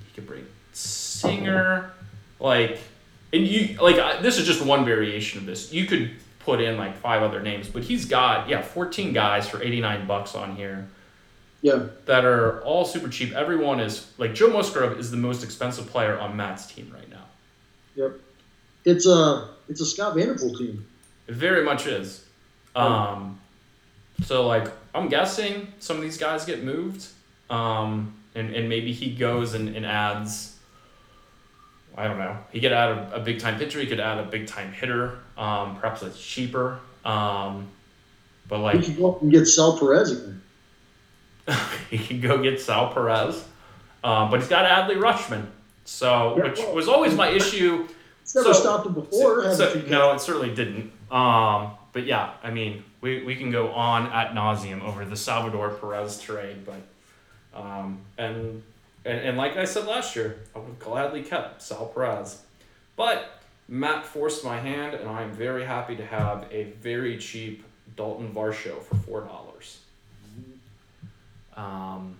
He 0.06 0.14
could 0.14 0.26
bring 0.26 0.46
Singer. 0.72 1.90
Like, 2.40 2.80
and 3.32 3.46
you 3.46 3.78
like 3.80 3.96
I, 3.96 4.20
this 4.20 4.38
is 4.38 4.46
just 4.46 4.64
one 4.64 4.84
variation 4.84 5.38
of 5.40 5.46
this. 5.46 5.72
You 5.72 5.86
could 5.86 6.10
put 6.46 6.60
in 6.62 6.78
like 6.78 6.96
five 6.96 7.22
other 7.22 7.42
names, 7.42 7.68
but 7.68 7.82
he's 7.82 8.06
got 8.06 8.48
yeah 8.48 8.62
fourteen 8.62 9.12
guys 9.12 9.46
for 9.48 9.62
eighty 9.62 9.80
nine 9.80 10.06
bucks 10.06 10.34
on 10.34 10.56
here 10.56 10.86
Yeah. 11.60 11.88
that 12.06 12.24
are 12.24 12.62
all 12.62 12.84
super 12.86 13.08
cheap. 13.08 13.34
Everyone 13.34 13.80
is 13.80 14.10
like 14.16 14.32
Joe 14.32 14.48
Musgrove 14.48 14.98
is 14.98 15.10
the 15.10 15.16
most 15.18 15.42
expensive 15.44 15.86
player 15.88 16.18
on 16.18 16.36
Matt's 16.36 16.66
team 16.66 16.90
right 16.94 17.10
now. 17.10 17.24
Yep. 17.96 18.12
It's 18.84 19.06
a 19.06 19.48
it's 19.68 19.80
a 19.80 19.86
Scott 19.86 20.14
Vanderpool 20.14 20.56
team. 20.56 20.86
It 21.26 21.34
very 21.34 21.64
much 21.64 21.86
is. 21.86 22.24
Um, 22.76 23.40
so 24.22 24.46
like 24.46 24.68
I'm 24.94 25.08
guessing 25.08 25.72
some 25.80 25.96
of 25.96 26.02
these 26.02 26.16
guys 26.18 26.44
get 26.44 26.62
moved, 26.62 27.06
um, 27.50 28.14
and 28.36 28.54
and 28.54 28.68
maybe 28.68 28.92
he 28.92 29.14
goes 29.14 29.54
and, 29.54 29.74
and 29.76 29.84
adds. 29.84 30.55
I 31.96 32.06
don't 32.08 32.18
know. 32.18 32.36
He 32.52 32.60
could 32.60 32.72
add 32.72 32.90
a, 32.90 33.16
a 33.16 33.20
big 33.20 33.38
time 33.40 33.58
pitcher. 33.58 33.80
He 33.80 33.86
could 33.86 34.00
add 34.00 34.18
a 34.18 34.24
big 34.24 34.46
time 34.46 34.72
hitter. 34.72 35.18
Um, 35.36 35.76
perhaps 35.76 36.00
that's 36.02 36.20
cheaper. 36.22 36.78
Um, 37.04 37.68
but 38.48 38.58
He 38.58 38.62
like 38.62 38.84
could 38.84 38.96
go 38.98 39.18
and 39.20 39.30
get 39.30 39.46
Sal 39.46 39.78
Perez 39.78 40.12
again. 40.12 40.42
he 41.90 41.98
could 41.98 42.20
go 42.22 42.42
get 42.42 42.60
Sal 42.60 42.92
Perez, 42.92 43.44
um, 44.02 44.30
but 44.30 44.40
he's 44.40 44.48
got 44.48 44.64
Adley 44.68 44.96
Rutschman. 44.96 45.46
So 45.84 46.36
Yeah, 46.36 46.44
which 46.44 46.58
well- 46.58 46.74
was 46.74 46.88
always 46.88 47.14
my 47.14 47.28
issue. 47.28 47.86
It's 48.22 48.34
never 48.34 48.52
So- 48.52 48.60
stopped 48.60 48.86
him 48.86 48.94
before. 48.94 49.42
So- 49.54 49.74
so- 49.74 49.80
no, 49.86 50.12
it 50.12 50.20
certainly 50.20 50.52
didn't. 50.54 50.92
Um, 51.10 51.70
but 51.92 52.04
yeah, 52.04 52.32
I 52.42 52.50
mean, 52.50 52.82
we, 53.00 53.22
we 53.22 53.36
can 53.36 53.50
go 53.50 53.68
on 53.70 54.08
at 54.08 54.32
nauseum 54.34 54.82
over 54.82 55.04
the 55.04 55.16
Salvador 55.16 55.70
Perez 55.70 56.20
trade, 56.20 56.66
but 56.66 56.80
um, 57.58 58.00
and, 58.18 58.62
and 59.06 59.20
and 59.20 59.38
like 59.38 59.56
I 59.56 59.64
said 59.64 59.86
last 59.86 60.16
year, 60.16 60.38
I 60.54 60.58
would 60.58 60.68
have 60.68 60.78
gladly 60.78 61.22
kept 61.22 61.62
Sal 61.62 61.86
Perez, 61.86 62.42
but 62.96 63.40
Matt 63.68 64.04
forced 64.04 64.44
my 64.44 64.58
hand, 64.58 64.94
and 64.94 65.08
I 65.08 65.22
am 65.22 65.32
very 65.32 65.64
happy 65.64 65.96
to 65.96 66.04
have 66.04 66.46
a 66.50 66.64
very 66.82 67.18
cheap 67.18 67.64
Dalton 67.96 68.32
Varsho 68.32 68.82
for 68.82 68.96
four 68.96 69.20
dollars. 69.22 69.80
Um, 71.56 72.16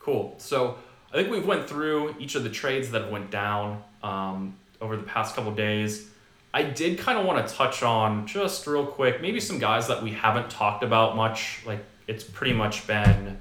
cool. 0.00 0.34
So 0.38 0.76
I 1.12 1.16
think 1.16 1.30
we've 1.30 1.46
went 1.46 1.68
through 1.68 2.16
each 2.18 2.34
of 2.34 2.42
the 2.42 2.50
trades 2.50 2.90
that 2.90 3.02
have 3.02 3.10
went 3.10 3.30
down 3.30 3.82
um, 4.02 4.56
over 4.80 4.96
the 4.96 5.04
past 5.04 5.36
couple 5.36 5.52
days. 5.52 6.08
I 6.52 6.62
did 6.62 6.98
kind 6.98 7.18
of 7.18 7.26
want 7.26 7.46
to 7.46 7.54
touch 7.54 7.82
on 7.82 8.26
just 8.26 8.66
real 8.66 8.86
quick, 8.86 9.20
maybe 9.20 9.40
some 9.40 9.58
guys 9.58 9.88
that 9.88 10.02
we 10.02 10.12
haven't 10.12 10.50
talked 10.50 10.82
about 10.82 11.14
much. 11.14 11.60
Like 11.66 11.84
it's 12.06 12.24
pretty 12.24 12.54
much 12.54 12.86
been 12.86 13.38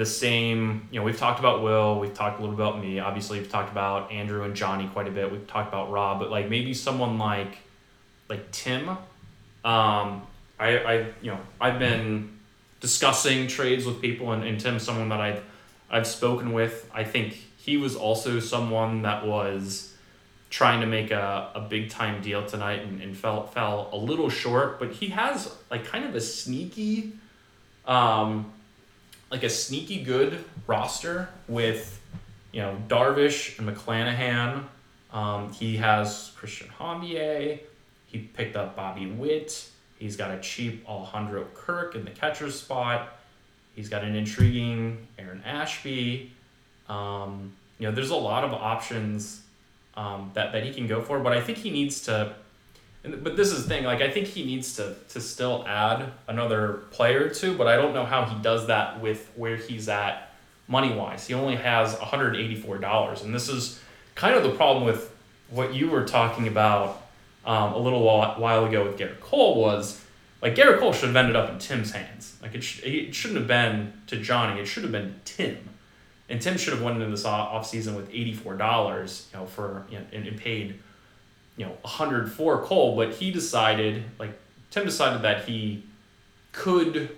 the 0.00 0.06
same. 0.06 0.88
You 0.90 0.98
know, 0.98 1.04
we've 1.04 1.18
talked 1.18 1.40
about 1.40 1.62
Will, 1.62 2.00
we've 2.00 2.14
talked 2.14 2.38
a 2.38 2.42
little 2.42 2.54
about 2.54 2.80
me. 2.80 3.00
Obviously, 3.00 3.38
we've 3.38 3.50
talked 3.50 3.70
about 3.70 4.10
Andrew 4.10 4.44
and 4.44 4.56
Johnny 4.56 4.88
quite 4.88 5.06
a 5.06 5.10
bit. 5.10 5.30
We've 5.30 5.46
talked 5.46 5.68
about 5.68 5.90
Rob, 5.90 6.20
but 6.20 6.30
like 6.30 6.48
maybe 6.48 6.72
someone 6.72 7.18
like 7.18 7.58
like 8.30 8.50
Tim. 8.50 8.88
Um, 8.88 10.22
I, 10.58 10.78
I 10.78 10.94
you 11.20 11.32
know 11.32 11.40
I've 11.60 11.78
been 11.78 12.38
discussing 12.80 13.46
trades 13.46 13.84
with 13.84 14.00
people, 14.00 14.32
and, 14.32 14.42
and 14.42 14.58
Tim's 14.58 14.84
someone 14.84 15.10
that 15.10 15.20
I've 15.20 15.44
I've 15.90 16.06
spoken 16.06 16.54
with. 16.54 16.90
I 16.94 17.04
think 17.04 17.34
he 17.58 17.76
was 17.76 17.94
also 17.94 18.40
someone 18.40 19.02
that 19.02 19.26
was 19.26 19.92
trying 20.48 20.80
to 20.80 20.86
make 20.86 21.10
a, 21.10 21.50
a 21.54 21.60
big 21.60 21.90
time 21.90 22.22
deal 22.22 22.46
tonight 22.46 22.80
and, 22.80 23.02
and 23.02 23.14
fell 23.14 23.48
fell 23.48 23.90
a 23.92 23.98
little 23.98 24.30
short, 24.30 24.78
but 24.78 24.92
he 24.92 25.08
has 25.08 25.54
like 25.70 25.84
kind 25.84 26.06
of 26.06 26.14
a 26.14 26.22
sneaky 26.22 27.12
um 27.86 28.50
like 29.30 29.42
a 29.42 29.50
sneaky 29.50 30.02
good 30.02 30.44
roster 30.66 31.28
with 31.48 32.00
you 32.52 32.60
know 32.60 32.76
Darvish 32.88 33.58
and 33.58 33.68
McClanahan. 33.68 34.64
Um, 35.12 35.52
he 35.52 35.76
has 35.76 36.32
Cristian 36.38 36.68
Javier. 36.78 37.60
He 38.06 38.18
picked 38.18 38.56
up 38.56 38.76
Bobby 38.76 39.06
Witt. 39.06 39.68
He's 39.98 40.16
got 40.16 40.30
a 40.30 40.40
cheap 40.40 40.88
Alejandro 40.88 41.46
Kirk 41.54 41.94
in 41.94 42.04
the 42.04 42.10
catcher 42.10 42.50
spot. 42.50 43.18
He's 43.74 43.88
got 43.88 44.02
an 44.02 44.14
intriguing 44.14 45.06
Aaron 45.18 45.42
Ashby. 45.44 46.32
Um, 46.88 47.52
you 47.78 47.86
know, 47.86 47.94
there's 47.94 48.10
a 48.10 48.16
lot 48.16 48.44
of 48.44 48.52
options 48.52 49.42
um, 49.94 50.30
that, 50.34 50.52
that 50.52 50.64
he 50.64 50.72
can 50.72 50.86
go 50.86 51.00
for, 51.02 51.20
but 51.20 51.32
I 51.32 51.40
think 51.40 51.58
he 51.58 51.70
needs 51.70 52.02
to. 52.02 52.34
And, 53.02 53.24
but 53.24 53.36
this 53.36 53.50
is 53.50 53.62
the 53.62 53.68
thing, 53.68 53.84
like 53.84 54.02
I 54.02 54.10
think 54.10 54.26
he 54.26 54.44
needs 54.44 54.76
to 54.76 54.94
to 55.10 55.20
still 55.20 55.64
add 55.66 56.12
another 56.28 56.82
player 56.90 57.26
or 57.26 57.28
two, 57.30 57.56
but 57.56 57.66
I 57.66 57.76
don't 57.76 57.94
know 57.94 58.04
how 58.04 58.24
he 58.24 58.40
does 58.42 58.66
that 58.66 59.00
with 59.00 59.30
where 59.36 59.56
he's 59.56 59.88
at 59.88 60.32
money 60.68 60.94
wise. 60.94 61.26
He 61.26 61.34
only 61.34 61.56
has 61.56 61.94
one 61.98 62.08
hundred 62.08 62.36
eighty 62.36 62.54
four 62.54 62.78
dollars, 62.78 63.22
and 63.22 63.34
this 63.34 63.48
is 63.48 63.80
kind 64.14 64.34
of 64.36 64.42
the 64.42 64.50
problem 64.50 64.84
with 64.84 65.14
what 65.48 65.74
you 65.74 65.88
were 65.90 66.04
talking 66.04 66.46
about 66.46 67.02
um, 67.44 67.72
a 67.72 67.78
little 67.78 68.02
while, 68.02 68.38
while 68.38 68.66
ago 68.66 68.84
with 68.84 68.98
Gerrit 68.98 69.20
Cole 69.20 69.60
was 69.60 70.00
like 70.42 70.54
Gerrit 70.54 70.78
Cole 70.78 70.92
should 70.92 71.08
have 71.08 71.16
ended 71.16 71.36
up 71.36 71.50
in 71.50 71.58
Tim's 71.58 71.92
hands. 71.92 72.36
Like 72.42 72.54
it, 72.54 72.62
sh- 72.62 72.82
it 72.84 73.14
shouldn't 73.14 73.38
have 73.38 73.48
been 73.48 73.92
to 74.08 74.16
Johnny. 74.16 74.60
It 74.60 74.66
should 74.66 74.82
have 74.82 74.92
been 74.92 75.20
Tim. 75.24 75.56
And 76.28 76.40
Tim 76.40 76.56
should 76.56 76.72
have 76.72 76.82
went 76.82 76.96
into 76.96 77.10
this 77.10 77.24
off 77.24 77.52
off 77.52 77.66
season 77.66 77.96
with 77.96 78.08
eighty 78.10 78.32
four 78.32 78.56
dollars, 78.56 79.26
you 79.32 79.40
know, 79.40 79.46
for 79.46 79.84
you 79.90 79.98
know, 79.98 80.04
and, 80.12 80.26
and 80.26 80.36
paid, 80.36 80.78
you 81.60 81.66
know, 81.66 81.76
hundred 81.84 82.32
for 82.32 82.62
Cole. 82.64 82.96
But 82.96 83.12
he 83.12 83.30
decided, 83.30 84.02
like 84.18 84.32
Tim 84.70 84.86
decided 84.86 85.20
that 85.22 85.44
he 85.44 85.82
could 86.52 87.14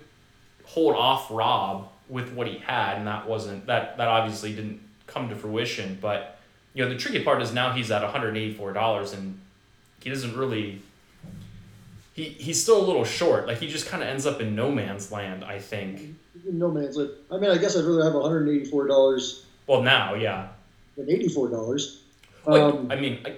hold 0.65 0.95
off 0.95 1.31
Rob 1.31 1.87
with 2.09 2.33
what 2.33 2.47
he 2.47 2.57
had, 2.57 2.97
and 2.97 3.07
that 3.07 3.25
wasn't 3.25 3.65
that 3.67 3.95
that 3.97 4.09
obviously 4.09 4.53
didn't 4.53 4.81
come 5.07 5.29
to 5.29 5.35
fruition. 5.37 5.97
But 6.01 6.39
you 6.73 6.83
know, 6.83 6.89
the 6.89 6.97
tricky 6.97 7.23
part 7.23 7.41
is 7.41 7.53
now 7.53 7.71
he's 7.71 7.89
at 7.89 8.01
one 8.01 8.11
hundred 8.11 8.35
eighty 8.35 8.53
four 8.53 8.73
dollars, 8.73 9.13
and 9.13 9.39
he 10.03 10.09
doesn't 10.09 10.35
really. 10.35 10.81
He, 12.11 12.25
he's 12.25 12.61
still 12.61 12.79
a 12.79 12.85
little 12.85 13.05
short. 13.05 13.47
Like 13.47 13.59
he 13.59 13.67
just 13.69 13.87
kind 13.87 14.03
of 14.03 14.09
ends 14.09 14.25
up 14.25 14.41
in 14.41 14.55
no 14.55 14.69
man's 14.69 15.09
land. 15.09 15.45
I 15.45 15.57
think. 15.57 16.15
No 16.45 16.69
man's 16.69 16.97
land. 16.97 17.11
I 17.31 17.37
mean, 17.37 17.49
I 17.49 17.57
guess 17.57 17.77
I'd 17.77 17.85
rather 17.85 18.03
have 18.03 18.13
one 18.13 18.23
hundred 18.23 18.49
eighty-four 18.49 18.87
dollars 18.87 19.45
Well, 19.67 19.81
now, 19.81 20.15
yeah. 20.15 20.49
than 20.97 21.09
eighty-four 21.09 21.47
dollars. 21.47 22.01
Like, 22.45 22.61
Um, 22.61 22.91
I 22.91 22.97
mean, 22.97 23.19
I, 23.25 23.35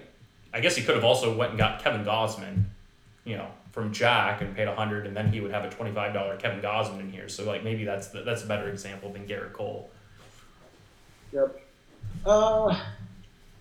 I 0.56 0.61
guess 0.61 0.77
he 0.77 0.84
could 0.84 0.95
have 0.95 1.03
also 1.03 1.36
went 1.36 1.52
and 1.52 1.60
got 1.60 1.84
Kevin 1.84 2.06
Gausman, 2.06 2.64
you 3.26 3.36
know, 3.36 3.49
from 3.73 3.91
Jack 3.91 4.40
and 4.40 4.56
paid 4.56 4.69
a 4.69 4.73
hundred, 4.73 5.06
and 5.06 5.15
then 5.15 5.30
he 5.30 5.41
would 5.41 5.52
have 5.52 5.65
a 5.65 5.69
twenty 5.69 5.91
five 5.91 6.14
dollar 6.14 6.38
Kevin 6.38 6.61
Gausman 6.61 7.02
in 7.02 7.11
here. 7.11 7.27
So 7.27 7.44
like 7.44 7.61
maybe 7.61 7.84
that's 7.84 8.07
the, 8.07 8.22
that's 8.22 8.45
a 8.45 8.48
better 8.48 8.69
example 8.69 9.11
than 9.11 9.27
Gerrit 9.27 9.52
Cole. 9.52 9.90
Yep. 11.34 11.61
Uh, 12.26 12.82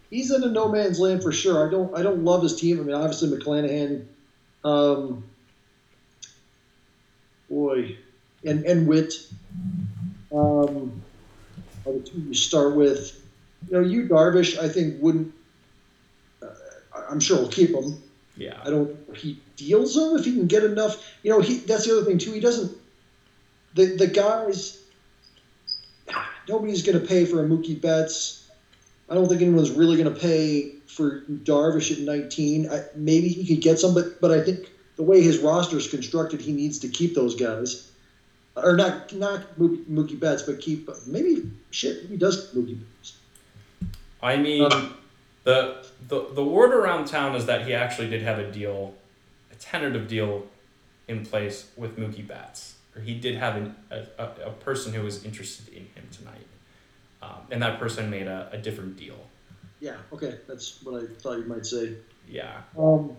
he's 0.08 0.30
in 0.30 0.44
a 0.44 0.48
no 0.48 0.68
man's 0.68 1.00
land 1.00 1.20
for 1.20 1.32
sure. 1.32 1.66
I 1.66 1.70
don't 1.70 1.98
I 1.98 2.02
don't 2.04 2.24
love 2.24 2.44
his 2.44 2.54
team. 2.60 2.78
I 2.78 2.84
mean, 2.84 2.94
obviously 2.94 3.36
McClanahan, 3.36 4.06
um, 4.62 5.24
boy, 7.50 7.96
and 8.44 8.64
and 8.64 8.86
Witt. 8.86 9.14
Um, 10.32 11.02
are 11.86 11.92
the 11.92 12.00
two 12.00 12.20
you 12.20 12.34
start 12.34 12.76
with. 12.76 13.20
You 13.68 13.72
know, 13.72 13.80
you 13.80 14.08
Darvish, 14.08 14.58
I 14.58 14.68
think 14.68 15.02
wouldn't. 15.02 15.33
I'm 17.10 17.20
sure 17.20 17.38
we'll 17.38 17.48
keep 17.48 17.70
him. 17.70 18.02
Yeah. 18.36 18.60
I 18.64 18.70
don't. 18.70 18.96
He 19.16 19.40
deals 19.56 19.94
them 19.94 20.16
if 20.16 20.24
he 20.24 20.32
can 20.32 20.46
get 20.46 20.64
enough. 20.64 21.02
You 21.22 21.30
know, 21.30 21.40
he. 21.40 21.58
That's 21.58 21.86
the 21.86 21.92
other 21.96 22.04
thing 22.04 22.18
too. 22.18 22.32
He 22.32 22.40
doesn't. 22.40 22.76
The 23.74 23.96
the 23.96 24.06
guys. 24.06 24.80
Nobody's 26.48 26.82
going 26.82 27.00
to 27.00 27.06
pay 27.06 27.24
for 27.24 27.42
a 27.42 27.48
Mookie 27.48 27.80
Betts. 27.80 28.50
I 29.08 29.14
don't 29.14 29.28
think 29.28 29.40
anyone's 29.40 29.70
really 29.70 29.96
going 29.96 30.12
to 30.12 30.20
pay 30.20 30.72
for 30.86 31.20
Darvish 31.22 31.90
at 31.90 32.00
19. 32.00 32.70
I, 32.70 32.84
maybe 32.94 33.28
he 33.28 33.46
could 33.46 33.62
get 33.62 33.78
some, 33.78 33.94
but 33.94 34.20
but 34.20 34.30
I 34.30 34.42
think 34.42 34.70
the 34.96 35.02
way 35.02 35.22
his 35.22 35.38
roster 35.38 35.76
is 35.76 35.88
constructed, 35.88 36.40
he 36.40 36.52
needs 36.52 36.78
to 36.80 36.88
keep 36.88 37.14
those 37.14 37.34
guys, 37.34 37.90
or 38.56 38.76
not 38.76 39.12
not 39.14 39.58
Mookie, 39.58 39.84
Mookie 39.86 40.20
Betts, 40.20 40.42
but 40.42 40.60
keep 40.60 40.88
maybe 41.06 41.50
shit. 41.70 42.02
Maybe 42.02 42.08
he 42.14 42.16
does 42.16 42.52
Mookie 42.54 42.78
Betts. 42.78 43.16
I 44.22 44.36
mean, 44.36 44.64
Um, 44.70 44.94
the, 45.44 45.83
the 46.08 46.28
the 46.32 46.44
word 46.44 46.72
around 46.72 47.06
town 47.06 47.34
is 47.34 47.46
that 47.46 47.66
he 47.66 47.74
actually 47.74 48.08
did 48.08 48.22
have 48.22 48.38
a 48.38 48.50
deal, 48.50 48.94
a 49.52 49.54
tentative 49.56 50.08
deal, 50.08 50.46
in 51.08 51.24
place 51.24 51.70
with 51.76 51.98
Mookie 51.98 52.26
Betts, 52.26 52.74
or 52.94 53.02
he 53.02 53.14
did 53.14 53.36
have 53.36 53.56
an, 53.56 53.74
a, 53.90 54.04
a, 54.18 54.28
a 54.46 54.50
person 54.50 54.92
who 54.92 55.02
was 55.02 55.24
interested 55.24 55.68
in 55.68 55.82
him 55.94 56.08
tonight, 56.10 56.46
um, 57.22 57.40
and 57.50 57.62
that 57.62 57.78
person 57.78 58.10
made 58.10 58.26
a, 58.26 58.48
a 58.52 58.58
different 58.58 58.96
deal. 58.96 59.18
Yeah. 59.80 59.96
Okay, 60.12 60.36
that's 60.48 60.82
what 60.82 61.02
I 61.02 61.06
thought 61.20 61.38
you 61.38 61.44
might 61.44 61.66
say. 61.66 61.94
Yeah, 62.26 62.62
Um, 62.78 63.14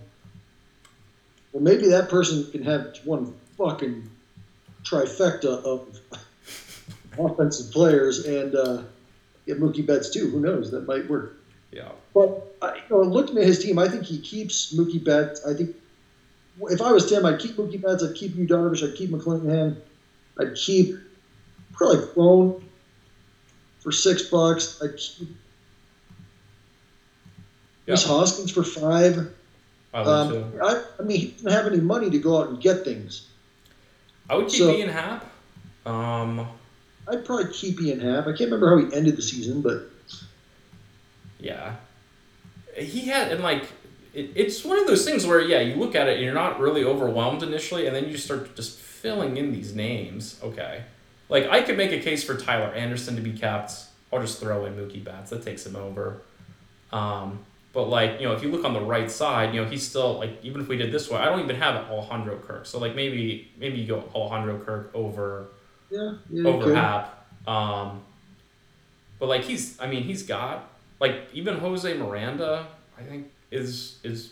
well, 1.54 1.64
maybe 1.64 1.88
that 1.90 2.10
person 2.10 2.52
can 2.52 2.64
have 2.64 2.98
one 3.06 3.34
fucking 3.58 4.10
trifecta 4.84 5.64
of 5.64 6.00
offensive 7.20 7.72
players 7.72 8.26
and 8.26 8.56
uh, 8.56 8.82
get 9.46 9.60
Mookie 9.60 9.86
Betts 9.86 10.10
too. 10.10 10.30
Who 10.32 10.40
knows? 10.40 10.72
That 10.72 10.88
might 10.88 11.08
work. 11.08 11.38
Yeah, 11.76 11.90
But 12.14 12.30
I, 12.62 12.76
you 12.76 12.82
know, 12.90 13.02
looking 13.02 13.38
at 13.38 13.44
his 13.44 13.60
team, 13.60 13.78
I 13.78 13.88
think 13.90 14.06
he 14.06 14.18
keeps 14.20 14.74
Mookie 14.74 15.04
Betts. 15.04 15.46
I 15.46 15.54
think 15.54 15.76
if 16.70 16.82
I 16.82 16.92
was 16.94 17.06
Tim, 17.10 17.26
I'd 17.26 17.38
keep 17.40 17.58
Mookie 17.58 17.82
Betts. 17.82 18.02
I'd 18.02 18.16
keep 18.16 18.36
you 18.36 18.48
Darvish. 18.48 18.82
I'd 18.88 18.96
keep 18.96 19.10
McClanahan. 19.12 19.76
I'd 20.40 20.56
keep 20.56 20.96
probably 21.74 22.08
Crone 22.08 22.64
for 23.80 23.92
six 23.92 24.24
bucks. 24.24 24.80
I'd 24.82 24.96
keep 24.96 25.28
Yeah. 27.86 27.96
Hoskins 27.98 28.52
for 28.52 28.64
five. 28.64 29.30
I 29.94 30.02
Um, 30.02 30.30
too. 30.30 30.46
I, 30.64 30.82
I 31.00 31.04
mean, 31.04 31.20
he 31.20 31.26
didn't 31.28 31.52
have 31.52 31.68
any 31.68 31.80
money 31.80 32.10
to 32.10 32.18
go 32.20 32.40
out 32.42 32.50
and 32.50 32.60
get 32.60 32.84
things. 32.84 33.28
I 34.30 34.36
would 34.38 34.48
keep 34.48 34.60
so- 34.60 34.72
Ian 34.72 34.90
Happ. 34.90 35.30
Um, 35.86 36.48
I'd 37.08 37.24
probably 37.26 37.54
keep 37.54 37.80
Ian 37.82 38.00
Happ. 38.00 38.24
I 38.24 38.32
can't 38.32 38.50
remember 38.52 38.70
how 38.70 38.78
he 38.88 38.96
ended 38.96 39.18
the 39.18 39.22
season, 39.22 39.62
but 39.62 39.88
yeah, 41.46 41.76
he 42.76 43.02
had 43.02 43.32
and 43.32 43.44
like 43.44 43.64
it, 44.16 44.32
it's 44.34 44.66
one 44.66 44.80
of 44.80 44.88
those 44.88 45.06
things 45.06 45.28
where 45.28 45.40
yeah, 45.40 45.60
you 45.60 45.76
look 45.76 45.94
at 45.94 46.08
it 46.08 46.16
and 46.16 46.24
you're 46.24 46.34
not 46.34 46.60
really 46.60 46.84
overwhelmed 46.84 47.44
initially, 47.44 47.86
and 47.86 47.96
then 47.96 48.10
you 48.10 48.18
start 48.18 48.56
just 48.56 48.80
filling 48.80 49.38
in 49.38 49.52
these 49.52 49.76
names. 49.76 50.40
Okay, 50.42 50.84
like 51.30 51.48
I 51.50 51.62
could 51.62 51.78
make 51.78 51.92
a 51.92 52.00
case 52.00 52.24
for 52.24 52.36
Tyler 52.36 52.74
Anderson 52.74 53.16
to 53.16 53.22
be 53.22 53.32
kept. 53.32 53.74
I'll 54.12 54.22
just 54.22 54.40
throw 54.40 54.66
in 54.66 54.74
Mookie 54.74 55.04
Betts. 55.04 55.30
That 55.30 55.44
takes 55.44 55.66
him 55.66 55.76
over. 55.76 56.22
Um, 56.92 57.40
but 57.74 57.90
like 57.90 58.20
you 58.20 58.28
know, 58.28 58.34
if 58.34 58.42
you 58.42 58.50
look 58.50 58.66
on 58.66 58.74
the 58.74 58.82
right 58.82 59.12
side, 59.12 59.54
you 59.54 59.62
know 59.62 59.70
he's 59.70 59.88
still 59.88 60.18
like 60.18 60.44
even 60.44 60.62
if 60.62 60.68
we 60.68 60.78
did 60.78 60.92
this 60.92 61.12
way, 61.12 61.20
I 61.20 61.26
don't 61.26 61.42
even 61.42 61.58
have 61.58 61.76
Alejandro 61.92 62.38
Kirk. 62.40 62.66
So 62.66 62.80
like 62.80 62.96
maybe 62.96 63.52
maybe 63.60 63.78
you 63.78 63.86
go 63.86 64.04
Alejandro 64.16 64.58
Kirk 64.58 64.90
over 64.96 65.46
yeah, 65.92 66.14
yeah 66.32 66.50
over 66.50 66.72
okay. 66.72 66.74
Happ. 66.74 67.28
Um, 67.48 68.02
but 69.20 69.30
like 69.30 69.44
he's, 69.44 69.80
I 69.80 69.88
mean, 69.88 70.04
he's 70.04 70.24
got 70.24 70.75
like 71.00 71.28
even 71.34 71.58
Jose 71.58 71.94
Miranda, 71.98 72.68
I 72.98 73.04
think 73.04 73.28
is 73.52 73.98
is 74.04 74.32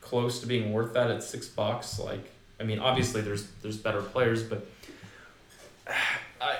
close 0.00 0.40
to 0.40 0.46
being 0.46 0.72
worth 0.72 0.92
that 0.94 1.10
at 1.10 1.22
six 1.22 1.46
bucks. 1.48 1.98
Like, 1.98 2.30
I 2.58 2.64
mean, 2.64 2.78
obviously 2.78 3.20
there's 3.20 3.46
there's 3.62 3.76
better 3.76 4.02
players, 4.02 4.42
but 4.42 4.66
I, 6.40 6.56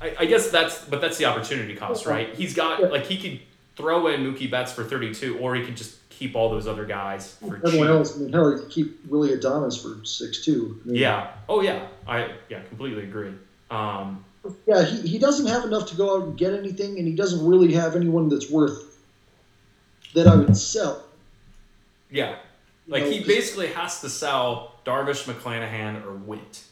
I, 0.00 0.16
I 0.20 0.24
guess 0.26 0.50
that's 0.50 0.84
but 0.84 1.00
that's 1.00 1.18
the 1.18 1.24
opportunity 1.24 1.74
cost, 1.74 2.06
right? 2.06 2.34
He's 2.34 2.54
got 2.54 2.90
like 2.90 3.06
he 3.06 3.18
could 3.18 3.40
throw 3.76 4.06
in 4.08 4.20
Mookie 4.20 4.50
Betts 4.50 4.72
for 4.72 4.84
thirty 4.84 5.12
two, 5.14 5.38
or 5.38 5.54
he 5.54 5.64
could 5.64 5.76
just 5.76 5.96
keep 6.08 6.36
all 6.36 6.48
those 6.48 6.68
other 6.68 6.84
guys 6.84 7.34
for 7.40 7.56
Everyone 7.56 7.72
cheap. 7.72 7.88
else, 7.88 8.16
I 8.16 8.20
mean, 8.20 8.32
hell, 8.32 8.52
you 8.52 8.58
could 8.58 8.70
keep 8.70 9.04
Willy 9.08 9.30
Adames 9.30 9.82
for 9.82 10.04
six 10.04 10.44
two. 10.44 10.80
I 10.84 10.88
mean, 10.88 10.96
Yeah. 10.96 11.30
Oh 11.48 11.60
yeah. 11.60 11.86
I 12.06 12.32
yeah 12.48 12.62
completely 12.62 13.02
agree. 13.04 13.32
Um, 13.70 14.24
yeah. 14.66 14.84
He, 14.84 15.08
he 15.08 15.18
doesn't 15.18 15.46
have 15.46 15.64
enough 15.64 15.88
to 15.88 15.96
go 15.96 16.16
out 16.16 16.28
and 16.28 16.38
get 16.38 16.54
anything, 16.54 16.98
and 16.98 17.08
he 17.08 17.14
doesn't 17.14 17.44
really 17.44 17.72
have 17.74 17.96
anyone 17.96 18.28
that's 18.28 18.48
worth 18.50 18.93
that 20.14 20.26
I 20.26 20.36
would 20.36 20.56
sell. 20.56 21.04
yeah. 22.10 22.36
You 22.86 22.92
Like 22.92 23.04
know, 23.04 23.10
he 23.10 23.24
basically 23.24 23.68
has 23.68 24.00
to 24.02 24.08
sell 24.10 24.74
Darvish, 24.84 25.24
McClanahan, 25.24 26.04
or 26.04 26.12
Witt, 26.12 26.62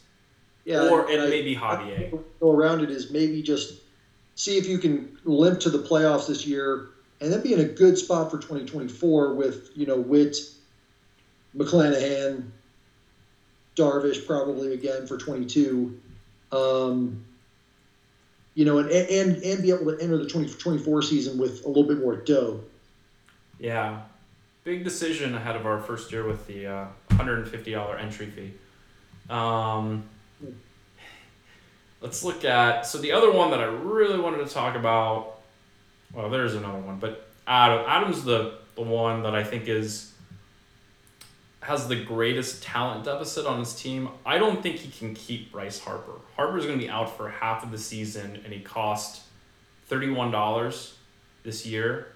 yeah, 0.63 0.87
or 0.89 1.09
and 1.09 1.21
I- 1.23 1.27
maybe 1.27 1.55
Javier. 1.55 1.97
think 1.97 2.11
the 2.11 2.15
way 2.17 2.21
to 2.21 2.23
Go 2.39 2.51
around 2.51 2.81
it 2.83 2.91
is 2.91 3.09
maybe 3.11 3.41
just 3.41 3.81
see 4.35 4.57
if 4.57 4.67
you 4.67 4.77
can 4.77 5.17
limp 5.25 5.59
to 5.61 5.69
the 5.71 5.79
playoffs 5.79 6.27
this 6.27 6.45
year, 6.45 6.89
and 7.19 7.33
then 7.33 7.41
be 7.41 7.53
in 7.53 7.59
a 7.61 7.65
good 7.65 7.97
spot 7.97 8.29
for 8.29 8.37
2024 8.37 9.33
with 9.33 9.71
you 9.75 9.87
know 9.87 9.97
Witt, 9.97 10.37
McClanahan, 11.57 12.43
Darvish 13.75 14.25
probably 14.27 14.73
again 14.73 15.07
for 15.07 15.17
22. 15.17 15.99
Um, 16.51 17.25
you 18.53 18.65
know, 18.65 18.77
and, 18.77 18.89
and 18.91 19.43
and 19.43 19.63
be 19.63 19.71
able 19.71 19.85
to 19.95 19.97
enter 19.99 20.17
the 20.17 20.25
2024 20.25 21.01
season 21.01 21.39
with 21.39 21.65
a 21.65 21.67
little 21.67 21.85
bit 21.85 21.97
more 21.97 22.15
dough. 22.17 22.59
Yeah, 23.63 24.01
big 24.65 24.83
decision 24.83 25.35
ahead 25.35 25.55
of 25.55 25.65
our 25.65 25.79
first 25.79 26.11
year 26.11 26.27
with 26.27 26.45
the 26.47 26.67
uh, 26.67 26.85
hundred 27.11 27.39
and 27.39 27.47
fifty 27.47 27.71
dollar 27.71 27.97
entry 27.97 28.25
fee. 28.25 28.51
Um, 29.29 30.03
let's 32.01 32.25
look 32.25 32.43
at 32.43 32.85
so 32.85 32.97
the 32.97 33.13
other 33.13 33.31
one 33.31 33.51
that 33.51 33.61
I 33.61 33.63
really 33.63 34.19
wanted 34.19 34.45
to 34.45 34.53
talk 34.53 34.75
about. 34.75 35.39
Well, 36.13 36.29
there's 36.29 36.55
another 36.55 36.79
one, 36.79 36.99
but 36.99 37.29
Adam 37.47 37.85
Adam's 37.87 38.25
the 38.25 38.55
the 38.75 38.81
one 38.81 39.23
that 39.23 39.33
I 39.33 39.45
think 39.45 39.69
is 39.69 40.11
has 41.61 41.87
the 41.87 42.03
greatest 42.03 42.63
talent 42.63 43.05
deficit 43.05 43.45
on 43.45 43.59
his 43.59 43.73
team. 43.73 44.09
I 44.25 44.39
don't 44.39 44.61
think 44.61 44.75
he 44.75 44.91
can 44.91 45.15
keep 45.15 45.53
Bryce 45.53 45.79
Harper. 45.79 46.19
Harper's 46.35 46.65
going 46.65 46.77
to 46.77 46.85
be 46.85 46.91
out 46.91 47.15
for 47.15 47.29
half 47.29 47.63
of 47.63 47.71
the 47.71 47.77
season, 47.77 48.41
and 48.43 48.51
he 48.51 48.59
cost 48.59 49.21
thirty 49.85 50.09
one 50.09 50.31
dollars 50.31 50.97
this 51.43 51.65
year. 51.65 52.12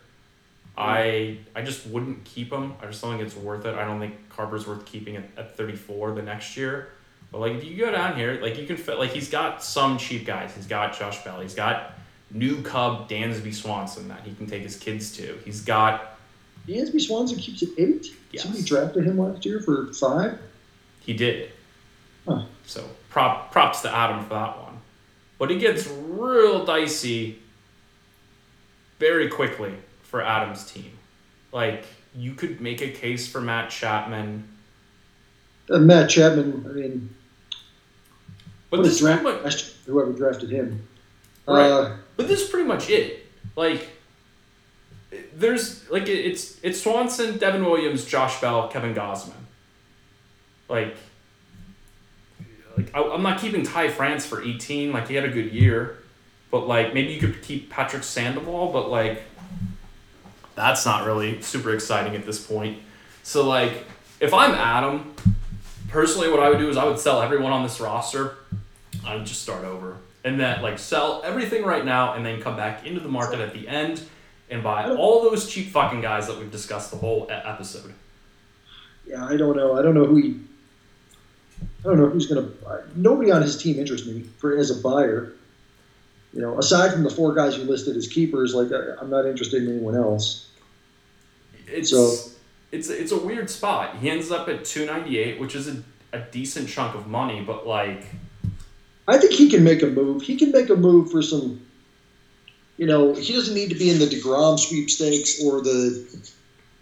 I 0.77 1.39
I 1.55 1.63
just 1.63 1.87
wouldn't 1.87 2.23
keep 2.23 2.51
him. 2.51 2.75
I 2.81 2.85
just 2.85 3.01
don't 3.01 3.17
think 3.17 3.25
it's 3.25 3.35
worth 3.35 3.65
it. 3.65 3.75
I 3.75 3.83
don't 3.85 3.99
think 3.99 4.29
Carver's 4.29 4.67
worth 4.67 4.85
keeping 4.85 5.15
at, 5.15 5.23
at 5.35 5.57
34 5.57 6.11
the 6.13 6.21
next 6.21 6.55
year. 6.55 6.89
But 7.31 7.39
like 7.39 7.53
if 7.53 7.63
you 7.65 7.75
go 7.77 7.91
down 7.91 8.15
here, 8.15 8.39
like 8.41 8.57
you 8.57 8.67
can 8.67 8.77
fit 8.77 8.99
like 8.99 9.09
he's 9.09 9.29
got 9.29 9.63
some 9.63 9.97
cheap 9.97 10.25
guys. 10.25 10.53
He's 10.55 10.67
got 10.67 10.97
Josh 10.97 11.23
Bell. 11.23 11.41
He's 11.41 11.55
got 11.55 11.93
new 12.31 12.61
Cub 12.61 13.09
Dansby 13.09 13.53
Swanson 13.53 14.07
that 14.09 14.21
he 14.21 14.35
can 14.35 14.45
take 14.45 14.61
his 14.61 14.77
kids 14.77 15.11
to. 15.17 15.37
He's 15.43 15.61
got 15.61 16.17
Dansby 16.67 17.01
Swanson 17.01 17.39
keeps 17.39 17.63
it 17.63 17.69
eight. 17.77 18.07
Yes. 18.31 18.43
Somebody 18.43 18.63
drafted 18.63 19.05
him 19.05 19.17
last 19.17 19.45
year 19.45 19.59
for 19.59 19.91
five. 19.93 20.39
he 20.99 21.13
did. 21.13 21.51
Huh. 22.27 22.43
So 22.65 22.87
prop 23.09 23.51
props 23.51 23.81
to 23.81 23.93
Adam 23.93 24.23
for 24.23 24.35
that 24.35 24.61
one. 24.61 24.77
But 25.39 25.51
it 25.51 25.59
gets 25.59 25.87
real 25.87 26.65
dicey 26.65 27.39
very 28.99 29.29
quickly 29.29 29.73
for 30.07 30.21
Adam's 30.21 30.69
team. 30.71 30.97
Like 31.51 31.85
you 32.15 32.33
could 32.33 32.59
make 32.61 32.81
a 32.81 32.89
case 32.89 33.27
for 33.27 33.39
Matt 33.41 33.69
Chapman. 33.69 34.47
Uh, 35.69 35.79
Matt 35.79 36.09
Chapman. 36.09 36.65
I 36.67 36.73
mean, 36.73 37.15
But 38.69 38.83
this 38.83 38.99
draft 38.99 39.23
much, 39.23 39.73
whoever 39.85 40.11
drafted 40.13 40.49
him. 40.49 40.87
Right. 41.47 41.69
Uh, 41.69 41.97
but 42.15 42.27
this 42.27 42.41
is 42.41 42.49
pretty 42.49 42.67
much 42.67 42.89
it. 42.89 43.25
Like 43.55 43.89
there's 45.35 45.89
like 45.89 46.07
it's 46.07 46.57
it's 46.63 46.81
Swanson, 46.81 47.37
Devin 47.37 47.63
Williams, 47.63 48.05
Josh 48.05 48.39
Bell, 48.41 48.67
Kevin 48.69 48.93
Gausman. 48.93 49.33
Like 50.69 50.95
like 52.77 52.91
I, 52.93 53.01
I'm 53.01 53.23
not 53.23 53.39
keeping 53.39 53.63
Ty 53.63 53.89
France 53.89 54.25
for 54.25 54.41
18. 54.41 54.91
Like 54.91 55.07
he 55.07 55.15
had 55.15 55.25
a 55.25 55.29
good 55.29 55.51
year, 55.51 55.97
but 56.51 56.67
like 56.67 56.93
maybe 56.93 57.13
you 57.13 57.19
could 57.19 57.41
keep 57.41 57.69
Patrick 57.69 58.03
Sandoval, 58.03 58.71
but 58.71 58.89
like 58.89 59.23
that's 60.57 60.85
not 60.85 61.05
really 61.05 61.41
super 61.41 61.73
exciting 61.73 62.15
at 62.15 62.25
this 62.25 62.45
point. 62.45 62.79
So 63.23 63.47
like 63.47 63.85
if 64.19 64.33
I'm 64.33 64.51
Adam, 64.51 65.13
personally, 65.87 66.29
what 66.29 66.41
I 66.41 66.49
would 66.49 66.57
do 66.57 66.67
is 66.67 66.75
I 66.75 66.83
would 66.83 66.99
sell 66.99 67.21
everyone 67.21 67.53
on 67.53 67.63
this 67.63 67.79
roster. 67.79 68.35
I 69.05 69.15
would 69.15 69.25
just 69.25 69.41
start 69.41 69.63
over 69.63 69.97
and 70.25 70.37
then 70.37 70.61
like 70.61 70.77
sell 70.79 71.21
everything 71.23 71.63
right 71.63 71.85
now 71.85 72.13
and 72.13 72.25
then 72.25 72.41
come 72.41 72.57
back 72.57 72.85
into 72.85 72.99
the 72.99 73.07
market 73.07 73.39
at 73.39 73.53
the 73.53 73.67
end 73.67 74.03
and 74.49 74.63
buy 74.63 74.89
all 74.89 75.21
those 75.23 75.49
cheap 75.49 75.69
fucking 75.69 76.01
guys 76.01 76.27
that 76.27 76.37
we've 76.37 76.51
discussed 76.51 76.91
the 76.91 76.97
whole 76.97 77.27
episode. 77.29 77.93
Yeah, 79.05 79.25
I 79.25 79.37
don't 79.37 79.55
know. 79.55 79.77
I 79.77 79.81
don't 79.81 79.93
know 79.93 80.05
who 80.05 80.15
he. 80.17 80.39
I 81.61 81.83
don't 81.83 81.97
know 81.97 82.09
who's 82.09 82.27
to. 82.27 82.41
Buy. 82.41 82.81
Nobody 82.95 83.31
on 83.31 83.41
his 83.41 83.61
team 83.61 83.79
interests 83.79 84.07
me 84.07 84.23
for 84.39 84.57
as 84.57 84.71
a 84.71 84.81
buyer. 84.81 85.33
You 86.33 86.41
know, 86.41 86.57
aside 86.59 86.91
from 86.91 87.03
the 87.03 87.09
four 87.09 87.33
guys 87.33 87.57
you 87.57 87.63
listed 87.63 87.95
as 87.95 88.07
keepers, 88.07 88.53
like 88.53 88.71
I, 88.71 88.99
I'm 88.99 89.09
not 89.09 89.25
interested 89.25 89.63
in 89.63 89.69
anyone 89.69 89.95
else. 89.95 90.46
It's 91.67 91.89
So- 91.89 92.31
it's 92.71 92.89
it's 92.89 93.11
a 93.11 93.17
weird 93.17 93.49
spot. 93.49 93.97
He 94.01 94.09
ends 94.09 94.31
up 94.31 94.49
at 94.49 94.65
two 94.65 94.85
ninety 94.85 95.17
eight, 95.19 95.39
which 95.39 95.55
is 95.55 95.67
a, 95.67 95.83
a 96.13 96.19
decent 96.19 96.67
chunk 96.69 96.95
of 96.95 97.07
money, 97.07 97.41
but 97.41 97.65
like 97.67 98.05
I 99.07 99.17
think 99.17 99.33
he 99.33 99.49
can 99.49 99.63
make 99.63 99.81
a 99.83 99.87
move. 99.87 100.21
He 100.21 100.35
can 100.35 100.51
make 100.51 100.69
a 100.69 100.75
move 100.75 101.11
for 101.11 101.21
some. 101.21 101.61
You 102.77 102.85
know, 102.85 103.13
he 103.13 103.33
doesn't 103.33 103.55
need 103.55 103.69
to 103.69 103.75
be 103.75 103.89
in 103.89 103.97
the 103.99 104.05
Degrom 104.05 104.59
sweepstakes 104.59 105.41
or 105.43 105.61
the 105.61 106.05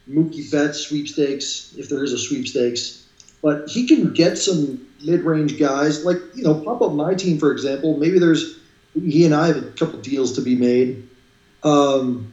Mookie 0.09 0.51
Betts 0.51 0.79
sweepstakes 0.87 1.73
if 1.77 1.87
there 1.87 2.03
is 2.03 2.11
a 2.11 2.17
sweepstakes, 2.17 3.05
but 3.41 3.69
he 3.69 3.87
can 3.87 4.11
get 4.13 4.37
some 4.37 4.85
mid-range 5.03 5.59
guys 5.59 6.03
like 6.03 6.17
you 6.33 6.43
know 6.43 6.55
pop 6.55 6.81
up 6.81 6.93
my 6.93 7.13
team 7.13 7.37
for 7.37 7.51
example. 7.51 7.97
Maybe 7.97 8.17
there's 8.19 8.57
he 8.95 9.23
and 9.25 9.35
I 9.35 9.47
have 9.47 9.57
a 9.57 9.71
couple 9.71 9.99
deals 9.99 10.33
to 10.33 10.41
be 10.41 10.55
made. 10.55 11.07
Um, 11.63 12.31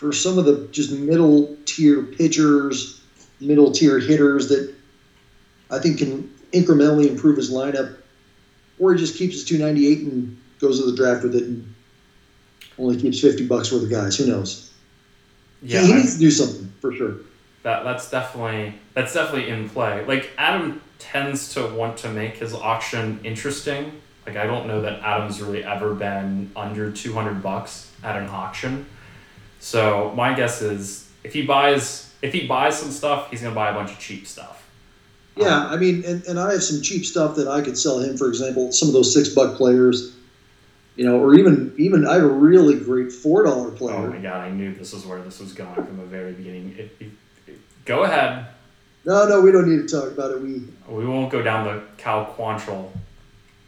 for 0.00 0.14
some 0.14 0.38
of 0.38 0.46
the 0.46 0.66
just 0.72 0.90
middle 0.90 1.54
tier 1.66 2.02
pitchers, 2.02 3.02
middle 3.38 3.70
tier 3.70 3.98
hitters 3.98 4.48
that 4.48 4.74
I 5.70 5.78
think 5.78 5.98
can 5.98 6.34
incrementally 6.54 7.06
improve 7.06 7.36
his 7.36 7.50
lineup, 7.50 7.98
or 8.78 8.94
he 8.94 8.98
just 8.98 9.18
keeps 9.18 9.34
his 9.34 9.44
298 9.44 10.10
and 10.10 10.40
goes 10.58 10.80
to 10.80 10.90
the 10.90 10.96
draft 10.96 11.22
with 11.22 11.36
it 11.36 11.42
and 11.42 11.74
only 12.78 12.98
keeps 12.98 13.20
50 13.20 13.46
bucks 13.46 13.70
worth 13.70 13.82
of 13.82 13.90
guys. 13.90 14.16
Who 14.16 14.26
knows? 14.26 14.72
yeah, 15.60 15.82
he, 15.82 15.88
he 15.88 15.92
needs 15.92 16.14
to 16.14 16.20
do 16.20 16.30
something 16.30 16.72
for 16.80 16.94
sure. 16.94 17.16
that 17.62 17.84
that's 17.84 18.10
definitely 18.10 18.72
that's 18.94 19.12
definitely 19.12 19.50
in 19.50 19.68
play. 19.68 20.02
Like 20.06 20.30
Adam 20.38 20.80
tends 20.98 21.52
to 21.52 21.66
want 21.66 21.98
to 21.98 22.08
make 22.08 22.38
his 22.38 22.54
auction 22.54 23.20
interesting. 23.22 24.00
Like 24.26 24.36
I 24.36 24.46
don't 24.46 24.66
know 24.66 24.80
that 24.80 25.02
Adam's 25.02 25.42
really 25.42 25.62
ever 25.62 25.92
been 25.92 26.52
under 26.56 26.90
two 26.90 27.12
hundred 27.12 27.42
bucks 27.42 27.92
at 28.02 28.16
an 28.16 28.28
auction. 28.30 28.86
So 29.60 30.12
my 30.16 30.34
guess 30.34 30.62
is 30.62 31.08
if 31.22 31.32
he 31.32 31.42
buys 31.42 32.12
if 32.22 32.32
he 32.32 32.46
buys 32.46 32.78
some 32.78 32.90
stuff, 32.90 33.30
he's 33.30 33.42
gonna 33.42 33.54
buy 33.54 33.70
a 33.70 33.74
bunch 33.74 33.92
of 33.92 33.98
cheap 33.98 34.26
stuff. 34.26 34.56
Yeah, 35.36 35.66
I 35.66 35.76
mean, 35.76 36.02
and, 36.04 36.22
and 36.24 36.38
I 36.40 36.52
have 36.52 36.62
some 36.62 36.82
cheap 36.82 37.06
stuff 37.06 37.36
that 37.36 37.48
I 37.48 37.62
could 37.62 37.78
sell 37.78 37.98
him. 38.00 38.16
For 38.18 38.28
example, 38.28 38.72
some 38.72 38.88
of 38.88 38.94
those 38.94 39.14
six 39.14 39.28
buck 39.30 39.56
players, 39.56 40.14
you 40.96 41.04
know, 41.06 41.18
or 41.22 41.34
even 41.34 41.72
even 41.78 42.06
I 42.06 42.14
have 42.14 42.24
a 42.24 42.28
really 42.28 42.78
great 42.78 43.12
four 43.12 43.44
dollar 43.44 43.70
player. 43.70 43.96
Oh 43.96 44.10
my 44.10 44.18
god, 44.18 44.40
I 44.40 44.50
knew 44.50 44.74
this 44.74 44.92
was 44.92 45.06
where 45.06 45.22
this 45.22 45.38
was 45.40 45.52
going 45.52 45.74
from 45.74 45.96
the 45.98 46.04
very 46.04 46.32
beginning. 46.32 46.74
It, 46.78 46.96
it, 47.00 47.10
it- 47.46 47.58
go 47.84 48.02
ahead. 48.02 48.46
No, 49.06 49.26
no, 49.26 49.40
we 49.40 49.50
don't 49.52 49.66
need 49.68 49.88
to 49.88 50.00
talk 50.00 50.10
about 50.12 50.30
it. 50.32 50.40
We 50.42 50.62
We 50.88 51.06
won't 51.06 51.30
go 51.30 51.42
down 51.42 51.64
the 51.64 51.82
Cal 51.96 52.26
Quantrill 52.36 52.90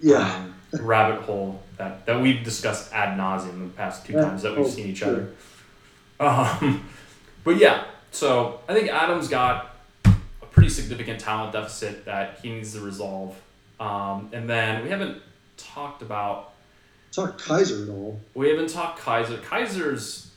yeah, 0.01 0.45
um, 0.75 0.85
rabbit 0.85 1.23
hole 1.23 1.63
that, 1.79 2.05
that 2.07 2.21
we've 2.21 2.43
discussed 2.45 2.93
ad 2.93 3.17
nauseum 3.19 3.61
the 3.69 3.75
past 3.77 4.05
two 4.05 4.13
Yeah. 4.15 4.23
times 4.25 4.43
that 4.43 4.57
we've 4.57 4.67
Oh, 4.67 4.69
seen 4.69 4.89
each 4.89 4.99
sure. 4.99 5.09
other. 5.09 5.29
Um, 6.23 6.89
but 7.45 7.57
yeah, 7.57 7.85
so 8.13 8.61
I 8.69 8.75
think 8.75 8.89
Adam's 8.89 9.29
got 9.29 9.77
a 10.05 10.47
pretty 10.51 10.69
significant 10.69 11.21
talent 11.21 11.53
deficit 11.53 12.05
that 12.05 12.39
he 12.43 12.51
needs 12.51 12.75
to 12.75 12.81
resolve. 12.81 13.37
Um, 13.81 14.31
and 14.33 14.49
then 14.49 14.85
we 14.85 14.91
haven't 14.91 15.21
talked 15.57 16.03
about 16.03 16.53
talk 17.11 17.39
Kaiser 17.39 17.83
at 17.85 17.89
all. 17.89 18.21
we 18.35 18.49
haven't 18.51 18.69
talked 18.69 19.01
Kaiser. 19.01 19.39
Kaiser's 19.39 20.31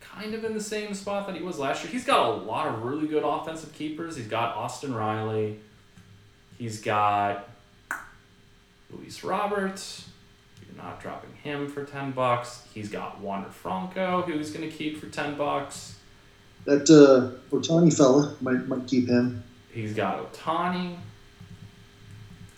kind 0.00 0.34
of 0.34 0.44
in 0.44 0.54
the 0.54 0.62
same 0.62 0.94
spot 0.94 1.26
that 1.26 1.36
he 1.36 1.42
was 1.42 1.58
last 1.58 1.82
year. 1.82 1.92
He's 1.92 2.04
got 2.04 2.28
a 2.28 2.32
lot 2.32 2.66
of 2.68 2.82
really 2.84 3.08
good 3.08 3.24
offensive 3.24 3.72
keepers. 3.74 4.16
He's 4.16 4.28
got 4.28 4.56
Austin 4.56 4.94
Riley. 4.94 5.58
He's 6.58 6.80
got 6.80 7.48
Luis 8.90 9.24
Roberts. 9.24 10.09
Not 10.82 11.00
dropping 11.00 11.34
him 11.34 11.68
for 11.68 11.84
ten 11.84 12.12
bucks. 12.12 12.66
He's 12.72 12.88
got 12.88 13.20
Wander 13.20 13.50
Franco, 13.50 14.22
who 14.22 14.38
he's 14.38 14.50
gonna 14.50 14.68
keep 14.68 14.98
for 14.98 15.06
ten 15.06 15.36
bucks. 15.36 15.96
That 16.64 16.88
uh, 16.88 17.38
Ohtani 17.54 17.94
fella 17.94 18.34
might 18.40 18.66
might 18.66 18.86
keep 18.86 19.08
him. 19.08 19.44
He's 19.72 19.94
got 19.94 20.32
Ohtani. 20.32 20.96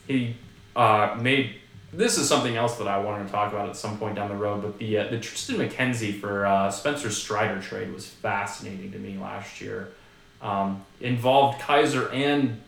He 0.07 0.37
uh, 0.77 1.19
made 1.21 1.57
this 1.93 2.17
is 2.17 2.27
something 2.27 2.57
else 2.57 2.79
that 2.79 2.89
I 2.89 2.99
wanted 2.99 3.27
to 3.27 3.33
talk 3.33 3.53
about 3.53 3.69
at 3.69 3.77
some 3.77 3.99
point 3.99 4.17
down 4.17 4.29
the 4.29 4.37
road. 4.37 4.63
But 4.63 4.79
the 4.79 4.99
uh, 4.99 5.09
the 5.09 5.19
Triston 5.19 5.57
McKenzie 5.57 6.19
for 6.19 6.47
uh, 6.47 6.71
Spencer 6.71 7.11
Strider 7.11 7.61
trade 7.61 7.93
was 7.93 8.07
fascinating 8.07 8.93
to 8.93 8.99
me 8.99 9.19
last 9.19 9.61
year. 9.61 9.93
Um, 10.41 10.85
involved 11.01 11.61
Kaiser 11.61 12.09
and 12.11 12.61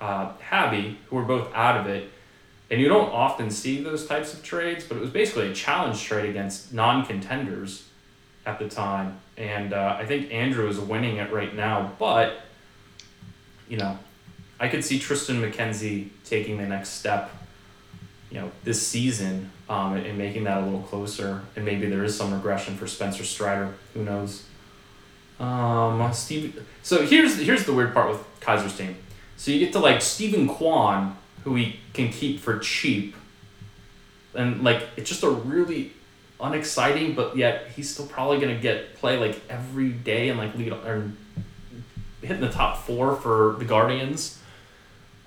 uh, 0.00 0.32
Habby, 0.38 0.98
who 1.06 1.16
were 1.16 1.24
both 1.24 1.52
out 1.54 1.80
of 1.80 1.86
it. 1.86 2.10
And 2.70 2.80
you 2.80 2.88
don't 2.88 3.12
often 3.12 3.50
see 3.50 3.82
those 3.82 4.06
types 4.06 4.34
of 4.34 4.42
trades, 4.42 4.84
but 4.84 4.96
it 4.96 5.00
was 5.00 5.10
basically 5.10 5.50
a 5.50 5.54
challenge 5.54 6.02
trade 6.02 6.28
against 6.28 6.72
non-contenders 6.74 7.88
at 8.44 8.58
the 8.58 8.68
time. 8.68 9.20
And 9.36 9.72
uh, 9.72 9.96
I 9.98 10.04
think 10.04 10.32
Andrew 10.32 10.68
is 10.68 10.78
winning 10.78 11.18
it 11.18 11.32
right 11.32 11.54
now, 11.54 11.92
but 11.98 12.40
you 13.68 13.76
know, 13.76 13.98
I 14.58 14.68
could 14.68 14.84
see 14.84 14.98
Triston 14.98 15.40
McKenzie 15.40 16.08
taking 16.24 16.56
the 16.56 16.66
next 16.66 16.90
step, 16.90 17.30
you 18.30 18.40
know, 18.40 18.50
this 18.64 18.86
season, 18.86 19.50
um, 19.68 19.94
and, 19.94 20.06
and 20.06 20.18
making 20.18 20.44
that 20.44 20.58
a 20.58 20.64
little 20.64 20.82
closer. 20.82 21.42
And 21.56 21.64
maybe 21.64 21.88
there 21.88 22.04
is 22.04 22.16
some 22.16 22.32
regression 22.32 22.76
for 22.76 22.86
Spencer 22.86 23.24
Strider. 23.24 23.74
Who 23.94 24.04
knows? 24.04 24.44
Um, 25.38 26.12
Steve. 26.12 26.66
So 26.82 27.04
here's 27.04 27.38
here's 27.38 27.66
the 27.66 27.74
weird 27.74 27.92
part 27.92 28.08
with 28.08 28.24
Kaiser's 28.40 28.76
team. 28.76 28.96
So 29.36 29.50
you 29.50 29.58
get 29.58 29.72
to 29.72 29.78
like 29.78 30.00
Steven 30.00 30.48
Kwan, 30.48 31.16
who 31.46 31.54
he 31.54 31.78
can 31.92 32.10
keep 32.10 32.40
for 32.40 32.58
cheap, 32.58 33.14
and 34.34 34.64
like 34.64 34.82
it's 34.96 35.08
just 35.08 35.22
a 35.22 35.30
really 35.30 35.92
unexciting, 36.40 37.14
but 37.14 37.36
yet 37.36 37.68
he's 37.68 37.88
still 37.88 38.06
probably 38.06 38.40
gonna 38.40 38.58
get 38.58 38.96
play 38.96 39.16
like 39.16 39.40
every 39.48 39.90
day 39.90 40.28
and 40.28 40.38
like 40.38 40.56
lead 40.56 40.72
or 40.72 41.08
hitting 42.20 42.40
the 42.40 42.50
top 42.50 42.78
four 42.78 43.14
for 43.14 43.54
the 43.60 43.64
Guardians. 43.64 44.40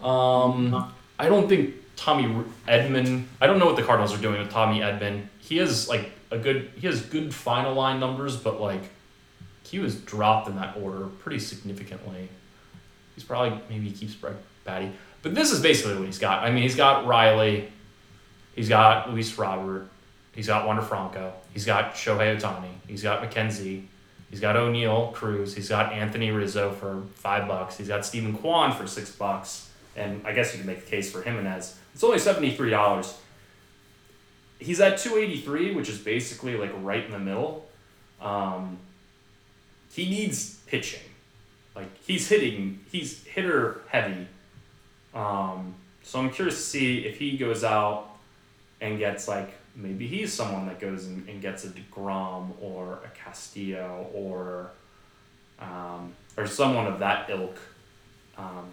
Um, 0.04 0.94
I 1.18 1.30
don't 1.30 1.48
think 1.48 1.76
Tommy 1.96 2.44
Edman. 2.68 3.24
I 3.40 3.48
don't 3.48 3.58
know 3.58 3.66
what 3.66 3.78
the 3.78 3.84
Cardinals 3.84 4.14
are 4.14 4.22
doing 4.22 4.40
with 4.40 4.52
Tommy 4.52 4.82
Edman. 4.82 5.28
He 5.40 5.56
has 5.58 5.88
like 5.88 6.12
a 6.32 6.38
good. 6.38 6.70
He 6.76 6.86
has 6.88 7.02
good 7.02 7.34
final 7.34 7.74
line 7.74 8.02
numbers, 8.02 8.36
but 8.36 8.60
like 8.60 8.84
he 9.64 9.80
was 9.80 9.96
dropped 9.96 10.50
in 10.50 10.58
that 10.58 10.76
order 10.76 11.06
pretty 11.06 11.40
significantly. 11.40 12.28
He's 13.16 13.24
probably 13.24 13.58
maybe 13.70 13.88
he 13.88 13.92
keeps 13.94 14.16
Brett 14.16 14.36
Baty, 14.66 14.92
but 15.22 15.36
this 15.36 15.52
is 15.52 15.62
basically 15.62 15.96
what 15.96 16.06
he's 16.06 16.20
got. 16.20 16.44
I 16.44 16.52
mean, 16.52 16.64
he's 16.64 16.76
got 16.76 17.06
Riley, 17.06 17.72
he's 18.56 18.70
got 18.70 19.12
Luis 19.12 19.38
Robert, 19.38 19.88
he's 20.34 20.48
got 20.48 20.66
Wander 20.66 20.82
Franco, 20.82 21.34
he's 21.54 21.66
got 21.66 21.94
Shohei 21.94 22.40
Ohtani, 22.40 22.72
he's 22.88 23.04
got 23.04 23.22
McKenzie, 23.22 23.84
he's 24.30 24.40
got 24.40 24.56
Oneil 24.56 25.14
Cruz, 25.14 25.56
he's 25.56 25.70
got 25.70 25.94
Anthony 25.94 26.32
Rizzo 26.32 26.72
for 26.72 27.04
five 27.16 27.48
bucks, 27.48 27.78
he's 27.78 27.88
got 27.88 28.06
Steven 28.06 28.34
Kwan 28.36 28.76
for 28.76 28.88
six 28.88 29.12
bucks, 29.12 29.70
and 29.96 30.22
I 30.26 30.34
guess 30.34 30.54
you 30.54 30.60
can 30.60 30.68
make 30.68 30.86
the 30.86 30.90
case 30.90 31.12
for 31.12 31.22
Jimenez. 31.22 31.78
It's 31.94 32.04
only 32.04 32.20
seventy 32.20 32.56
three 32.56 32.70
dollars. 32.70 33.18
He's 34.60 34.80
at 34.80 34.98
two 34.98 35.18
eighty 35.18 35.42
three, 35.42 35.74
which 35.74 35.90
is 35.90 35.98
basically 35.98 36.56
like 36.56 36.72
right 36.82 37.04
in 37.04 37.12
the 37.12 37.20
middle. 37.20 37.68
Um, 38.22 38.78
he 39.92 40.10
needs 40.10 40.56
pitching. 40.68 41.02
Like 41.76 41.90
he's 42.06 42.28
hitting, 42.30 42.80
he's 42.92 43.24
hitter 43.26 43.82
heavy. 43.88 44.28
Um, 45.14 45.76
so 46.04 46.20
I'm 46.20 46.30
curious 46.30 46.56
to 46.58 46.62
see 46.62 47.00
if 47.06 47.18
he 47.18 47.38
goes 47.38 47.64
out 47.64 48.08
and 48.82 48.98
gets 49.00 49.28
like 49.28 49.54
maybe 49.76 50.08
he's 50.08 50.34
someone 50.34 50.66
that 50.68 50.80
goes 50.80 51.06
and, 51.08 51.28
and 51.28 51.42
gets 51.42 51.66
a 51.66 51.70
Degrom 51.70 52.52
or 52.62 53.00
a 53.06 53.10
Castillo 53.18 54.08
or 54.14 54.72
um, 55.60 56.14
or 56.38 56.48
someone 56.48 56.88
of 56.88 57.00
that 57.00 57.30
ilk. 57.30 57.58
Um, 58.38 58.68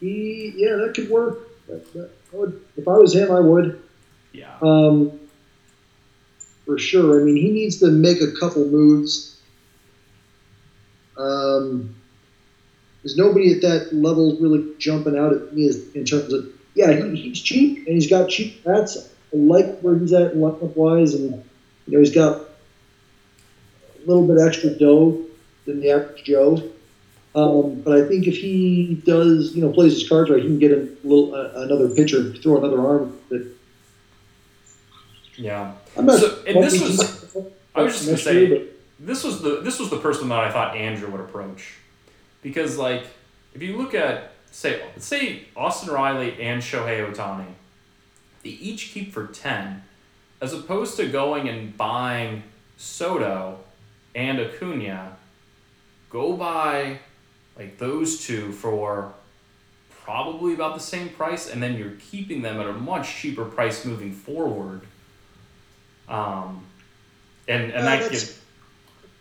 He 0.00 0.52
yeah, 0.56 0.76
that 0.76 0.94
could 0.94 1.08
work. 1.08 1.38
That, 1.68 1.92
that, 1.92 2.10
I 2.32 2.36
would, 2.36 2.64
if 2.76 2.88
I 2.88 2.96
was 2.98 3.14
him, 3.14 3.30
I 3.30 3.38
would. 3.40 3.80
yeah, 4.32 4.56
Um, 4.60 5.20
for 6.66 6.76
sure. 6.78 7.20
I 7.20 7.24
mean, 7.24 7.36
he 7.36 7.50
needs 7.52 7.78
to 7.78 7.90
make 7.90 8.20
a 8.20 8.32
couple 8.40 8.66
moves. 8.66 9.40
Um, 11.16 11.94
there's 13.02 13.16
nobody 13.16 13.52
at 13.52 13.62
that 13.62 13.94
level 13.94 14.36
really 14.38 14.64
jumping 14.78 15.18
out 15.18 15.32
at 15.32 15.52
me 15.52 15.70
in 15.94 16.04
terms 16.04 16.32
of 16.32 16.46
yeah, 16.74 16.92
he, 16.92 17.16
he's 17.16 17.40
cheap 17.40 17.86
and 17.86 17.94
he's 17.94 18.08
got 18.08 18.28
cheap 18.28 18.64
bats. 18.64 18.96
I 19.32 19.36
like 19.36 19.80
where 19.80 19.98
he's 19.98 20.12
at 20.12 20.34
lineup 20.34 20.76
wise, 20.76 21.14
and 21.14 21.44
you 21.86 21.92
know 21.92 21.98
he's 21.98 22.14
got 22.14 22.40
a 22.40 24.06
little 24.06 24.26
bit 24.26 24.38
extra 24.40 24.70
dough 24.70 25.20
than 25.66 25.80
the 25.80 25.90
average 25.90 26.24
Joe. 26.24 26.70
Um, 27.34 27.80
but 27.80 27.98
I 27.98 28.06
think 28.06 28.26
if 28.26 28.36
he 28.36 29.00
does, 29.06 29.54
you 29.54 29.62
know, 29.62 29.72
plays 29.72 29.94
his 29.94 30.06
cards 30.06 30.30
right, 30.30 30.42
he 30.42 30.48
can 30.48 30.58
get 30.58 30.70
a 30.70 30.88
little 31.02 31.34
uh, 31.34 31.62
another 31.62 31.88
pitcher, 31.88 32.32
throw 32.34 32.58
another 32.58 32.86
arm. 32.86 33.18
But 33.30 33.40
Yeah. 35.36 35.72
I'm 35.96 36.06
not. 36.06 36.20
So, 36.20 36.42
and 36.46 36.62
this 36.62 36.80
was-. 36.80 37.36
I 37.74 37.82
was 37.82 37.94
just 37.94 38.06
gonna 38.06 38.18
say 38.18 38.66
this 39.00 39.24
was 39.24 39.40
the 39.40 39.60
this 39.62 39.78
was 39.78 39.88
the 39.90 39.98
person 39.98 40.28
that 40.28 40.40
I 40.40 40.50
thought 40.52 40.76
Andrew 40.76 41.10
would 41.10 41.20
approach, 41.20 41.74
because 42.42 42.76
like 42.76 43.04
if 43.54 43.62
you 43.62 43.76
look 43.76 43.94
at 43.94 44.32
say 44.50 44.82
say 44.98 45.44
Austin 45.56 45.92
Riley 45.94 46.40
and 46.42 46.62
Shohei 46.62 47.08
Ohtani, 47.10 47.46
they 48.42 48.50
each 48.50 48.92
keep 48.92 49.12
for 49.12 49.26
ten, 49.28 49.82
as 50.40 50.52
opposed 50.52 50.96
to 50.96 51.06
going 51.08 51.48
and 51.48 51.76
buying 51.76 52.42
Soto 52.76 53.60
and 54.14 54.40
Acuna. 54.40 55.16
Go 56.10 56.34
buy 56.36 56.98
like 57.56 57.78
those 57.78 58.26
two 58.26 58.52
for 58.52 59.14
probably 60.04 60.52
about 60.54 60.74
the 60.74 60.80
same 60.80 61.08
price, 61.10 61.48
and 61.48 61.62
then 61.62 61.78
you're 61.78 61.94
keeping 62.10 62.42
them 62.42 62.58
at 62.60 62.66
a 62.66 62.72
much 62.72 63.14
cheaper 63.16 63.44
price 63.44 63.84
moving 63.84 64.12
forward. 64.12 64.82
Um, 66.08 66.64
and 67.48 67.62
and 67.64 67.72
Yeah, 67.72 67.82
that 67.82 68.00
that's- 68.02 68.10
gives 68.10 68.38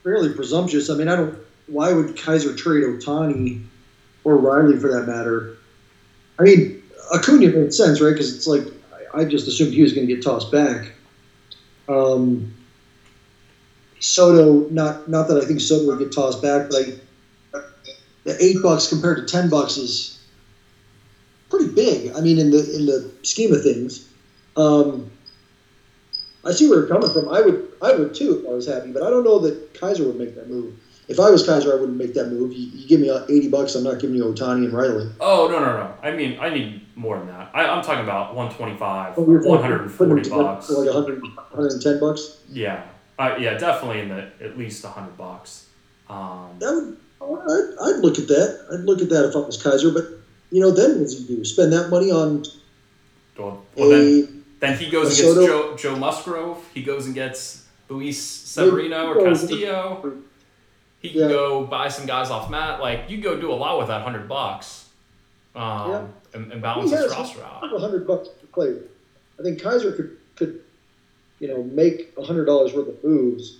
fairly 0.03 0.33
presumptuous. 0.33 0.89
I 0.89 0.95
mean, 0.95 1.07
I 1.07 1.15
don't. 1.15 1.37
Why 1.71 1.91
would 1.93 2.15
Kaiser 2.15 2.53
trade 2.53 2.83
Ohtani 2.83 3.55
or 4.23 4.37
Riley 4.37 4.75
for 4.75 4.89
that 4.89 5.03
matter? 5.03 5.45
I 6.37 6.43
mean, 6.43 6.67
Acuna 7.13 7.49
made 7.49 7.73
sense, 7.73 8.01
right? 8.01 8.13
Because 8.13 8.29
it's 8.29 8.47
like 8.47 8.63
I, 9.13 9.25
just 9.25 9.47
assumed 9.47 9.73
he 9.73 9.81
was 9.81 9.93
going 9.93 10.07
to 10.07 10.13
get 10.13 10.21
tossed 10.21 10.51
back. 10.51 10.91
Um, 11.87 12.45
Soto, 13.99 14.65
not 14.69 14.95
not 15.07 15.27
that 15.27 15.37
I 15.37 15.45
think 15.45 15.61
Soto 15.61 15.85
would 15.85 15.97
get 15.99 16.11
tossed 16.11 16.41
back, 16.41 16.63
but 16.67 16.85
I, 17.53 17.59
the 18.23 18.35
eight 18.43 18.57
bucks 18.61 18.87
compared 18.87 19.17
to 19.17 19.23
ten 19.23 19.47
bucks 19.47 19.77
is 19.77 20.11
pretty 21.49 21.67
big. 21.67 22.09
I 22.15 22.21
mean, 22.21 22.37
in 22.37 22.49
the 22.49 22.67
in 22.73 22.85
the 22.85 23.03
scheme 23.23 23.51
of 23.51 23.61
things. 23.61 24.01
Um, 24.57 25.05
I 26.43 26.51
see 26.51 26.65
where 26.65 26.77
you're 26.79 26.83
coming 26.83 27.09
from. 27.09 27.27
I 27.29 27.39
would, 27.41 27.57
I 27.81 27.91
would 27.93 28.13
too 28.13 28.31
if 28.33 28.45
I 28.45 28.49
was 28.49 28.65
happy, 28.65 28.91
but 28.91 29.03
I 29.03 29.09
don't 29.09 29.23
know 29.23 29.37
that 29.39 29.55
Kaiser 29.73 30.03
would 30.03 30.17
make 30.17 30.33
that 30.33 30.47
move. 30.47 30.71
If 31.07 31.19
I 31.19 31.29
was 31.29 31.45
Kaiser, 31.45 31.71
I 31.73 31.75
wouldn't 31.75 31.97
make 31.97 32.13
that 32.13 32.27
move. 32.29 32.53
You, 32.53 32.67
you 32.73 32.87
give 32.87 32.99
me 33.01 33.09
uh, 33.09 33.23
eighty 33.29 33.49
bucks, 33.49 33.75
I'm 33.75 33.83
not 33.83 33.99
giving 33.99 34.15
you 34.15 34.23
Ohtani 34.25 34.65
and 34.65 34.73
Riley. 34.73 35.09
Oh 35.19 35.47
no 35.51 35.59
no 35.59 35.65
no! 35.77 35.93
I 36.01 36.11
mean 36.11 36.37
I 36.39 36.49
need 36.49 36.81
more 36.95 37.17
than 37.17 37.27
that. 37.27 37.51
I, 37.53 37.65
I'm 37.65 37.83
talking 37.83 38.03
about 38.03 38.35
125, 38.35 39.13
Oh, 39.17 39.25
you're 39.29 39.39
talking- 39.39 39.51
140 39.51 39.97
putting 39.97 40.15
them 40.15 40.23
together 40.23 40.43
bucks. 40.43 40.69
like 40.69 40.85
100, 40.93 41.21
110 41.23 41.99
bucks. 41.99 42.37
Yeah, 42.49 42.83
uh, 43.17 43.35
yeah, 43.39 43.57
definitely 43.57 44.01
in 44.01 44.09
the 44.09 44.29
at 44.39 44.57
least 44.57 44.83
100 44.83 45.17
bucks. 45.17 45.65
Um, 46.09 46.49
That 46.59 46.73
would, 47.19 47.39
I'd, 47.41 47.95
I'd 47.95 47.99
look 48.01 48.19
at 48.19 48.27
that. 48.27 48.67
I'd 48.71 48.81
look 48.85 49.01
at 49.01 49.09
that 49.09 49.25
if 49.29 49.35
I 49.35 49.39
was 49.39 49.61
Kaiser. 49.61 49.91
But 49.91 50.05
you 50.51 50.61
know, 50.61 50.71
then 50.71 50.91
what 50.99 50.99
does 51.09 51.17
he 51.27 51.35
do? 51.35 51.43
Spend 51.45 51.73
that 51.73 51.89
money 51.89 52.11
on 52.11 52.43
well, 53.37 53.63
well, 53.75 53.89
then 53.89 54.01
a 54.01 54.59
then 54.59 54.77
he 54.77 54.89
goes 54.91 55.19
and 55.19 55.29
a 55.29 55.33
gets 55.33 55.47
Joe 55.47 55.75
Joe 55.77 55.95
Musgrove. 55.95 56.63
He 56.73 56.83
goes 56.83 57.05
and 57.07 57.15
gets 57.15 57.65
Luis 57.89 58.19
Severino 58.21 59.07
or 59.07 59.25
Castillo. 59.25 60.13
He 61.01 61.09
can 61.09 61.21
Yeah. 61.21 61.27
go 61.29 61.65
buy 61.65 61.89
some 61.89 62.05
guys 62.05 62.29
off 62.29 62.49
Matt. 62.49 62.79
Like 62.79 63.09
you 63.09 63.17
go 63.17 63.39
do 63.39 63.51
a 63.51 63.55
lot 63.55 63.77
with 63.79 63.87
that 63.87 64.03
100 64.03 64.27
bucks. 64.29 64.85
Um, 65.55 65.89
Yeah. 65.89 66.07
and, 66.33 66.51
and 66.53 66.61
balance 66.61 66.91
his 66.91 67.11
roster 67.11 67.43
out. 67.43 67.63
a 67.63 67.79
hundred 67.79 68.07
bucks 68.07 68.29
per 68.29 68.47
player. 68.53 68.83
I 69.39 69.43
think 69.43 69.61
Kaiser 69.61 69.91
could 69.91 70.17
could, 70.35 70.61
you 71.39 71.47
know, 71.47 71.63
make 71.63 72.13
a 72.17 72.23
hundred 72.23 72.45
dollars 72.45 72.73
worth 72.73 72.87
of 72.87 73.03
moves 73.03 73.57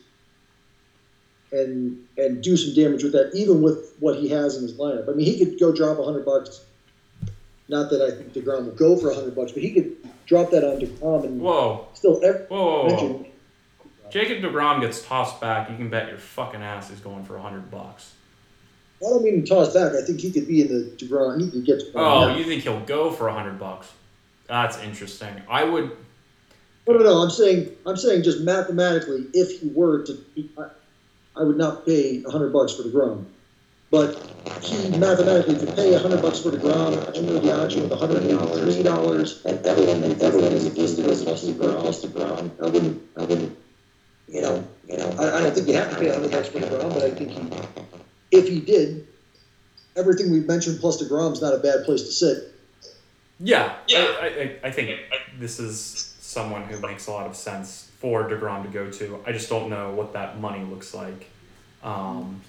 and 1.52 1.98
and 2.18 2.42
do 2.42 2.56
some 2.56 2.74
damage 2.74 3.04
with 3.04 3.12
that, 3.14 3.32
even 3.34 3.62
with 3.62 3.94
what 4.00 4.16
he 4.18 4.30
has 4.30 4.56
in 4.56 4.64
his 4.64 4.74
lineup. 4.74 5.10
I 5.10 5.14
mean, 5.14 5.26
he 5.26 5.44
could 5.44 5.60
go 5.60 5.72
drop 5.74 5.98
a 6.00 6.04
hundred 6.04 6.26
bucks. 6.26 6.62
Not 7.68 7.90
that 7.90 8.02
I 8.02 8.12
think 8.12 8.34
Degrom 8.34 8.66
would 8.66 8.78
go 8.78 8.96
for 8.98 9.10
a 9.12 9.16
hundred 9.16 9.36
bucks, 9.36 9.52
but 9.52 9.62
he 9.64 9.72
could 9.72 9.96
drop 10.26 10.52
that 10.52 10.64
on 10.64 10.80
Degrom 10.80 11.26
and 11.26 11.42
Whoa, 11.42 11.88
still 11.94 12.22
every 12.24 12.46
whoa, 12.46 12.86
whoa, 12.88 12.96
whoa. 12.96 13.26
Mention. 14.14 14.30
Jacob 14.42 14.44
Degrom 14.54 14.82
gets 14.82 15.06
tossed 15.06 15.40
back. 15.42 15.70
You 15.70 15.76
can 15.78 15.90
bet 15.90 16.08
your 16.10 16.18
fucking 16.18 16.62
ass 16.62 16.90
he's 16.90 17.00
going 17.00 17.24
for 17.26 17.34
100 17.34 17.70
bucks. 17.72 18.14
I 19.02 19.10
don't 19.10 19.24
mean 19.24 19.44
tossed 19.46 19.74
back. 19.74 19.94
I 19.94 20.02
think 20.06 20.20
he 20.20 20.32
could 20.32 20.48
be 20.48 20.62
in 20.62 20.68
the 20.68 20.92
Degrom. 20.96 21.42
He 21.42 21.50
could 21.50 21.66
get. 21.66 21.80
To 21.80 21.92
Oh, 21.96 22.28
yeah. 22.28 22.38
you 22.38 22.44
think 22.44 22.64
he'll 22.64 22.80
go 22.82 23.12
for 23.12 23.28
a 23.30 23.34
hundred 23.34 23.58
bucks? 23.60 23.92
That's 24.48 24.78
interesting. 24.80 25.34
I 25.50 25.64
would. 25.64 25.92
No, 26.88 26.94
no, 26.98 27.04
no. 27.04 27.18
I'm 27.24 27.30
saying, 27.32 27.72
I'm 27.86 27.98
saying, 27.98 28.24
just 28.24 28.42
mathematically, 28.42 29.26
if 29.34 29.60
he 29.62 29.70
were 29.70 30.04
to, 30.04 30.18
I, 30.58 30.66
I 31.40 31.44
would 31.44 31.58
not 31.58 31.86
pay 31.86 32.24
a 32.24 32.30
hundred 32.30 32.54
bucks 32.54 32.74
for 32.76 32.84
deGrom. 32.84 33.26
But 33.90 34.16
he 34.62 34.90
mathematically 34.98 35.56
could 35.56 35.76
pay 35.76 35.94
a 35.96 36.00
hundred 36.00 36.22
bucks 36.22 36.40
for 36.40 36.50
deGrom, 36.52 36.96
enter 37.18 37.40
the 37.40 37.52
auction 37.64 37.90
with 37.90 37.98
hundred 38.00 38.24
and 38.24 38.40
eighty-three 38.40 38.84
dollars, 38.84 39.44
and 39.46 39.66
everyone, 39.66 40.04
everyone 40.22 40.52
is 40.54 40.78
listed 40.78 41.06
as 41.08 41.24
listed 41.26 41.56
deGrom. 41.58 42.52
I 42.62 42.66
wouldn't, 42.70 43.02
I 43.18 43.22
wouldn't, 43.22 43.58
you 44.32 44.42
know, 44.42 44.68
you 44.88 44.98
know. 44.98 45.10
I, 45.20 45.38
I 45.38 45.42
don't 45.42 45.54
think 45.54 45.68
you 45.68 45.74
have 45.76 45.92
to 45.92 45.98
pay 46.00 46.08
a 46.08 46.14
hundred 46.14 46.32
bucks 46.32 46.48
for 46.48 46.60
deGrom, 46.60 46.94
but 46.94 47.04
I 47.04 47.12
think 47.12 47.32
he, 47.32 48.38
if 48.38 48.48
he 48.48 48.60
did, 48.60 49.06
everything 49.96 50.32
we've 50.32 50.48
mentioned 50.48 50.80
plus 50.80 51.02
deGrom's 51.04 51.42
not 51.42 51.54
a 51.54 51.58
bad 51.60 51.84
place 51.86 52.02
to 52.04 52.12
sit. 52.12 52.48
Yeah, 53.40 53.74
I, 53.90 53.96
I, 53.96 54.26
I- 54.26 54.68
I 54.68 54.72
think 54.72 55.00
this 55.40 55.60
is 55.60 56.16
someone 56.20 56.64
who 56.64 56.80
makes 56.80 57.08
a 57.08 57.12
lot 57.12 57.28
of 57.28 57.36
sense 57.36 57.90
for 58.00 58.30
Degrom 58.30 58.64
to 58.64 58.70
go 58.70 58.90
to. 58.90 59.22
I 59.26 59.32
just 59.32 59.50
don't 59.50 59.70
know 59.70 59.92
what 59.92 60.14
that 60.14 60.40
money 60.40 60.64
looks 60.64 60.94
like 60.94 61.28
um, 61.84 62.42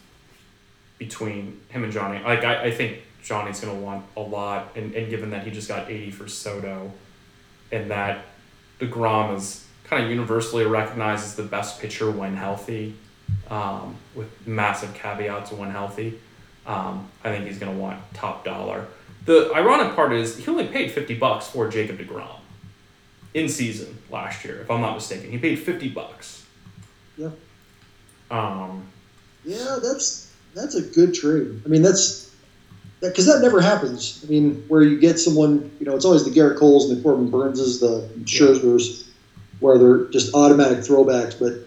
between 0.98 1.60
him 1.68 1.84
and 1.84 1.92
Johnny. 1.92 2.22
Like 2.22 2.44
I, 2.44 2.64
I 2.64 2.70
think 2.70 3.02
Johnny's 3.22 3.60
gonna 3.60 3.74
want 3.78 4.04
a 4.16 4.20
lot, 4.20 4.72
and, 4.76 4.94
and 4.94 5.10
given 5.10 5.30
that 5.30 5.44
he 5.44 5.50
just 5.50 5.68
got 5.68 5.90
eighty 5.90 6.10
for 6.10 6.28
Soto, 6.28 6.92
and 7.70 7.90
that 7.90 8.24
Degrom 8.78 9.36
is 9.36 9.66
kind 9.92 10.04
of 10.04 10.10
universally 10.10 10.64
recognized 10.64 11.22
as 11.22 11.34
the 11.34 11.42
best 11.42 11.78
pitcher 11.78 12.10
when 12.10 12.34
healthy, 12.34 12.94
um, 13.50 13.94
with 14.14 14.26
massive 14.46 14.94
caveats 14.94 15.52
when 15.52 15.70
healthy. 15.70 16.18
Um, 16.64 17.10
I 17.22 17.28
think 17.28 17.46
he's 17.46 17.58
gonna 17.58 17.78
want 17.78 18.00
top 18.14 18.42
dollar. 18.42 18.86
The 19.26 19.52
ironic 19.54 19.94
part 19.94 20.14
is 20.14 20.38
he 20.38 20.50
only 20.50 20.66
paid 20.66 20.92
fifty 20.92 21.14
bucks 21.14 21.46
for 21.46 21.68
Jacob 21.68 21.98
Degrom 21.98 22.40
in 23.34 23.50
season 23.50 23.98
last 24.10 24.46
year, 24.46 24.62
if 24.62 24.70
I'm 24.70 24.80
not 24.80 24.94
mistaken. 24.94 25.30
He 25.30 25.36
paid 25.36 25.56
fifty 25.58 25.90
bucks. 25.90 26.46
Yeah. 27.18 27.30
Um, 28.30 28.86
Yeah, 29.44 29.78
that's 29.82 30.32
that's 30.54 30.74
a 30.74 30.80
good 30.80 31.12
trade. 31.12 31.60
I 31.66 31.68
mean, 31.68 31.82
that's 31.82 32.34
because 33.02 33.26
that, 33.26 33.42
never 33.42 33.60
happens. 33.60 34.24
I 34.24 34.30
mean, 34.30 34.64
where 34.68 34.80
you 34.80 34.98
get 34.98 35.18
someone, 35.18 35.70
you 35.80 35.84
know, 35.84 35.94
it's 35.94 36.06
always 36.06 36.24
the 36.24 36.30
Gerrit 36.30 36.58
Coles 36.58 36.88
and 36.88 36.98
the 36.98 37.02
Corbin 37.02 37.30
Burnses, 37.30 37.80
the 37.80 38.08
Scherzers, 38.24 39.08
where 39.62 39.78
they're 39.78 40.04
just 40.10 40.34
automatic 40.34 40.78
throwbacks. 40.78 41.38
But 41.38 41.66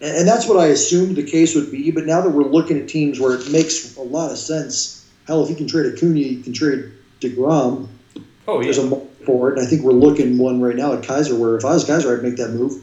and, 0.00 0.28
that's 0.28 0.46
what 0.46 0.58
I 0.58 0.66
assumed 0.66 1.16
the 1.16 1.22
case 1.22 1.54
would 1.54 1.70
be. 1.70 1.90
But 1.90 2.04
now 2.04 2.20
that 2.20 2.30
we're 2.30 2.44
looking 2.44 2.78
at 2.78 2.88
teams 2.88 3.18
where 3.18 3.34
it 3.34 3.50
makes 3.50 3.96
a 3.96 4.02
lot 4.02 4.30
of 4.30 4.38
sense, 4.38 5.08
hell, 5.26 5.42
if 5.42 5.48
you 5.48 5.56
can 5.56 5.66
trade 5.66 5.92
Acuna, 5.94 6.18
you 6.18 6.42
can 6.42 6.52
trade 6.52 6.92
Degrom. 7.20 7.88
oh 8.46 8.58
yeah. 8.58 8.64
There's 8.64 8.78
a 8.78 8.86
market 8.86 9.16
for 9.26 9.50
it, 9.50 9.58
and 9.58 9.66
I 9.66 9.68
think 9.68 9.82
we're 9.82 9.92
looking 9.92 10.38
one 10.38 10.60
right 10.60 10.76
now 10.76 10.92
at 10.92 11.02
Kaiser. 11.02 11.34
Where 11.34 11.56
if 11.56 11.64
I 11.64 11.74
was 11.74 11.84
Kaiser, 11.84 12.16
I'd 12.16 12.22
make 12.22 12.36
that 12.36 12.50
move. 12.50 12.82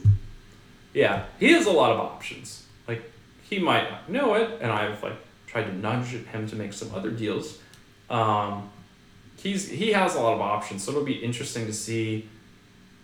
yeah, 0.93 1.25
he 1.39 1.51
has 1.53 1.65
a 1.65 1.71
lot 1.71 1.91
of 1.91 1.99
options. 1.99 2.65
Like 2.87 3.01
he 3.41 3.57
might 3.57 3.89
not 3.89 4.09
know 4.09 4.35
it, 4.35 4.59
and 4.61 4.71
I've 4.71 5.01
like 5.01 5.15
tried 5.47 5.63
to 5.63 5.73
nudge 5.73 6.07
him 6.07 6.47
to 6.49 6.55
make 6.55 6.73
some 6.73 6.93
other 6.93 7.09
deals. 7.09 7.59
Um, 8.09 8.69
he's 9.37 9.69
he 9.69 9.93
has 9.93 10.15
a 10.15 10.19
lot 10.19 10.33
of 10.33 10.41
options, 10.41 10.83
so 10.83 10.91
it'll 10.91 11.03
be 11.03 11.13
interesting 11.13 11.65
to 11.65 11.73
see 11.73 12.27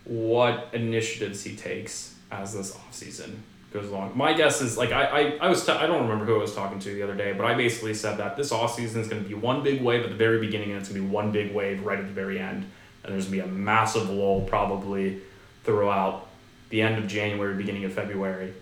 what 0.10 0.70
initiatives 0.74 1.44
he 1.44 1.56
takes 1.56 2.16
as 2.32 2.54
this 2.54 2.76
offseason 2.76 3.36
goes 3.72 3.88
along. 3.90 4.18
My 4.18 4.34
guess 4.34 4.62
is 4.62 4.78
like 4.78 4.92
I 4.92 5.04
I, 5.04 5.22
I 5.42 5.50
was 5.50 5.64
t- 5.64 5.72
I 5.72 5.86
don't 5.86 6.02
remember 6.02 6.26
who 6.26 6.36
I 6.36 6.40
was 6.40 6.56
talking 6.56 6.80
to 6.80 6.94
the 6.94 7.04
other 7.04 7.16
day, 7.16 7.34
but 7.34 7.46
I 7.46 7.54
basically 7.54 7.94
said 7.94 8.18
that 8.18 8.36
this 8.36 8.52
offseason 8.52 8.98
is 8.98 9.08
going 9.08 9.22
to 9.22 9.30
be 9.30 9.36
one 9.36 9.62
big 9.64 9.82
wave 9.82 10.04
at 10.04 10.10
the 10.10 10.16
very 10.16 10.40
beginning 10.40 10.72
and 10.72 10.80
it's 10.80 10.90
going 10.90 11.02
to 11.02 11.08
be 11.08 11.14
one 11.14 11.32
big 11.32 11.54
wave 11.54 11.86
right 11.86 12.00
at 12.00 12.08
the 12.08 12.14
very 12.14 12.40
end. 12.40 12.66
And 13.04 13.14
there's 13.14 13.28
going 13.28 13.40
to 13.40 13.46
be 13.46 13.52
a 13.52 13.54
massive 13.54 14.10
lull 14.10 14.42
probably 14.42 15.22
throughout 15.64 16.28
the 16.70 16.82
end 16.82 16.98
of 16.98 17.08
January, 17.08 17.56
beginning 17.56 17.86
of 17.86 17.94
February. 17.94 18.54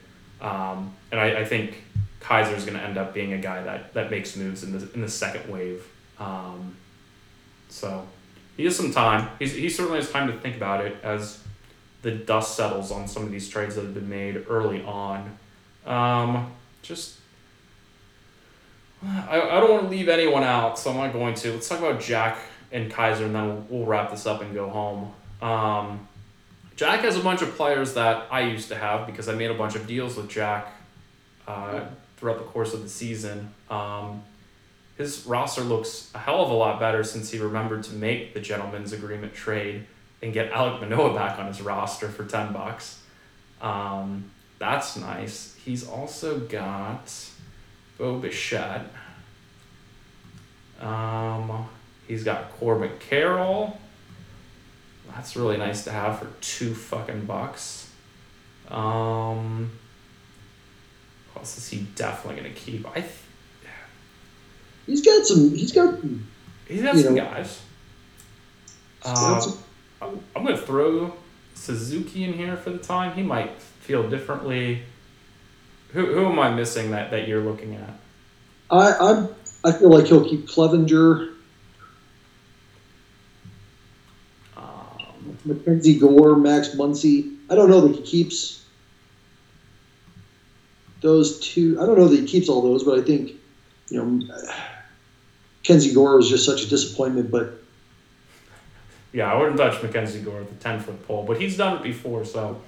Um, 0.41 0.93
and 1.11 1.19
I, 1.19 1.39
I 1.39 1.45
think 1.45 1.83
is 2.29 2.65
going 2.65 2.77
to 2.77 2.83
end 2.83 2.97
up 2.97 3.13
being 3.13 3.33
a 3.33 3.37
guy 3.37 3.63
that, 3.63 3.93
that 3.93 4.11
makes 4.11 4.35
moves 4.35 4.63
in 4.63 4.77
the, 4.77 4.93
in 4.93 5.01
the 5.01 5.09
second 5.09 5.49
wave. 5.49 5.87
Um, 6.19 6.75
so 7.69 8.05
he 8.57 8.65
has 8.65 8.75
some 8.75 8.91
time. 8.91 9.29
He's, 9.39 9.53
he 9.53 9.69
certainly 9.69 9.99
has 9.99 10.11
time 10.11 10.27
to 10.27 10.37
think 10.37 10.57
about 10.57 10.83
it 10.85 10.97
as 11.03 11.41
the 12.01 12.11
dust 12.11 12.55
settles 12.55 12.91
on 12.91 13.07
some 13.07 13.23
of 13.23 13.31
these 13.31 13.47
trades 13.47 13.75
that 13.75 13.83
have 13.83 13.93
been 13.93 14.09
made 14.09 14.45
early 14.49 14.83
on. 14.83 15.37
Um, 15.85 16.51
just, 16.81 17.17
I, 19.03 19.39
I 19.39 19.59
don't 19.59 19.71
want 19.71 19.83
to 19.83 19.89
leave 19.89 20.09
anyone 20.09 20.43
out, 20.43 20.77
so 20.79 20.91
I'm 20.91 20.97
not 20.97 21.13
going 21.13 21.35
to. 21.35 21.53
Let's 21.53 21.69
talk 21.69 21.79
about 21.79 22.01
Jack 22.01 22.39
and 22.71 22.91
Kaiser, 22.91 23.25
and 23.25 23.35
then 23.35 23.47
we'll, 23.47 23.65
we'll 23.69 23.85
wrap 23.85 24.11
this 24.11 24.25
up 24.25 24.41
and 24.41 24.53
go 24.53 24.69
home. 24.69 25.13
Um, 25.41 26.07
Jack 26.75 27.01
has 27.01 27.15
a 27.15 27.21
bunch 27.21 27.41
of 27.41 27.55
players 27.55 27.93
that 27.93 28.27
I 28.31 28.41
used 28.41 28.69
to 28.69 28.75
have 28.75 29.05
because 29.05 29.29
I 29.29 29.35
made 29.35 29.51
a 29.51 29.55
bunch 29.55 29.75
of 29.75 29.87
deals 29.87 30.15
with 30.15 30.29
Jack 30.29 30.67
uh, 31.47 31.81
throughout 32.17 32.37
the 32.37 32.45
course 32.45 32.73
of 32.73 32.83
the 32.83 32.89
season. 32.89 33.53
Um, 33.69 34.23
his 34.97 35.25
roster 35.25 35.61
looks 35.61 36.11
a 36.15 36.17
hell 36.17 36.43
of 36.43 36.49
a 36.49 36.53
lot 36.53 36.79
better 36.79 37.03
since 37.03 37.29
he 37.31 37.39
remembered 37.39 37.83
to 37.83 37.93
make 37.93 38.33
the 38.33 38.39
gentleman's 38.39 38.93
agreement 38.93 39.33
trade 39.33 39.85
and 40.21 40.33
get 40.33 40.51
Alek 40.51 40.81
Manoah 40.81 41.13
back 41.13 41.37
on 41.37 41.47
his 41.47 41.61
roster 41.61 42.09
for 42.09 42.25
ten 42.25 42.51
bucks. 42.51 43.01
Um, 43.61 44.31
that's 44.59 44.97
nice. 44.97 45.55
He's 45.63 45.87
also 45.87 46.39
got 46.39 47.13
Bo 47.97 48.17
Bichette. 48.19 48.87
Um, 50.79 51.67
he's 52.07 52.23
got 52.23 52.51
Corbin 52.53 52.91
Carroll. 52.99 53.79
That's 55.13 55.35
really 55.35 55.57
nice 55.57 55.83
to 55.85 55.91
have 55.91 56.19
for 56.19 56.27
two 56.41 56.73
fucking 56.73 57.25
bucks. 57.25 57.89
Um, 58.69 59.71
who 61.33 61.39
else 61.39 61.57
is 61.57 61.69
he 61.69 61.87
definitely 61.95 62.41
gonna 62.41 62.53
keep? 62.53 62.87
I 62.87 63.01
th- 63.01 63.11
He's 64.87 65.05
got 65.05 65.25
some. 65.25 65.51
He's 65.53 65.71
got. 65.73 65.99
he's 66.67 66.81
got 66.81 66.95
some 66.95 67.13
know, 67.13 67.21
guys. 67.23 67.61
Uh, 69.05 69.39
some- 69.39 69.57
I'm 70.01 70.19
I'm 70.35 70.43
gonna 70.45 70.57
throw 70.57 71.13
Suzuki 71.53 72.23
in 72.23 72.33
here 72.33 72.55
for 72.57 72.69
the 72.71 72.77
time. 72.79 73.13
He 73.13 73.21
might 73.23 73.59
feel 73.61 74.09
differently. 74.09 74.83
Who, 75.93 76.05
who 76.13 76.25
am 76.25 76.37
I 76.39 76.53
missing 76.53 76.91
that, 76.91 77.11
that 77.11 77.27
you're 77.27 77.41
looking 77.43 77.75
at? 77.75 77.89
I 78.69 78.93
I'm. 78.93 79.29
I 79.63 79.71
feel 79.71 79.89
like 79.89 80.05
he'll 80.05 80.27
keep 80.27 80.47
Clevenger, 80.47 81.29
Um, 84.55 85.37
Mackenzie 85.45 85.99
Gore, 85.99 86.35
Max 86.37 86.69
Muncy. 86.69 87.35
I 87.49 87.55
don't 87.55 87.69
know 87.69 87.81
that 87.81 87.95
he 87.95 88.01
keeps 88.03 88.65
those 91.01 91.39
two. 91.39 91.81
I 91.81 91.85
don't 91.85 91.97
know 91.97 92.07
that 92.07 92.19
he 92.19 92.25
keeps 92.27 92.49
all 92.49 92.61
those, 92.61 92.83
but 92.83 92.99
I 92.99 93.01
think 93.01 93.31
you 93.89 94.03
know, 94.03 94.35
Kenzie 95.67 95.93
Gore 95.93 96.15
was 96.15 96.29
just 96.29 96.45
such 96.45 96.63
a 96.63 96.69
disappointment. 96.69 97.29
But 97.29 97.61
yeah, 99.11 99.31
I 99.31 99.37
wouldn't 99.37 99.57
touch 99.57 99.83
Mackenzie 99.83 100.21
Gore 100.21 100.39
at 100.39 100.47
the 100.47 100.55
10 100.55 100.79
foot 100.79 101.05
pole, 101.05 101.25
but 101.25 101.41
he's 101.41 101.57
done 101.57 101.75
it 101.75 101.83
before, 101.83 102.23
so 102.23 102.61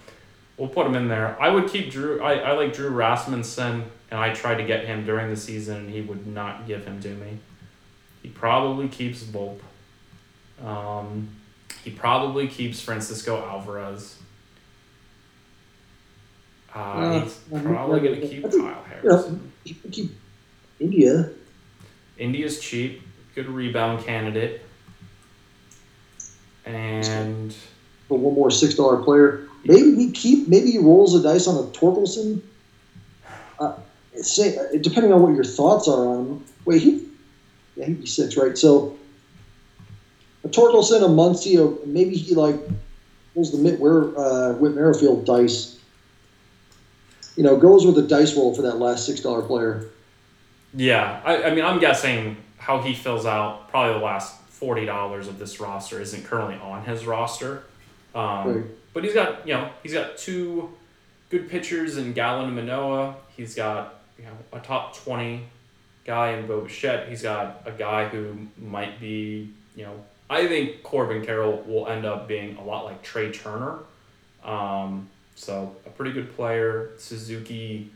we'll 0.58 0.68
put 0.68 0.86
him 0.86 0.96
in 0.96 1.08
there. 1.08 1.42
I 1.42 1.50
would 1.50 1.70
keep 1.70 1.92
Drew. 1.92 2.22
I, 2.22 2.34
I 2.34 2.52
like 2.52 2.74
Drew 2.74 2.90
Rasmussen, 2.90 3.86
and 4.12 4.20
I 4.20 4.34
tried 4.34 4.56
to 4.56 4.66
get 4.66 4.86
him 4.86 5.06
during 5.06 5.30
the 5.30 5.38
season, 5.38 5.78
and 5.78 5.90
he 5.90 6.02
would 6.02 6.28
not 6.28 6.68
give 6.68 6.84
him 6.86 7.00
to 7.02 7.08
me. 7.10 7.38
He 8.22 8.28
probably 8.28 8.90
keeps 8.90 9.24
Volpe. 9.24 9.62
Um, 10.62 11.30
he 11.86 11.92
probably 11.92 12.50
keeps 12.50 12.82
Francisco 12.82 13.38
Alvarez. 13.42 14.18
Uh, 16.76 16.80
Uh, 16.80 17.22
he's 17.22 17.36
probably 17.50 18.02
going 18.02 18.20
to 18.20 18.28
keep 18.28 18.46
I 18.46 18.50
think, 18.50 18.62
Kyle 18.62 18.84
you 19.02 19.10
know, 19.10 19.16
Harrison. 19.16 19.52
he 19.64 19.74
keep 19.90 20.18
India. 20.82 21.30
India's 22.20 22.60
cheap, 22.60 23.02
good 23.34 23.48
rebound 23.48 24.06
candidate. 24.06 24.62
And 26.66 27.56
for 28.10 28.18
one 28.18 28.34
more 28.34 28.52
six 28.52 28.76
dollar 28.76 29.02
player. 29.02 29.48
Maybe 29.64 29.96
he 29.96 30.12
keep. 30.12 30.48
Maybe 30.48 30.72
he 30.72 30.78
rolls 30.78 31.14
the 31.14 31.22
dice 31.22 31.48
on 31.48 31.56
a 31.56 31.68
Torkelson. 31.70 32.42
Uh, 33.60 33.76
say 34.22 34.58
depending 34.82 35.14
on 35.14 35.22
what 35.22 35.36
your 35.36 35.44
thoughts 35.44 35.88
are 35.88 36.08
on. 36.08 36.26
him. 36.26 36.46
Wait, 36.66 36.82
he 36.82 37.08
yeah 37.76 37.86
he'd 37.86 38.02
be 38.02 38.06
six, 38.06 38.36
right? 38.36 38.58
So 38.58 38.98
a 40.44 40.48
Torkelson, 40.50 41.04
a 41.04 41.08
Muncy, 41.08 41.58
a, 41.58 41.88
maybe 41.88 42.16
he 42.16 42.36
like 42.36 42.56
pulls 43.34 43.52
the 43.52 43.58
Mitt 43.58 43.80
Ware, 43.80 44.18
uh, 44.18 44.54
Whit 44.54 44.76
Merrifield 44.76 45.26
dice. 45.26 45.78
You 47.36 47.44
know, 47.44 47.56
goes 47.56 47.86
with 47.86 47.98
a 47.98 48.02
dice 48.02 48.36
roll 48.36 48.54
for 48.54 48.64
that 48.64 48.78
last 48.78 49.06
six 49.06 49.22
dollar 49.22 49.42
player. 49.42 49.86
Yeah, 50.74 51.22
I, 51.24 51.44
I 51.44 51.56
mean, 51.56 51.66
I'm 51.66 51.80
guessing 51.80 52.38
how 52.58 52.82
he 52.82 52.94
fills 52.94 53.26
out 53.26 53.70
probably 53.70 54.00
the 54.00 54.06
last 54.06 54.40
forty 54.42 54.86
dollars 54.86 55.28
of 55.28 55.40
this 55.40 55.60
roster 55.60 56.02
isn't 56.02 56.26
currently 56.26 56.56
on 56.56 56.84
his 56.84 57.06
roster. 57.06 57.64
Um, 58.14 58.56
Right. 58.56 58.66
But 58.94 59.04
he's 59.04 59.14
got 59.14 59.48
you 59.48 59.54
know 59.54 59.70
he's 59.84 59.94
got 59.94 60.18
two 60.18 60.70
good 61.30 61.50
pitchers 61.50 61.98
in 61.98 62.14
Gallen 62.14 62.46
and 62.48 62.56
Manoah. 62.56 63.16
He's 63.38 63.56
got 63.56 64.02
you 64.18 64.26
know 64.26 64.32
a 64.52 64.60
top 64.60 64.96
twenty 64.98 65.46
guy 66.06 66.32
in 66.32 66.48
Bo 66.48 66.62
Bichette. 66.62 67.08
He's 67.08 67.22
got 67.22 67.62
a 67.66 67.72
guy 67.72 68.08
who 68.08 68.48
might 68.58 69.00
be 69.00 69.52
you 69.76 69.84
know 69.86 69.94
I 70.30 70.48
think 70.48 70.84
Corbin 70.84 71.26
Carroll 71.26 71.64
will 71.68 71.88
end 71.88 72.06
up 72.06 72.28
being 72.28 72.58
a 72.58 72.64
lot 72.64 72.86
like 72.86 73.02
Trea 73.02 73.32
Turner. 73.32 73.80
Um, 74.44 75.10
so 75.36 75.76
a 75.86 75.90
pretty 75.90 76.12
good 76.12 76.36
player. 76.36 76.92
Suzuki, 76.98 77.92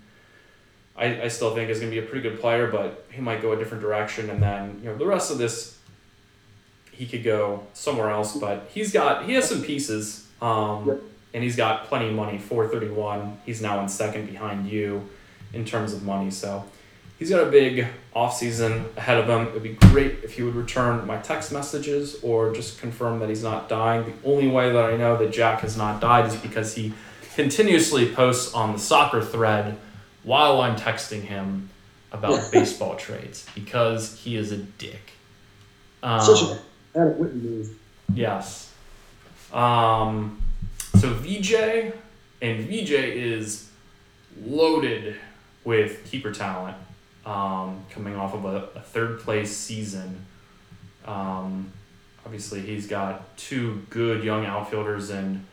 I, 0.95 1.23
I 1.23 1.27
still 1.27 1.55
think 1.55 1.69
is 1.69 1.79
going 1.79 1.91
to 1.91 1.99
be 1.99 2.05
a 2.05 2.07
pretty 2.07 2.27
good 2.27 2.39
player, 2.39 2.67
but 2.67 3.05
he 3.11 3.21
might 3.21 3.41
go 3.41 3.51
a 3.51 3.55
different 3.55 3.81
direction. 3.81 4.29
And 4.29 4.41
then 4.41 4.79
you 4.83 4.89
know 4.89 4.97
the 4.97 5.07
rest 5.07 5.31
of 5.31 5.37
this, 5.37 5.77
he 6.91 7.05
could 7.05 7.23
go 7.23 7.65
somewhere 7.73 8.09
else. 8.09 8.37
But 8.37 8.69
he's 8.73 8.91
got 8.91 9.25
he 9.25 9.33
has 9.33 9.49
some 9.49 9.61
pieces, 9.61 10.27
um, 10.41 10.99
and 11.33 11.43
he's 11.43 11.55
got 11.55 11.85
plenty 11.85 12.09
of 12.09 12.13
money. 12.15 12.37
Four 12.37 12.67
thirty 12.67 12.89
one. 12.89 13.37
He's 13.45 13.61
now 13.61 13.81
in 13.81 13.89
second 13.89 14.27
behind 14.29 14.69
you, 14.69 15.09
in 15.53 15.65
terms 15.65 15.93
of 15.93 16.03
money. 16.03 16.31
So. 16.31 16.65
He's 17.19 17.29
got 17.29 17.47
a 17.47 17.49
big 17.49 17.87
offseason 18.13 18.97
ahead 18.97 19.17
of 19.17 19.29
him. 19.29 19.47
It 19.47 19.53
would 19.53 19.63
be 19.63 19.75
great 19.75 20.23
if 20.23 20.33
he 20.33 20.41
would 20.41 20.55
return 20.55 21.07
my 21.07 21.19
text 21.19 21.53
messages 21.53 22.17
or 22.21 22.53
just 22.53 22.81
confirm 22.81 23.19
that 23.19 23.29
he's 23.29 23.43
not 23.43 23.69
dying. 23.69 24.03
The 24.03 24.27
only 24.27 24.49
way 24.49 24.73
that 24.73 24.83
I 24.83 24.97
know 24.97 25.15
that 25.15 25.31
Jack 25.31 25.61
has 25.61 25.77
not 25.77 26.01
died 26.01 26.25
is 26.25 26.35
because 26.35 26.73
he 26.75 26.91
continuously 27.35 28.11
posts 28.11 28.53
on 28.53 28.73
the 28.73 28.79
soccer 28.79 29.21
thread 29.21 29.77
while 30.23 30.61
I'm 30.61 30.75
texting 30.75 31.21
him 31.21 31.69
about 32.11 32.51
baseball 32.51 32.95
trades 32.95 33.45
because 33.55 34.19
he 34.19 34.35
is 34.35 34.51
a 34.51 34.57
dick. 34.57 35.11
Um, 36.01 36.21
Such 36.21 36.41
a 36.43 36.59
Adam 36.95 37.13
Whitten 37.13 37.41
move. 37.41 37.79
Yes. 38.13 38.71
Um, 39.51 40.41
so 40.95 41.13
VJ 41.13 41.93
and 42.41 42.65
VJ 42.65 42.91
is 42.91 43.69
loaded 44.45 45.15
with 45.63 46.05
keeper 46.05 46.31
talent, 46.31 46.77
um, 47.25 47.85
coming 47.89 48.15
off 48.15 48.33
of 48.33 48.45
a, 48.45 48.69
a 48.75 48.81
third 48.81 49.19
place 49.21 49.55
season. 49.55 50.25
Um, 51.05 51.71
obviously, 52.25 52.61
he's 52.61 52.87
got 52.87 53.35
two 53.37 53.85
good 53.89 54.23
young 54.23 54.45
outfielders 54.45 55.09
in 55.09 55.45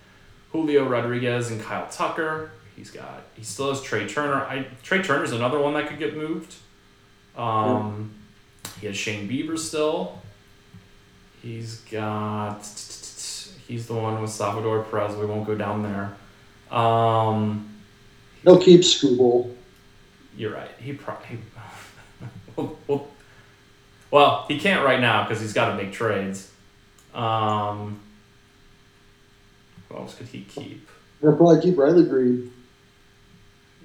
Julio 0.53 0.87
Rodriguez 0.87 1.51
and 1.51 1.61
Kyle 1.61 1.89
Tucker. 1.91 2.51
He's 2.81 2.91
got 2.91 3.25
he 3.37 3.45
still 3.45 3.69
has 3.69 3.83
Trea 3.83 4.09
Turner. 4.09 4.37
I 4.37 4.67
Trea 4.83 5.03
Turner's 5.03 5.33
another 5.33 5.59
one 5.59 5.75
that 5.75 5.87
could 5.87 5.99
get 5.99 6.17
moved. 6.17 6.55
Um, 7.37 8.11
he 8.81 8.87
has 8.87 8.97
Shane 8.97 9.29
Bieber 9.29 9.59
still. 9.59 10.19
He's 11.43 11.81
got 11.81 12.63
he's 13.69 13.87
the 13.87 13.93
one 13.93 14.23
with 14.23 14.31
Salvador 14.31 14.83
Perez. 14.85 15.15
We 15.15 15.27
won't 15.27 15.47
go 15.47 15.55
down 15.55 15.83
there. 15.83 16.17
Um, 16.75 17.69
He'll 18.45 18.59
keep 18.59 18.81
Skubal. 18.81 19.55
you're 20.35 20.55
right. 20.55 20.71
He 20.79 20.95
probably 20.95 21.37
well, 22.57 22.79
well, 22.87 23.09
well, 24.11 24.45
he 24.49 24.59
can't 24.59 24.87
right 24.87 25.03
now 25.03 25.25
because 25.25 25.43
he's 25.43 25.53
got 25.53 25.77
to 25.77 25.77
make 25.77 25.93
trades. 25.93 26.51
Um, 27.13 28.01
who 29.91 29.97
else 29.97 30.15
could 30.15 30.29
he 30.29 30.45
keep? 30.45 30.89
He'll 31.21 31.37
probably 31.37 31.61
keep 31.61 31.77
Riley 31.77 32.07
Greene. 32.07 32.55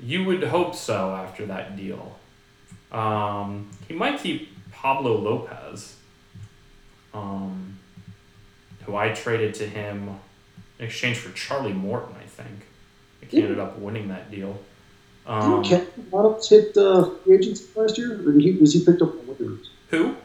You 0.01 0.23
would 0.26 0.43
hope 0.43 0.76
so 0.76 1.15
after 1.15 1.45
that 1.47 1.76
deal. 1.76 2.17
Um, 2.91 3.69
he 3.88 3.93
might 3.93 4.19
keep 4.19 4.49
Pablo 4.72 5.17
Lopez, 5.17 5.95
um, 7.13 7.77
who 8.85 8.95
I 8.95 9.09
traded 9.09 9.53
to 9.55 9.67
him 9.67 10.19
in 10.80 10.85
exchange 10.85 11.17
for 11.17 11.34
Charlie 11.34 11.73
Morton, 11.73 12.15
I 12.19 12.26
think. 12.26 12.65
I 13.23 13.35
ended 13.38 13.59
up 13.59 13.80
winning 13.80 14.09
that 14.09 14.30
deal. 14.30 14.59
Um, 15.26 15.63
Didn't 15.63 15.65
Ken 15.65 15.80
hit 15.80 16.73
free 17.23 17.35
agency 17.35 17.65
last 17.76 17.97
year? 17.97 18.13
Or 18.13 18.31
did 18.31 18.41
he, 18.41 18.51
was 18.53 18.73
he 18.73 18.85
picked 18.85 19.01
up 19.01 19.13
waivers? 19.13 19.65
who? 19.89 20.15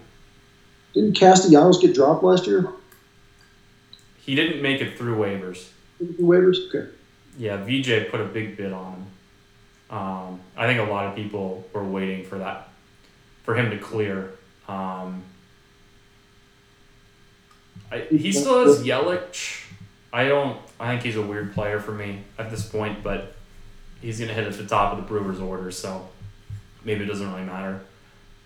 Didn't 0.92 1.14
Castellanos 1.14 1.78
get 1.80 1.94
dropped 1.94 2.22
last 2.22 2.46
year? 2.46 2.68
He 4.18 4.34
didn't 4.34 4.60
make 4.60 4.80
it 4.80 4.98
through 4.98 5.16
waivers. 5.16 5.68
Do 5.98 6.06
waivers? 6.20 6.68
Okay. 6.68 6.90
Yeah, 7.38 7.64
VJ 7.64 8.10
put 8.10 8.20
a 8.20 8.24
big 8.24 8.56
bid 8.56 8.72
on 8.72 8.92
him. 8.94 9.06
Um, 9.90 10.40
I 10.56 10.66
think 10.66 10.80
a 10.80 10.90
lot 10.90 11.06
of 11.06 11.16
people 11.16 11.66
were 11.72 11.84
waiting 11.84 12.24
for 12.24 12.38
that, 12.38 12.68
for 13.42 13.54
him 13.54 13.70
to 13.70 13.78
clear. 13.78 14.32
Um, 14.68 15.24
I, 17.90 18.06
he 18.10 18.30
still 18.32 18.64
has 18.64 18.82
Yelich. 18.82 19.64
I 20.12 20.26
don't. 20.26 20.58
I 20.78 20.90
think 20.90 21.02
he's 21.02 21.16
a 21.16 21.22
weird 21.22 21.54
player 21.54 21.80
for 21.80 21.92
me 21.92 22.22
at 22.38 22.50
this 22.50 22.66
point, 22.66 23.02
but 23.02 23.34
he's 24.00 24.20
gonna 24.20 24.32
hit 24.32 24.46
at 24.46 24.52
the 24.54 24.66
top 24.66 24.92
of 24.92 24.98
the 24.98 25.06
Brewers' 25.06 25.40
order, 25.40 25.70
so 25.70 26.08
maybe 26.84 27.04
it 27.04 27.06
doesn't 27.06 27.30
really 27.32 27.44
matter. 27.44 27.80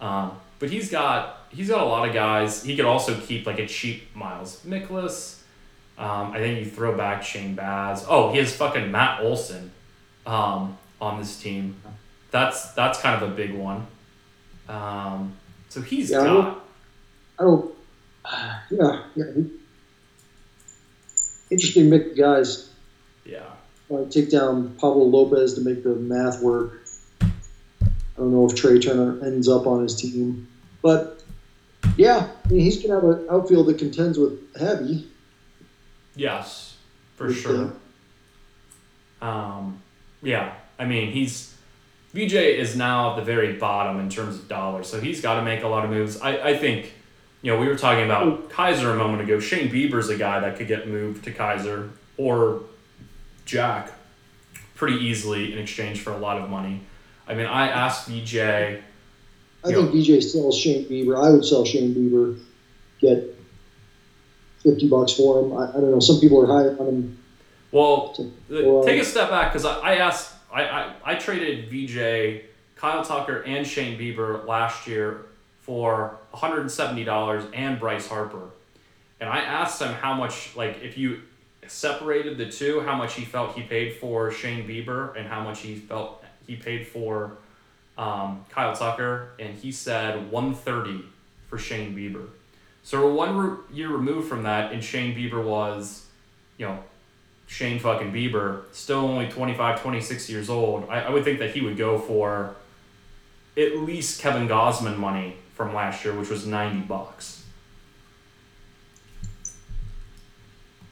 Um, 0.00 0.32
but 0.58 0.70
he's 0.70 0.90
got 0.90 1.46
he's 1.50 1.68
got 1.68 1.82
a 1.82 1.84
lot 1.84 2.08
of 2.08 2.14
guys. 2.14 2.62
He 2.62 2.74
could 2.74 2.86
also 2.86 3.18
keep 3.20 3.46
like 3.46 3.58
a 3.58 3.66
cheap 3.66 4.14
Miles 4.14 4.62
Mikolas. 4.64 5.40
Um, 5.96 6.32
I 6.32 6.38
think 6.38 6.58
you 6.58 6.70
throw 6.70 6.96
back 6.96 7.22
Shane 7.22 7.54
Baz. 7.54 8.04
Oh, 8.08 8.32
he 8.32 8.38
has 8.38 8.54
fucking 8.56 8.90
Matt 8.90 9.20
Olson 9.22 9.70
um, 10.26 10.76
on 11.00 11.18
this 11.20 11.40
team. 11.40 11.76
That's 12.30 12.72
that's 12.72 13.00
kind 13.00 13.22
of 13.22 13.30
a 13.30 13.34
big 13.34 13.54
one. 13.54 13.86
Um, 14.68 15.36
So 15.68 15.80
he's 15.80 16.10
Yeah, 16.10 16.20
I 16.20 16.24
got. 16.24 16.64
I 17.38 17.42
don't. 17.42 17.74
Yeah, 18.70 19.02
yeah. 19.14 19.24
Interesting 21.50 21.90
mix 21.90 22.10
of 22.10 22.16
guys. 22.16 22.70
Yeah. 23.24 23.44
Uh, 23.90 24.04
take 24.08 24.30
down 24.30 24.74
Pablo 24.76 25.04
Lopez 25.04 25.54
to 25.54 25.60
make 25.60 25.84
the 25.84 25.94
math 25.94 26.40
work. 26.40 26.84
I 27.20 27.26
don't 28.16 28.32
know 28.32 28.46
if 28.46 28.54
Trea 28.54 28.78
Turner 28.78 29.24
ends 29.24 29.48
up 29.48 29.66
on 29.66 29.82
his 29.82 29.94
team, 29.94 30.48
but 30.82 31.22
yeah, 31.96 32.28
I 32.44 32.48
mean, 32.48 32.60
he's 32.60 32.82
gonna 32.82 32.94
have 32.94 33.04
an 33.04 33.26
outfield 33.30 33.66
that 33.66 33.78
contends 33.78 34.18
with 34.18 34.56
Heavy. 34.56 35.08
Yes, 36.16 36.76
for 37.16 37.28
Good 37.28 37.36
sure. 37.36 37.72
Um, 39.20 39.82
yeah, 40.22 40.54
I 40.78 40.84
mean 40.86 41.12
he's 41.12 41.54
VJ 42.12 42.34
is 42.34 42.76
now 42.76 43.10
at 43.10 43.16
the 43.16 43.22
very 43.22 43.54
bottom 43.54 43.98
in 44.00 44.08
terms 44.08 44.36
of 44.36 44.48
dollars, 44.48 44.86
so 44.88 45.00
he's 45.00 45.20
got 45.20 45.34
to 45.36 45.42
make 45.42 45.62
a 45.64 45.68
lot 45.68 45.84
of 45.84 45.90
moves. 45.90 46.20
I, 46.20 46.50
I 46.50 46.56
think, 46.56 46.92
you 47.42 47.52
know, 47.52 47.58
we 47.58 47.66
were 47.66 47.74
talking 47.76 48.04
about 48.04 48.50
Kaiser 48.50 48.92
a 48.92 48.96
moment 48.96 49.22
ago. 49.22 49.40
Shane 49.40 49.68
Bieber's 49.68 50.08
a 50.10 50.16
guy 50.16 50.38
that 50.38 50.56
could 50.56 50.68
get 50.68 50.86
moved 50.88 51.24
to 51.24 51.32
Kaiser 51.32 51.90
or 52.16 52.60
Jack 53.46 53.90
pretty 54.76 54.98
easily 55.04 55.52
in 55.52 55.58
exchange 55.58 56.02
for 56.02 56.12
a 56.12 56.16
lot 56.18 56.38
of 56.40 56.48
money. 56.48 56.82
I 57.26 57.34
mean, 57.34 57.46
I 57.46 57.66
asked 57.68 58.06
VJ. 58.08 58.36
I 58.38 58.78
think 59.64 59.90
DJ 59.90 60.22
sells 60.22 60.56
Shane 60.56 60.84
Bieber. 60.84 61.16
I 61.20 61.30
would 61.32 61.44
sell 61.44 61.64
Shane 61.64 61.94
Bieber, 61.96 62.38
get 63.00 63.24
fifty 64.62 64.88
bucks 64.88 65.12
for 65.14 65.40
him. 65.44 65.52
I, 65.56 65.68
I 65.70 65.72
don't 65.80 65.90
know. 65.90 66.00
Some 66.00 66.20
people 66.20 66.40
are 66.42 66.46
higher 66.46 66.76
on 66.78 66.86
him. 66.86 67.18
Well, 67.72 68.14
So, 68.14 68.30
the- 68.48 68.62
well- 68.68 68.84
take 68.84 69.00
a 69.02 69.04
step 69.04 69.30
back 69.30 69.52
because 69.52 69.64
I, 69.64 69.78
I 69.80 69.94
asked, 69.96 70.30
I, 70.54 70.62
I, 70.62 70.94
I 71.04 71.14
traded 71.16 71.68
VJ, 71.68 72.44
Kyle 72.76 73.04
Tucker, 73.04 73.42
and 73.42 73.66
Shane 73.66 73.98
Bieber 73.98 74.46
last 74.46 74.86
year 74.86 75.26
for 75.62 76.16
$170 76.32 77.50
and 77.52 77.80
Bryce 77.80 78.06
Harper. 78.06 78.50
And 79.20 79.28
I 79.28 79.38
asked 79.38 79.82
him 79.82 79.92
how 79.92 80.14
much, 80.14 80.54
like, 80.54 80.80
if 80.82 80.96
you 80.96 81.22
separated 81.66 82.38
the 82.38 82.48
two, 82.48 82.80
how 82.80 82.94
much 82.94 83.14
he 83.14 83.24
felt 83.24 83.56
he 83.56 83.62
paid 83.62 83.94
for 83.94 84.30
Shane 84.30 84.68
Bieber 84.68 85.16
and 85.16 85.26
how 85.26 85.42
much 85.42 85.60
he 85.60 85.74
felt 85.74 86.22
he 86.46 86.56
paid 86.56 86.86
for 86.86 87.32
um, 87.98 88.44
Kyle 88.50 88.76
Tucker. 88.76 89.30
And 89.40 89.54
he 89.56 89.72
said 89.72 90.30
130 90.30 91.04
for 91.48 91.58
Shane 91.58 91.96
Bieber. 91.96 92.28
So 92.82 93.02
we're 93.02 93.14
one 93.14 93.36
re- 93.36 93.56
year 93.72 93.88
removed 93.88 94.28
from 94.28 94.42
that, 94.42 94.72
and 94.72 94.84
Shane 94.84 95.16
Bieber 95.16 95.42
was, 95.42 96.04
you 96.58 96.66
know, 96.66 96.78
Shane 97.46 97.78
fucking 97.78 98.12
Bieber, 98.12 98.62
still 98.72 98.98
only 99.00 99.28
25, 99.28 99.82
26 99.82 100.30
years 100.30 100.50
old, 100.50 100.88
I, 100.88 101.02
I 101.02 101.10
would 101.10 101.24
think 101.24 101.38
that 101.38 101.50
he 101.50 101.60
would 101.60 101.76
go 101.76 101.98
for 101.98 102.56
at 103.56 103.76
least 103.78 104.20
Kevin 104.20 104.48
Gausman 104.48 104.96
money 104.98 105.36
from 105.54 105.74
last 105.74 106.04
year, 106.04 106.14
which 106.14 106.30
was 106.30 106.46
90 106.46 106.80
bucks. 106.86 107.44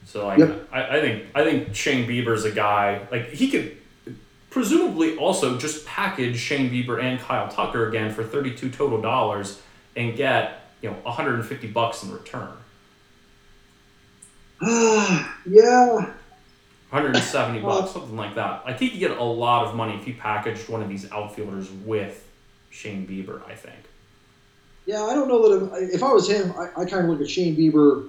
So 0.05 0.27
like 0.27 0.39
Yep. 0.39 0.69
I, 0.71 0.99
I 0.99 1.01
think 1.01 1.25
I 1.35 1.43
think 1.43 1.75
Shane 1.75 2.07
Bieber's 2.07 2.45
a 2.45 2.51
guy 2.51 3.01
like 3.11 3.31
he 3.31 3.51
could 3.51 3.79
presumably 4.51 5.17
also 5.17 5.57
just 5.59 5.87
package 5.87 6.39
Shane 6.39 6.71
Bieber 6.71 7.03
and 7.03 7.19
Kyle 7.19 7.49
Tucker 7.49 7.89
again 7.89 8.13
for 8.13 8.23
32 8.23 8.71
total 8.71 9.01
dollars 9.01 9.63
and 9.97 10.15
get, 10.15 10.71
you 10.83 10.91
know, 10.91 10.97
150 11.05 11.67
bucks 11.69 12.03
in 12.03 12.13
return. 12.13 12.53
Ah, 14.61 15.39
yeah. 15.47 16.13
170 16.93 17.61
bucks, 17.63 17.93
something 17.93 18.17
like 18.17 18.35
that. 18.35 18.65
Like 18.67 18.79
he 18.79 18.91
could 18.91 19.01
get 19.01 19.11
a 19.13 19.25
lot 19.25 19.67
of 19.67 19.75
money 19.75 19.95
if 19.95 20.05
he 20.05 20.13
packaged 20.13 20.69
one 20.69 20.83
of 20.83 20.89
these 20.89 21.11
outfielders 21.11 21.71
with 21.71 22.29
Shane 22.71 23.07
Bieber. 23.07 23.43
I 23.49 23.55
think. 23.55 23.79
Yeah, 24.85 25.05
I 25.05 25.15
don't 25.15 25.29
know 25.29 25.71
that 25.71 25.83
if, 25.83 25.95
if 25.95 26.03
I 26.03 26.13
was 26.13 26.29
him, 26.29 26.53
I, 26.59 26.83
I 26.83 26.85
kind 26.85 27.05
of 27.05 27.11
look 27.11 27.21
at 27.21 27.31
Shane 27.31 27.57
Bieber 27.57 28.09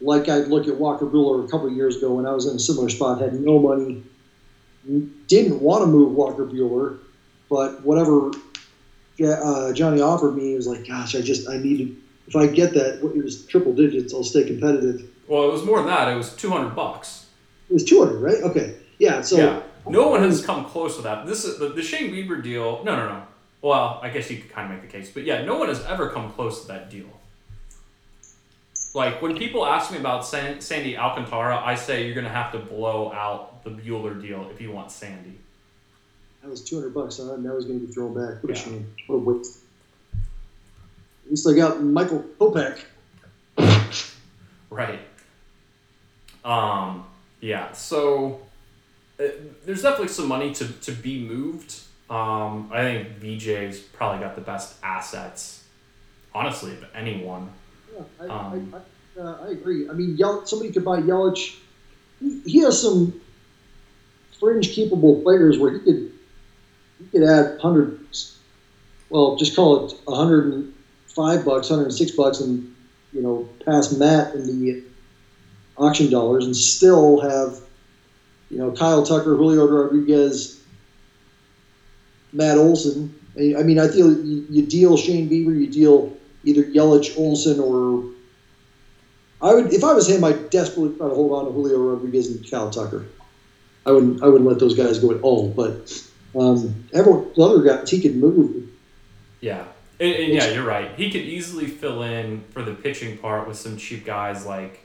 like 0.00 0.28
I'd 0.28 0.48
look 0.48 0.66
at 0.66 0.76
Walker 0.76 1.06
Buehler 1.06 1.44
a 1.44 1.48
couple 1.48 1.66
of 1.66 1.74
years 1.74 1.96
ago 1.96 2.14
when 2.14 2.26
I 2.26 2.32
was 2.32 2.46
in 2.46 2.56
a 2.56 2.58
similar 2.58 2.88
spot, 2.88 3.20
had 3.20 3.34
no 3.34 3.58
money, 3.58 4.02
didn't 5.26 5.60
want 5.60 5.82
to 5.82 5.86
move 5.86 6.12
Walker 6.12 6.46
Buehler, 6.46 6.98
but 7.48 7.82
whatever 7.82 8.30
uh, 9.22 9.72
Johnny 9.72 10.00
offered 10.00 10.36
me, 10.36 10.54
it 10.54 10.56
was 10.56 10.66
like, 10.66 10.86
gosh, 10.86 11.14
I 11.14 11.20
just, 11.20 11.48
I 11.48 11.58
needed, 11.58 11.96
if 12.26 12.34
I 12.34 12.46
get 12.46 12.72
that, 12.74 13.04
it 13.04 13.24
was 13.24 13.44
triple 13.46 13.74
digits, 13.74 14.14
I'll 14.14 14.24
stay 14.24 14.44
competitive. 14.44 15.08
Well, 15.28 15.48
it 15.48 15.52
was 15.52 15.64
more 15.64 15.78
than 15.78 15.88
that. 15.88 16.08
It 16.08 16.16
was 16.16 16.34
200 16.36 16.74
bucks. 16.74 17.19
It 17.70 17.74
was 17.74 17.84
200, 17.84 18.18
right? 18.18 18.42
Okay. 18.42 18.76
Yeah, 18.98 19.22
so. 19.22 19.36
yeah. 19.36 19.62
No 19.88 20.08
one 20.08 20.22
has 20.22 20.44
come 20.44 20.66
close 20.66 20.96
to 20.96 21.02
that. 21.02 21.24
This 21.26 21.44
is 21.44 21.58
the, 21.58 21.68
the 21.70 21.82
Shane 21.82 22.12
Bieber 22.12 22.42
deal. 22.42 22.84
No, 22.84 22.96
no, 22.96 23.08
no. 23.08 23.22
Well, 23.62 23.98
I 24.02 24.10
guess 24.10 24.30
you 24.30 24.38
could 24.38 24.50
kind 24.50 24.70
of 24.70 24.76
make 24.78 24.90
the 24.90 24.98
case, 24.98 25.10
but 25.10 25.22
yeah, 25.24 25.42
no 25.44 25.56
one 25.58 25.68
has 25.68 25.82
ever 25.86 26.10
come 26.10 26.30
close 26.32 26.62
to 26.62 26.68
that 26.68 26.90
deal. 26.90 27.06
Like 28.92 29.22
when 29.22 29.36
people 29.36 29.64
ask 29.64 29.90
me 29.92 29.98
about 29.98 30.26
San, 30.26 30.60
Sandy 30.60 30.98
Alcantara, 30.98 31.56
I 31.64 31.76
say 31.76 32.04
you're 32.06 32.14
gonna 32.14 32.28
have 32.28 32.52
to 32.52 32.58
blow 32.58 33.12
out 33.12 33.62
the 33.64 33.70
Buehler 33.70 34.20
deal 34.20 34.48
if 34.50 34.60
you 34.60 34.72
want 34.72 34.90
Sandy. 34.90 35.38
That 36.42 36.50
was 36.50 36.62
200 36.62 36.92
bucks, 36.94 37.18
huh? 37.18 37.34
and 37.34 37.44
that 37.44 37.54
was 37.54 37.66
going 37.66 37.80
to 37.80 37.86
be 37.86 37.92
thrown 37.92 38.14
back. 38.14 38.42
What 38.42 38.52
a 38.52 38.54
Yeah. 38.56 38.60
shame. 38.64 38.86
What 39.06 39.16
a 39.16 39.18
waste. 39.18 39.58
At 41.24 41.30
least 41.30 41.46
I 41.48 41.52
got 41.52 41.82
Michael 41.82 42.24
Kopech. 42.38 42.78
Right. 44.70 45.00
Um. 46.44 47.04
Yeah. 47.40 47.72
So 47.72 48.40
uh, 49.18 49.24
there's 49.64 49.82
definitely 49.82 50.08
some 50.08 50.28
money 50.28 50.52
to 50.54 50.66
to 50.66 50.92
be 50.92 51.24
moved. 51.26 51.80
Um. 52.08 52.70
I 52.72 52.82
think 52.82 53.20
VJ's 53.20 53.78
probably 53.78 54.20
got 54.20 54.34
the 54.34 54.40
best 54.40 54.76
assets, 54.82 55.64
honestly, 56.34 56.72
of 56.72 56.84
anyone. 56.94 57.50
Yeah, 57.94 58.02
I, 58.20 58.24
Um, 58.24 58.74
I, 58.74 59.20
I, 59.20 59.22
uh, 59.22 59.38
I 59.46 59.50
agree. 59.50 59.88
I 59.88 59.92
mean, 59.92 60.16
Yel- 60.16 60.44
somebody 60.46 60.72
could 60.72 60.84
buy 60.84 61.00
Yelich. 61.00 61.56
He, 62.20 62.40
he 62.44 62.58
has 62.60 62.80
some 62.82 63.20
fringe 64.38 64.74
capable 64.74 65.22
players 65.22 65.58
where 65.58 65.72
he 65.72 65.78
could 65.80 66.12
he 66.98 67.04
could 67.18 67.28
add 67.28 67.60
hundreds. 67.60 68.38
Well, 69.08 69.36
just 69.36 69.54
call 69.56 69.86
it 69.86 69.94
hundred 70.08 70.52
and 70.52 70.74
five 71.06 71.44
bucks, 71.44 71.68
hundred 71.68 71.84
and 71.84 71.94
six 71.94 72.10
bucks, 72.12 72.40
and 72.40 72.74
you 73.12 73.22
know, 73.22 73.48
pass 73.64 73.92
Matt 73.92 74.34
in 74.34 74.46
the 74.46 74.82
auction 75.80 76.10
dollars, 76.10 76.44
and 76.44 76.54
still 76.54 77.20
have 77.20 77.60
you 78.50 78.58
know 78.58 78.70
Kyle 78.70 79.04
Tucker, 79.04 79.34
Julio 79.36 79.66
Rodriguez, 79.66 80.62
Matt 82.32 82.58
Olson. 82.58 83.14
I 83.36 83.62
mean, 83.62 83.78
I 83.78 83.88
feel 83.88 84.12
you, 84.12 84.66
deal 84.66 84.96
Shane 84.96 85.28
Bieber, 85.28 85.58
you 85.58 85.68
deal 85.68 86.16
either 86.44 86.64
Yelich, 86.64 87.16
Olson, 87.16 87.58
or 87.58 88.04
I 89.40 89.54
would 89.54 89.72
if 89.72 89.82
I 89.82 89.94
was 89.94 90.08
him, 90.08 90.22
I'd 90.24 90.50
desperately 90.50 90.96
try 90.96 91.08
to 91.08 91.14
hold 91.14 91.32
on 91.32 91.46
to 91.46 91.52
Julio 91.52 91.78
Rodriguez 91.78 92.28
and 92.28 92.48
Kyle 92.50 92.70
Tucker. 92.70 93.06
I 93.86 93.92
wouldn't 93.92 94.22
I 94.22 94.26
wouldn't 94.26 94.48
let 94.48 94.58
those 94.58 94.74
guys 94.74 94.98
go 94.98 95.12
at 95.12 95.20
all. 95.22 95.48
But 95.48 95.92
um, 96.38 96.84
everyone, 96.92 97.30
the 97.34 97.42
other 97.42 97.62
guys, 97.62 97.90
he 97.90 98.00
could 98.00 98.16
move. 98.16 98.68
Yeah. 99.40 99.64
And, 99.98 100.14
and 100.14 100.32
yeah, 100.32 100.48
you're 100.48 100.64
right. 100.64 100.90
He 100.96 101.10
could 101.10 101.22
easily 101.22 101.66
fill 101.66 102.02
in 102.02 102.42
for 102.50 102.62
the 102.62 102.72
pitching 102.74 103.18
part 103.18 103.46
with 103.48 103.56
some 103.58 103.76
cheap 103.76 104.04
guys 104.04 104.46
like 104.46 104.80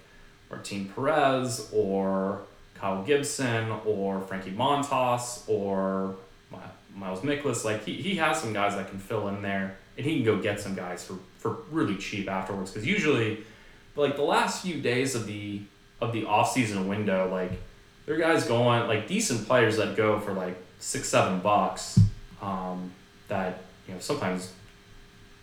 Martin 0.56 0.90
Perez 0.96 1.70
or 1.74 2.42
Kyle 2.76 3.04
Gibson 3.04 3.72
or 3.86 4.22
Frankie 4.22 4.52
Montas 4.52 5.44
or 5.48 6.16
Miles 6.96 7.20
Mikolas. 7.22 7.66
Like 7.66 7.84
he, 7.84 7.94
he 7.94 8.16
has 8.16 8.40
some 8.40 8.54
guys 8.54 8.76
that 8.76 8.90
can 8.90 9.00
fill 9.00 9.28
in 9.28 9.42
there, 9.42 9.76
and 9.98 10.06
he 10.06 10.16
can 10.16 10.26
go 10.26 10.42
get 10.42 10.62
some 10.62 10.76
guys 10.76 11.04
for, 11.04 11.18
for 11.38 11.58
really 11.72 11.98
cheap 11.98 12.30
afterwards. 12.30 12.72
Because 12.72 12.88
usually, 12.88 13.44
like 13.98 14.16
the 14.16 14.24
last 14.24 14.64
few 14.64 14.80
days 14.82 15.14
of 15.14 15.28
the 15.28 15.62
of 16.00 16.14
the 16.14 16.26
off 16.26 16.52
season 16.52 16.88
window, 16.88 17.30
like 17.30 17.52
there 18.06 18.16
are 18.16 18.20
guys 18.20 18.46
going 18.46 18.88
like 18.88 19.08
decent 19.08 19.46
players 19.46 19.76
that 19.76 19.98
go 19.98 20.20
for 20.20 20.32
like 20.32 20.56
six 20.80 21.10
seven 21.10 21.40
bucks. 21.40 22.00
Um, 22.42 22.92
that 23.28 23.62
you 23.88 23.94
know 23.94 24.00
sometimes 24.00 24.54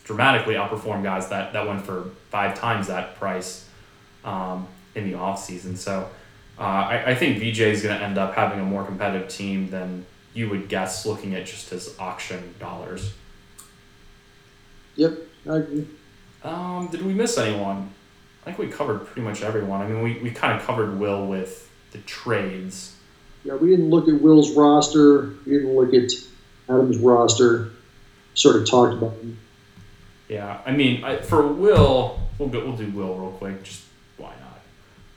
dramatically 0.05 0.55
outperform 0.55 1.03
guys 1.03 1.29
that, 1.29 1.53
that 1.53 1.67
went 1.67 1.85
for 1.85 2.11
five 2.31 2.59
times 2.59 2.89
that 2.89 3.17
price 3.17 3.69
um, 4.25 4.67
in 4.95 5.11
the 5.11 5.15
off 5.15 5.43
season. 5.43 5.77
So 5.77 6.09
uh, 6.59 6.63
I, 6.63 7.11
I 7.11 7.15
think 7.15 7.39
VJ 7.39 7.61
is 7.61 7.83
going 7.83 7.99
to 7.99 8.05
end 8.05 8.19
up 8.19 8.35
having 8.35 8.61
a 8.61 8.65
more 8.65 8.85
competitive 8.85 9.29
team 9.29 9.71
than 9.71 10.07
you 10.35 10.49
would 10.51 10.69
guess 10.69 11.05
looking 11.07 11.35
at 11.35 11.47
just 11.47 11.71
his 11.71 11.99
auction 11.99 12.55
dollars. 12.59 13.13
Yep, 14.97 15.19
I 15.49 15.57
agree. 15.57 15.87
Um, 16.45 16.89
did 16.89 17.03
we 17.03 17.15
miss 17.15 17.39
anyone? 17.39 17.91
I 18.43 18.47
think 18.47 18.59
we 18.59 18.69
covered 18.69 19.07
pretty 19.07 19.23
much 19.23 19.43
everyone. 19.43 19.81
I 19.81 19.87
mean, 19.87 20.03
we, 20.03 20.19
we 20.19 20.31
kind 20.31 20.59
of 20.59 20.67
covered 20.67 20.99
Will 20.99 21.27
with 21.27 21.71
the 21.93 21.99
trades. 21.99 22.97
Yeah, 23.45 23.55
we 23.55 23.71
didn't 23.71 23.91
look 23.91 24.09
at 24.09 24.21
Will's 24.21 24.55
roster. 24.57 25.35
We 25.47 25.53
didn't 25.53 25.75
look 25.75 25.95
at 25.95 26.11
Adam's 26.69 26.99
roster. 26.99 27.71
Sort 28.35 28.57
of 28.57 28.69
talked 28.69 28.95
about 28.95 29.13
him. 29.15 29.39
Yeah, 30.29 30.61
I 30.65 30.73
mean, 30.73 31.05
I, 31.05 31.19
for 31.19 31.47
Will, 31.47 32.21
we'll 32.39 32.49
go, 32.49 32.65
we'll 32.65 32.77
do 32.77 32.91
Will 32.91 33.15
real 33.15 33.33
quick. 33.33 33.63
Just? 33.63 33.83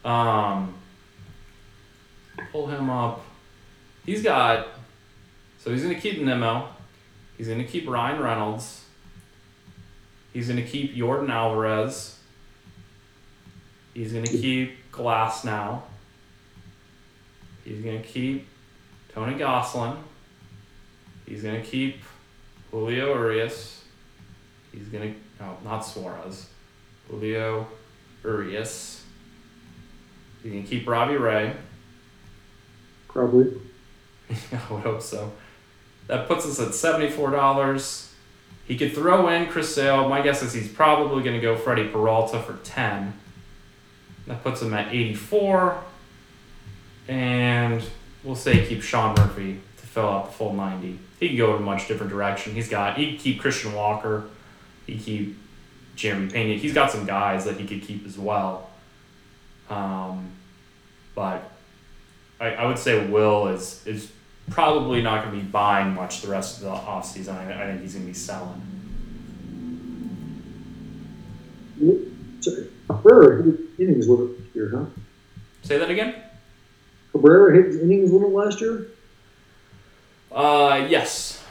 Um, 0.06 0.76
pull 2.52 2.68
him 2.68 2.90
up. 2.90 3.26
He's 4.06 4.23
got. 4.23 4.68
So 5.60 5.72
he's 5.72 5.82
gonna 5.82 5.99
keep 5.99 6.22
Nimmo. 6.22 6.69
He's 7.38 7.48
gonna 7.48 7.64
keep 7.64 7.90
Ryan 7.90 8.22
Reynolds. 8.22 8.86
He's 10.36 10.49
going 10.49 10.61
to 10.61 10.69
keep 10.69 10.94
Yordan 10.94 11.30
Alvarez. 11.30 12.19
He's 13.94 14.11
going 14.11 14.26
to 14.26 14.38
keep 14.38 14.91
Glasnow. 14.91 15.82
He's 17.64 17.82
going 17.82 18.02
to 18.02 18.06
keep 18.06 18.45
Tony 19.14 19.36
Gonsolin. 19.36 19.95
He's 21.26 21.41
going 21.41 21.61
to 21.61 21.65
keep 21.65 22.03
Julio 22.69 23.18
Urias. 23.18 23.86
He's 24.73 24.90
going 24.90 25.14
to, 25.14 25.41
no, 25.41 25.57
not 25.64 25.86
Suarez. 25.86 26.49
Julio 27.10 27.65
Urias. 28.22 29.05
He's 30.46 30.54
can 30.54 30.64
keep 30.64 30.88
Robbie 30.88 31.18
Ray. 31.18 31.56
Probably. 33.08 33.52
I 34.30 34.74
would 34.74 34.84
hope 34.84 35.02
so. 35.02 35.32
That 36.06 36.28
puts 36.28 36.46
us 36.46 36.60
at 36.60 36.76
seventy-four 36.76 37.32
dollars. 37.32 38.14
He 38.68 38.78
could 38.78 38.94
throw 38.94 39.28
in 39.30 39.48
Chris 39.48 39.74
Sale. 39.74 40.08
My 40.08 40.22
guess 40.22 40.44
is 40.44 40.54
he's 40.54 40.68
probably 40.68 41.24
going 41.24 41.36
to 41.36 41.42
go 41.42 41.56
Freddie 41.56 41.88
Peralta 41.88 42.40
for 42.40 42.58
ten. 42.64 43.14
That 44.28 44.44
puts 44.44 44.62
him 44.62 44.74
at 44.76 44.94
eighty-four, 44.94 45.84
and 47.08 47.84
we'll 48.24 48.36
say 48.36 48.68
keep 48.68 48.84
Sean 48.84 49.16
Murphy 49.16 49.60
to 49.78 49.88
fill 49.88 50.08
out 50.08 50.28
the 50.28 50.32
full 50.32 50.54
ninety. 50.54 51.00
He 51.20 51.30
could 51.30 51.38
go 51.38 51.56
in 51.56 51.64
a 51.64 51.66
much 51.66 51.88
different 51.88 52.12
direction. 52.12 52.54
He's 52.54 52.70
got 52.70 52.98
he 52.98 53.14
could 53.14 53.20
keep 53.20 53.42
Christian 53.42 53.74
Walker. 53.74 54.26
He 54.86 54.94
could 54.94 55.06
keep 55.06 55.38
Jeremy 55.96 56.30
Pena. 56.30 56.54
He's 56.54 56.74
got 56.76 56.92
some 56.92 57.08
guys 57.08 57.46
that 57.46 57.58
he 57.60 57.66
could 57.66 57.82
keep 57.82 58.06
as 58.06 58.20
well. 58.20 58.70
Um, 59.70 60.32
but 61.16 61.52
I, 62.40 62.52
I 62.52 62.66
would 62.66 62.78
say 62.78 63.08
Will 63.08 63.48
is 63.48 63.86
is 63.86 64.12
probably 64.50 65.02
not 65.02 65.24
going 65.24 65.38
to 65.38 65.44
be 65.44 65.50
buying 65.50 65.94
much 65.94 66.22
the 66.22 66.28
rest 66.28 66.58
of 66.58 66.64
the 66.64 66.70
offseason. 66.70 67.36
I, 67.36 67.64
I 67.64 67.68
think 67.68 67.82
he's 67.82 67.94
going 67.94 68.06
to 68.06 68.12
be 68.12 68.14
selling. 68.14 68.62
Cabrera 72.88 73.44
hit 73.44 73.60
innings 73.80 74.08
limit 74.08 74.38
year, 74.54 74.72
huh? 74.74 74.86
Say 75.64 75.78
that 75.78 75.90
again? 75.90 76.16
Cabrera 77.12 77.56
hit 77.56 77.82
innings 77.82 78.12
limit 78.12 78.30
last 78.30 78.62
year? 78.62 78.88
Uh, 80.32 80.86
yes. 80.90 81.44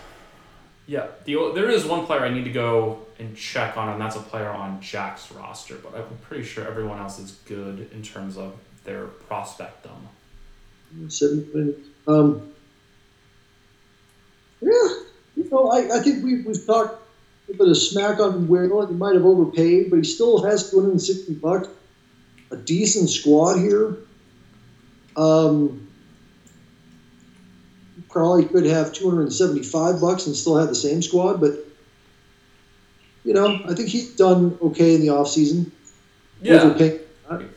Yeah. 0.86 1.06
The, 1.24 1.52
there 1.55 1.70
is 1.70 1.85
one 1.85 2.06
player 2.06 2.20
I 2.20 2.31
need 2.31 2.44
to 2.44 2.52
go 2.52 3.06
and 3.19 3.36
check 3.36 3.77
on, 3.77 3.89
and 3.89 4.01
that's 4.01 4.16
a 4.16 4.20
player 4.20 4.51
on 4.51 4.81
Jack's 4.81 5.31
roster, 5.32 5.77
but 5.77 5.94
I'm 5.94 6.19
pretty 6.23 6.44
sure 6.44 6.66
everyone 6.66 6.98
else 6.98 7.19
is 7.19 7.32
good 7.47 7.90
in 7.93 8.02
terms 8.02 8.36
of 8.36 8.55
their 8.85 9.06
prospectum. 9.06 10.09
Seven. 11.09 11.74
Um, 12.06 12.52
yeah, 14.61 14.70
you 15.36 15.48
know, 15.51 15.70
I, 15.70 15.98
I 15.98 16.02
think 16.02 16.23
we, 16.24 16.43
we've 16.43 16.66
talked 16.66 17.02
a 17.48 17.52
bit 17.52 17.69
of 17.69 17.77
smack 17.77 18.20
on 18.20 18.48
Will. 18.48 18.86
He 18.86 18.94
might 18.94 19.15
have 19.15 19.24
overpaid, 19.24 19.90
but 19.90 19.97
he 19.97 20.05
still 20.05 20.43
has 20.44 20.70
260 20.70 21.35
bucks. 21.35 21.69
A 22.51 22.56
decent 22.56 23.11
squad 23.11 23.59
here. 23.59 23.97
Um, 25.16 25.84
probably 28.15 28.47
could 28.47 28.65
have 28.65 28.95
275 28.95 30.01
bucks 30.01 30.27
and 30.27 30.35
still 30.35 30.57
have 30.57 30.69
the 30.69 30.74
same 30.74 31.03
squad, 31.03 31.41
but 31.41 31.53
you 33.24 33.35
know, 33.35 33.61
I 33.69 33.74
think 33.74 33.89
he's 33.89 34.15
done 34.16 34.57
okay 34.62 34.95
in 34.95 35.01
the 35.03 35.09
offseason. 35.09 35.70
Overpaying. 36.62 37.01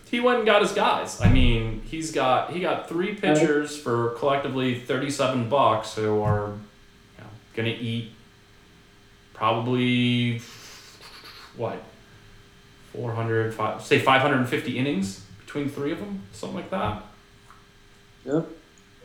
He 0.10 0.20
went 0.22 0.38
and 0.38 0.46
got 0.46 0.62
his 0.62 0.72
guys. 0.72 1.22
I 1.22 1.30
mean, 1.30 1.82
he's 1.86 2.12
got 2.12 2.52
he 2.52 2.60
got 2.62 2.90
three 2.90 3.14
pitchers 3.16 3.78
for 3.78 4.12
collectively 4.12 4.80
thirty 4.80 5.12
seven 5.12 5.50
bucks 5.50 5.94
who 5.94 6.22
are 6.22 6.48
you 6.48 7.24
know, 7.24 7.30
gonna 7.54 7.70
eat 7.80 8.12
probably 9.34 10.42
what 11.58 11.84
400 12.94 13.54
five, 13.54 13.84
say 13.84 14.00
550 14.00 14.78
innings 14.80 15.24
between 15.46 15.70
three 15.70 15.92
of 15.92 16.00
them 16.00 16.24
something 16.34 16.56
like 16.56 16.70
that 16.72 17.04
Yeah. 18.26 18.42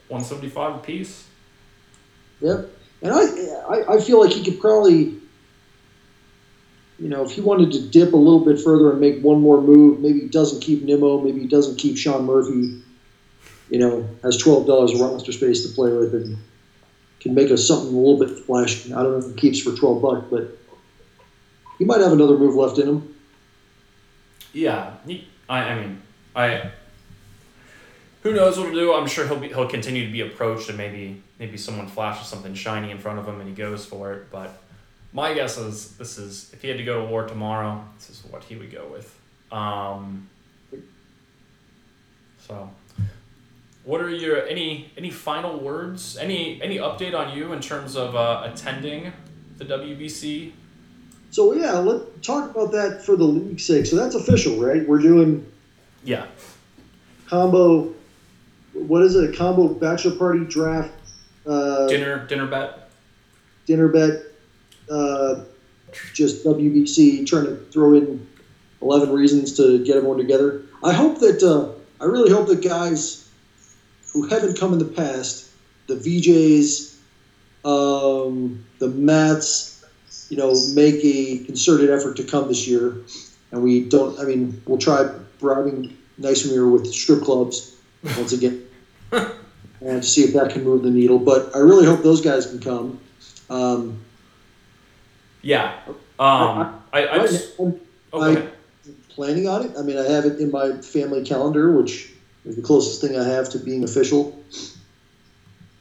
175 0.09 0.77
apiece 0.77 1.25
Yep. 2.43 2.69
And 3.03 3.13
I, 3.13 3.21
I, 3.21 3.95
I 3.95 4.01
feel 4.01 4.21
like 4.21 4.33
he 4.33 4.45
could 4.45 4.61
probably, 4.61 5.15
you 6.99 7.09
know, 7.09 7.25
if 7.25 7.33
he 7.33 7.41
wanted 7.41 7.73
to 7.73 7.81
dip 7.89 8.13
a 8.13 8.17
little 8.17 8.45
bit 8.45 8.61
further 8.61 8.91
and 8.91 9.01
make 9.01 9.23
one 9.23 9.41
more 9.41 9.61
move, 9.61 10.01
maybe 10.01 10.21
he 10.21 10.29
doesn't 10.29 10.61
keep 10.61 10.83
Nimmo, 10.83 11.21
maybe 11.21 11.41
he 11.41 11.49
doesn't 11.49 11.77
keep 11.77 11.97
Sean 11.97 12.27
Murphy, 12.27 12.83
you 13.71 13.79
know, 13.79 14.09
has 14.23 14.37
twelve 14.37 14.67
dollars 14.67 14.93
of 14.93 15.01
roster 15.01 15.33
space 15.33 15.67
to 15.67 15.75
play 15.75 15.93
with 15.93 16.15
and 16.15 16.37
can 17.21 17.35
make 17.35 17.51
us 17.51 17.67
something 17.67 17.95
a 17.95 17.99
little 17.99 18.19
bit 18.19 18.45
flashy. 18.45 18.93
I 18.93 19.03
don't 19.03 19.13
know 19.13 19.27
if 19.27 19.35
he 19.35 19.41
keeps 19.41 19.61
for 19.61 19.75
twelve 19.77 20.03
bucks, 20.03 20.27
but 20.31 20.59
he 21.79 21.85
might 21.85 22.01
have 22.01 22.13
another 22.13 22.37
move 22.37 22.55
left 22.55 22.79
in 22.79 22.89
him. 22.89 23.15
Yeah, 24.53 24.97
he, 25.07 25.27
I, 25.49 25.59
I 25.61 25.81
mean, 25.81 26.03
I. 26.37 26.71
Who 28.23 28.33
knows 28.33 28.57
what 28.57 28.69
he'll 28.69 28.79
do? 28.79 28.95
I'm 28.95 29.09
sure 29.09 29.27
he'll 29.27 29.39
be 29.39 29.49
he'll 29.49 29.69
continue 29.69 30.07
to 30.07 30.13
be 30.13 30.21
approached 30.21 30.69
and 30.69 30.79
maybe 30.79 31.23
maybe 31.39 31.57
someone 31.57 31.89
flashes 31.89 32.29
something 32.29 32.55
shiny 32.55 32.91
in 32.91 32.99
front 32.99 33.19
of 33.19 33.27
him 33.27 33.41
and 33.41 33.49
he 33.49 33.55
goes 33.55 33.85
for 33.85 34.13
it. 34.13 34.31
But 34.31 34.63
my 35.13 35.35
guess 35.35 35.59
is 35.59 35.97
this 35.97 36.19
is 36.19 36.51
if 36.53 36.63
he 36.63 36.69
had 36.69 36.79
to 36.79 36.85
go 36.85 37.01
to 37.03 37.07
war 37.11 37.27
tomorrow, 37.27 37.85
this 37.99 38.11
is 38.11 38.25
what 38.31 38.45
he 38.45 38.57
would 38.57 38.71
go 38.71 38.87
with. 38.87 39.19
Um, 39.51 40.29
so, 42.39 42.71
what 43.85 44.01
are 44.01 44.09
your 44.09 44.47
any 44.47 44.91
any 44.97 45.11
final 45.11 45.59
words? 45.59 46.17
Any 46.17 46.63
any 46.63 46.79
update 46.79 47.15
on 47.19 47.37
you 47.37 47.53
in 47.53 47.61
terms 47.61 47.97
of 47.97 48.15
uh, 48.15 48.43
attending 48.45 49.13
the 49.59 49.65
WBC? 49.65 50.53
So 51.31 51.55
yeah, 51.55 51.73
let's 51.73 52.05
talk 52.25 52.51
about 52.51 52.73
that 52.73 53.05
for 53.05 53.17
the 53.17 53.25
league's 53.25 53.65
sake. 53.65 53.87
So 53.87 53.97
that's 53.97 54.15
official, 54.15 54.61
right? 54.61 54.87
We're 54.87 54.99
doing 54.99 55.47
Yeah, 56.05 56.27
combo. 57.27 57.95
What 58.73 59.03
is 59.03 59.15
it? 59.15 59.31
A 59.31 59.37
combo 59.37 59.69
bachelor 59.69 60.17
party 60.17 60.45
draft. 60.45 60.93
Uh, 61.47 61.89
dinner 61.89 62.25
dinner 62.27 62.47
bet. 62.47 62.89
dinner 63.67 63.89
bet, 63.89 64.23
uh, 64.91 65.43
just 66.13 66.45
WBC 66.45 67.27
trying 67.27 67.47
to 67.47 67.57
throw 67.73 67.95
in 67.95 68.27
11 68.81 69.11
reasons 69.11 69.57
to 69.57 69.85
get 69.85 69.97
everyone 69.97 70.19
together. 70.19 70.63
I 70.85 70.93
hope 70.93 71.19
that, 71.19 71.43
uh, 71.43 71.73
I 72.01 72.07
really 72.07 72.31
hope 72.31 72.47
that 72.49 72.63
guys 72.63 73.29
who 74.13 74.27
haven't 74.27 74.59
come 74.59 74.73
in 74.73 74.79
the 74.79 74.85
past, 74.85 75.49
the 75.87 75.97
VJs, 75.97 76.95
um, 77.65 78.65
the 78.79 78.89
Mats, 78.89 79.85
you 80.29 80.37
know, 80.37 80.55
make 80.75 81.05
a 81.05 81.39
concerted 81.45 81.91
effort 81.91 82.17
to 82.17 82.25
come 82.25 82.49
this 82.49 82.67
year. 82.67 82.97
And 83.51 83.63
we 83.63 83.85
don't, 83.85 84.19
I 84.19 84.25
mean, 84.25 84.63
we'll 84.67 84.79
try 84.79 85.11
bribing 85.39 85.97
Nicemeer 86.21 86.71
with 86.71 86.87
strip 86.93 87.23
clubs 87.23 87.72
once 88.05 88.33
again. 88.33 88.65
and 89.13 89.31
to 89.81 90.03
see 90.03 90.23
if 90.25 90.35
that 90.35 90.51
can 90.53 90.65
move 90.65 90.83
the 90.83 90.91
needle. 90.91 91.19
But 91.19 91.55
I 91.55 91.59
really 91.59 91.85
hope 91.87 92.03
those 92.03 92.21
guys 92.21 92.47
can 92.47 92.61
come. 92.61 93.01
Um, 93.51 93.99
Yeah. 95.43 95.75
Um, 96.19 96.81
I, 96.93 97.07
I 97.07 97.17
right 97.19 97.29
just, 97.31 97.59
I'm 97.59 97.67
oh, 98.13 98.19
go 98.19 98.21
I- 98.21 98.29
ahead. 98.31 98.53
planning 99.09 99.49
on 99.49 99.67
it. 99.67 99.73
I 99.79 99.83
mean, 99.83 99.99
I 99.99 100.05
have 100.09 100.25
it 100.25 100.39
in 100.41 100.51
my 100.51 100.73
family 100.81 101.25
calendar, 101.25 101.73
which 101.73 102.13
is 102.45 102.57
the 102.57 102.63
closest 102.63 103.01
thing 103.01 103.19
I 103.19 103.25
have 103.25 103.49
to 103.51 103.59
being 103.59 103.83
official. 103.85 104.39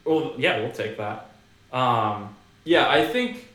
Well, 0.03 0.34
yeah, 0.38 0.60
we'll 0.60 0.72
take 0.72 0.98
that. 0.98 1.30
Um, 1.72 2.35
yeah, 2.64 2.89
I 2.89 3.06
think 3.06 3.48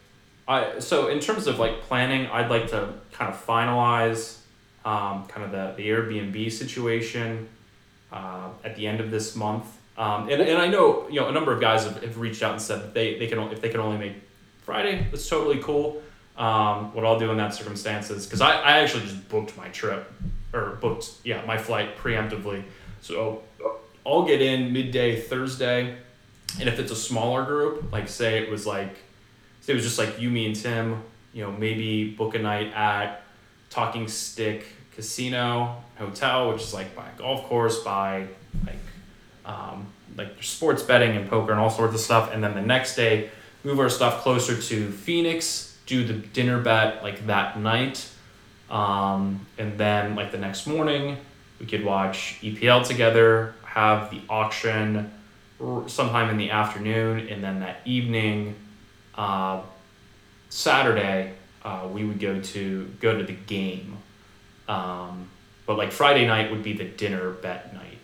I 0.48 0.78
so 0.78 1.08
in 1.08 1.18
terms 1.20 1.46
of 1.48 1.58
like 1.58 1.82
planning, 1.82 2.26
I'd 2.28 2.48
like 2.50 2.68
to 2.70 2.94
kind 3.12 3.32
of 3.32 3.44
finalize 3.44 4.38
um, 4.84 5.26
kind 5.26 5.44
of 5.44 5.50
the, 5.50 5.74
the 5.76 5.88
Airbnb 5.90 6.50
situation 6.52 7.48
uh, 8.12 8.48
at 8.64 8.76
the 8.76 8.86
end 8.86 9.00
of 9.00 9.10
this 9.10 9.36
month. 9.36 9.66
Um, 9.98 10.28
and, 10.28 10.42
and 10.42 10.58
I 10.58 10.66
know 10.66 11.08
you 11.08 11.20
know 11.20 11.28
a 11.28 11.32
number 11.32 11.52
of 11.52 11.60
guys 11.60 11.84
have, 11.84 12.02
have 12.02 12.18
reached 12.18 12.42
out 12.42 12.52
and 12.52 12.60
said 12.60 12.82
that 12.82 12.94
they, 12.94 13.18
they 13.18 13.26
can 13.26 13.38
if 13.50 13.60
they 13.60 13.70
can 13.70 13.80
only 13.80 13.98
make 13.98 14.14
Friday, 14.62 15.06
that's 15.10 15.28
totally 15.28 15.58
cool. 15.60 16.02
Um, 16.36 16.92
what 16.94 17.06
I'll 17.06 17.18
do 17.18 17.30
in 17.30 17.38
that 17.38 17.54
circumstance 17.54 18.10
is 18.10 18.26
because 18.26 18.42
I, 18.42 18.60
I 18.60 18.78
actually 18.78 19.04
just 19.04 19.26
booked 19.28 19.56
my 19.56 19.68
trip 19.68 20.12
or 20.52 20.78
booked 20.82 21.12
yeah 21.24 21.42
my 21.46 21.56
flight 21.56 21.96
preemptively, 21.96 22.62
so 23.00 23.42
I'll 24.04 24.24
get 24.24 24.42
in 24.42 24.72
midday 24.72 25.20
Thursday. 25.20 25.96
And 26.60 26.68
if 26.68 26.78
it's 26.78 26.92
a 26.92 26.96
smaller 26.96 27.44
group, 27.44 27.92
like 27.92 28.08
say 28.08 28.38
it 28.38 28.50
was 28.50 28.66
like, 28.66 28.96
say 29.62 29.72
it 29.72 29.76
was 29.76 29.84
just 29.84 29.98
like 29.98 30.20
you, 30.20 30.30
me, 30.30 30.46
and 30.46 30.54
Tim, 30.54 31.02
you 31.32 31.42
know, 31.42 31.52
maybe 31.52 32.10
book 32.10 32.34
a 32.34 32.38
night 32.38 32.72
at 32.72 33.22
Talking 33.68 34.08
Stick 34.08 34.66
Casino 34.96 35.76
Hotel, 35.98 36.52
which 36.52 36.62
is 36.62 36.74
like 36.74 36.96
by 36.96 37.06
a 37.06 37.18
golf 37.18 37.44
course, 37.44 37.80
by 37.84 38.26
like, 38.66 38.78
um, 39.44 39.86
like 40.16 40.42
sports 40.42 40.82
betting 40.82 41.16
and 41.16 41.28
poker 41.28 41.52
and 41.52 41.60
all 41.60 41.70
sorts 41.70 41.94
of 41.94 42.00
stuff. 42.00 42.32
And 42.32 42.42
then 42.42 42.54
the 42.54 42.62
next 42.62 42.96
day, 42.96 43.30
move 43.62 43.78
our 43.78 43.90
stuff 43.90 44.22
closer 44.22 44.60
to 44.60 44.90
Phoenix, 44.90 45.78
do 45.86 46.04
the 46.04 46.14
dinner 46.14 46.60
bet 46.60 47.02
like 47.02 47.26
that 47.26 47.58
night. 47.60 48.08
Um, 48.70 49.46
and 49.58 49.78
then 49.78 50.16
like 50.16 50.32
the 50.32 50.38
next 50.38 50.66
morning, 50.66 51.18
we 51.60 51.66
could 51.66 51.84
watch 51.84 52.38
EPL 52.42 52.86
together, 52.86 53.54
have 53.64 54.10
the 54.10 54.20
auction 54.28 55.12
sometime 55.86 56.30
in 56.30 56.36
the 56.36 56.50
afternoon, 56.50 57.28
and 57.28 57.42
then 57.42 57.60
that 57.60 57.80
evening, 57.84 58.54
uh, 59.14 59.60
Saturday, 60.48 61.34
uh, 61.64 61.88
we 61.90 62.04
would 62.04 62.20
go 62.20 62.40
to 62.40 62.90
go 63.00 63.16
to 63.16 63.24
the 63.24 63.32
game. 63.32 63.98
Um, 64.68 65.28
but 65.66 65.76
like 65.76 65.92
Friday 65.92 66.26
night 66.26 66.50
would 66.50 66.62
be 66.62 66.72
the 66.72 66.84
dinner 66.84 67.30
bet 67.30 67.74
night. 67.74 67.98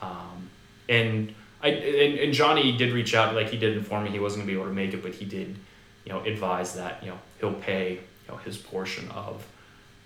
Um, 0.00 0.50
and 0.88 1.34
I 1.62 1.68
and, 1.68 2.18
and 2.18 2.32
Johnny 2.32 2.76
did 2.76 2.92
reach 2.92 3.14
out, 3.14 3.34
like 3.34 3.50
he 3.50 3.56
did 3.56 3.76
inform 3.76 4.04
me 4.04 4.10
he 4.10 4.18
wasn't 4.18 4.42
gonna 4.42 4.52
be 4.52 4.58
able 4.58 4.68
to 4.68 4.74
make 4.74 4.92
it, 4.94 5.02
but 5.02 5.12
he 5.14 5.24
did, 5.24 5.56
you 6.04 6.12
know, 6.12 6.22
advise 6.22 6.74
that 6.74 7.02
you 7.02 7.10
know 7.10 7.18
he'll 7.40 7.52
pay 7.52 7.92
you 7.92 8.28
know 8.28 8.36
his 8.38 8.56
portion 8.56 9.08
of 9.10 9.46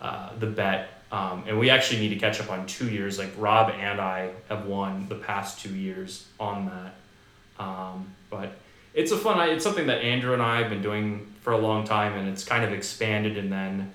uh, 0.01 0.31
the 0.39 0.47
bet. 0.47 0.91
Um, 1.13 1.45
and 1.47 1.59
we 1.59 1.71
actually 1.71 2.01
need 2.01 2.09
to 2.09 2.17
catch 2.17 2.41
up 2.41 2.51
on 2.51 2.67
two 2.67 2.91
years. 2.91 3.19
Like 3.19 3.31
Rob 3.39 3.71
and 3.71 4.01
I 4.01 4.31
have 4.49 4.67
won 4.67 5.09
the 5.09 5.15
past 5.15 5.61
two 5.61 5.75
years 5.75 6.27
on 6.41 6.67
that. 6.67 7.65
Um, 7.65 8.13
but 8.29 8.57
it's 8.93 9.13
a 9.13 9.17
fun. 9.17 9.49
It's 9.49 9.63
something 9.63 9.87
that 9.87 10.03
Andrew 10.03 10.33
and 10.33 10.43
I 10.43 10.59
have 10.59 10.69
been 10.69 10.83
doing 10.83 11.33
for 11.43 11.53
a 11.53 11.59
long 11.59 11.85
time, 11.85 12.15
and 12.15 12.29
it's 12.29 12.45
kind 12.45 12.65
of 12.65 12.73
expanded. 12.73 13.39
And 13.39 13.53
then 13.53 13.93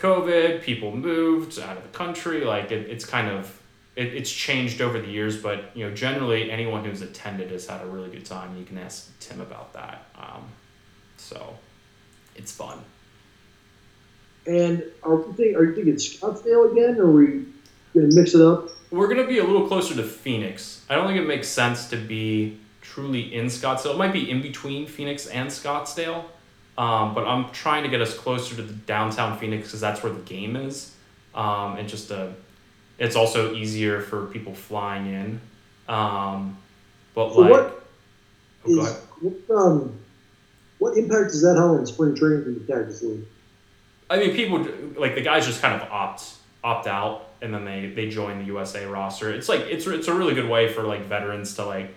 COVID, 0.00 0.62
people 0.62 0.96
moved 0.96 1.58
out 1.58 1.76
of 1.76 1.82
the 1.82 1.90
country. 1.90 2.44
Like 2.44 2.72
it, 2.72 2.88
it's 2.88 3.04
kind 3.04 3.28
of 3.28 3.60
it, 3.96 4.14
it's 4.14 4.32
changed 4.32 4.80
over 4.80 4.98
the 5.00 5.08
years, 5.08 5.36
but 5.36 5.70
you 5.74 5.86
know 5.86 5.94
generally 5.94 6.50
anyone 6.50 6.84
who's 6.84 7.02
attended 7.02 7.50
has 7.50 7.66
had 7.66 7.82
a 7.82 7.86
really 7.86 8.10
good 8.10 8.24
time. 8.24 8.56
You 8.56 8.64
can 8.64 8.78
ask 8.78 9.10
Tim 9.20 9.40
about 9.40 9.72
that. 9.74 10.06
Um, 10.18 10.44
so 11.16 11.54
it's 12.34 12.52
fun. 12.52 12.78
And 14.46 14.82
are 15.02 15.16
we 15.16 15.32
think, 15.34 15.56
are 15.56 15.64
you 15.64 15.74
thinking 15.74 15.92
it's 15.92 16.16
Scottsdale 16.16 16.72
again, 16.72 16.98
or 16.98 17.04
are 17.04 17.12
we 17.12 17.44
gonna 17.94 18.14
mix 18.14 18.34
it 18.34 18.40
up? 18.40 18.70
We're 18.90 19.08
gonna 19.08 19.26
be 19.26 19.38
a 19.38 19.44
little 19.44 19.68
closer 19.68 19.94
to 19.94 20.02
Phoenix. 20.02 20.84
I 20.88 20.94
don't 20.94 21.06
think 21.06 21.20
it 21.20 21.26
makes 21.26 21.46
sense 21.46 21.90
to 21.90 21.96
be 21.96 22.58
truly 22.80 23.34
in 23.34 23.46
Scottsdale. 23.46 23.94
It 23.94 23.98
might 23.98 24.14
be 24.14 24.30
in 24.30 24.40
between 24.40 24.86
Phoenix 24.86 25.26
and 25.26 25.50
Scottsdale, 25.50 26.24
um, 26.80 27.12
but 27.12 27.26
I'm 27.26 27.50
trying 27.50 27.82
to 27.82 27.90
get 27.90 28.00
us 28.00 28.16
closer 28.16 28.56
to 28.56 28.62
the 28.62 28.72
downtown 28.72 29.38
Phoenix 29.38 29.68
because 29.68 29.82
that's 29.82 30.02
where 30.02 30.10
the 30.10 30.22
game 30.22 30.56
is, 30.56 30.94
um, 31.34 31.76
and 31.76 31.86
just 31.86 32.10
a, 32.10 32.32
it's 32.98 33.16
also 33.16 33.54
easier 33.54 34.00
for 34.00 34.24
people 34.28 34.54
flying 34.54 35.04
in. 35.12 35.40
Um, 35.94 36.56
but 37.14 37.34
So 37.34 37.40
like, 37.40 37.50
what 37.50 37.84
oh, 38.66 38.70
Is, 38.70 38.96
what, 39.20 39.58
um, 39.58 40.00
what 40.78 40.96
impact 40.96 41.32
does 41.32 41.42
that 41.42 41.56
have 41.56 41.70
on 41.70 41.84
spring 41.84 42.14
training 42.14 42.44
for 42.44 42.50
the 42.50 42.60
Cactus 42.60 43.02
League? 43.02 43.26
I 44.08 44.18
mean, 44.18 44.34
people 44.34 44.66
like 44.96 45.14
the 45.14 45.20
guys 45.20 45.44
just 45.44 45.60
kind 45.60 45.82
of 45.82 45.86
opt 45.90 46.32
opt 46.64 46.86
out, 46.86 47.28
and 47.42 47.52
then 47.52 47.66
they 47.66 47.88
they 47.94 48.08
join 48.08 48.38
the 48.38 48.46
USA 48.46 48.86
roster. 48.86 49.30
It's 49.30 49.50
like 49.50 49.60
it's 49.68 49.86
it's 49.86 50.08
a 50.08 50.14
really 50.14 50.32
good 50.32 50.48
way 50.48 50.72
for 50.72 50.84
like 50.84 51.02
veterans 51.02 51.56
to 51.56 51.66
like, 51.66 51.94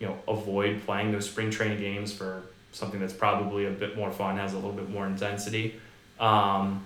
you 0.00 0.06
know, 0.06 0.18
avoid 0.28 0.84
playing 0.84 1.12
those 1.12 1.24
spring 1.24 1.50
training 1.50 1.80
games 1.80 2.12
for 2.12 2.42
something 2.72 3.00
that's 3.00 3.12
probably 3.12 3.66
a 3.66 3.70
bit 3.70 3.96
more 3.96 4.10
fun, 4.10 4.36
has 4.36 4.52
a 4.52 4.56
little 4.56 4.72
bit 4.72 4.90
more 4.90 5.06
intensity, 5.06 5.80
um, 6.18 6.84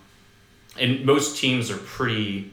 and 0.79 1.05
most 1.05 1.39
teams 1.39 1.71
are 1.71 1.79
pretty 1.79 2.53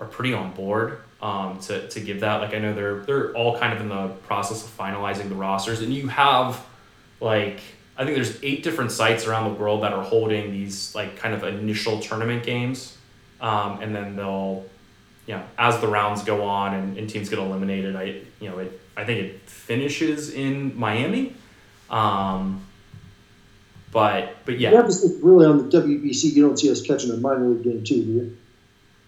are 0.00 0.06
pretty 0.06 0.34
on 0.34 0.52
board 0.52 1.00
um, 1.22 1.58
to, 1.60 1.88
to 1.88 2.00
give 2.00 2.20
that. 2.20 2.40
Like 2.40 2.54
I 2.54 2.58
know 2.58 2.74
they're 2.74 3.00
they're 3.00 3.32
all 3.34 3.58
kind 3.58 3.72
of 3.72 3.80
in 3.80 3.88
the 3.88 4.08
process 4.26 4.64
of 4.64 4.76
finalizing 4.76 5.28
the 5.28 5.34
rosters, 5.34 5.80
and 5.80 5.92
you 5.92 6.08
have 6.08 6.64
like 7.20 7.60
I 7.96 8.04
think 8.04 8.16
there's 8.16 8.42
eight 8.42 8.62
different 8.62 8.92
sites 8.92 9.26
around 9.26 9.52
the 9.52 9.58
world 9.58 9.82
that 9.82 9.92
are 9.92 10.02
holding 10.02 10.52
these 10.52 10.94
like 10.94 11.16
kind 11.16 11.34
of 11.34 11.44
initial 11.44 12.00
tournament 12.00 12.44
games, 12.44 12.96
um, 13.40 13.80
and 13.80 13.94
then 13.94 14.16
they'll, 14.16 14.66
you 15.26 15.34
know, 15.34 15.42
as 15.58 15.80
the 15.80 15.88
rounds 15.88 16.22
go 16.22 16.42
on 16.42 16.74
and, 16.74 16.98
and 16.98 17.08
teams 17.08 17.28
get 17.28 17.38
eliminated, 17.38 17.96
I 17.96 18.22
you 18.40 18.50
know 18.50 18.58
it 18.58 18.80
I 18.96 19.04
think 19.04 19.20
it 19.20 19.40
finishes 19.48 20.32
in 20.32 20.76
Miami, 20.78 21.34
um, 21.90 22.66
but 23.92 24.36
but 24.44 24.58
yeah, 24.58 24.70
You 24.70 24.76
have 24.76 24.88
to 24.88 25.18
really 25.22 25.46
on 25.46 25.68
the 25.68 25.80
WBC. 25.80 26.34
You 26.34 26.42
don't 26.42 26.58
see 26.58 26.70
us 26.70 26.82
catching 26.82 27.10
a 27.10 27.16
minor 27.16 27.48
league 27.48 27.64
game 27.64 27.84
too, 27.84 28.04
do 28.04 28.12
you? 28.12 28.36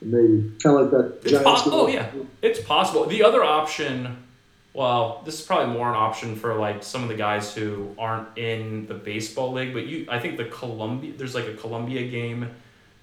Maybe 0.00 0.52
kind 0.62 0.78
of 0.78 0.92
like 0.92 1.22
that. 1.22 1.28
Giants 1.28 1.62
game. 1.64 1.72
oh, 1.74 1.88
yeah. 1.88 2.10
It's 2.40 2.60
possible. 2.60 3.04
The 3.06 3.24
other 3.24 3.42
option, 3.42 4.24
well, 4.72 5.22
this 5.24 5.40
is 5.40 5.44
probably 5.44 5.74
more 5.74 5.88
an 5.88 5.96
option 5.96 6.36
for 6.36 6.54
like 6.54 6.84
some 6.84 7.02
of 7.02 7.08
the 7.08 7.16
guys 7.16 7.52
who 7.52 7.94
aren't 7.98 8.38
in 8.38 8.86
the 8.86 8.94
baseball 8.94 9.52
league, 9.52 9.72
but 9.72 9.86
you 9.86 10.06
I 10.08 10.20
think 10.20 10.36
the 10.36 10.44
Colombia 10.44 11.12
there's 11.16 11.34
like 11.34 11.46
a 11.46 11.54
Colombia 11.54 12.08
game 12.08 12.48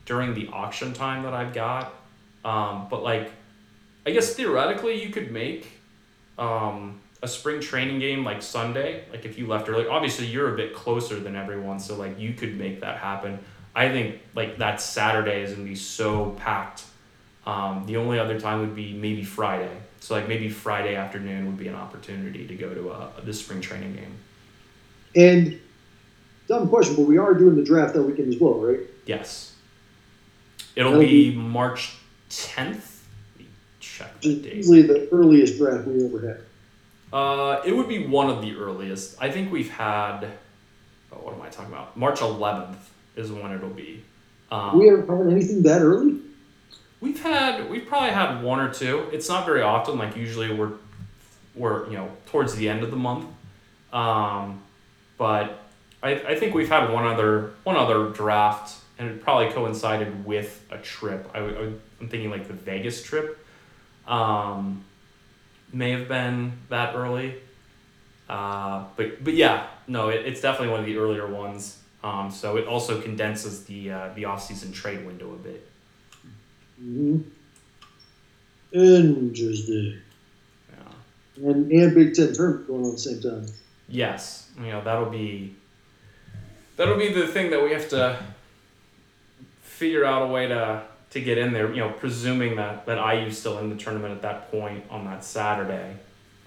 during 0.05 0.33
the 0.33 0.47
auction 0.47 0.93
time 0.93 1.23
that 1.23 1.33
I've 1.33 1.53
got. 1.53 1.93
Um, 2.45 2.87
but 2.89 3.03
like 3.03 3.31
I 4.05 4.11
guess 4.11 4.33
theoretically 4.33 5.01
you 5.03 5.09
could 5.09 5.31
make 5.31 5.67
um, 6.37 7.01
a 7.25 7.27
spring 7.27 7.59
training 7.59 7.97
game 7.97 8.23
like 8.23 8.39
Sunday, 8.43 9.03
like 9.11 9.25
if 9.25 9.35
you 9.35 9.47
left 9.47 9.67
early. 9.67 9.87
Obviously 9.87 10.27
you're 10.27 10.53
a 10.53 10.55
bit 10.55 10.75
closer 10.75 11.19
than 11.19 11.35
everyone, 11.35 11.79
so 11.79 11.95
like 11.95 12.19
you 12.19 12.33
could 12.33 12.55
make 12.55 12.81
that 12.81 12.99
happen. 12.99 13.39
I 13.75 13.89
think 13.89 14.21
like 14.35 14.59
that 14.59 14.79
Saturday 14.79 15.41
is 15.41 15.53
gonna 15.53 15.65
be 15.65 15.75
so 15.75 16.35
packed. 16.37 16.83
Um, 17.47 17.83
the 17.87 17.97
only 17.97 18.19
other 18.19 18.39
time 18.39 18.59
would 18.59 18.75
be 18.75 18.93
maybe 18.93 19.23
Friday. 19.23 19.75
So 20.01 20.13
like 20.13 20.27
maybe 20.27 20.49
Friday 20.49 20.95
afternoon 20.95 21.47
would 21.47 21.57
be 21.57 21.67
an 21.67 21.73
opportunity 21.73 22.45
to 22.45 22.55
go 22.55 22.75
to 22.75 22.91
a, 22.91 23.11
this 23.23 23.39
spring 23.39 23.59
training 23.59 23.95
game. 23.95 24.15
And 25.15 25.59
dumb 26.47 26.69
question, 26.69 26.95
but 26.95 27.03
we 27.07 27.17
are 27.17 27.33
doing 27.33 27.55
the 27.55 27.63
draft 27.63 27.95
that 27.95 28.03
weekend 28.03 28.31
as 28.31 28.39
well, 28.39 28.59
right? 28.59 28.81
Yes. 29.07 29.55
It'll 30.75 30.91
That'll 30.91 31.07
be 31.07 31.35
March 31.35 31.95
tenth. 32.29 33.03
Check 33.79 34.21
the 34.21 34.35
date. 34.35 34.53
easily 34.57 34.83
the 34.83 35.09
earliest 35.11 35.57
draft 35.57 35.87
we 35.87 36.05
ever 36.05 36.27
had. 36.27 36.44
Uh, 37.15 37.61
it 37.63 37.73
would 37.73 37.87
be 37.87 38.05
one 38.05 38.29
of 38.29 38.41
the 38.41 38.57
earliest. 38.57 39.15
I 39.21 39.31
think 39.31 39.49
we've 39.49 39.69
had. 39.69 40.27
Oh, 41.13 41.15
what 41.15 41.33
am 41.33 41.41
I 41.41 41.47
talking 41.47 41.71
about? 41.71 41.95
March 41.95 42.21
eleventh 42.21 42.91
is 43.15 43.31
when 43.31 43.53
it'll 43.53 43.69
be. 43.69 44.03
Um, 44.51 44.77
we 44.77 44.89
ever 44.89 45.23
had 45.23 45.31
anything 45.31 45.63
that 45.63 45.81
early? 45.81 46.19
We've 46.99 47.21
had 47.23 47.69
we've 47.69 47.85
probably 47.85 48.09
had 48.09 48.43
one 48.43 48.59
or 48.59 48.69
two. 48.69 49.07
It's 49.13 49.29
not 49.29 49.45
very 49.45 49.61
often. 49.61 49.97
Like 49.97 50.17
usually 50.17 50.53
we're 50.53 50.73
we're 51.55 51.85
you 51.87 51.93
know 51.93 52.11
towards 52.25 52.53
the 52.55 52.67
end 52.67 52.83
of 52.83 52.91
the 52.91 52.97
month, 52.97 53.27
um, 53.93 54.61
but 55.17 55.63
I, 56.03 56.15
I 56.15 56.35
think 56.35 56.53
we've 56.53 56.67
had 56.67 56.91
one 56.91 57.05
other 57.05 57.53
one 57.63 57.77
other 57.77 58.09
draft, 58.09 58.75
and 58.99 59.09
it 59.09 59.23
probably 59.23 59.53
coincided 59.53 60.25
with 60.25 60.65
a 60.69 60.79
trip. 60.79 61.31
I, 61.33 61.39
I, 61.39 61.71
I'm 62.01 62.09
thinking 62.09 62.29
like 62.29 62.49
the 62.49 62.53
Vegas 62.53 63.01
trip, 63.01 63.39
um, 64.05 64.83
may 65.75 65.91
have 65.91 66.07
been 66.07 66.53
that 66.69 66.95
early, 66.95 67.35
uh, 68.29 68.85
but 68.95 69.23
but 69.23 69.33
yeah, 69.33 69.67
no, 69.87 70.09
it, 70.09 70.25
it's 70.25 70.41
definitely 70.41 70.69
one 70.69 70.79
of 70.79 70.85
the 70.85 70.97
earlier 70.97 71.27
ones. 71.27 71.79
Um, 72.03 72.31
so 72.31 72.57
it 72.57 72.67
also 72.67 73.01
condenses 73.01 73.65
the 73.65 73.91
uh, 73.91 74.09
the 74.15 74.25
off 74.25 74.41
season 74.43 74.71
trade 74.71 75.05
window 75.05 75.33
a 75.33 75.37
bit. 75.37 75.67
Mm-hmm. 76.81 77.21
Interesting. 78.71 80.01
Yeah. 80.71 81.49
And, 81.49 81.71
and 81.71 81.93
Big 81.93 82.13
Ten 82.13 82.33
tournament 82.33 82.67
going 82.67 82.83
on 82.83 82.89
at 82.89 82.93
the 82.93 82.99
same 82.99 83.21
time. 83.21 83.45
Yes, 83.87 84.49
you 84.57 84.71
know 84.71 84.81
that'll 84.83 85.09
be 85.09 85.55
that'll 86.77 86.97
be 86.97 87.11
the 87.11 87.27
thing 87.27 87.51
that 87.51 87.61
we 87.61 87.71
have 87.71 87.89
to 87.89 88.17
figure 89.61 90.05
out 90.05 90.23
a 90.23 90.27
way 90.27 90.47
to 90.47 90.83
to 91.15 91.21
get 91.21 91.37
in 91.37 91.53
there. 91.53 91.69
You 91.71 91.79
know, 91.79 91.89
presuming 91.89 92.57
that 92.57 92.85
that 92.85 92.97
IU's 92.99 93.37
still 93.37 93.57
in 93.59 93.69
the 93.69 93.75
tournament 93.77 94.13
at 94.13 94.21
that 94.21 94.51
point 94.51 94.83
on 94.89 95.05
that 95.05 95.23
Saturday, 95.23 95.95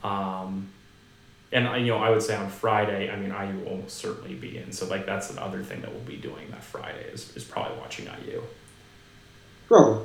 um, 0.05 0.69
and 1.53 1.67
I- 1.67 1.79
you 1.79 1.87
know 1.87 1.97
I 1.99 2.11
would 2.11 2.23
say 2.23 2.37
on 2.37 2.51
Friday. 2.51 3.11
I 3.11 3.17
mean 3.17 3.31
IU 3.33 3.61
will 3.65 3.69
almost 3.73 3.97
certainly 3.97 4.35
be 4.35 4.59
in. 4.59 4.71
So 4.73 4.87
like 4.87 5.07
that's 5.07 5.31
another 5.31 5.63
thing 5.63 5.81
that 5.81 5.91
we'll 5.93 6.03
be 6.05 6.17
doing 6.17 6.51
that 6.51 6.63
Friday 6.63 7.03
is 7.13 7.35
is 7.35 7.45
probably 7.45 7.79
watching 7.79 8.07
IU. 8.07 8.43
Probably. 9.67 10.05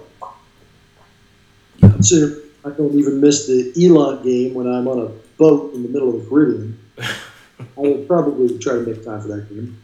So 2.01 2.35
I 2.65 2.69
don't 2.69 2.93
even 2.97 3.19
miss 3.19 3.47
the 3.47 3.73
Elon 3.85 4.23
game 4.23 4.53
when 4.53 4.67
I'm 4.67 4.87
on 4.87 4.99
a 4.99 5.09
boat 5.37 5.73
in 5.73 5.83
the 5.83 5.89
middle 5.89 6.15
of 6.15 6.23
the 6.23 6.29
Caribbean. 6.29 6.79
I 6.99 7.79
will 7.79 8.05
probably 8.05 8.57
try 8.59 8.73
to 8.75 8.81
make 8.81 9.03
time 9.03 9.21
for 9.21 9.27
that 9.29 9.49
game. 9.49 9.77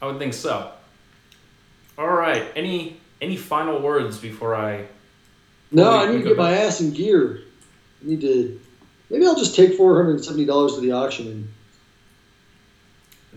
I 0.00 0.06
would 0.06 0.18
think 0.18 0.34
so. 0.34 0.70
All 1.96 2.06
right. 2.12 2.46
Any 2.54 3.00
any 3.20 3.36
final 3.36 3.80
words 3.80 4.18
before 4.18 4.54
I? 4.54 4.86
No, 5.70 5.98
I 5.98 6.10
need 6.10 6.22
to 6.22 6.28
get 6.28 6.36
my 6.36 6.52
ass 6.52 6.80
in 6.80 6.92
gear. 6.92 7.42
I 8.02 8.08
need 8.08 8.20
to. 8.22 8.58
Maybe 9.10 9.26
I'll 9.26 9.36
just 9.36 9.54
take 9.54 9.74
four 9.74 9.96
hundred 9.96 10.16
and 10.16 10.24
seventy 10.24 10.46
dollars 10.46 10.74
to 10.74 10.80
the 10.80 10.92
auction 10.92 11.26
and 11.28 11.48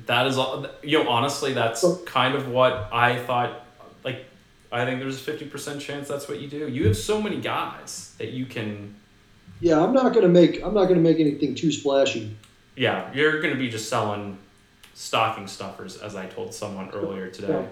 That 0.05 0.27
is 0.27 0.37
all. 0.37 0.65
You 0.83 1.03
know, 1.03 1.09
honestly, 1.09 1.53
that's 1.53 1.83
kind 2.05 2.35
of 2.35 2.49
what 2.49 2.89
I 2.91 3.17
thought. 3.19 3.65
Like, 4.03 4.25
I 4.71 4.85
think 4.85 4.99
there's 4.99 5.17
a 5.17 5.19
fifty 5.19 5.45
percent 5.45 5.81
chance 5.81 6.07
that's 6.07 6.27
what 6.27 6.39
you 6.39 6.47
do. 6.47 6.67
You 6.67 6.87
have 6.87 6.97
so 6.97 7.21
many 7.21 7.41
guys 7.41 8.13
that 8.17 8.29
you 8.29 8.45
can. 8.45 8.95
yeah, 9.59 9.83
I'm 9.83 9.93
not 9.93 10.13
gonna 10.13 10.29
make 10.29 10.63
I'm 10.63 10.73
not 10.73 10.85
gonna 10.85 11.01
make 11.01 11.19
anything 11.19 11.55
too 11.55 11.71
splashy. 11.71 12.35
Yeah, 12.75 13.11
you're 13.13 13.41
gonna 13.41 13.55
be 13.55 13.69
just 13.69 13.89
selling 13.89 14.37
stocking 14.93 15.47
stuffers, 15.47 15.97
as 15.97 16.15
I 16.15 16.27
told 16.27 16.53
someone 16.53 16.89
earlier 16.91 17.29
today. 17.29 17.65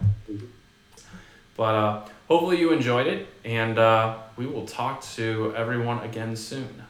But 1.59 1.75
uh, 1.75 2.05
hopefully 2.29 2.57
you 2.57 2.71
enjoyed 2.71 3.05
it, 3.05 3.27
and 3.43 3.77
uh, 3.77 4.15
we 4.37 4.45
will 4.45 4.65
talk 4.65 5.01
to 5.15 5.53
everyone 5.57 5.99
again 5.99 6.37
soon. 6.37 6.85